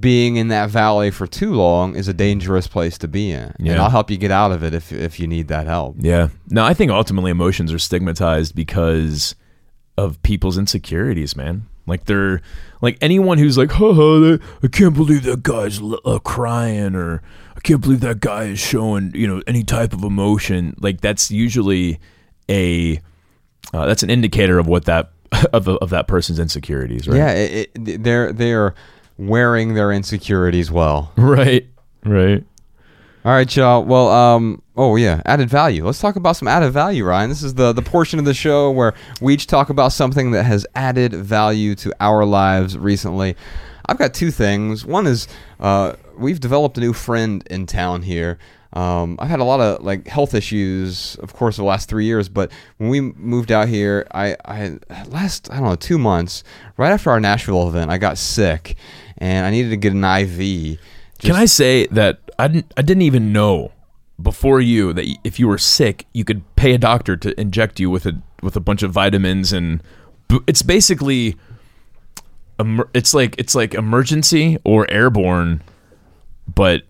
being 0.00 0.36
in 0.36 0.48
that 0.48 0.70
valley 0.70 1.10
for 1.10 1.26
too 1.26 1.52
long 1.54 1.96
is 1.96 2.06
a 2.08 2.14
dangerous 2.14 2.66
place 2.66 2.96
to 2.98 3.08
be 3.08 3.30
in, 3.32 3.52
and 3.58 3.70
I'll 3.80 3.90
help 3.90 4.10
you 4.10 4.16
get 4.16 4.30
out 4.30 4.52
of 4.52 4.62
it 4.62 4.72
if 4.74 4.92
if 4.92 5.18
you 5.18 5.26
need 5.26 5.48
that 5.48 5.66
help. 5.66 5.96
Yeah. 5.98 6.28
No, 6.48 6.64
I 6.64 6.74
think 6.74 6.92
ultimately 6.92 7.30
emotions 7.30 7.72
are 7.72 7.78
stigmatized 7.78 8.54
because 8.54 9.34
of 9.96 10.22
people's 10.22 10.58
insecurities, 10.58 11.34
man. 11.36 11.66
Like 11.86 12.04
they're 12.04 12.40
like 12.80 12.96
anyone 13.00 13.38
who's 13.38 13.58
like, 13.58 13.72
"Haha, 13.72 14.18
that- 14.20 14.40
I 14.62 14.68
can't 14.68 14.94
believe 14.94 15.24
that 15.24 15.42
guy's 15.42 15.80
uh, 15.82 16.18
crying," 16.20 16.94
or 16.94 17.20
"I 17.56 17.60
can't 17.60 17.80
believe 17.80 18.00
that 18.00 18.20
guy 18.20 18.44
is 18.44 18.58
showing 18.60 19.12
you 19.14 19.26
know 19.26 19.42
any 19.46 19.64
type 19.64 19.92
of 19.92 20.02
emotion." 20.02 20.76
Like 20.78 21.00
that's 21.00 21.30
usually 21.30 21.98
a 22.48 23.00
uh, 23.74 23.86
that's 23.86 24.02
an 24.02 24.08
indicator 24.10 24.58
of 24.58 24.66
what 24.66 24.84
that 24.86 25.10
of 25.52 25.68
of 25.68 25.90
that 25.90 26.06
person's 26.06 26.38
insecurities, 26.38 27.06
right? 27.08 27.16
Yeah, 27.18 27.30
it, 27.32 27.70
it, 27.74 28.02
they're 28.02 28.32
they're 28.32 28.74
wearing 29.18 29.74
their 29.74 29.92
insecurities 29.92 30.70
well. 30.70 31.12
Right. 31.16 31.68
Right. 32.04 32.44
All 33.24 33.32
right, 33.32 33.56
y'all. 33.56 33.82
Well, 33.82 34.10
um, 34.10 34.60
oh 34.76 34.96
yeah, 34.96 35.22
added 35.24 35.48
value. 35.48 35.86
Let's 35.86 35.98
talk 35.98 36.16
about 36.16 36.36
some 36.36 36.46
added 36.46 36.72
value, 36.72 37.06
Ryan. 37.06 37.30
This 37.30 37.42
is 37.42 37.54
the 37.54 37.72
the 37.72 37.80
portion 37.80 38.18
of 38.18 38.26
the 38.26 38.34
show 38.34 38.70
where 38.70 38.92
we 39.22 39.32
each 39.32 39.46
talk 39.46 39.70
about 39.70 39.92
something 39.92 40.32
that 40.32 40.42
has 40.44 40.66
added 40.74 41.14
value 41.14 41.74
to 41.76 41.94
our 42.00 42.26
lives 42.26 42.76
recently. 42.76 43.34
I've 43.86 43.96
got 43.96 44.12
two 44.12 44.30
things. 44.30 44.84
One 44.84 45.06
is 45.06 45.26
uh, 45.58 45.94
we've 46.18 46.38
developed 46.38 46.76
a 46.76 46.80
new 46.80 46.92
friend 46.92 47.42
in 47.50 47.64
town 47.64 48.02
here. 48.02 48.38
Um, 48.74 49.16
I've 49.20 49.28
had 49.28 49.40
a 49.40 49.44
lot 49.44 49.60
of 49.60 49.82
like 49.82 50.08
health 50.08 50.34
issues, 50.34 51.14
of 51.16 51.32
course, 51.32 51.56
the 51.56 51.64
last 51.64 51.88
three 51.88 52.04
years. 52.04 52.28
But 52.28 52.50
when 52.78 52.90
we 52.90 53.00
moved 53.00 53.52
out 53.52 53.68
here, 53.68 54.06
I, 54.12 54.36
I 54.44 54.78
last 55.06 55.50
I 55.50 55.56
don't 55.56 55.64
know 55.64 55.76
two 55.76 55.98
months 55.98 56.42
right 56.76 56.90
after 56.90 57.10
our 57.10 57.20
Nashville 57.20 57.68
event, 57.68 57.90
I 57.90 57.98
got 57.98 58.18
sick, 58.18 58.76
and 59.18 59.46
I 59.46 59.50
needed 59.50 59.70
to 59.70 59.76
get 59.76 59.92
an 59.92 60.04
IV. 60.04 60.78
Can 61.18 61.34
I 61.34 61.44
say 61.46 61.86
that 61.88 62.20
I 62.38 62.48
didn't 62.48 62.72
I 62.76 62.82
didn't 62.82 63.02
even 63.02 63.32
know 63.32 63.72
before 64.20 64.60
you 64.60 64.92
that 64.92 65.06
if 65.24 65.38
you 65.38 65.48
were 65.48 65.58
sick, 65.58 66.06
you 66.12 66.24
could 66.24 66.42
pay 66.56 66.74
a 66.74 66.78
doctor 66.78 67.16
to 67.16 67.38
inject 67.40 67.80
you 67.80 67.90
with 67.90 68.06
a 68.06 68.20
with 68.42 68.56
a 68.56 68.60
bunch 68.60 68.82
of 68.82 68.92
vitamins 68.92 69.52
and 69.52 69.82
it's 70.46 70.62
basically 70.62 71.36
it's 72.94 73.14
like 73.14 73.34
it's 73.38 73.54
like 73.54 73.72
Emergen-C 73.72 74.58
or 74.64 74.90
airborne, 74.90 75.62
but 76.52 76.82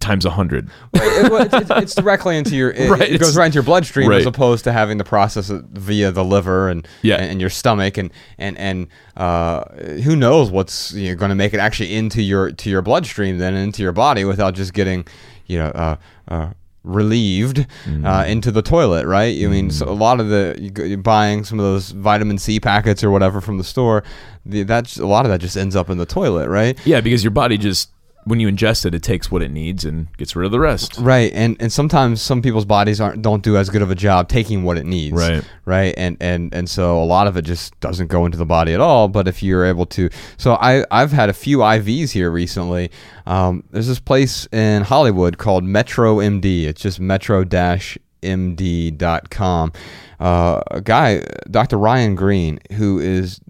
times 0.00 0.24
a 0.24 0.30
hundred. 0.30 0.68
It- 0.94 1.30
well, 1.32 1.42
it's, 1.42 1.54
it's, 1.54 1.70
it's 1.70 1.94
directly 1.94 2.36
into 2.36 2.54
your 2.56 2.70
it, 2.70 2.90
Right, 2.90 3.02
it 3.10 3.20
goes 3.20 3.36
right 3.36 3.46
into 3.46 3.56
your 3.56 3.62
bloodstream 3.62 4.10
as 4.12 4.26
opposed 4.26 4.64
to 4.64 4.72
having 4.72 4.98
to 4.98 5.04
process 5.04 5.50
it 5.50 5.64
via 5.72 6.10
the 6.12 6.24
liver 6.24 6.68
and 6.68 6.86
Yeah. 7.02 7.16
and, 7.16 7.40
your 7.40 7.50
stomach 7.50 7.96
and 7.98 8.10
and 8.38 8.56
and 8.58 8.86
uh, 9.16 9.64
who 10.04 10.16
knows 10.16 10.50
what's 10.50 10.92
you 10.92 11.10
know, 11.10 11.16
going 11.16 11.30
to 11.30 11.34
make 11.34 11.54
it 11.54 11.60
actually 11.60 11.94
into 11.94 12.22
your 12.22 12.52
to 12.52 12.70
your 12.70 12.82
bloodstream 12.82 13.38
then 13.38 13.54
into 13.54 13.82
your 13.82 13.92
body 13.92 14.24
without 14.24 14.54
just 14.54 14.72
getting 14.74 15.06
you 15.46 15.58
know 15.58 15.66
uh, 15.68 15.96
uh, 16.28 16.50
relieved 16.84 17.66
uh, 18.04 18.24
into 18.26 18.50
the 18.50 18.62
toilet 18.62 19.06
right? 19.06 19.36
I 19.44 19.46
mean 19.48 19.70
so 19.70 19.88
a 19.88 19.92
lot 19.92 20.20
of 20.20 20.28
the 20.28 20.56
you 20.58 20.70
go, 20.70 20.84
you're 20.84 20.98
buying 20.98 21.44
some 21.44 21.58
of 21.58 21.64
those 21.64 21.90
vitamin 21.90 22.38
C 22.38 22.58
packets 22.60 23.02
or 23.04 23.10
whatever 23.10 23.40
from 23.40 23.58
the 23.58 23.64
store 23.64 24.02
the, 24.46 24.62
that's 24.62 24.98
a 24.98 25.06
lot 25.06 25.26
of 25.26 25.30
that 25.30 25.40
just 25.40 25.56
ends 25.56 25.76
up 25.76 25.90
in 25.90 25.98
the 25.98 26.06
toilet 26.06 26.48
right? 26.48 26.78
Yeah, 26.86 27.00
because 27.00 27.22
your 27.22 27.30
body 27.32 27.58
just 27.58 27.90
when 28.28 28.40
you 28.40 28.48
ingest 28.48 28.84
it, 28.84 28.94
it 28.94 29.02
takes 29.02 29.30
what 29.30 29.42
it 29.42 29.50
needs 29.50 29.84
and 29.84 30.14
gets 30.16 30.36
rid 30.36 30.46
of 30.46 30.52
the 30.52 30.60
rest. 30.60 30.98
Right, 30.98 31.32
and 31.34 31.56
and 31.60 31.72
sometimes 31.72 32.20
some 32.20 32.42
people's 32.42 32.64
bodies 32.64 33.00
aren't 33.00 33.22
don't 33.22 33.42
do 33.42 33.56
as 33.56 33.70
good 33.70 33.82
of 33.82 33.90
a 33.90 33.94
job 33.94 34.28
taking 34.28 34.62
what 34.62 34.76
it 34.76 34.86
needs. 34.86 35.16
Right. 35.16 35.42
right, 35.64 35.94
and 35.96 36.16
and 36.20 36.54
and 36.54 36.68
so 36.68 37.02
a 37.02 37.04
lot 37.04 37.26
of 37.26 37.36
it 37.36 37.42
just 37.42 37.78
doesn't 37.80 38.08
go 38.08 38.26
into 38.26 38.38
the 38.38 38.46
body 38.46 38.74
at 38.74 38.80
all. 38.80 39.08
But 39.08 39.26
if 39.26 39.42
you're 39.42 39.64
able 39.64 39.86
to, 39.86 40.10
so 40.36 40.54
I 40.54 40.84
I've 40.90 41.12
had 41.12 41.28
a 41.28 41.32
few 41.34 41.58
IVs 41.58 42.10
here 42.10 42.30
recently. 42.30 42.90
Um, 43.26 43.64
there's 43.70 43.88
this 43.88 44.00
place 44.00 44.46
in 44.52 44.82
Hollywood 44.82 45.38
called 45.38 45.64
Metro 45.64 46.16
MD. 46.16 46.64
It's 46.64 46.80
just 46.80 47.00
Metro 47.00 47.44
dash 47.44 47.98
md.com 48.22 49.72
uh, 50.20 50.60
a 50.70 50.80
guy 50.80 51.22
dr 51.50 51.76
ryan 51.76 52.14
green 52.14 52.58
who 52.72 52.98
is 52.98 53.40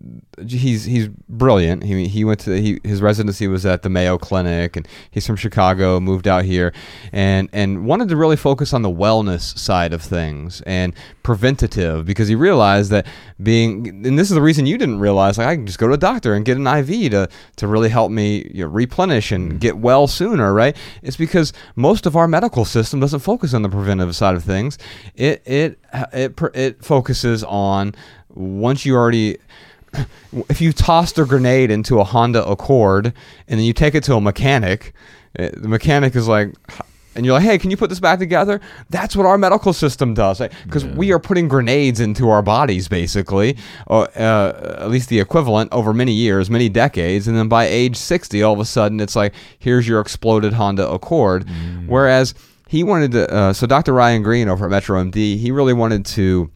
he's 0.47 0.85
he's 0.85 1.09
brilliant. 1.28 1.82
He 1.82 2.07
he 2.09 2.24
went 2.24 2.40
to 2.40 2.61
he, 2.61 2.81
his 2.85 3.03
residency 3.03 3.49
was 3.49 3.66
at 3.66 3.82
the 3.82 3.89
mayo 3.89 4.19
clinic 4.19 4.77
and 4.77 4.86
he's 5.11 5.27
from 5.27 5.36
chicago 5.36 6.01
moved 6.01 6.28
out 6.28 6.45
here. 6.45 6.73
And 7.12 7.49
and 7.53 7.86
wanted 7.86 8.09
to 8.09 8.16
really 8.16 8.36
focus 8.36 8.73
on 8.73 8.82
the 8.82 8.90
wellness 8.90 9.57
side 9.59 9.93
of 9.93 10.03
things 10.03 10.61
and 10.62 10.95
preventative 11.23 12.07
because 12.07 12.28
he 12.28 12.35
realized 12.35 12.90
that 12.90 13.07
being 13.43 13.89
and 14.07 14.19
this 14.19 14.28
is 14.28 14.35
the 14.35 14.43
reason 14.43 14.66
you 14.66 14.78
didn't 14.78 14.99
realize 14.99 15.39
like 15.39 15.47
i 15.47 15.55
can 15.55 15.66
just 15.66 15.78
go 15.78 15.86
to 15.86 15.95
a 15.95 15.99
doctor 15.99 16.35
and 16.35 16.45
get 16.45 16.57
an 16.57 16.66
iv 16.66 16.89
to 16.89 17.28
to 17.57 17.66
really 17.66 17.89
help 17.89 18.11
me 18.11 18.51
you 18.53 18.65
know, 18.65 18.70
replenish 18.70 19.31
and 19.31 19.61
get 19.61 19.77
well 19.78 20.07
sooner 20.07 20.53
right? 20.53 20.77
It's 21.03 21.16
because 21.16 21.53
most 21.77 22.07
of 22.07 22.16
our 22.16 22.28
medical 22.28 22.65
system 22.65 23.01
doesn't 23.01 23.20
focus 23.20 23.55
on 23.55 23.62
the 23.62 23.69
preventive 23.69 24.15
side 24.16 24.35
of 24.35 24.45
things. 24.45 24.78
It 25.15 25.43
it 25.47 25.78
it 26.12 26.36
pr- 26.36 26.49
it 26.59 26.85
focuses 26.85 27.44
on 27.44 27.94
once 28.35 28.85
you 28.85 28.97
already 28.97 29.39
if 30.48 30.60
you 30.60 30.72
tossed 30.72 31.18
a 31.18 31.24
grenade 31.24 31.70
into 31.70 32.01
a 32.01 32.05
Honda 32.05 32.44
Accord 32.47 33.06
and 33.06 33.59
then 33.59 33.64
you 33.64 33.72
take 33.72 33.94
it 33.94 34.05
to 34.05 34.14
a 34.14 34.20
mechanic, 34.20 34.93
eh, 35.39 35.51
the 35.55 35.68
mechanic 35.68 36.14
is 36.14 36.28
like, 36.28 36.55
and 37.14 37.24
you're 37.24 37.35
like, 37.35 37.43
hey, 37.43 37.59
can 37.59 37.70
you 37.70 37.76
put 37.76 37.90
this 37.90 37.98
back 37.98 38.18
together? 38.18 38.60
That's 38.90 39.16
what 39.16 39.26
our 39.26 39.39
medical 39.39 39.72
system 39.72 40.14
does, 40.14 40.40
because 40.64 40.85
we 40.85 41.10
are 41.10 41.18
putting 41.18 41.48
grenades 41.48 41.98
into 41.98 42.28
our 42.28 42.43
bodies, 42.43 42.86
basically, 42.86 43.56
or 43.89 44.09
uh, 44.16 44.76
at 44.78 44.90
least 44.90 45.09
the 45.09 45.18
equivalent 45.18 45.72
over 45.72 45.93
many 45.93 46.12
years, 46.12 46.48
many 46.48 46.68
decades, 46.68 47.26
and 47.26 47.36
then 47.36 47.48
by 47.48 47.64
age 47.64 47.97
60, 47.97 48.40
all 48.43 48.52
of 48.52 48.60
a 48.60 48.64
sudden, 48.64 49.01
it's 49.01 49.16
like, 49.16 49.35
here's 49.59 49.89
your 49.89 50.01
exploded 50.01 50.52
Honda 50.52 50.89
Accord, 50.89 51.48
whereas 51.89 52.35
he 52.69 52.85
wanted 52.85 53.12
to. 53.12 53.35
Uh, 53.35 53.53
so 53.53 53.66
Dr. 53.66 53.93
Ryan 53.93 54.23
Green 54.23 54.49
over 54.49 54.66
at 54.66 54.70
Metro 54.70 55.03
MD, 55.03 55.39
he 55.39 55.51
really 55.51 55.73
wanted 55.73 56.05
to 56.07 56.51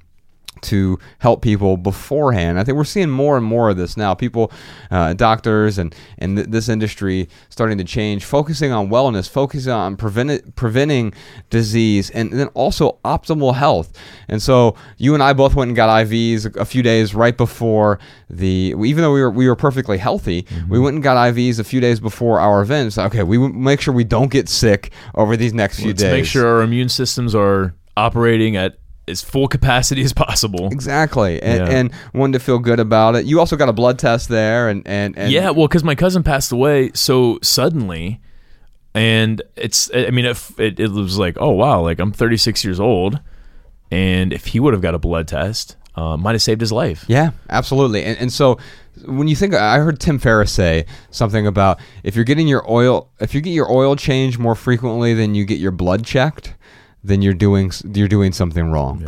to 0.62 0.98
help 1.18 1.42
people 1.42 1.76
beforehand. 1.76 2.58
I 2.58 2.64
think 2.64 2.76
we're 2.76 2.84
seeing 2.84 3.10
more 3.10 3.36
and 3.36 3.44
more 3.44 3.70
of 3.70 3.76
this 3.76 3.96
now. 3.96 4.14
People, 4.14 4.52
uh, 4.90 5.12
doctors, 5.14 5.78
and 5.78 5.94
and 6.18 6.36
th- 6.36 6.48
this 6.48 6.68
industry 6.68 7.28
starting 7.48 7.78
to 7.78 7.84
change, 7.84 8.24
focusing 8.24 8.72
on 8.72 8.88
wellness, 8.88 9.28
focusing 9.28 9.72
on 9.72 9.96
prevent- 9.96 10.54
preventing 10.56 11.12
disease, 11.50 12.10
and 12.10 12.32
then 12.32 12.48
also 12.48 12.98
optimal 13.04 13.54
health. 13.54 13.92
And 14.28 14.40
so 14.40 14.74
you 14.96 15.14
and 15.14 15.22
I 15.22 15.32
both 15.32 15.54
went 15.54 15.68
and 15.68 15.76
got 15.76 15.88
IVs 15.88 16.56
a, 16.56 16.64
few 16.64 16.82
days 16.82 17.14
right 17.14 17.36
before 17.36 17.98
the. 18.30 18.74
Even 18.78 19.02
though 19.02 19.12
we 19.12 19.20
were 19.20 19.30
we 19.30 19.48
were 19.48 19.56
perfectly 19.56 19.98
healthy, 19.98 20.46
we 20.68 20.78
went 20.78 20.94
and 20.94 21.02
got 21.02 21.16
IVs 21.16 21.58
a 21.58 21.64
few 21.64 21.80
days 21.80 22.00
before 22.00 22.40
our 22.40 22.62
event. 22.62 22.92
So, 22.94 23.04
okay, 23.04 23.22
we 23.22 23.38
make 23.38 23.80
sure 23.80 23.92
we 23.92 24.04
don't 24.04 24.30
get 24.30 24.48
sick 24.48 24.92
over 25.14 25.36
these 25.36 25.52
next 25.52 25.78
few 25.78 25.88
Let's 25.88 26.02
days. 26.02 26.12
make 26.12 26.24
sure 26.24 26.46
our 26.46 26.62
immune 26.62 26.88
systems 26.88 27.34
are 27.34 27.74
operating 27.96 28.56
at 28.56 28.78
as 29.08 29.20
full 29.22 29.48
capacity 29.48 30.02
as 30.02 30.12
possible. 30.12 30.68
Exactly, 30.70 31.42
and, 31.42 31.66
Yeah. 31.66 31.76
and 31.76 31.90
wanted 32.14 32.34
to 32.34 32.44
feel 32.44 32.58
good 32.58 32.78
about 32.80 33.16
it. 33.16 33.24
You 33.26 33.40
also 33.40 33.56
got 33.56 33.68
a 33.68 33.72
blood 33.72 33.98
test 33.98 34.28
there, 34.28 34.68
and 34.68 34.86
and, 34.86 35.18
and 35.18 35.32
yeah, 35.32 35.50
well, 35.50 35.66
because 35.66 35.84
my 35.84 35.94
cousin 35.94 36.22
passed 36.22 36.52
away 36.52 36.90
so 36.94 37.38
suddenly, 37.42 38.20
and 38.94 39.42
it's 39.56 39.90
I 39.94 40.10
mean 40.10 40.24
it, 40.26 40.38
it 40.58 40.80
it 40.80 40.90
was 40.90 41.18
like 41.18 41.36
oh 41.40 41.50
wow, 41.50 41.80
like 41.80 41.98
I'm 41.98 42.12
36 42.12 42.64
years 42.64 42.78
old, 42.80 43.20
and 43.90 44.32
if 44.32 44.46
he 44.46 44.60
would 44.60 44.72
have 44.72 44.82
got 44.82 44.94
a 44.94 44.98
blood 44.98 45.26
test, 45.28 45.76
uh, 45.96 46.16
might 46.16 46.32
have 46.32 46.42
saved 46.42 46.60
his 46.60 46.72
life. 46.72 47.04
yeah, 47.08 47.30
absolutely. 47.50 48.04
And 48.04 48.18
and 48.18 48.32
so 48.32 48.58
when 49.06 49.26
you 49.26 49.34
think, 49.34 49.54
I 49.54 49.78
heard 49.78 49.98
Tim 50.00 50.18
Ferriss 50.18 50.52
say 50.52 50.84
something 51.10 51.46
about 51.46 51.80
if 52.04 52.14
you're 52.14 52.26
getting 52.26 52.46
your 52.46 52.70
oil, 52.70 53.10
if 53.20 53.34
you 53.34 53.40
get 53.40 53.50
your 53.52 53.70
oil 53.72 53.96
changed 53.96 54.38
more 54.38 54.54
frequently 54.54 55.14
than 55.14 55.34
you 55.34 55.44
get 55.46 55.58
your 55.58 55.72
blood 55.72 56.04
checked, 56.04 56.54
then 57.04 57.22
you're 57.22 57.34
doing 57.34 57.72
you're 57.94 58.08
doing 58.08 58.32
something 58.32 58.70
wrong. 58.70 59.02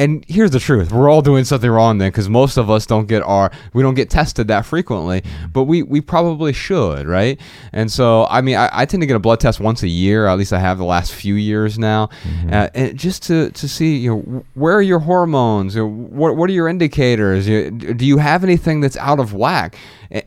And 0.00 0.24
here's 0.28 0.52
the 0.52 0.60
truth: 0.60 0.92
we're 0.92 1.10
all 1.10 1.22
doing 1.22 1.42
something 1.44 1.68
wrong 1.68 1.98
then, 1.98 2.10
because 2.10 2.28
most 2.28 2.56
of 2.56 2.70
us 2.70 2.86
don't 2.86 3.06
get 3.06 3.20
our 3.22 3.50
we 3.72 3.82
don't 3.82 3.94
get 3.94 4.10
tested 4.10 4.46
that 4.46 4.64
frequently, 4.64 5.22
but 5.52 5.64
we 5.64 5.82
we 5.82 6.00
probably 6.00 6.52
should, 6.52 7.08
right? 7.08 7.40
And 7.72 7.90
so, 7.90 8.26
I 8.30 8.40
mean, 8.40 8.54
I, 8.56 8.68
I 8.72 8.84
tend 8.86 9.00
to 9.00 9.06
get 9.08 9.16
a 9.16 9.18
blood 9.18 9.40
test 9.40 9.58
once 9.58 9.82
a 9.82 9.88
year. 9.88 10.26
At 10.28 10.38
least 10.38 10.52
I 10.52 10.60
have 10.60 10.78
the 10.78 10.84
last 10.84 11.12
few 11.12 11.34
years 11.34 11.80
now, 11.80 12.10
uh, 12.52 12.68
and 12.74 12.96
just 12.96 13.24
to 13.24 13.50
to 13.50 13.68
see 13.68 13.96
you 13.96 14.10
know 14.10 14.44
where 14.54 14.74
are 14.76 14.82
your 14.82 15.00
hormones, 15.00 15.74
you 15.74 15.82
know, 15.82 15.88
what 15.88 16.36
what 16.36 16.48
are 16.48 16.52
your 16.52 16.68
indicators? 16.68 17.48
You, 17.48 17.70
do 17.72 18.06
you 18.06 18.18
have 18.18 18.44
anything 18.44 18.80
that's 18.80 18.96
out 18.98 19.18
of 19.18 19.34
whack? 19.34 19.76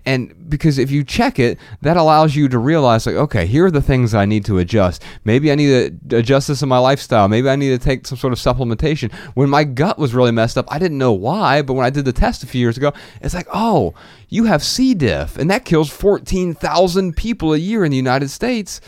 And 0.05 0.49
because 0.49 0.77
if 0.77 0.91
you 0.91 1.03
check 1.03 1.39
it, 1.39 1.57
that 1.81 1.97
allows 1.97 2.35
you 2.35 2.47
to 2.49 2.59
realize, 2.59 3.05
like, 3.05 3.15
okay, 3.15 3.45
here 3.45 3.65
are 3.65 3.71
the 3.71 3.81
things 3.81 4.13
I 4.13 4.25
need 4.25 4.45
to 4.45 4.59
adjust. 4.59 5.03
Maybe 5.25 5.51
I 5.51 5.55
need 5.55 6.09
to 6.09 6.17
adjust 6.17 6.47
this 6.47 6.61
in 6.61 6.69
my 6.69 6.77
lifestyle. 6.77 7.27
Maybe 7.27 7.49
I 7.49 7.55
need 7.55 7.69
to 7.69 7.79
take 7.79 8.05
some 8.05 8.17
sort 8.17 8.33
of 8.33 8.39
supplementation. 8.39 9.11
When 9.33 9.49
my 9.49 9.63
gut 9.63 9.97
was 9.97 10.13
really 10.13 10.31
messed 10.31 10.57
up, 10.57 10.65
I 10.69 10.77
didn't 10.77 10.97
know 10.97 11.13
why, 11.13 11.61
but 11.61 11.73
when 11.73 11.85
I 11.85 11.89
did 11.89 12.05
the 12.05 12.13
test 12.13 12.43
a 12.43 12.47
few 12.47 12.61
years 12.61 12.77
ago, 12.77 12.93
it's 13.21 13.33
like, 13.33 13.47
oh, 13.53 13.93
you 14.31 14.45
have 14.45 14.63
C. 14.63 14.93
diff, 14.93 15.37
and 15.37 15.51
that 15.51 15.65
kills 15.65 15.89
14,000 15.89 17.17
people 17.17 17.53
a 17.53 17.57
year 17.57 17.83
in 17.83 17.91
the 17.91 17.97
United 17.97 18.29
States. 18.29 18.79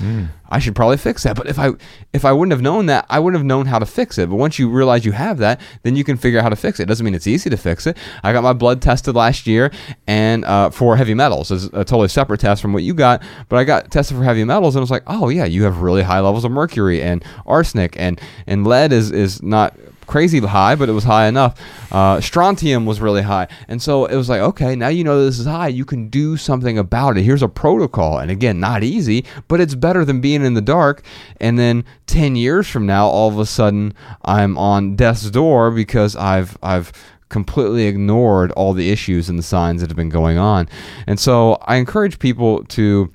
I 0.50 0.60
should 0.60 0.74
probably 0.74 0.96
fix 0.98 1.24
that. 1.24 1.36
But 1.36 1.48
if 1.48 1.60
I 1.60 1.72
if 2.14 2.24
I 2.24 2.32
wouldn't 2.32 2.54
have 2.54 2.62
known 2.62 2.86
that, 2.86 3.06
I 3.10 3.20
wouldn't 3.20 3.40
have 3.40 3.46
known 3.46 3.66
how 3.66 3.78
to 3.78 3.86
fix 3.86 4.18
it. 4.18 4.30
But 4.30 4.38
once 4.38 4.58
you 4.58 4.70
realize 4.70 5.04
you 5.04 5.12
have 5.12 5.40
that, 5.40 5.60
then 5.82 5.98
you 5.98 6.04
can 6.06 6.16
figure 6.16 6.40
out 6.40 6.44
how 6.44 6.50
to 6.50 6.56
fix 6.56 6.80
it. 6.80 6.84
It 6.84 6.86
doesn't 6.86 7.04
mean 7.04 7.14
it's 7.14 7.28
easy 7.28 7.50
to 7.50 7.58
fix 7.58 7.86
it. 7.88 7.98
I 8.24 8.32
got 8.32 8.44
my 8.44 8.54
blood 8.54 8.82
tested 8.82 9.16
last 9.16 9.46
year, 9.46 9.72
and 10.08 10.46
uh, 10.46 10.70
for 10.70 10.96
heavy 10.96 11.14
metals, 11.14 11.52
it's 11.52 11.66
a 11.66 11.84
totally 11.84 12.08
separate 12.08 12.40
test 12.40 12.62
from 12.62 12.72
what 12.72 12.84
you 12.84 12.94
got. 12.94 13.22
But 13.50 13.58
I 13.58 13.66
got 13.66 13.92
tested 13.92 14.16
for 14.16 14.24
heavy 14.24 14.46
metals, 14.46 14.76
and 14.76 14.82
it 14.82 14.84
was 14.84 14.92
like, 14.92 15.04
oh 15.08 15.28
yeah, 15.28 15.46
you 15.46 15.64
have 15.64 15.82
really 15.82 16.04
high 16.04 16.22
levels 16.22 16.46
of 16.46 16.52
mercury 16.52 17.02
and 17.02 17.26
arsenic, 17.46 18.00
and 18.00 18.22
and 18.48 18.66
lead 18.66 18.94
is 18.94 19.12
is 19.12 19.44
not 19.44 19.76
crazy 20.08 20.40
high, 20.40 20.76
but 20.76 20.90
it 20.90 20.94
was 20.94 21.04
high 21.04 21.28
enough. 21.28 21.60
Uh, 21.92 22.20
strontium 22.22 22.86
was 22.86 23.02
really 23.02 23.22
high. 23.22 23.48
And 23.68 23.82
so 23.82 24.06
it 24.06 24.16
was 24.16 24.30
like, 24.30 24.42
okay, 24.42 24.76
now 24.76 24.88
you 24.88 25.04
know 25.04 25.24
this 25.24 25.40
is 25.40 25.46
high. 25.46 25.68
You 25.68 25.86
can 25.86 26.10
do 26.10 26.38
something 26.38 26.78
about 26.78 27.18
it. 27.18 27.24
Here's 27.24 27.44
a 27.44 27.48
protocol. 27.48 28.20
And 28.20 28.32
again, 28.32 28.60
not 28.60 28.84
easy, 28.84 29.26
but 29.48 29.60
it's 29.60 29.76
better 29.76 30.06
than 30.06 30.22
being 30.22 30.44
in 30.44 30.54
the 30.54 30.62
dark. 30.62 31.04
And 31.40 31.58
then 31.58 31.86
10 32.08 32.36
years 32.36 32.68
from 32.68 32.86
now, 32.86 33.08
all 33.08 33.30
of 33.30 33.40
a 33.40 33.46
sudden, 33.46 33.94
I'm 34.24 34.58
on 34.58 34.96
death's 34.96 35.30
door 35.30 35.72
because 35.72 36.16
I've, 36.16 36.58
I've, 36.62 36.92
completely 37.30 37.88
ignored 37.88 38.52
all 38.52 38.74
the 38.74 38.92
issues 38.92 39.28
and 39.28 39.40
the 39.40 39.44
signs 39.44 39.82
that 39.82 39.90
have 39.90 39.98
been 39.98 40.08
going 40.08 40.38
on. 40.38 40.70
And 41.08 41.20
so 41.20 41.54
I 41.64 41.78
encourage 41.78 42.20
people 42.20 42.64
to 42.66 43.12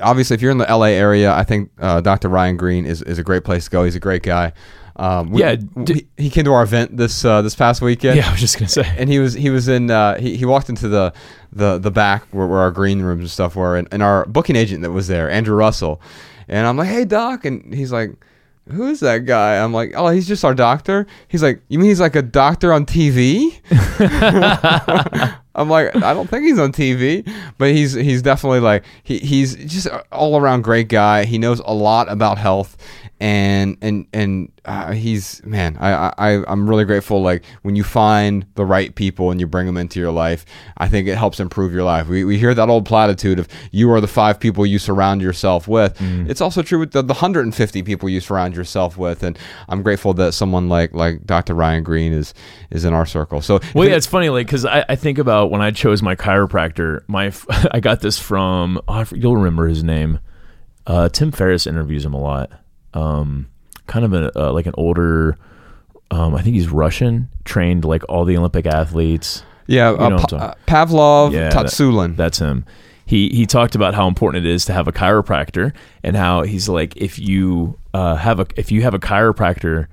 obviously 0.00 0.34
if 0.34 0.42
you're 0.42 0.50
in 0.50 0.58
the 0.58 0.66
LA 0.66 0.86
area, 0.86 1.32
I 1.32 1.44
think 1.44 1.70
uh, 1.78 2.00
Dr. 2.00 2.28
Ryan 2.28 2.56
Green 2.56 2.86
is, 2.86 3.02
is 3.02 3.18
a 3.18 3.22
great 3.22 3.44
place 3.44 3.64
to 3.64 3.70
go. 3.70 3.84
He's 3.84 3.96
a 3.96 4.00
great 4.00 4.22
guy. 4.22 4.52
Um, 4.98 5.30
we- 5.30 5.40
Yeah, 5.42 5.56
we- 5.74 6.06
he 6.16 6.28
came 6.30 6.44
to 6.44 6.52
our 6.52 6.62
event 6.62 6.96
this 6.96 7.24
uh, 7.24 7.40
this 7.42 7.54
past 7.54 7.80
weekend. 7.82 8.16
Yeah, 8.16 8.28
I 8.28 8.32
was 8.32 8.40
just 8.40 8.58
gonna 8.58 8.68
say. 8.68 8.90
and 8.96 9.08
he 9.08 9.18
was 9.20 9.34
he 9.34 9.50
was 9.50 9.68
in 9.68 9.90
uh, 9.90 10.18
he, 10.18 10.36
he 10.36 10.44
walked 10.44 10.68
into 10.68 10.88
the 10.88 11.12
the 11.52 11.78
the 11.78 11.90
back 11.90 12.24
where, 12.32 12.46
where 12.46 12.58
our 12.60 12.70
green 12.70 13.00
rooms 13.02 13.20
and 13.20 13.30
stuff 13.30 13.54
were, 13.56 13.76
and, 13.76 13.86
and 13.92 14.02
our 14.02 14.26
booking 14.26 14.56
agent 14.56 14.82
that 14.82 14.90
was 14.90 15.06
there, 15.08 15.30
Andrew 15.30 15.54
Russell, 15.56 16.00
and 16.48 16.66
I'm 16.66 16.76
like, 16.76 16.88
hey 16.88 17.04
doc, 17.04 17.44
and 17.44 17.72
he's 17.74 17.92
like. 17.92 18.10
Who 18.70 18.86
is 18.88 19.00
that 19.00 19.24
guy? 19.24 19.56
I'm 19.64 19.72
like, 19.72 19.94
oh, 19.96 20.08
he's 20.08 20.28
just 20.28 20.44
our 20.44 20.52
doctor. 20.52 21.06
He's 21.28 21.42
like, 21.42 21.62
you 21.68 21.78
mean 21.78 21.88
he's 21.88 22.00
like 22.02 22.14
a 22.14 22.20
doctor 22.20 22.70
on 22.70 22.84
TV? 22.84 23.58
I'm 25.54 25.68
like, 25.70 25.96
I 25.96 26.12
don't 26.14 26.28
think 26.28 26.44
he's 26.44 26.58
on 26.58 26.72
TV, 26.72 27.26
but 27.56 27.70
he's 27.70 27.94
he's 27.94 28.20
definitely 28.22 28.60
like 28.60 28.84
he, 29.02 29.18
he's 29.20 29.56
just 29.56 29.88
all 30.12 30.36
around 30.38 30.62
great 30.64 30.88
guy. 30.88 31.24
He 31.24 31.38
knows 31.38 31.60
a 31.64 31.72
lot 31.72 32.10
about 32.10 32.36
health, 32.38 32.76
and 33.20 33.76
and 33.82 34.06
and 34.12 34.52
uh, 34.64 34.92
he's 34.92 35.42
man 35.44 35.76
I, 35.80 36.12
I 36.18 36.44
i'm 36.46 36.68
really 36.68 36.84
grateful 36.84 37.20
like 37.20 37.44
when 37.62 37.74
you 37.74 37.82
find 37.82 38.46
the 38.54 38.64
right 38.64 38.94
people 38.94 39.30
and 39.32 39.40
you 39.40 39.46
bring 39.46 39.66
them 39.66 39.76
into 39.76 39.98
your 39.98 40.12
life 40.12 40.44
i 40.76 40.88
think 40.88 41.08
it 41.08 41.16
helps 41.16 41.40
improve 41.40 41.72
your 41.72 41.82
life 41.82 42.06
we, 42.06 42.22
we 42.24 42.38
hear 42.38 42.54
that 42.54 42.68
old 42.68 42.84
platitude 42.86 43.38
of 43.40 43.48
you 43.72 43.90
are 43.90 44.00
the 44.00 44.06
five 44.06 44.38
people 44.38 44.64
you 44.66 44.78
surround 44.78 45.20
yourself 45.22 45.66
with 45.66 45.98
Mm. 45.98 46.28
it's 46.30 46.40
also 46.40 46.62
true 46.62 46.78
with 46.78 46.92
the, 46.92 47.02
the 47.02 47.14
150 47.14 47.82
people 47.82 48.08
you 48.08 48.20
surround 48.20 48.54
yourself 48.54 48.96
with 48.96 49.22
and 49.24 49.36
i'm 49.68 49.82
grateful 49.82 50.14
that 50.14 50.32
someone 50.32 50.68
like 50.68 50.92
like 50.94 51.24
dr 51.26 51.52
ryan 51.54 51.82
green 51.82 52.12
is 52.12 52.34
is 52.70 52.84
in 52.84 52.92
our 52.92 53.06
circle 53.06 53.40
so 53.40 53.58
Well, 53.74 53.88
yeah, 53.88 53.96
it's 53.96 54.06
funny, 54.06 54.28
like, 54.28 54.46
because 54.46 54.64
I, 54.64 54.84
I 54.88 54.94
think 54.96 55.18
about 55.18 55.50
when 55.50 55.60
I 55.60 55.70
chose 55.70 56.02
my 56.02 56.14
chiropractor. 56.14 57.02
My 57.08 57.32
I 57.72 57.80
got 57.80 58.00
this 58.00 58.18
from 58.18 58.80
oh, 58.88 59.04
you'll 59.14 59.36
remember 59.36 59.66
his 59.68 59.82
name. 59.82 60.20
Uh, 60.86 61.08
Tim 61.08 61.30
Ferriss 61.32 61.66
interviews 61.66 62.04
him 62.04 62.14
a 62.14 62.20
lot. 62.20 62.50
Um, 62.94 63.48
kind 63.86 64.04
of 64.04 64.12
a 64.12 64.38
uh, 64.38 64.52
like 64.52 64.66
an 64.66 64.74
older. 64.76 65.36
Um, 66.10 66.34
I 66.34 66.42
think 66.42 66.56
he's 66.56 66.68
Russian, 66.68 67.28
trained 67.44 67.84
like 67.84 68.02
all 68.08 68.24
the 68.24 68.36
Olympic 68.36 68.66
athletes. 68.66 69.42
yeah 69.66 69.90
know 69.92 70.16
uh, 70.16 70.26
Pa- 70.26 70.36
uh, 70.36 70.54
pavlov 70.66 71.32
Yeah, 71.32 71.50
that- 71.50 71.66
Tsatsouline 71.66 72.16
That's 72.16 72.38
him. 72.38 72.64
He 73.04 73.28
he 73.30 73.46
talked 73.46 73.74
about 73.74 73.94
how 73.94 74.06
important 74.08 74.44
it 74.46 74.50
is 74.50 74.64
to 74.66 74.72
have 74.72 74.86
a 74.88 74.92
chiropractor 74.92 75.72
and 76.02 76.14
how 76.16 76.42
he's 76.42 76.68
like 76.68 76.96
if 76.96 77.18
you 77.18 77.78
uh, 77.94 78.16
have 78.16 78.38
a 78.40 78.46
if 78.56 78.70
you 78.70 78.82
have 78.82 78.94
a 78.94 78.98
chiropractor 78.98 79.86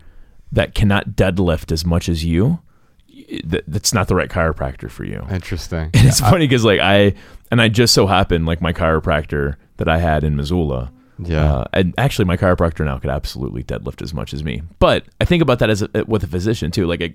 that 0.51 0.73
cannot 0.75 1.11
deadlift 1.11 1.71
as 1.71 1.85
much 1.85 2.07
as 2.07 2.23
you, 2.23 2.59
that, 3.43 3.63
that's 3.67 3.93
not 3.93 4.07
the 4.07 4.15
right 4.15 4.29
chiropractor 4.29 4.89
for 4.89 5.03
you. 5.03 5.25
interesting 5.31 5.89
And 5.93 6.07
it's 6.07 6.19
funny 6.19 6.45
because 6.47 6.63
like 6.65 6.79
I 6.79 7.13
and 7.51 7.61
I 7.61 7.67
just 7.69 7.93
so 7.93 8.05
happened 8.07 8.45
like 8.45 8.61
my 8.61 8.71
chiropractor 8.73 9.55
that 9.77 9.87
I 9.89 9.97
had 9.99 10.23
in 10.23 10.35
Missoula. 10.35 10.91
Yeah. 11.19 11.53
Uh, 11.53 11.65
and 11.73 11.93
actually, 11.97 12.25
my 12.25 12.37
chiropractor 12.37 12.85
now 12.85 12.97
could 12.97 13.09
absolutely 13.09 13.63
deadlift 13.63 14.01
as 14.01 14.13
much 14.13 14.33
as 14.33 14.43
me. 14.43 14.61
But 14.79 15.05
I 15.21 15.25
think 15.25 15.41
about 15.41 15.59
that 15.59 15.69
as 15.69 15.81
a, 15.81 15.89
with 16.07 16.23
a 16.23 16.27
physician 16.27 16.71
too. 16.71 16.85
Like, 16.87 17.01
I, 17.01 17.13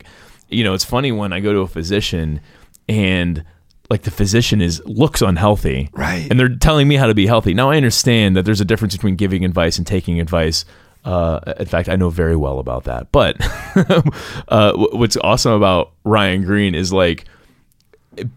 you 0.48 0.64
know, 0.64 0.74
it's 0.74 0.84
funny 0.84 1.12
when 1.12 1.32
I 1.32 1.40
go 1.40 1.52
to 1.52 1.60
a 1.60 1.68
physician 1.68 2.40
and 2.88 3.44
like 3.90 4.02
the 4.02 4.10
physician 4.10 4.60
is 4.60 4.80
looks 4.86 5.20
unhealthy, 5.20 5.90
Right. 5.92 6.26
And 6.30 6.38
they're 6.38 6.54
telling 6.54 6.86
me 6.88 6.96
how 6.96 7.06
to 7.06 7.14
be 7.14 7.26
healthy. 7.26 7.54
Now 7.54 7.70
I 7.70 7.76
understand 7.76 8.36
that 8.36 8.44
there's 8.44 8.60
a 8.60 8.64
difference 8.64 8.94
between 8.94 9.16
giving 9.16 9.44
advice 9.44 9.78
and 9.78 9.86
taking 9.86 10.20
advice. 10.20 10.64
Uh, 11.04 11.40
in 11.58 11.66
fact, 11.66 11.88
I 11.88 11.96
know 11.96 12.10
very 12.10 12.36
well 12.36 12.58
about 12.60 12.84
that. 12.84 13.10
But 13.10 13.36
uh, 14.48 14.74
what's 14.76 15.16
awesome 15.16 15.52
about 15.52 15.92
Ryan 16.04 16.44
Green 16.44 16.74
is 16.74 16.92
like 16.92 17.24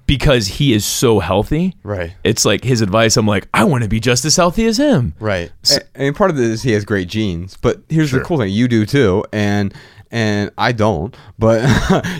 because 0.07 0.47
he 0.47 0.73
is 0.73 0.85
so 0.85 1.19
healthy, 1.19 1.75
Right. 1.83 2.13
It's 2.23 2.45
like 2.45 2.63
his 2.63 2.81
advice. 2.81 3.17
I'm 3.17 3.27
like, 3.27 3.47
I 3.53 3.63
want 3.63 3.83
to 3.83 3.89
be 3.89 3.99
just 3.99 4.25
as 4.25 4.35
healthy 4.35 4.65
as 4.65 4.77
him. 4.77 5.13
Right. 5.19 5.51
I 5.71 5.77
I 5.95 5.99
mean, 6.05 6.13
part 6.13 6.31
of 6.31 6.37
it 6.37 6.43
is 6.43 6.63
he 6.63 6.71
has 6.71 6.85
great 6.85 7.07
genes, 7.07 7.57
but 7.61 7.81
here's 7.89 8.09
Sure. 8.09 8.19
the 8.19 8.25
cool 8.25 8.37
thing: 8.37 8.51
you 8.51 8.67
do 8.67 8.85
too, 8.85 9.23
and 9.33 9.73
and 10.13 10.51
I 10.59 10.71
don't. 10.71 11.17
But 11.39 11.63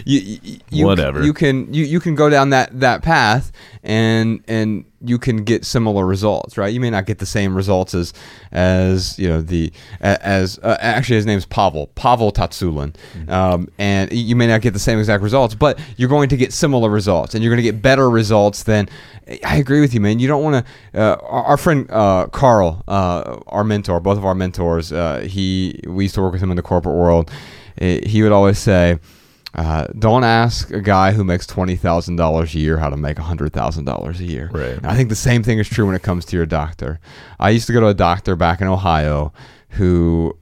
you, 0.06 0.20
you, 0.20 0.60
you 0.70 0.86
Whatever. 0.86 1.24
You 1.24 1.32
can 1.32 1.72
you, 1.74 1.86
you 1.86 2.00
can 2.00 2.16
go 2.16 2.30
down 2.30 2.50
that 2.50 2.78
that 2.80 3.04
path, 3.04 3.52
and 3.84 4.44
and 4.48 4.86
you 5.06 5.20
can 5.20 5.44
get 5.44 5.64
similar 5.64 6.06
results, 6.06 6.58
right? 6.58 6.74
You 6.74 6.80
may 6.80 6.90
not 6.90 7.06
get 7.06 7.20
the 7.20 7.26
same 7.26 7.56
results 7.56 7.94
as 7.94 8.12
as 8.52 9.18
you 9.20 9.30
know 9.30 9.42
the 9.42 9.72
as 10.02 10.58
uh, 10.64 10.76
actually 10.80 11.18
his 11.18 11.28
name's 11.28 11.46
Pavel 11.46 11.88
Pavel 11.96 12.32
Tsatsouline, 12.32 12.96
um, 13.30 13.70
and 13.78 14.12
you 14.12 14.36
may 14.36 14.48
not 14.48 14.62
get 14.62 14.74
the 14.74 14.80
same 14.80 14.98
exact 14.98 15.22
results, 15.22 15.54
but 15.54 15.80
you're 15.96 16.10
going 16.10 16.30
to 16.30 16.38
get 16.38 16.52
similar 16.52 16.90
results, 16.90 17.36
and 17.36 17.44
you're 17.44 17.52
going 17.52 17.64
to 17.64 17.72
get 17.72 17.82
better 17.82 18.10
results 18.10 18.64
than. 18.64 18.90
I 19.46 19.56
agree 19.56 19.80
with 19.80 19.94
you, 19.94 20.02
man. 20.02 20.20
You 20.20 20.28
don't 20.28 20.44
want 20.44 20.66
to. 20.66 21.00
Uh, 21.00 21.16
our, 21.22 21.44
our 21.44 21.58
friend 21.58 21.90
uh, 21.92 22.28
Carl, 22.28 22.84
uh, 22.88 23.40
our 23.48 23.64
mentor, 23.64 24.02
both 24.02 24.18
of 24.18 24.26
our 24.26 24.36
mentors, 24.36 24.92
uh, 24.92 25.20
he 25.20 25.80
we 25.86 26.06
used 26.06 26.16
to 26.16 26.22
work 26.22 26.34
with 26.34 26.42
him 26.42 26.50
in 26.50 26.58
the 26.58 26.64
corporate 26.64 26.96
world. 26.96 27.32
Uh, 27.82 27.98
he 28.06 28.22
would 28.24 28.32
always 28.32 28.60
say. 28.60 29.00
Uh, 29.56 29.86
don't 30.00 30.24
ask 30.24 30.72
a 30.72 30.82
guy 30.82 31.12
who 31.12 31.24
makes 31.24 31.46
twenty 31.46 31.76
thousand 31.76 32.16
dollars 32.16 32.56
a 32.56 32.58
year 32.58 32.78
how 32.78 32.90
to 32.90 32.98
make 32.98 33.20
hundred 33.20 33.54
thousand 33.54 33.86
dollars 33.86 34.20
a 34.20 34.24
year. 34.24 34.50
Right. 34.52 34.72
And 34.78 34.88
I 34.88 34.96
think 34.96 35.10
the 35.10 35.16
same 35.16 35.44
thing 35.44 35.60
is 35.60 35.70
true 35.70 35.86
when 35.86 35.94
it 35.94 36.02
comes 36.02 36.26
to 36.26 36.36
your 36.36 36.48
doctor. 36.48 37.00
I 37.40 37.52
used 37.52 37.68
to 37.68 37.74
go 37.74 37.80
to 37.82 37.86
a 37.86 37.94
doctor 37.94 38.36
back 38.36 38.62
in 38.62 38.68
Ohio 38.68 39.32
who 39.70 40.36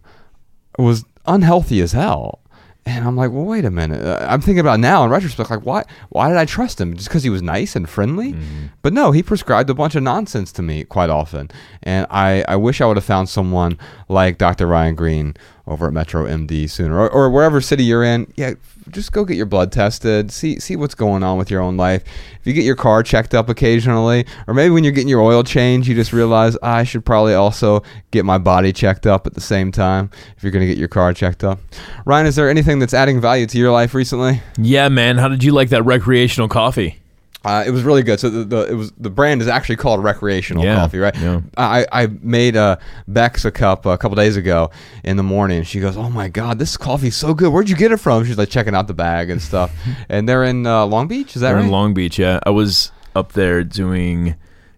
was 0.79 1.03
unhealthy 1.25 1.81
as 1.81 1.91
hell. 1.91 2.39
And 2.83 3.05
I'm 3.05 3.15
like, 3.15 3.31
well, 3.31 3.43
wait 3.43 3.63
a 3.63 3.69
minute. 3.69 4.01
Uh, 4.03 4.25
I'm 4.27 4.41
thinking 4.41 4.59
about 4.59 4.79
now 4.79 5.03
in 5.03 5.11
retrospect, 5.11 5.51
like, 5.51 5.65
why? 5.65 5.83
Why 6.09 6.29
did 6.29 6.37
I 6.37 6.45
trust 6.45 6.81
him? 6.81 6.95
Just 6.95 7.09
because 7.09 7.21
he 7.21 7.29
was 7.29 7.43
nice 7.43 7.75
and 7.75 7.87
friendly? 7.87 8.35
But 8.81 8.91
no, 8.91 9.11
he 9.11 9.21
prescribed 9.21 9.69
a 9.69 9.75
bunch 9.75 9.93
of 9.93 10.01
nonsense 10.01 10.51
to 10.53 10.63
me 10.63 10.83
quite 10.83 11.11
often. 11.11 11.51
And 11.83 12.07
I, 12.09 12.43
I 12.47 12.55
wish 12.55 12.81
I 12.81 12.87
would 12.87 12.97
have 12.97 13.03
found 13.03 13.29
someone 13.29 13.77
like 14.09 14.39
Dr. 14.39 14.65
Ryan 14.65 14.95
Green 14.95 15.35
over 15.67 15.87
at 15.87 15.93
Metro 15.93 16.25
MD 16.25 16.69
sooner, 16.69 16.99
or, 16.99 17.09
or 17.09 17.29
wherever 17.29 17.61
city 17.61 17.83
you're 17.83 18.03
in. 18.03 18.31
Yeah, 18.35 18.53
just 18.89 19.11
go 19.11 19.25
get 19.25 19.37
your 19.37 19.45
blood 19.45 19.71
tested. 19.71 20.31
See 20.31 20.59
see 20.59 20.75
what's 20.75 20.95
going 20.95 21.23
on 21.23 21.37
with 21.37 21.49
your 21.51 21.61
own 21.61 21.77
life. 21.77 22.03
If 22.39 22.47
you 22.47 22.53
get 22.53 22.63
your 22.63 22.75
car 22.75 23.03
checked 23.03 23.33
up 23.33 23.49
occasionally, 23.49 24.25
or 24.47 24.53
maybe 24.53 24.71
when 24.71 24.83
you're 24.83 24.93
getting 24.93 25.07
your 25.07 25.21
oil 25.21 25.43
change, 25.43 25.87
you 25.87 25.95
just 25.95 26.13
realize 26.13 26.57
"Ah, 26.61 26.77
I 26.77 26.83
should 26.83 27.05
probably 27.05 27.33
also 27.33 27.83
get 28.11 28.25
my 28.25 28.37
body 28.37 28.73
checked 28.73 29.05
up 29.05 29.27
at 29.27 29.33
the 29.33 29.41
same 29.41 29.71
time. 29.71 30.09
If 30.37 30.43
you're 30.43 30.51
going 30.51 30.61
to 30.61 30.67
get 30.67 30.77
your 30.77 30.87
car 30.87 31.13
checked 31.13 31.43
up, 31.43 31.59
Ryan, 32.05 32.25
is 32.25 32.35
there 32.35 32.49
anything 32.49 32.79
that's 32.79 32.93
adding 32.93 33.21
value 33.21 33.45
to 33.47 33.57
your 33.57 33.71
life 33.71 33.93
recently? 33.93 34.41
Yeah, 34.57 34.89
man. 34.89 35.17
How 35.17 35.27
did 35.27 35.43
you 35.43 35.51
like 35.51 35.69
that 35.69 35.83
recreational 35.83 36.47
coffee? 36.47 37.00
Uh, 37.43 37.63
it 37.65 37.71
was 37.71 37.81
really 37.81 38.03
good. 38.03 38.19
So 38.19 38.29
the, 38.29 38.43
the 38.43 38.71
it 38.71 38.73
was 38.75 38.91
the 38.99 39.09
brand 39.09 39.41
is 39.41 39.47
actually 39.47 39.77
called 39.77 40.03
Recreational 40.03 40.63
Yeah, 40.63 40.75
Coffee, 40.75 40.99
right? 40.99 41.15
yeah. 41.17 41.41
I 41.57 41.87
I 41.91 42.05
made 42.21 42.55
uh, 42.55 42.77
Bex 43.07 43.45
a 43.45 43.51
cup 43.51 43.85
a 43.87 43.97
couple 43.97 44.15
days 44.15 44.37
ago 44.37 44.69
in 45.03 45.17
the 45.17 45.23
morning. 45.23 45.63
She 45.63 45.79
goes, 45.79 45.97
"Oh 45.97 46.09
my 46.09 46.27
god, 46.29 46.59
this 46.59 46.77
coffee's 46.77 47.15
so 47.15 47.33
good. 47.33 47.51
Where'd 47.51 47.67
you 47.69 47.75
get 47.75 47.91
it 47.91 47.97
from?" 47.97 48.25
She's 48.25 48.37
like 48.37 48.49
checking 48.49 48.75
out 48.75 48.87
the 48.87 48.93
bag 48.93 49.31
and 49.31 49.41
stuff. 49.41 49.71
and 50.09 50.29
they're 50.29 50.43
in 50.43 50.67
uh, 50.67 50.85
Long 50.85 51.07
Beach. 51.07 51.35
Is 51.35 51.41
that 51.41 51.49
We're 51.51 51.57
right? 51.57 51.65
in 51.65 51.71
Long 51.71 51.93
Beach. 51.95 52.19
Yeah, 52.19 52.39
I 52.45 52.51
was 52.51 52.91
up 53.15 53.31
there 53.33 53.63
doing 53.63 54.35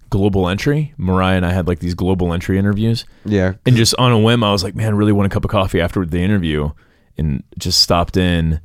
global 0.10 0.48
entry. 0.48 0.94
Mariah 0.98 1.36
and 1.38 1.46
I 1.46 1.52
had 1.52 1.68
like 1.68 1.80
these 1.80 1.96
global 1.96 2.32
entry 2.34 2.58
interviews, 2.58 3.04
yeah. 3.26 3.56
and 3.66 3.76
just 3.76 3.94
on 3.98 4.12
a 4.14 4.20
whim, 4.20 4.42
I 4.42 4.54
was 4.54 4.64
like, 4.64 4.74
"Man, 4.74 4.88
I 4.88 4.96
really 4.96 5.12
want 5.12 5.26
a 5.26 5.30
cup 5.30 5.44
of 5.44 5.52
coffee 5.52 5.82
after 5.82 6.06
the 6.06 6.20
interview," 6.22 6.70
and 7.18 7.44
just 7.58 7.82
stopped 7.82 8.16
in, 8.16 8.62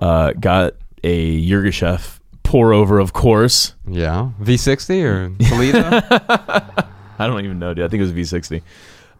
uh, 0.00 0.32
got 0.32 0.74
a 1.02 1.46
Yirgacheffe 1.46 2.20
pour 2.44 2.72
over, 2.72 2.98
of 3.00 3.12
course. 3.12 3.74
Yeah. 3.86 4.30
V60 4.40 5.02
or 5.04 5.28
Toledo? 5.48 5.80
I 7.18 7.26
don't 7.26 7.44
even 7.44 7.58
know, 7.58 7.74
dude. 7.74 7.84
I 7.84 7.88
think 7.88 8.00
it 8.00 8.04
was 8.04 8.12
V60. 8.12 8.62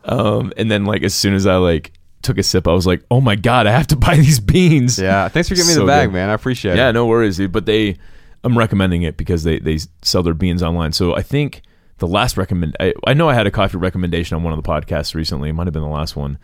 Um, 0.04 0.52
and 0.56 0.70
then 0.70 0.84
like 0.84 1.02
as 1.02 1.14
soon 1.14 1.34
as 1.34 1.46
I 1.46 1.56
like 1.56 1.92
took 2.22 2.38
a 2.38 2.42
sip, 2.42 2.68
I 2.68 2.72
was 2.72 2.86
like, 2.86 3.02
"Oh 3.10 3.20
my 3.20 3.36
god, 3.36 3.66
I 3.66 3.70
have 3.72 3.86
to 3.88 3.96
buy 4.06 4.16
these 4.16 4.38
beans." 4.40 4.98
yeah. 4.98 5.28
Thanks 5.28 5.48
for 5.48 5.54
giving 5.54 5.74
me 5.74 5.80
the 5.80 5.86
bag, 5.86 6.08
good. 6.08 6.14
man. 6.14 6.28
I 6.30 6.34
appreciate 6.34 6.76
Yeah, 6.76 6.84
it. 6.84 6.86
Yeah, 6.88 6.90
no 6.92 7.06
worries, 7.06 7.36
dude. 7.38 7.52
But 7.52 7.66
they, 7.66 7.96
I'm 8.42 8.56
recommending 8.58 9.02
it 9.02 9.16
because 9.16 9.44
they 9.44 9.58
they 9.58 9.78
sell 10.02 10.22
their 10.22 10.34
beans 10.34 10.62
online. 10.62 10.92
So 10.92 11.14
I 11.14 11.22
think 11.22 11.62
the 11.98 12.06
last 12.08 12.36
recommend, 12.36 12.76
I, 12.80 12.92
I 13.06 13.14
know 13.14 13.28
I 13.28 13.34
had 13.34 13.46
a 13.46 13.50
coffee 13.50 13.76
recommendation 13.78 14.36
on 14.36 14.42
one 14.42 14.52
of 14.52 14.62
the 14.62 14.68
podcasts 14.68 15.14
recently. 15.14 15.48
It 15.50 15.52
might 15.52 15.66
have 15.66 15.72
been 15.72 15.82
the 15.82 15.88
last 15.88 16.16
one. 16.16 16.38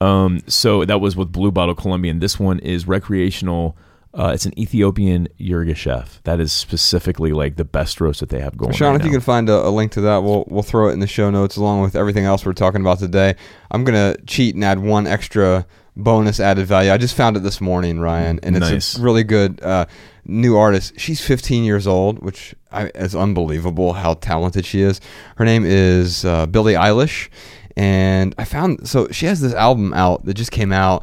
Um, 0.00 0.40
so 0.46 0.84
that 0.84 1.00
was 1.00 1.16
with 1.16 1.30
Blue 1.32 1.50
Bottle 1.50 1.74
Colombian. 1.74 2.18
This 2.20 2.38
one 2.38 2.58
is 2.60 2.86
recreational. 2.88 3.76
Uh, 4.14 4.32
it's 4.34 4.44
an 4.44 4.58
Ethiopian 4.58 5.26
Yirgacheffe. 5.40 6.22
That 6.24 6.38
is 6.38 6.52
specifically 6.52 7.32
like 7.32 7.56
the 7.56 7.64
best 7.64 8.00
roast 8.00 8.20
that 8.20 8.28
they 8.28 8.40
have 8.40 8.56
going. 8.58 8.72
On. 8.72 8.76
Sean, 8.76 8.92
right 8.92 9.00
if 9.00 9.06
you 9.06 9.10
can 9.12 9.22
find 9.22 9.48
a, 9.48 9.66
a 9.66 9.70
link 9.70 9.92
to 9.92 10.02
that, 10.02 10.22
we'll 10.22 10.44
we'll 10.48 10.62
throw 10.62 10.88
it 10.88 10.92
in 10.92 11.00
the 11.00 11.06
show 11.06 11.30
notes 11.30 11.56
along 11.56 11.80
with 11.80 11.96
everything 11.96 12.24
else 12.26 12.44
we're 12.44 12.52
talking 12.52 12.82
about 12.82 12.98
today. 12.98 13.34
I'm 13.70 13.84
gonna 13.84 14.16
cheat 14.26 14.54
and 14.54 14.62
add 14.64 14.78
one 14.80 15.06
extra 15.06 15.66
bonus 15.96 16.40
added 16.40 16.66
value. 16.66 16.90
I 16.92 16.98
just 16.98 17.14
found 17.14 17.36
it 17.36 17.40
this 17.40 17.60
morning, 17.60 18.00
Ryan, 18.00 18.38
and 18.42 18.56
it's 18.56 18.70
Nice. 18.70 18.98
a 18.98 19.02
really 19.02 19.24
good 19.24 19.62
uh, 19.62 19.86
new 20.26 20.56
artist. 20.56 20.98
She's 20.98 21.20
15 21.24 21.64
years 21.64 21.86
old, 21.86 22.18
which 22.22 22.54
I, 22.70 22.86
is 22.94 23.14
unbelievable 23.14 23.94
how 23.94 24.14
talented 24.14 24.64
she 24.66 24.80
is. 24.82 25.00
Her 25.36 25.44
name 25.44 25.64
is 25.66 26.24
uh, 26.24 26.46
Billie 26.46 26.74
Eilish, 26.74 27.28
and 27.76 28.34
I 28.36 28.44
found 28.44 28.88
so 28.88 29.08
she 29.10 29.24
has 29.26 29.40
this 29.40 29.54
album 29.54 29.94
out 29.94 30.24
that 30.26 30.34
just 30.34 30.50
came 30.50 30.72
out 30.72 31.02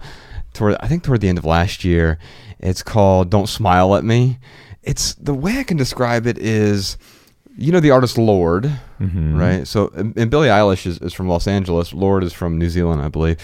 toward 0.54 0.76
I 0.80 0.88
think 0.88 1.04
toward 1.04 1.22
the 1.22 1.30
end 1.30 1.40
of 1.40 1.46
last 1.46 1.84
year. 1.84 2.20
It's 2.60 2.84
called 2.84 3.30
"Don't 3.30 3.48
Smile 3.48 3.96
at 3.96 4.04
Me." 4.04 4.38
It's 4.84 5.14
the 5.16 5.34
way 5.34 5.60
I 5.60 5.64
can 5.64 5.78
describe 5.78 6.26
it 6.26 6.38
is, 6.38 6.98
you 7.58 7.72
know, 7.72 7.82
the 7.82 7.92
artist 7.92 8.18
Lorde, 8.18 8.72
right? 9.38 9.68
So, 9.68 9.92
and 9.94 10.32
Billie 10.32 10.48
Eilish 10.48 10.86
is, 10.86 11.00
is 11.00 11.14
from 11.14 11.28
Los 11.28 11.48
Angeles. 11.48 11.94
Lorde 11.94 12.24
is 12.24 12.32
from 12.34 12.58
New 12.58 12.70
Zealand, 12.70 13.02
I 13.02 13.10
believe. 13.10 13.38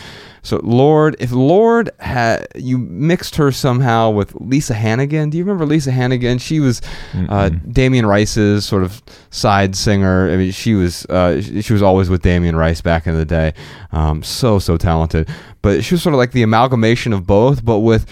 So, 0.44 0.62
Lorde, 0.64 1.16
if 1.20 1.32
Lorde 1.32 1.90
had 2.00 2.48
you 2.56 2.78
mixed 2.78 3.36
her 3.36 3.52
somehow 3.52 4.12
with 4.12 4.34
Lisa 4.36 4.74
Hannigan, 4.74 5.30
do 5.30 5.38
you 5.38 5.44
remember 5.44 5.66
Lisa 5.66 5.92
Hannigan? 5.92 6.38
She 6.38 6.60
was 6.60 6.82
uh, 7.30 7.50
Damien 7.50 8.06
Rice's 8.06 8.66
sort 8.66 8.84
of 8.84 9.02
side 9.30 9.76
singer. 9.76 10.32
I 10.32 10.38
mean, 10.38 10.52
she 10.52 10.74
was 10.76 11.06
uh, 11.08 11.42
she 11.42 11.62
she 11.62 11.74
was 11.74 11.82
always 11.82 12.10
with 12.10 12.22
Damien 12.22 12.56
Rice 12.56 12.80
back 12.80 13.08
in 13.08 13.16
the 13.16 13.26
day. 13.26 13.54
Um, 13.92 14.24
so 14.24 14.60
so 14.60 14.78
talented, 14.78 15.28
but 15.62 15.84
she 15.84 15.96
was 15.96 16.02
sort 16.02 16.14
of 16.14 16.20
like 16.20 16.32
the 16.32 16.44
amalgamation 16.44 17.12
of 17.12 17.26
both, 17.28 17.66
but 17.66 17.80
with 17.80 18.06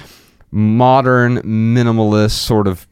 modern 0.55 1.37
minimalist 1.41 2.31
sort 2.31 2.67
of 2.67 2.87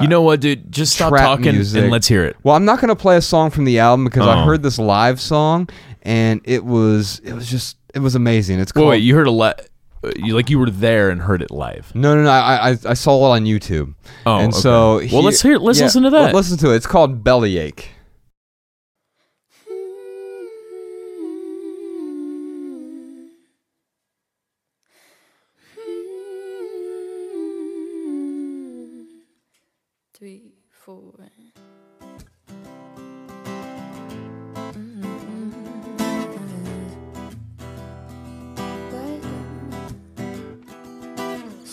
You 0.00 0.08
know 0.08 0.22
what, 0.22 0.40
dude? 0.40 0.70
Just 0.72 0.94
stop 0.94 1.12
talking 1.14 1.52
music. 1.54 1.82
and 1.82 1.90
let's 1.92 2.08
hear 2.08 2.24
it. 2.24 2.36
Well, 2.42 2.54
I'm 2.56 2.64
not 2.64 2.80
gonna 2.80 2.96
play 2.96 3.16
a 3.16 3.20
song 3.22 3.50
from 3.50 3.64
the 3.64 3.78
album 3.78 4.04
because 4.04 4.26
I 4.26 4.40
Oh. 4.42 4.44
heard 4.44 4.62
this 4.62 4.78
live 4.78 5.20
song 5.20 5.68
and 6.02 6.40
it 6.44 6.64
was 6.64 7.20
it 7.24 7.34
was 7.34 7.48
just 7.48 7.76
it 7.94 8.00
was 8.00 8.14
amazing. 8.14 8.58
It's 8.60 8.72
called 8.72 8.88
wait, 8.88 8.98
you 9.02 9.14
heard 9.14 9.26
a 9.26 9.30
le- 9.32 9.54
uh, 10.02 10.10
you 10.16 10.34
like 10.34 10.48
you 10.50 10.58
were 10.58 10.70
there 10.70 11.10
and 11.10 11.20
heard 11.20 11.42
it 11.42 11.50
live. 11.50 11.92
No, 11.94 12.16
no, 12.16 12.22
no. 12.22 12.30
I 12.30 12.70
I, 12.70 12.76
I 12.86 12.94
saw 12.94 13.32
it 13.32 13.36
on 13.36 13.44
YouTube. 13.44 13.94
Oh, 14.26 14.36
and 14.38 14.52
okay. 14.52 14.60
so 14.60 15.00
Well, 15.12 15.22
let's 15.22 15.42
hear- 15.42 15.58
let's 15.58 15.78
yeah, 15.78 15.84
listen 15.86 16.02
to 16.04 16.10
that. 16.10 16.34
Listen 16.34 16.56
to 16.58 16.72
it. 16.72 16.76
It's 16.76 16.86
called 16.86 17.22
Bellyache. 17.22 17.88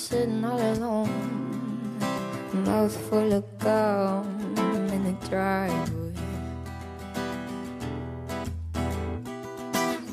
Sitting 0.10 0.46
all 0.46 0.58
alone, 0.58 2.00
mouth 2.64 2.96
full 3.10 3.34
of 3.34 3.44
gum 3.60 4.26
in 4.94 5.04
the 5.04 5.28
driveway. 5.28 6.14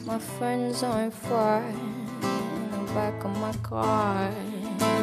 My 0.05 0.19
friends 0.19 0.83
on 0.83 1.13
fire 1.13 1.63
in 1.63 2.71
the 2.73 2.93
back 2.93 3.25
of 3.25 3.39
my 3.39 3.53
car, 3.63 4.33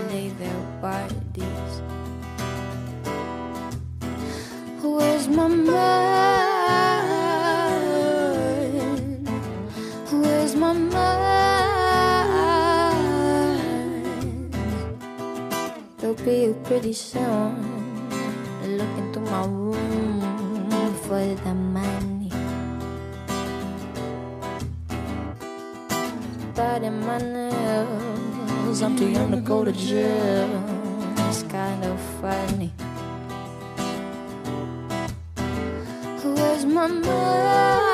lay 0.10 0.28
their 0.28 0.62
bodies. 0.82 1.74
Where's 4.84 5.30
my 5.30 5.48
mind? 5.48 6.41
Here 16.23 16.53
pretty 16.64 16.93
soon. 16.93 18.10
Looking 18.64 19.11
through 19.11 19.26
my 19.26 19.45
room 19.48 20.93
for 21.03 21.26
the 21.43 21.53
money. 21.53 22.31
In 26.84 26.99
my 27.06 27.18
nails. 27.18 28.81
I'm 28.81 28.98
too 28.98 29.10
young 29.10 29.30
to 29.31 29.38
go 29.38 29.64
to 29.64 29.72
jail. 29.72 30.49
It's 31.27 31.43
kind 31.43 31.84
of 31.84 31.99
funny. 32.22 32.72
Where's 36.23 36.65
my 36.65 36.88
mind? 36.88 37.91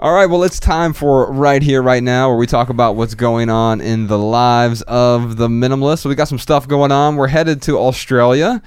All 0.00 0.14
right, 0.14 0.26
well, 0.26 0.44
it's 0.44 0.58
time 0.58 0.94
for 0.94 1.30
right 1.30 1.60
here, 1.60 1.82
right 1.82 2.02
now, 2.02 2.28
where 2.28 2.38
we 2.38 2.46
talk 2.46 2.70
about 2.70 2.96
what's 2.96 3.14
going 3.14 3.50
on 3.50 3.82
in 3.82 4.06
the 4.06 4.16
lives 4.18 4.80
of 4.82 5.36
the 5.36 5.48
minimalist. 5.48 5.98
So 5.98 6.08
we 6.08 6.14
got 6.14 6.28
some 6.28 6.38
stuff 6.38 6.66
going 6.66 6.90
on. 6.90 7.16
We're 7.16 7.26
headed 7.26 7.60
to 7.62 7.78
Australia. 7.78 8.62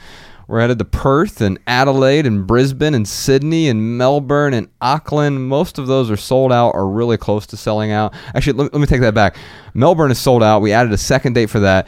We're 0.51 0.59
headed 0.59 0.79
to 0.79 0.85
Perth 0.85 1.39
and 1.39 1.57
Adelaide 1.65 2.25
and 2.25 2.45
Brisbane 2.45 2.93
and 2.93 3.07
Sydney 3.07 3.69
and 3.69 3.97
Melbourne 3.97 4.53
and 4.53 4.67
Auckland. 4.81 5.47
Most 5.47 5.77
of 5.77 5.87
those 5.87 6.11
are 6.11 6.17
sold 6.17 6.51
out 6.51 6.71
or 6.71 6.89
really 6.89 7.15
close 7.15 7.47
to 7.47 7.55
selling 7.55 7.93
out. 7.93 8.13
Actually, 8.35 8.63
let, 8.63 8.73
let 8.73 8.81
me 8.81 8.85
take 8.85 8.99
that 8.99 9.13
back. 9.13 9.37
Melbourne 9.73 10.11
is 10.11 10.19
sold 10.19 10.43
out. 10.43 10.59
We 10.59 10.73
added 10.73 10.91
a 10.91 10.97
second 10.97 11.35
date 11.35 11.45
for 11.45 11.61
that. 11.61 11.87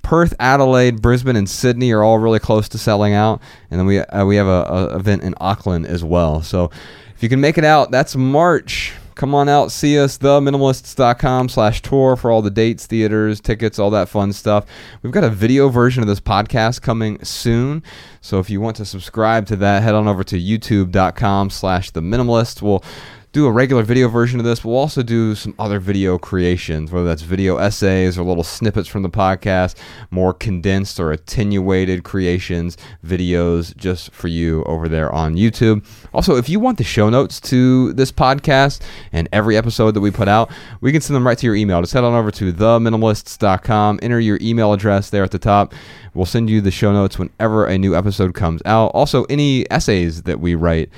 Perth, 0.00 0.32
Adelaide, 0.40 1.02
Brisbane, 1.02 1.36
and 1.36 1.46
Sydney 1.46 1.92
are 1.92 2.02
all 2.02 2.18
really 2.18 2.38
close 2.38 2.66
to 2.70 2.78
selling 2.78 3.12
out, 3.12 3.42
and 3.70 3.78
then 3.78 3.86
we 3.86 3.98
uh, 3.98 4.24
we 4.24 4.36
have 4.36 4.46
a, 4.46 4.62
a 4.62 4.96
event 4.96 5.22
in 5.22 5.34
Auckland 5.38 5.84
as 5.84 6.02
well. 6.02 6.40
So 6.40 6.70
if 7.14 7.22
you 7.22 7.28
can 7.28 7.42
make 7.42 7.58
it 7.58 7.64
out, 7.64 7.90
that's 7.90 8.16
March. 8.16 8.94
Come 9.18 9.34
on 9.34 9.48
out, 9.48 9.72
see 9.72 9.98
us, 9.98 10.16
theminimalists.com 10.18 11.48
slash 11.48 11.82
tour 11.82 12.14
for 12.14 12.30
all 12.30 12.40
the 12.40 12.52
dates, 12.52 12.86
theaters, 12.86 13.40
tickets, 13.40 13.76
all 13.76 13.90
that 13.90 14.08
fun 14.08 14.32
stuff. 14.32 14.64
We've 15.02 15.12
got 15.12 15.24
a 15.24 15.28
video 15.28 15.70
version 15.70 16.04
of 16.04 16.06
this 16.06 16.20
podcast 16.20 16.82
coming 16.82 17.24
soon. 17.24 17.82
So 18.20 18.38
if 18.38 18.48
you 18.48 18.60
want 18.60 18.76
to 18.76 18.84
subscribe 18.84 19.46
to 19.46 19.56
that, 19.56 19.82
head 19.82 19.96
on 19.96 20.06
over 20.06 20.22
to 20.22 20.40
youtube.com 20.40 21.50
slash 21.50 21.90
the 21.90 22.00
minimalist. 22.00 22.62
We'll 22.62 22.84
do 23.32 23.46
a 23.46 23.52
regular 23.52 23.82
video 23.82 24.08
version 24.08 24.40
of 24.40 24.46
this. 24.46 24.64
We'll 24.64 24.76
also 24.76 25.02
do 25.02 25.34
some 25.34 25.54
other 25.58 25.78
video 25.78 26.18
creations, 26.18 26.90
whether 26.90 27.04
that's 27.04 27.22
video 27.22 27.58
essays 27.58 28.18
or 28.18 28.24
little 28.24 28.42
snippets 28.42 28.88
from 28.88 29.02
the 29.02 29.10
podcast, 29.10 29.76
more 30.10 30.32
condensed 30.32 30.98
or 30.98 31.12
attenuated 31.12 32.04
creations, 32.04 32.78
videos 33.04 33.76
just 33.76 34.12
for 34.12 34.28
you 34.28 34.64
over 34.64 34.88
there 34.88 35.12
on 35.12 35.34
YouTube. 35.34 35.84
Also, 36.14 36.36
if 36.36 36.48
you 36.48 36.58
want 36.58 36.78
the 36.78 36.84
show 36.84 37.10
notes 37.10 37.38
to 37.40 37.92
this 37.92 38.10
podcast 38.10 38.80
and 39.12 39.28
every 39.32 39.56
episode 39.56 39.92
that 39.92 40.00
we 40.00 40.10
put 40.10 40.28
out, 40.28 40.50
we 40.80 40.90
can 40.90 41.00
send 41.02 41.14
them 41.14 41.26
right 41.26 41.38
to 41.38 41.46
your 41.46 41.56
email. 41.56 41.82
Just 41.82 41.92
head 41.92 42.04
on 42.04 42.14
over 42.14 42.30
to 42.30 42.52
theminimalists.com, 42.52 44.00
enter 44.02 44.20
your 44.20 44.38
email 44.40 44.72
address 44.72 45.10
there 45.10 45.22
at 45.22 45.32
the 45.32 45.38
top. 45.38 45.74
We'll 46.14 46.26
send 46.26 46.48
you 46.48 46.60
the 46.60 46.70
show 46.70 46.92
notes 46.92 47.18
whenever 47.18 47.66
a 47.66 47.76
new 47.76 47.94
episode 47.94 48.34
comes 48.34 48.62
out. 48.64 48.88
Also, 48.94 49.24
any 49.24 49.70
essays 49.70 50.22
that 50.22 50.40
we 50.40 50.54
write 50.54 50.90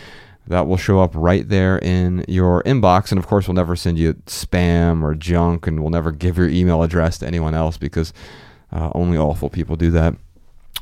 that 0.51 0.67
will 0.67 0.77
show 0.77 1.01
up 1.01 1.13
right 1.15 1.49
there 1.49 1.79
in 1.79 2.25
your 2.27 2.63
inbox. 2.65 3.13
And 3.13 3.19
of 3.21 3.27
course, 3.29 3.47
we'll 3.47 3.55
never 3.55 3.77
send 3.77 3.99
you 3.99 4.15
spam 4.27 5.03
or 5.03 5.15
junk, 5.15 5.69
and 5.69 5.81
we'll 5.81 5.91
never 5.91 6.11
give 6.11 6.37
your 6.37 6.49
email 6.49 6.83
address 6.83 7.19
to 7.19 7.27
anyone 7.27 7.55
else 7.55 7.79
because 7.79 8.13
uh, 8.73 8.91
only 8.95 9.17
awful 9.17 9.49
people 9.49 9.77
do 9.77 9.93
that. 9.93 10.17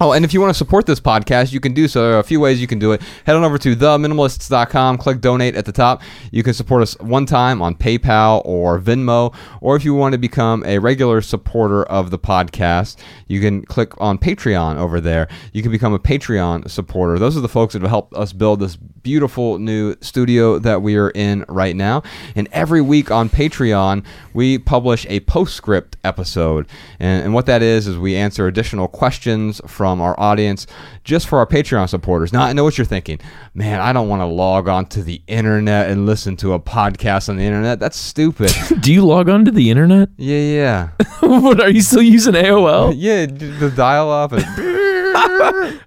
Oh, 0.00 0.12
and 0.12 0.24
if 0.24 0.32
you 0.32 0.40
want 0.40 0.50
to 0.50 0.56
support 0.56 0.86
this 0.86 1.00
podcast, 1.00 1.52
you 1.52 1.58
can 1.58 1.74
do 1.74 1.88
so. 1.88 2.02
There 2.02 2.14
are 2.14 2.20
a 2.20 2.24
few 2.24 2.38
ways 2.38 2.60
you 2.60 2.68
can 2.68 2.78
do 2.78 2.92
it. 2.92 3.02
Head 3.24 3.34
on 3.34 3.42
over 3.42 3.58
to 3.58 3.74
theminimalists.com, 3.74 4.96
click 4.96 5.20
donate 5.20 5.56
at 5.56 5.64
the 5.64 5.72
top. 5.72 6.02
You 6.30 6.44
can 6.44 6.54
support 6.54 6.82
us 6.82 6.96
one 7.00 7.26
time 7.26 7.60
on 7.60 7.74
PayPal 7.74 8.42
or 8.44 8.78
Venmo, 8.78 9.34
or 9.60 9.74
if 9.74 9.84
you 9.84 9.94
want 9.94 10.12
to 10.12 10.18
become 10.18 10.62
a 10.64 10.78
regular 10.78 11.20
supporter 11.20 11.82
of 11.82 12.12
the 12.12 12.18
podcast, 12.18 12.96
you 13.26 13.40
can 13.40 13.64
click 13.64 13.92
on 14.00 14.18
Patreon 14.18 14.76
over 14.76 15.00
there. 15.00 15.26
You 15.52 15.62
can 15.62 15.72
become 15.72 15.92
a 15.92 15.98
Patreon 15.98 16.70
supporter. 16.70 17.18
Those 17.18 17.36
are 17.36 17.40
the 17.40 17.48
folks 17.48 17.72
that 17.72 17.82
have 17.82 17.90
helped 17.90 18.14
us 18.14 18.32
build 18.32 18.60
this 18.60 18.76
beautiful 18.76 19.58
new 19.58 19.96
studio 20.00 20.58
that 20.58 20.82
we 20.82 20.94
are 20.96 21.10
in 21.10 21.44
right 21.48 21.74
now. 21.74 22.02
And 22.36 22.46
every 22.52 22.82
week 22.82 23.10
on 23.10 23.30
Patreon, 23.30 24.04
we 24.34 24.58
publish 24.58 25.06
a 25.08 25.20
postscript 25.20 25.96
episode. 26.04 26.68
And, 27.00 27.24
and 27.24 27.34
what 27.34 27.46
that 27.46 27.62
is, 27.62 27.88
is 27.88 27.96
we 27.96 28.14
answer 28.14 28.46
additional 28.46 28.86
questions 28.86 29.60
from 29.66 29.87
our 30.00 30.18
audience 30.20 30.66
just 31.04 31.26
for 31.26 31.38
our 31.38 31.46
Patreon 31.46 31.88
supporters. 31.88 32.32
Now, 32.32 32.42
I 32.42 32.52
know 32.52 32.64
what 32.64 32.76
you're 32.76 32.84
thinking. 32.84 33.18
Man, 33.54 33.80
I 33.80 33.92
don't 33.92 34.08
want 34.08 34.20
to 34.20 34.26
log 34.26 34.68
on 34.68 34.86
to 34.86 35.02
the 35.02 35.22
internet 35.26 35.90
and 35.90 36.06
listen 36.06 36.36
to 36.36 36.52
a 36.52 36.60
podcast 36.60 37.28
on 37.28 37.36
the 37.36 37.44
internet. 37.44 37.80
That's 37.80 37.96
stupid. 37.96 38.52
Do 38.80 38.92
you 38.92 39.04
log 39.04 39.28
on 39.28 39.44
to 39.46 39.50
the 39.50 39.70
internet? 39.70 40.10
yeah, 40.16 40.38
yeah. 40.38 40.88
what 41.20 41.60
are 41.60 41.70
you 41.70 41.80
still 41.80 42.02
using 42.02 42.34
AOL? 42.34 42.94
Yeah, 42.96 43.26
the 43.26 43.72
dial 43.74 44.10
up 44.10 44.32
and 44.32 44.44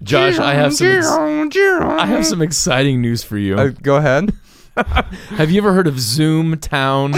Josh, 0.04 0.40
I 0.40 0.54
have 0.56 0.74
some 0.74 0.88
ex- 0.88 1.08
I 1.08 2.06
have 2.06 2.26
some 2.26 2.42
exciting 2.42 3.02
news 3.02 3.24
for 3.24 3.38
you. 3.38 3.56
Uh, 3.56 3.68
go 3.70 3.98
ahead. 3.98 4.34
have 4.76 5.52
you 5.52 5.62
ever 5.62 5.74
heard 5.74 5.88
of 5.88 6.00
Zoom 6.00 6.58
Town? 6.58 7.14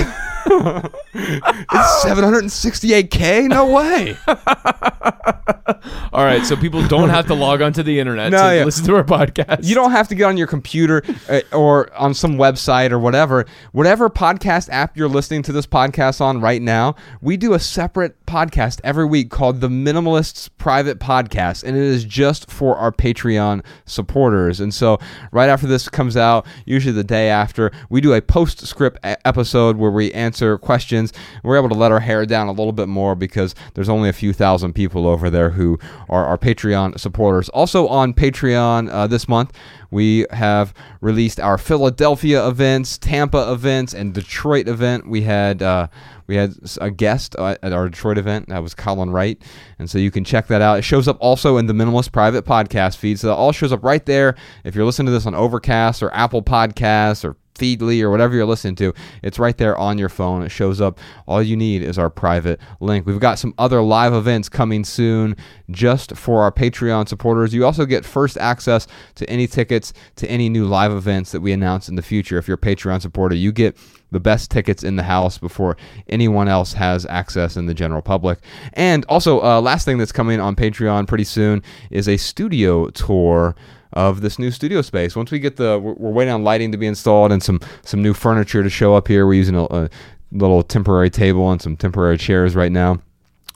It's 1.15 2.05
768k? 2.05 3.47
No 3.47 3.67
way. 3.71 4.17
All 6.13 6.23
right, 6.23 6.45
so 6.45 6.55
people 6.55 6.85
don't 6.87 7.09
have 7.09 7.27
to 7.27 7.33
log 7.33 7.61
onto 7.61 7.81
the 7.83 7.99
internet 7.99 8.31
No, 8.31 8.49
to 8.49 8.55
yeah. 8.57 8.63
listen 8.65 8.85
to 8.85 8.95
our 8.95 9.03
podcast. 9.03 9.65
You 9.65 9.75
don't 9.75 9.91
have 9.91 10.07
to 10.09 10.15
get 10.15 10.25
on 10.25 10.37
your 10.37 10.47
computer 10.47 11.03
uh, 11.29 11.41
or 11.51 11.93
on 11.95 12.13
some 12.13 12.35
website 12.35 12.91
or 12.91 12.99
whatever. 12.99 13.45
Whatever 13.71 14.09
podcast 14.09 14.69
app 14.69 14.95
you're 14.97 15.09
listening 15.09 15.41
to 15.43 15.51
this 15.51 15.65
podcast 15.65 16.21
on 16.21 16.41
right 16.41 16.61
now, 16.61 16.95
we 17.21 17.37
do 17.37 17.53
a 17.53 17.59
separate 17.59 18.22
podcast 18.33 18.81
every 18.83 19.05
week 19.05 19.29
called 19.29 19.61
The 19.61 19.69
Minimalists 19.69 20.49
Private 20.57 20.97
Podcast, 20.97 21.63
and 21.63 21.77
it 21.77 21.83
is 21.83 22.03
just 22.03 22.49
for 22.49 22.75
our 22.75 22.91
Patreon 22.91 23.63
supporters. 23.85 24.59
And 24.59 24.73
so, 24.73 24.97
right 25.31 25.49
after 25.49 25.67
this 25.67 25.87
comes 25.87 26.17
out, 26.17 26.47
usually 26.65 26.93
the 26.93 27.03
day 27.03 27.29
after, 27.29 27.71
we 27.91 28.01
do 28.01 28.11
a 28.11 28.21
postscript 28.21 28.97
episode 29.03 29.77
where 29.77 29.91
we 29.91 30.11
answer 30.13 30.57
questions. 30.57 31.13
We're 31.43 31.57
able 31.57 31.69
to 31.69 31.75
let 31.75 31.91
our 31.91 31.99
hair 31.99 32.25
down 32.25 32.47
a 32.47 32.53
little 32.53 32.71
bit 32.71 32.87
more 32.87 33.13
because 33.13 33.53
there's 33.75 33.87
only 33.87 34.09
a 34.09 34.13
few 34.13 34.33
thousand 34.33 34.73
people 34.73 35.07
over 35.07 35.29
there 35.29 35.51
who 35.51 35.77
are 36.09 36.25
our 36.25 36.39
Patreon 36.39 36.99
supporters. 36.99 37.49
Also 37.49 37.87
on 37.87 38.15
Patreon 38.15 38.89
uh, 38.89 39.05
this 39.05 39.27
month, 39.27 39.53
we 39.93 40.25
have 40.31 40.73
released 40.99 41.39
our 41.39 41.57
Philadelphia 41.57 42.45
events, 42.47 42.97
Tampa 42.97 43.51
events, 43.51 43.93
and 43.93 44.13
Detroit 44.13 44.67
event. 44.67 45.07
We 45.07 45.21
had 45.21 45.61
uh, 45.61 45.87
we 46.27 46.35
had 46.35 46.55
a 46.81 46.89
guest 46.89 47.35
uh, 47.37 47.55
at 47.61 47.71
our 47.71 47.89
Detroit 47.89 48.17
event. 48.17 48.49
That 48.49 48.63
was 48.63 48.73
Colin 48.73 49.11
Wright, 49.11 49.41
and 49.77 49.89
so 49.89 49.99
you 49.99 50.11
can 50.11 50.23
check 50.23 50.47
that 50.47 50.61
out. 50.61 50.79
It 50.79 50.81
shows 50.81 51.07
up 51.07 51.17
also 51.19 51.57
in 51.57 51.67
the 51.67 51.73
Minimalist 51.73 52.11
Private 52.11 52.43
Podcast 52.43 52.97
feed, 52.97 53.19
so 53.19 53.27
that 53.27 53.35
all 53.35 53.51
shows 53.51 53.71
up 53.71 53.83
right 53.83 54.05
there. 54.05 54.35
If 54.63 54.75
you're 54.75 54.85
listening 54.85 55.05
to 55.07 55.11
this 55.11 55.25
on 55.25 55.35
Overcast 55.35 56.01
or 56.01 56.13
Apple 56.13 56.41
Podcasts 56.41 57.23
or 57.23 57.37
Feedly 57.55 58.01
or 58.01 58.09
whatever 58.09 58.33
you're 58.35 58.45
listening 58.45 58.75
to, 58.75 58.93
it's 59.21 59.39
right 59.39 59.57
there 59.57 59.77
on 59.77 59.97
your 59.97 60.09
phone. 60.09 60.43
It 60.43 60.49
shows 60.49 60.81
up. 60.81 60.99
All 61.27 61.41
you 61.41 61.55
need 61.55 61.83
is 61.83 61.97
our 61.97 62.09
private 62.09 62.59
link. 62.79 63.05
We've 63.05 63.19
got 63.19 63.39
some 63.39 63.53
other 63.57 63.81
live 63.81 64.13
events 64.13 64.49
coming 64.49 64.83
soon 64.83 65.35
just 65.69 66.15
for 66.15 66.41
our 66.41 66.51
Patreon 66.51 67.07
supporters. 67.07 67.53
You 67.53 67.65
also 67.65 67.85
get 67.85 68.05
first 68.05 68.37
access 68.37 68.87
to 69.15 69.29
any 69.29 69.47
tickets 69.47 69.93
to 70.15 70.29
any 70.29 70.49
new 70.49 70.65
live 70.65 70.91
events 70.91 71.31
that 71.31 71.41
we 71.41 71.51
announce 71.51 71.89
in 71.89 71.95
the 71.95 72.01
future. 72.01 72.37
If 72.37 72.47
you're 72.47 72.55
a 72.55 72.57
Patreon 72.57 73.01
supporter, 73.01 73.35
you 73.35 73.51
get 73.51 73.77
the 74.11 74.19
best 74.19 74.51
tickets 74.51 74.83
in 74.83 74.95
the 74.95 75.03
house 75.03 75.37
before 75.37 75.75
anyone 76.07 76.47
else 76.47 76.73
has 76.73 77.05
access 77.07 77.57
in 77.57 77.65
the 77.65 77.73
general 77.73 78.01
public. 78.01 78.39
And 78.73 79.03
also, 79.09 79.41
uh, 79.41 79.59
last 79.59 79.85
thing 79.85 79.97
that's 79.97 80.11
coming 80.11 80.39
on 80.39 80.55
Patreon 80.55 81.07
pretty 81.07 81.23
soon 81.23 81.61
is 81.89 82.07
a 82.07 82.17
studio 82.17 82.89
tour 82.89 83.55
of 83.93 84.21
this 84.21 84.37
new 84.37 84.51
studio 84.51 84.81
space. 84.81 85.15
Once 85.15 85.31
we 85.31 85.39
get 85.39 85.55
the, 85.55 85.79
we're, 85.79 86.11
waiting 86.11 86.33
on 86.33 86.43
lighting 86.43 86.71
to 86.71 86.77
be 86.77 86.87
installed 86.87 87.31
and 87.31 87.41
some 87.41 87.59
some 87.83 88.01
new 88.01 88.13
furniture 88.13 88.63
to 88.63 88.69
show 88.69 88.95
up 88.95 89.07
here. 89.07 89.25
We're 89.25 89.33
using 89.35 89.55
a, 89.55 89.63
a 89.63 89.89
little 90.31 90.63
temporary 90.63 91.09
table 91.09 91.51
and 91.51 91.61
some 91.61 91.77
temporary 91.77 92.17
chairs 92.17 92.55
right 92.55 92.71
now. 92.71 92.99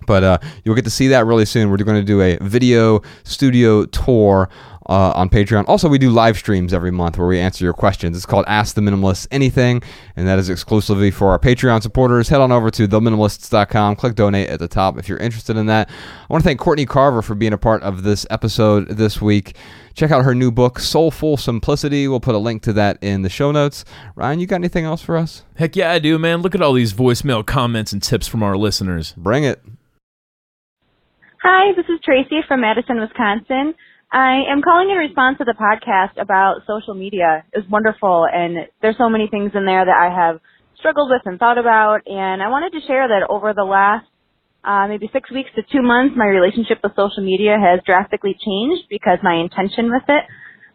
But 0.05 0.23
uh, 0.23 0.37
you'll 0.63 0.75
get 0.75 0.85
to 0.85 0.91
see 0.91 1.07
that 1.07 1.25
really 1.25 1.45
soon. 1.45 1.69
We're 1.69 1.77
going 1.77 1.99
to 1.99 2.05
do 2.05 2.21
a 2.21 2.37
video 2.37 3.01
studio 3.23 3.85
tour 3.85 4.49
uh, 4.87 5.11
on 5.15 5.29
Patreon. 5.29 5.65
Also, 5.67 5.89
we 5.89 5.97
do 5.97 6.09
live 6.09 6.37
streams 6.37 6.73
every 6.73 6.91
month 6.91 7.17
where 7.17 7.27
we 7.27 7.39
answer 7.39 7.63
your 7.63 7.73
questions. 7.73 8.15
It's 8.15 8.25
called 8.25 8.45
Ask 8.47 8.75
the 8.75 8.81
Minimalists 8.81 9.27
Anything, 9.31 9.81
and 10.15 10.27
that 10.27 10.39
is 10.39 10.49
exclusively 10.49 11.11
for 11.11 11.29
our 11.29 11.39
Patreon 11.39 11.81
supporters. 11.81 12.29
Head 12.29 12.41
on 12.41 12.51
over 12.51 12.71
to 12.71 12.87
theminimalists.com, 12.87 13.95
click 13.97 14.15
donate 14.15 14.49
at 14.49 14.59
the 14.59 14.67
top 14.67 14.97
if 14.97 15.09
you're 15.09 15.17
interested 15.17 15.57
in 15.57 15.65
that. 15.67 15.89
I 15.89 16.33
want 16.33 16.43
to 16.43 16.47
thank 16.47 16.59
Courtney 16.59 16.85
Carver 16.85 17.21
for 17.21 17.35
being 17.35 17.53
a 17.53 17.57
part 17.57 17.83
of 17.83 18.03
this 18.03 18.25
episode 18.29 18.87
this 18.89 19.21
week. 19.21 19.55
Check 19.93 20.11
out 20.11 20.23
her 20.23 20.35
new 20.35 20.51
book, 20.51 20.79
Soulful 20.79 21.37
Simplicity. 21.37 22.07
We'll 22.07 22.19
put 22.19 22.35
a 22.35 22.39
link 22.39 22.61
to 22.63 22.73
that 22.73 22.99
in 23.01 23.23
the 23.23 23.29
show 23.29 23.51
notes. 23.51 23.83
Ryan, 24.15 24.39
you 24.39 24.45
got 24.45 24.57
anything 24.57 24.85
else 24.85 25.01
for 25.01 25.17
us? 25.17 25.43
Heck 25.55 25.75
yeah, 25.75 25.91
I 25.91 25.99
do, 25.99 26.19
man. 26.19 26.43
Look 26.43 26.53
at 26.53 26.61
all 26.61 26.73
these 26.73 26.93
voicemail 26.93 27.43
comments 27.43 27.91
and 27.91 28.03
tips 28.03 28.27
from 28.27 28.43
our 28.43 28.55
listeners. 28.55 29.13
Bring 29.17 29.43
it. 29.43 29.59
Hi, 31.41 31.73
this 31.75 31.85
is 31.89 31.99
Tracy 32.03 32.41
from 32.47 32.61
Madison, 32.61 32.99
Wisconsin. 32.99 33.73
I 34.11 34.47
am 34.49 34.61
calling 34.61 34.89
in 34.89 34.95
response 34.95 35.37
to 35.39 35.43
the 35.43 35.55
podcast 35.59 36.21
about 36.21 36.63
social 36.65 36.93
media. 36.93 37.43
It's 37.51 37.67
wonderful, 37.69 38.25
and 38.31 38.67
there's 38.81 38.97
so 38.97 39.09
many 39.09 39.27
things 39.27 39.51
in 39.53 39.65
there 39.65 39.83
that 39.83 39.95
I 39.95 40.07
have 40.07 40.39
struggled 40.79 41.09
with 41.11 41.23
and 41.25 41.37
thought 41.37 41.57
about. 41.57 42.07
And 42.07 42.41
I 42.41 42.47
wanted 42.47 42.71
to 42.79 42.87
share 42.87 43.07
that 43.07 43.27
over 43.29 43.53
the 43.53 43.65
last 43.67 44.07
uh, 44.63 44.87
maybe 44.87 45.09
six 45.11 45.29
weeks 45.29 45.49
to 45.55 45.61
two 45.63 45.81
months, 45.81 46.15
my 46.15 46.25
relationship 46.25 46.79
with 46.83 46.95
social 46.95 47.23
media 47.23 47.57
has 47.59 47.81
drastically 47.85 48.31
changed 48.39 48.87
because 48.89 49.19
my 49.23 49.35
intention 49.35 49.91
with 49.91 50.07
it 50.07 50.23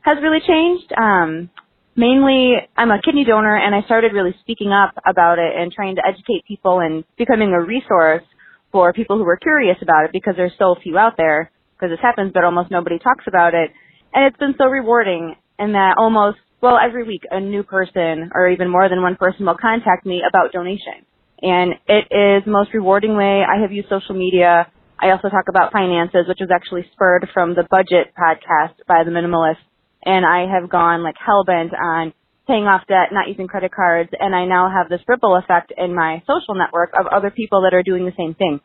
has 0.03 0.19
really 0.21 0.45
changed. 0.45 0.93
Um, 0.93 1.49
mainly, 1.97 2.57
I'm 2.77 2.91
a 2.91 3.01
kidney 3.01 3.25
donor, 3.25 3.57
and 3.57 3.75
I 3.75 3.81
started 3.89 4.13
really 4.13 4.37
speaking 4.41 4.73
up 4.73 4.93
about 5.09 5.39
it 5.39 5.57
and 5.57 5.73
trying 5.73 5.97
to 5.97 6.03
educate 6.05 6.45
people 6.47 6.81
and 6.81 7.05
becoming 7.17 7.57
a 7.57 7.65
resource 7.65 8.25
for 8.73 8.93
people 8.93 9.17
who 9.17 9.25
are 9.25 9.37
curious 9.41 9.77
about 9.81 10.05
it 10.05 10.13
because 10.13 10.35
there's 10.37 10.53
so 10.59 10.77
few 10.83 10.99
out 10.99 11.17
there 11.17 11.51
because 11.83 11.99
this 11.99 12.03
happens, 12.03 12.31
but 12.33 12.45
almost 12.45 12.71
nobody 12.71 12.99
talks 12.99 13.25
about 13.27 13.55
it. 13.55 13.71
And 14.15 14.25
it's 14.27 14.39
been 14.39 14.55
so 14.57 14.67
rewarding 14.67 15.35
in 15.59 15.73
that 15.73 15.97
almost, 15.99 16.39
well, 16.63 16.79
every 16.79 17.03
week 17.03 17.23
a 17.29 17.41
new 17.41 17.65
person 17.65 18.31
or 18.35 18.49
even 18.51 18.71
more 18.71 18.89
than 18.89 19.03
one 19.03 19.17
person 19.17 19.47
will 19.47 19.59
contact 19.61 20.07
me 20.07 20.23
about 20.23 20.53
donation. 20.53 21.03
And 21.43 21.75
it 21.89 22.07
is 22.15 22.45
the 22.47 22.55
most 22.55 22.71
rewarding 22.73 23.17
way 23.17 23.43
I 23.43 23.61
have 23.61 23.73
used 23.73 23.89
social 23.89 24.15
media. 24.15 24.71
I 24.97 25.11
also 25.11 25.29
talk 25.29 25.51
about 25.51 25.73
finances, 25.73 26.29
which 26.29 26.39
was 26.39 26.51
actually 26.55 26.87
spurred 26.93 27.27
from 27.35 27.57
the 27.57 27.67
budget 27.69 28.15
podcast 28.15 28.79
by 28.87 29.03
the 29.03 29.11
minimalist. 29.11 29.59
And 30.05 30.25
I 30.25 30.47
have 30.47 30.71
gone 30.71 31.03
like 31.03 31.17
hell 31.19 31.43
bent 31.45 31.73
on 31.75 32.13
paying 32.47 32.65
off 32.65 32.87
debt, 32.87 33.11
not 33.11 33.27
using 33.27 33.49
credit 33.49 33.73
cards, 33.75 34.11
and 34.19 34.35
I 34.35 34.47
now 34.47 34.71
have 34.71 34.89
this 34.89 35.01
ripple 35.07 35.37
effect 35.37 35.73
in 35.77 35.95
my 35.95 36.23
social 36.27 36.55
network 36.55 36.91
of 36.99 37.07
other 37.07 37.31
people 37.31 37.63
that 37.63 37.75
are 37.75 37.83
doing 37.83 38.05
the 38.05 38.15
same 38.17 38.35
thing. 38.35 38.61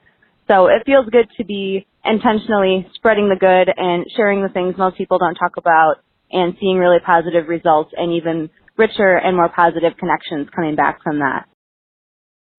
So 0.47 0.67
it 0.67 0.83
feels 0.85 1.05
good 1.11 1.27
to 1.37 1.43
be 1.43 1.85
intentionally 2.05 2.87
spreading 2.95 3.27
the 3.27 3.35
good 3.35 3.67
and 3.75 4.05
sharing 4.15 4.41
the 4.41 4.49
things 4.49 4.75
most 4.77 4.97
people 4.97 5.19
don't 5.19 5.35
talk 5.35 5.57
about 5.57 5.95
and 6.31 6.55
seeing 6.59 6.77
really 6.77 6.99
positive 7.05 7.47
results 7.47 7.91
and 7.95 8.13
even 8.13 8.49
richer 8.77 9.17
and 9.17 9.35
more 9.35 9.49
positive 9.49 9.97
connections 9.99 10.47
coming 10.55 10.75
back 10.75 11.03
from 11.03 11.19
that. 11.19 11.47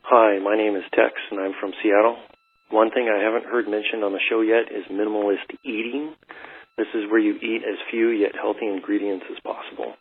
Hi, 0.02 0.38
my 0.38 0.56
name 0.56 0.76
is 0.76 0.84
Tex, 0.92 1.12
and 1.30 1.40
I'm 1.40 1.52
from 1.60 1.72
Seattle. 1.82 2.16
One 2.70 2.90
thing 2.90 3.08
I 3.08 3.24
haven't 3.24 3.48
heard 3.48 3.68
mentioned 3.68 4.04
on 4.04 4.12
the 4.12 4.20
show 4.28 4.40
yet 4.40 4.68
is 4.68 4.84
minimalist 4.92 5.48
eating. 5.64 6.12
This 6.76 6.88
is 6.94 7.10
where 7.10 7.20
you 7.20 7.36
eat 7.40 7.62
as 7.64 7.76
few 7.90 8.10
yet 8.10 8.32
healthy 8.36 8.68
ingredients 8.68 9.24
as 9.32 9.40
possible. 9.40 9.94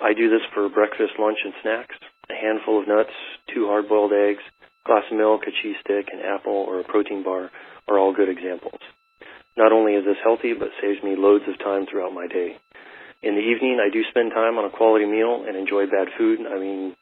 I 0.00 0.14
do 0.14 0.30
this 0.30 0.46
for 0.54 0.68
breakfast, 0.68 1.18
lunch, 1.18 1.38
and 1.44 1.54
snacks. 1.62 1.94
A 2.30 2.34
handful 2.34 2.80
of 2.80 2.86
nuts, 2.86 3.14
two 3.54 3.66
hard-boiled 3.66 4.12
eggs, 4.12 4.42
glass 4.88 5.04
of 5.12 5.20
milk, 5.20 5.44
a 5.44 5.52
cheese 5.52 5.76
stick, 5.84 6.08
an 6.08 6.24
apple, 6.24 6.64
or 6.64 6.80
a 6.80 6.84
protein 6.84 7.22
bar 7.22 7.52
are 7.86 7.98
all 7.98 8.16
good 8.16 8.32
examples. 8.32 8.80
Not 9.56 9.70
only 9.70 9.92
is 9.92 10.04
this 10.08 10.16
healthy, 10.24 10.54
but 10.56 10.72
saves 10.80 11.04
me 11.04 11.14
loads 11.14 11.44
of 11.44 11.58
time 11.60 11.84
throughout 11.84 12.16
my 12.16 12.26
day. 12.26 12.56
In 13.20 13.34
the 13.34 13.44
evening, 13.44 13.82
I 13.84 13.92
do 13.92 14.00
spend 14.08 14.32
time 14.32 14.56
on 14.56 14.64
a 14.64 14.72
quality 14.72 15.04
meal 15.04 15.44
and 15.46 15.56
enjoy 15.56 15.86
bad 15.86 16.08
food. 16.16 16.40
I 16.48 16.58
mean, 16.58 16.96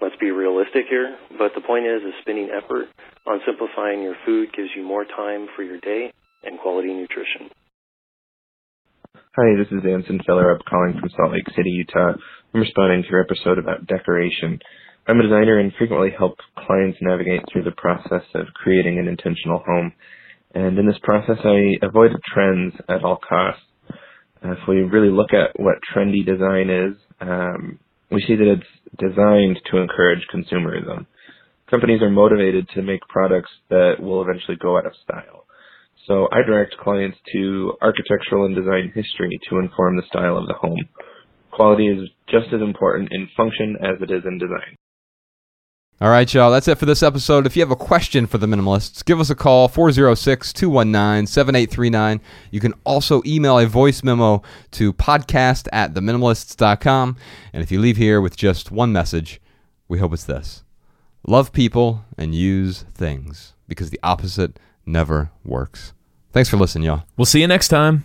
let's 0.00 0.16
be 0.16 0.30
realistic 0.30 0.86
here, 0.88 1.18
but 1.36 1.52
the 1.54 1.60
point 1.60 1.84
is, 1.84 2.02
is 2.02 2.14
spending 2.22 2.48
effort 2.48 2.88
on 3.26 3.40
simplifying 3.44 4.02
your 4.02 4.16
food 4.24 4.54
gives 4.56 4.70
you 4.74 4.82
more 4.82 5.04
time 5.04 5.48
for 5.56 5.62
your 5.62 5.80
day 5.80 6.12
and 6.44 6.58
quality 6.58 6.94
nutrition. 6.94 7.50
Hi, 9.34 9.52
this 9.58 9.68
is 9.68 9.84
Anson 9.84 10.20
Feller. 10.24 10.54
I'm 10.54 10.62
calling 10.70 10.94
from 10.98 11.10
Salt 11.10 11.32
Lake 11.32 11.50
City, 11.54 11.68
Utah. 11.68 12.14
I'm 12.54 12.60
responding 12.60 13.02
to 13.02 13.08
your 13.10 13.20
episode 13.20 13.58
about 13.58 13.86
decoration. 13.86 14.60
I'm 15.08 15.20
a 15.20 15.22
designer 15.22 15.58
and 15.58 15.72
frequently 15.78 16.10
help 16.16 16.36
clients 16.66 16.98
navigate 17.00 17.42
through 17.52 17.62
the 17.64 17.72
process 17.76 18.24
of 18.34 18.46
creating 18.54 18.98
an 18.98 19.06
intentional 19.06 19.62
home. 19.64 19.92
And 20.54 20.78
in 20.78 20.86
this 20.86 20.98
process, 21.02 21.38
I 21.44 21.74
avoid 21.86 22.10
trends 22.34 22.74
at 22.88 23.04
all 23.04 23.18
costs. 23.18 23.62
Uh, 24.44 24.52
if 24.52 24.58
we 24.68 24.76
really 24.78 25.10
look 25.10 25.32
at 25.32 25.58
what 25.60 25.76
trendy 25.94 26.26
design 26.26 26.70
is, 26.70 26.96
um, 27.20 27.78
we 28.10 28.22
see 28.22 28.36
that 28.36 28.52
it's 28.52 28.98
designed 28.98 29.60
to 29.70 29.78
encourage 29.78 30.26
consumerism. 30.34 31.06
Companies 31.70 32.02
are 32.02 32.10
motivated 32.10 32.68
to 32.74 32.82
make 32.82 33.00
products 33.08 33.50
that 33.70 33.96
will 34.00 34.22
eventually 34.22 34.56
go 34.56 34.76
out 34.76 34.86
of 34.86 34.92
style. 35.04 35.46
So 36.08 36.28
I 36.32 36.42
direct 36.46 36.76
clients 36.78 37.18
to 37.32 37.74
architectural 37.82 38.46
and 38.46 38.56
design 38.56 38.92
history 38.94 39.38
to 39.50 39.58
inform 39.58 39.96
the 39.96 40.06
style 40.08 40.36
of 40.36 40.48
the 40.48 40.54
home. 40.54 40.88
Quality 41.52 41.88
is 41.88 42.08
just 42.28 42.52
as 42.52 42.60
important 42.60 43.10
in 43.12 43.28
function 43.36 43.76
as 43.82 44.02
it 44.02 44.10
is 44.10 44.22
in 44.26 44.38
design. 44.38 44.76
All 45.98 46.10
right, 46.10 46.32
y'all. 46.32 46.50
That's 46.50 46.68
it 46.68 46.76
for 46.76 46.84
this 46.84 47.02
episode. 47.02 47.46
If 47.46 47.56
you 47.56 47.62
have 47.62 47.70
a 47.70 47.76
question 47.76 48.26
for 48.26 48.36
the 48.36 48.46
minimalists, 48.46 49.02
give 49.02 49.18
us 49.18 49.30
a 49.30 49.34
call 49.34 49.66
406 49.66 50.52
219 50.52 51.26
7839. 51.26 52.20
You 52.50 52.60
can 52.60 52.74
also 52.84 53.22
email 53.24 53.58
a 53.58 53.66
voice 53.66 54.02
memo 54.02 54.42
to 54.72 54.92
podcast 54.92 55.68
at 55.72 55.94
theminimalists.com. 55.94 57.16
And 57.54 57.62
if 57.62 57.72
you 57.72 57.80
leave 57.80 57.96
here 57.96 58.20
with 58.20 58.36
just 58.36 58.70
one 58.70 58.92
message, 58.92 59.40
we 59.88 59.98
hope 59.98 60.12
it's 60.12 60.24
this 60.24 60.64
love 61.26 61.50
people 61.52 62.04
and 62.18 62.34
use 62.34 62.84
things 62.92 63.54
because 63.66 63.88
the 63.88 64.00
opposite 64.02 64.58
never 64.84 65.30
works. 65.44 65.94
Thanks 66.30 66.50
for 66.50 66.58
listening, 66.58 66.84
y'all. 66.84 67.04
We'll 67.16 67.24
see 67.24 67.40
you 67.40 67.48
next 67.48 67.68
time. 67.68 68.04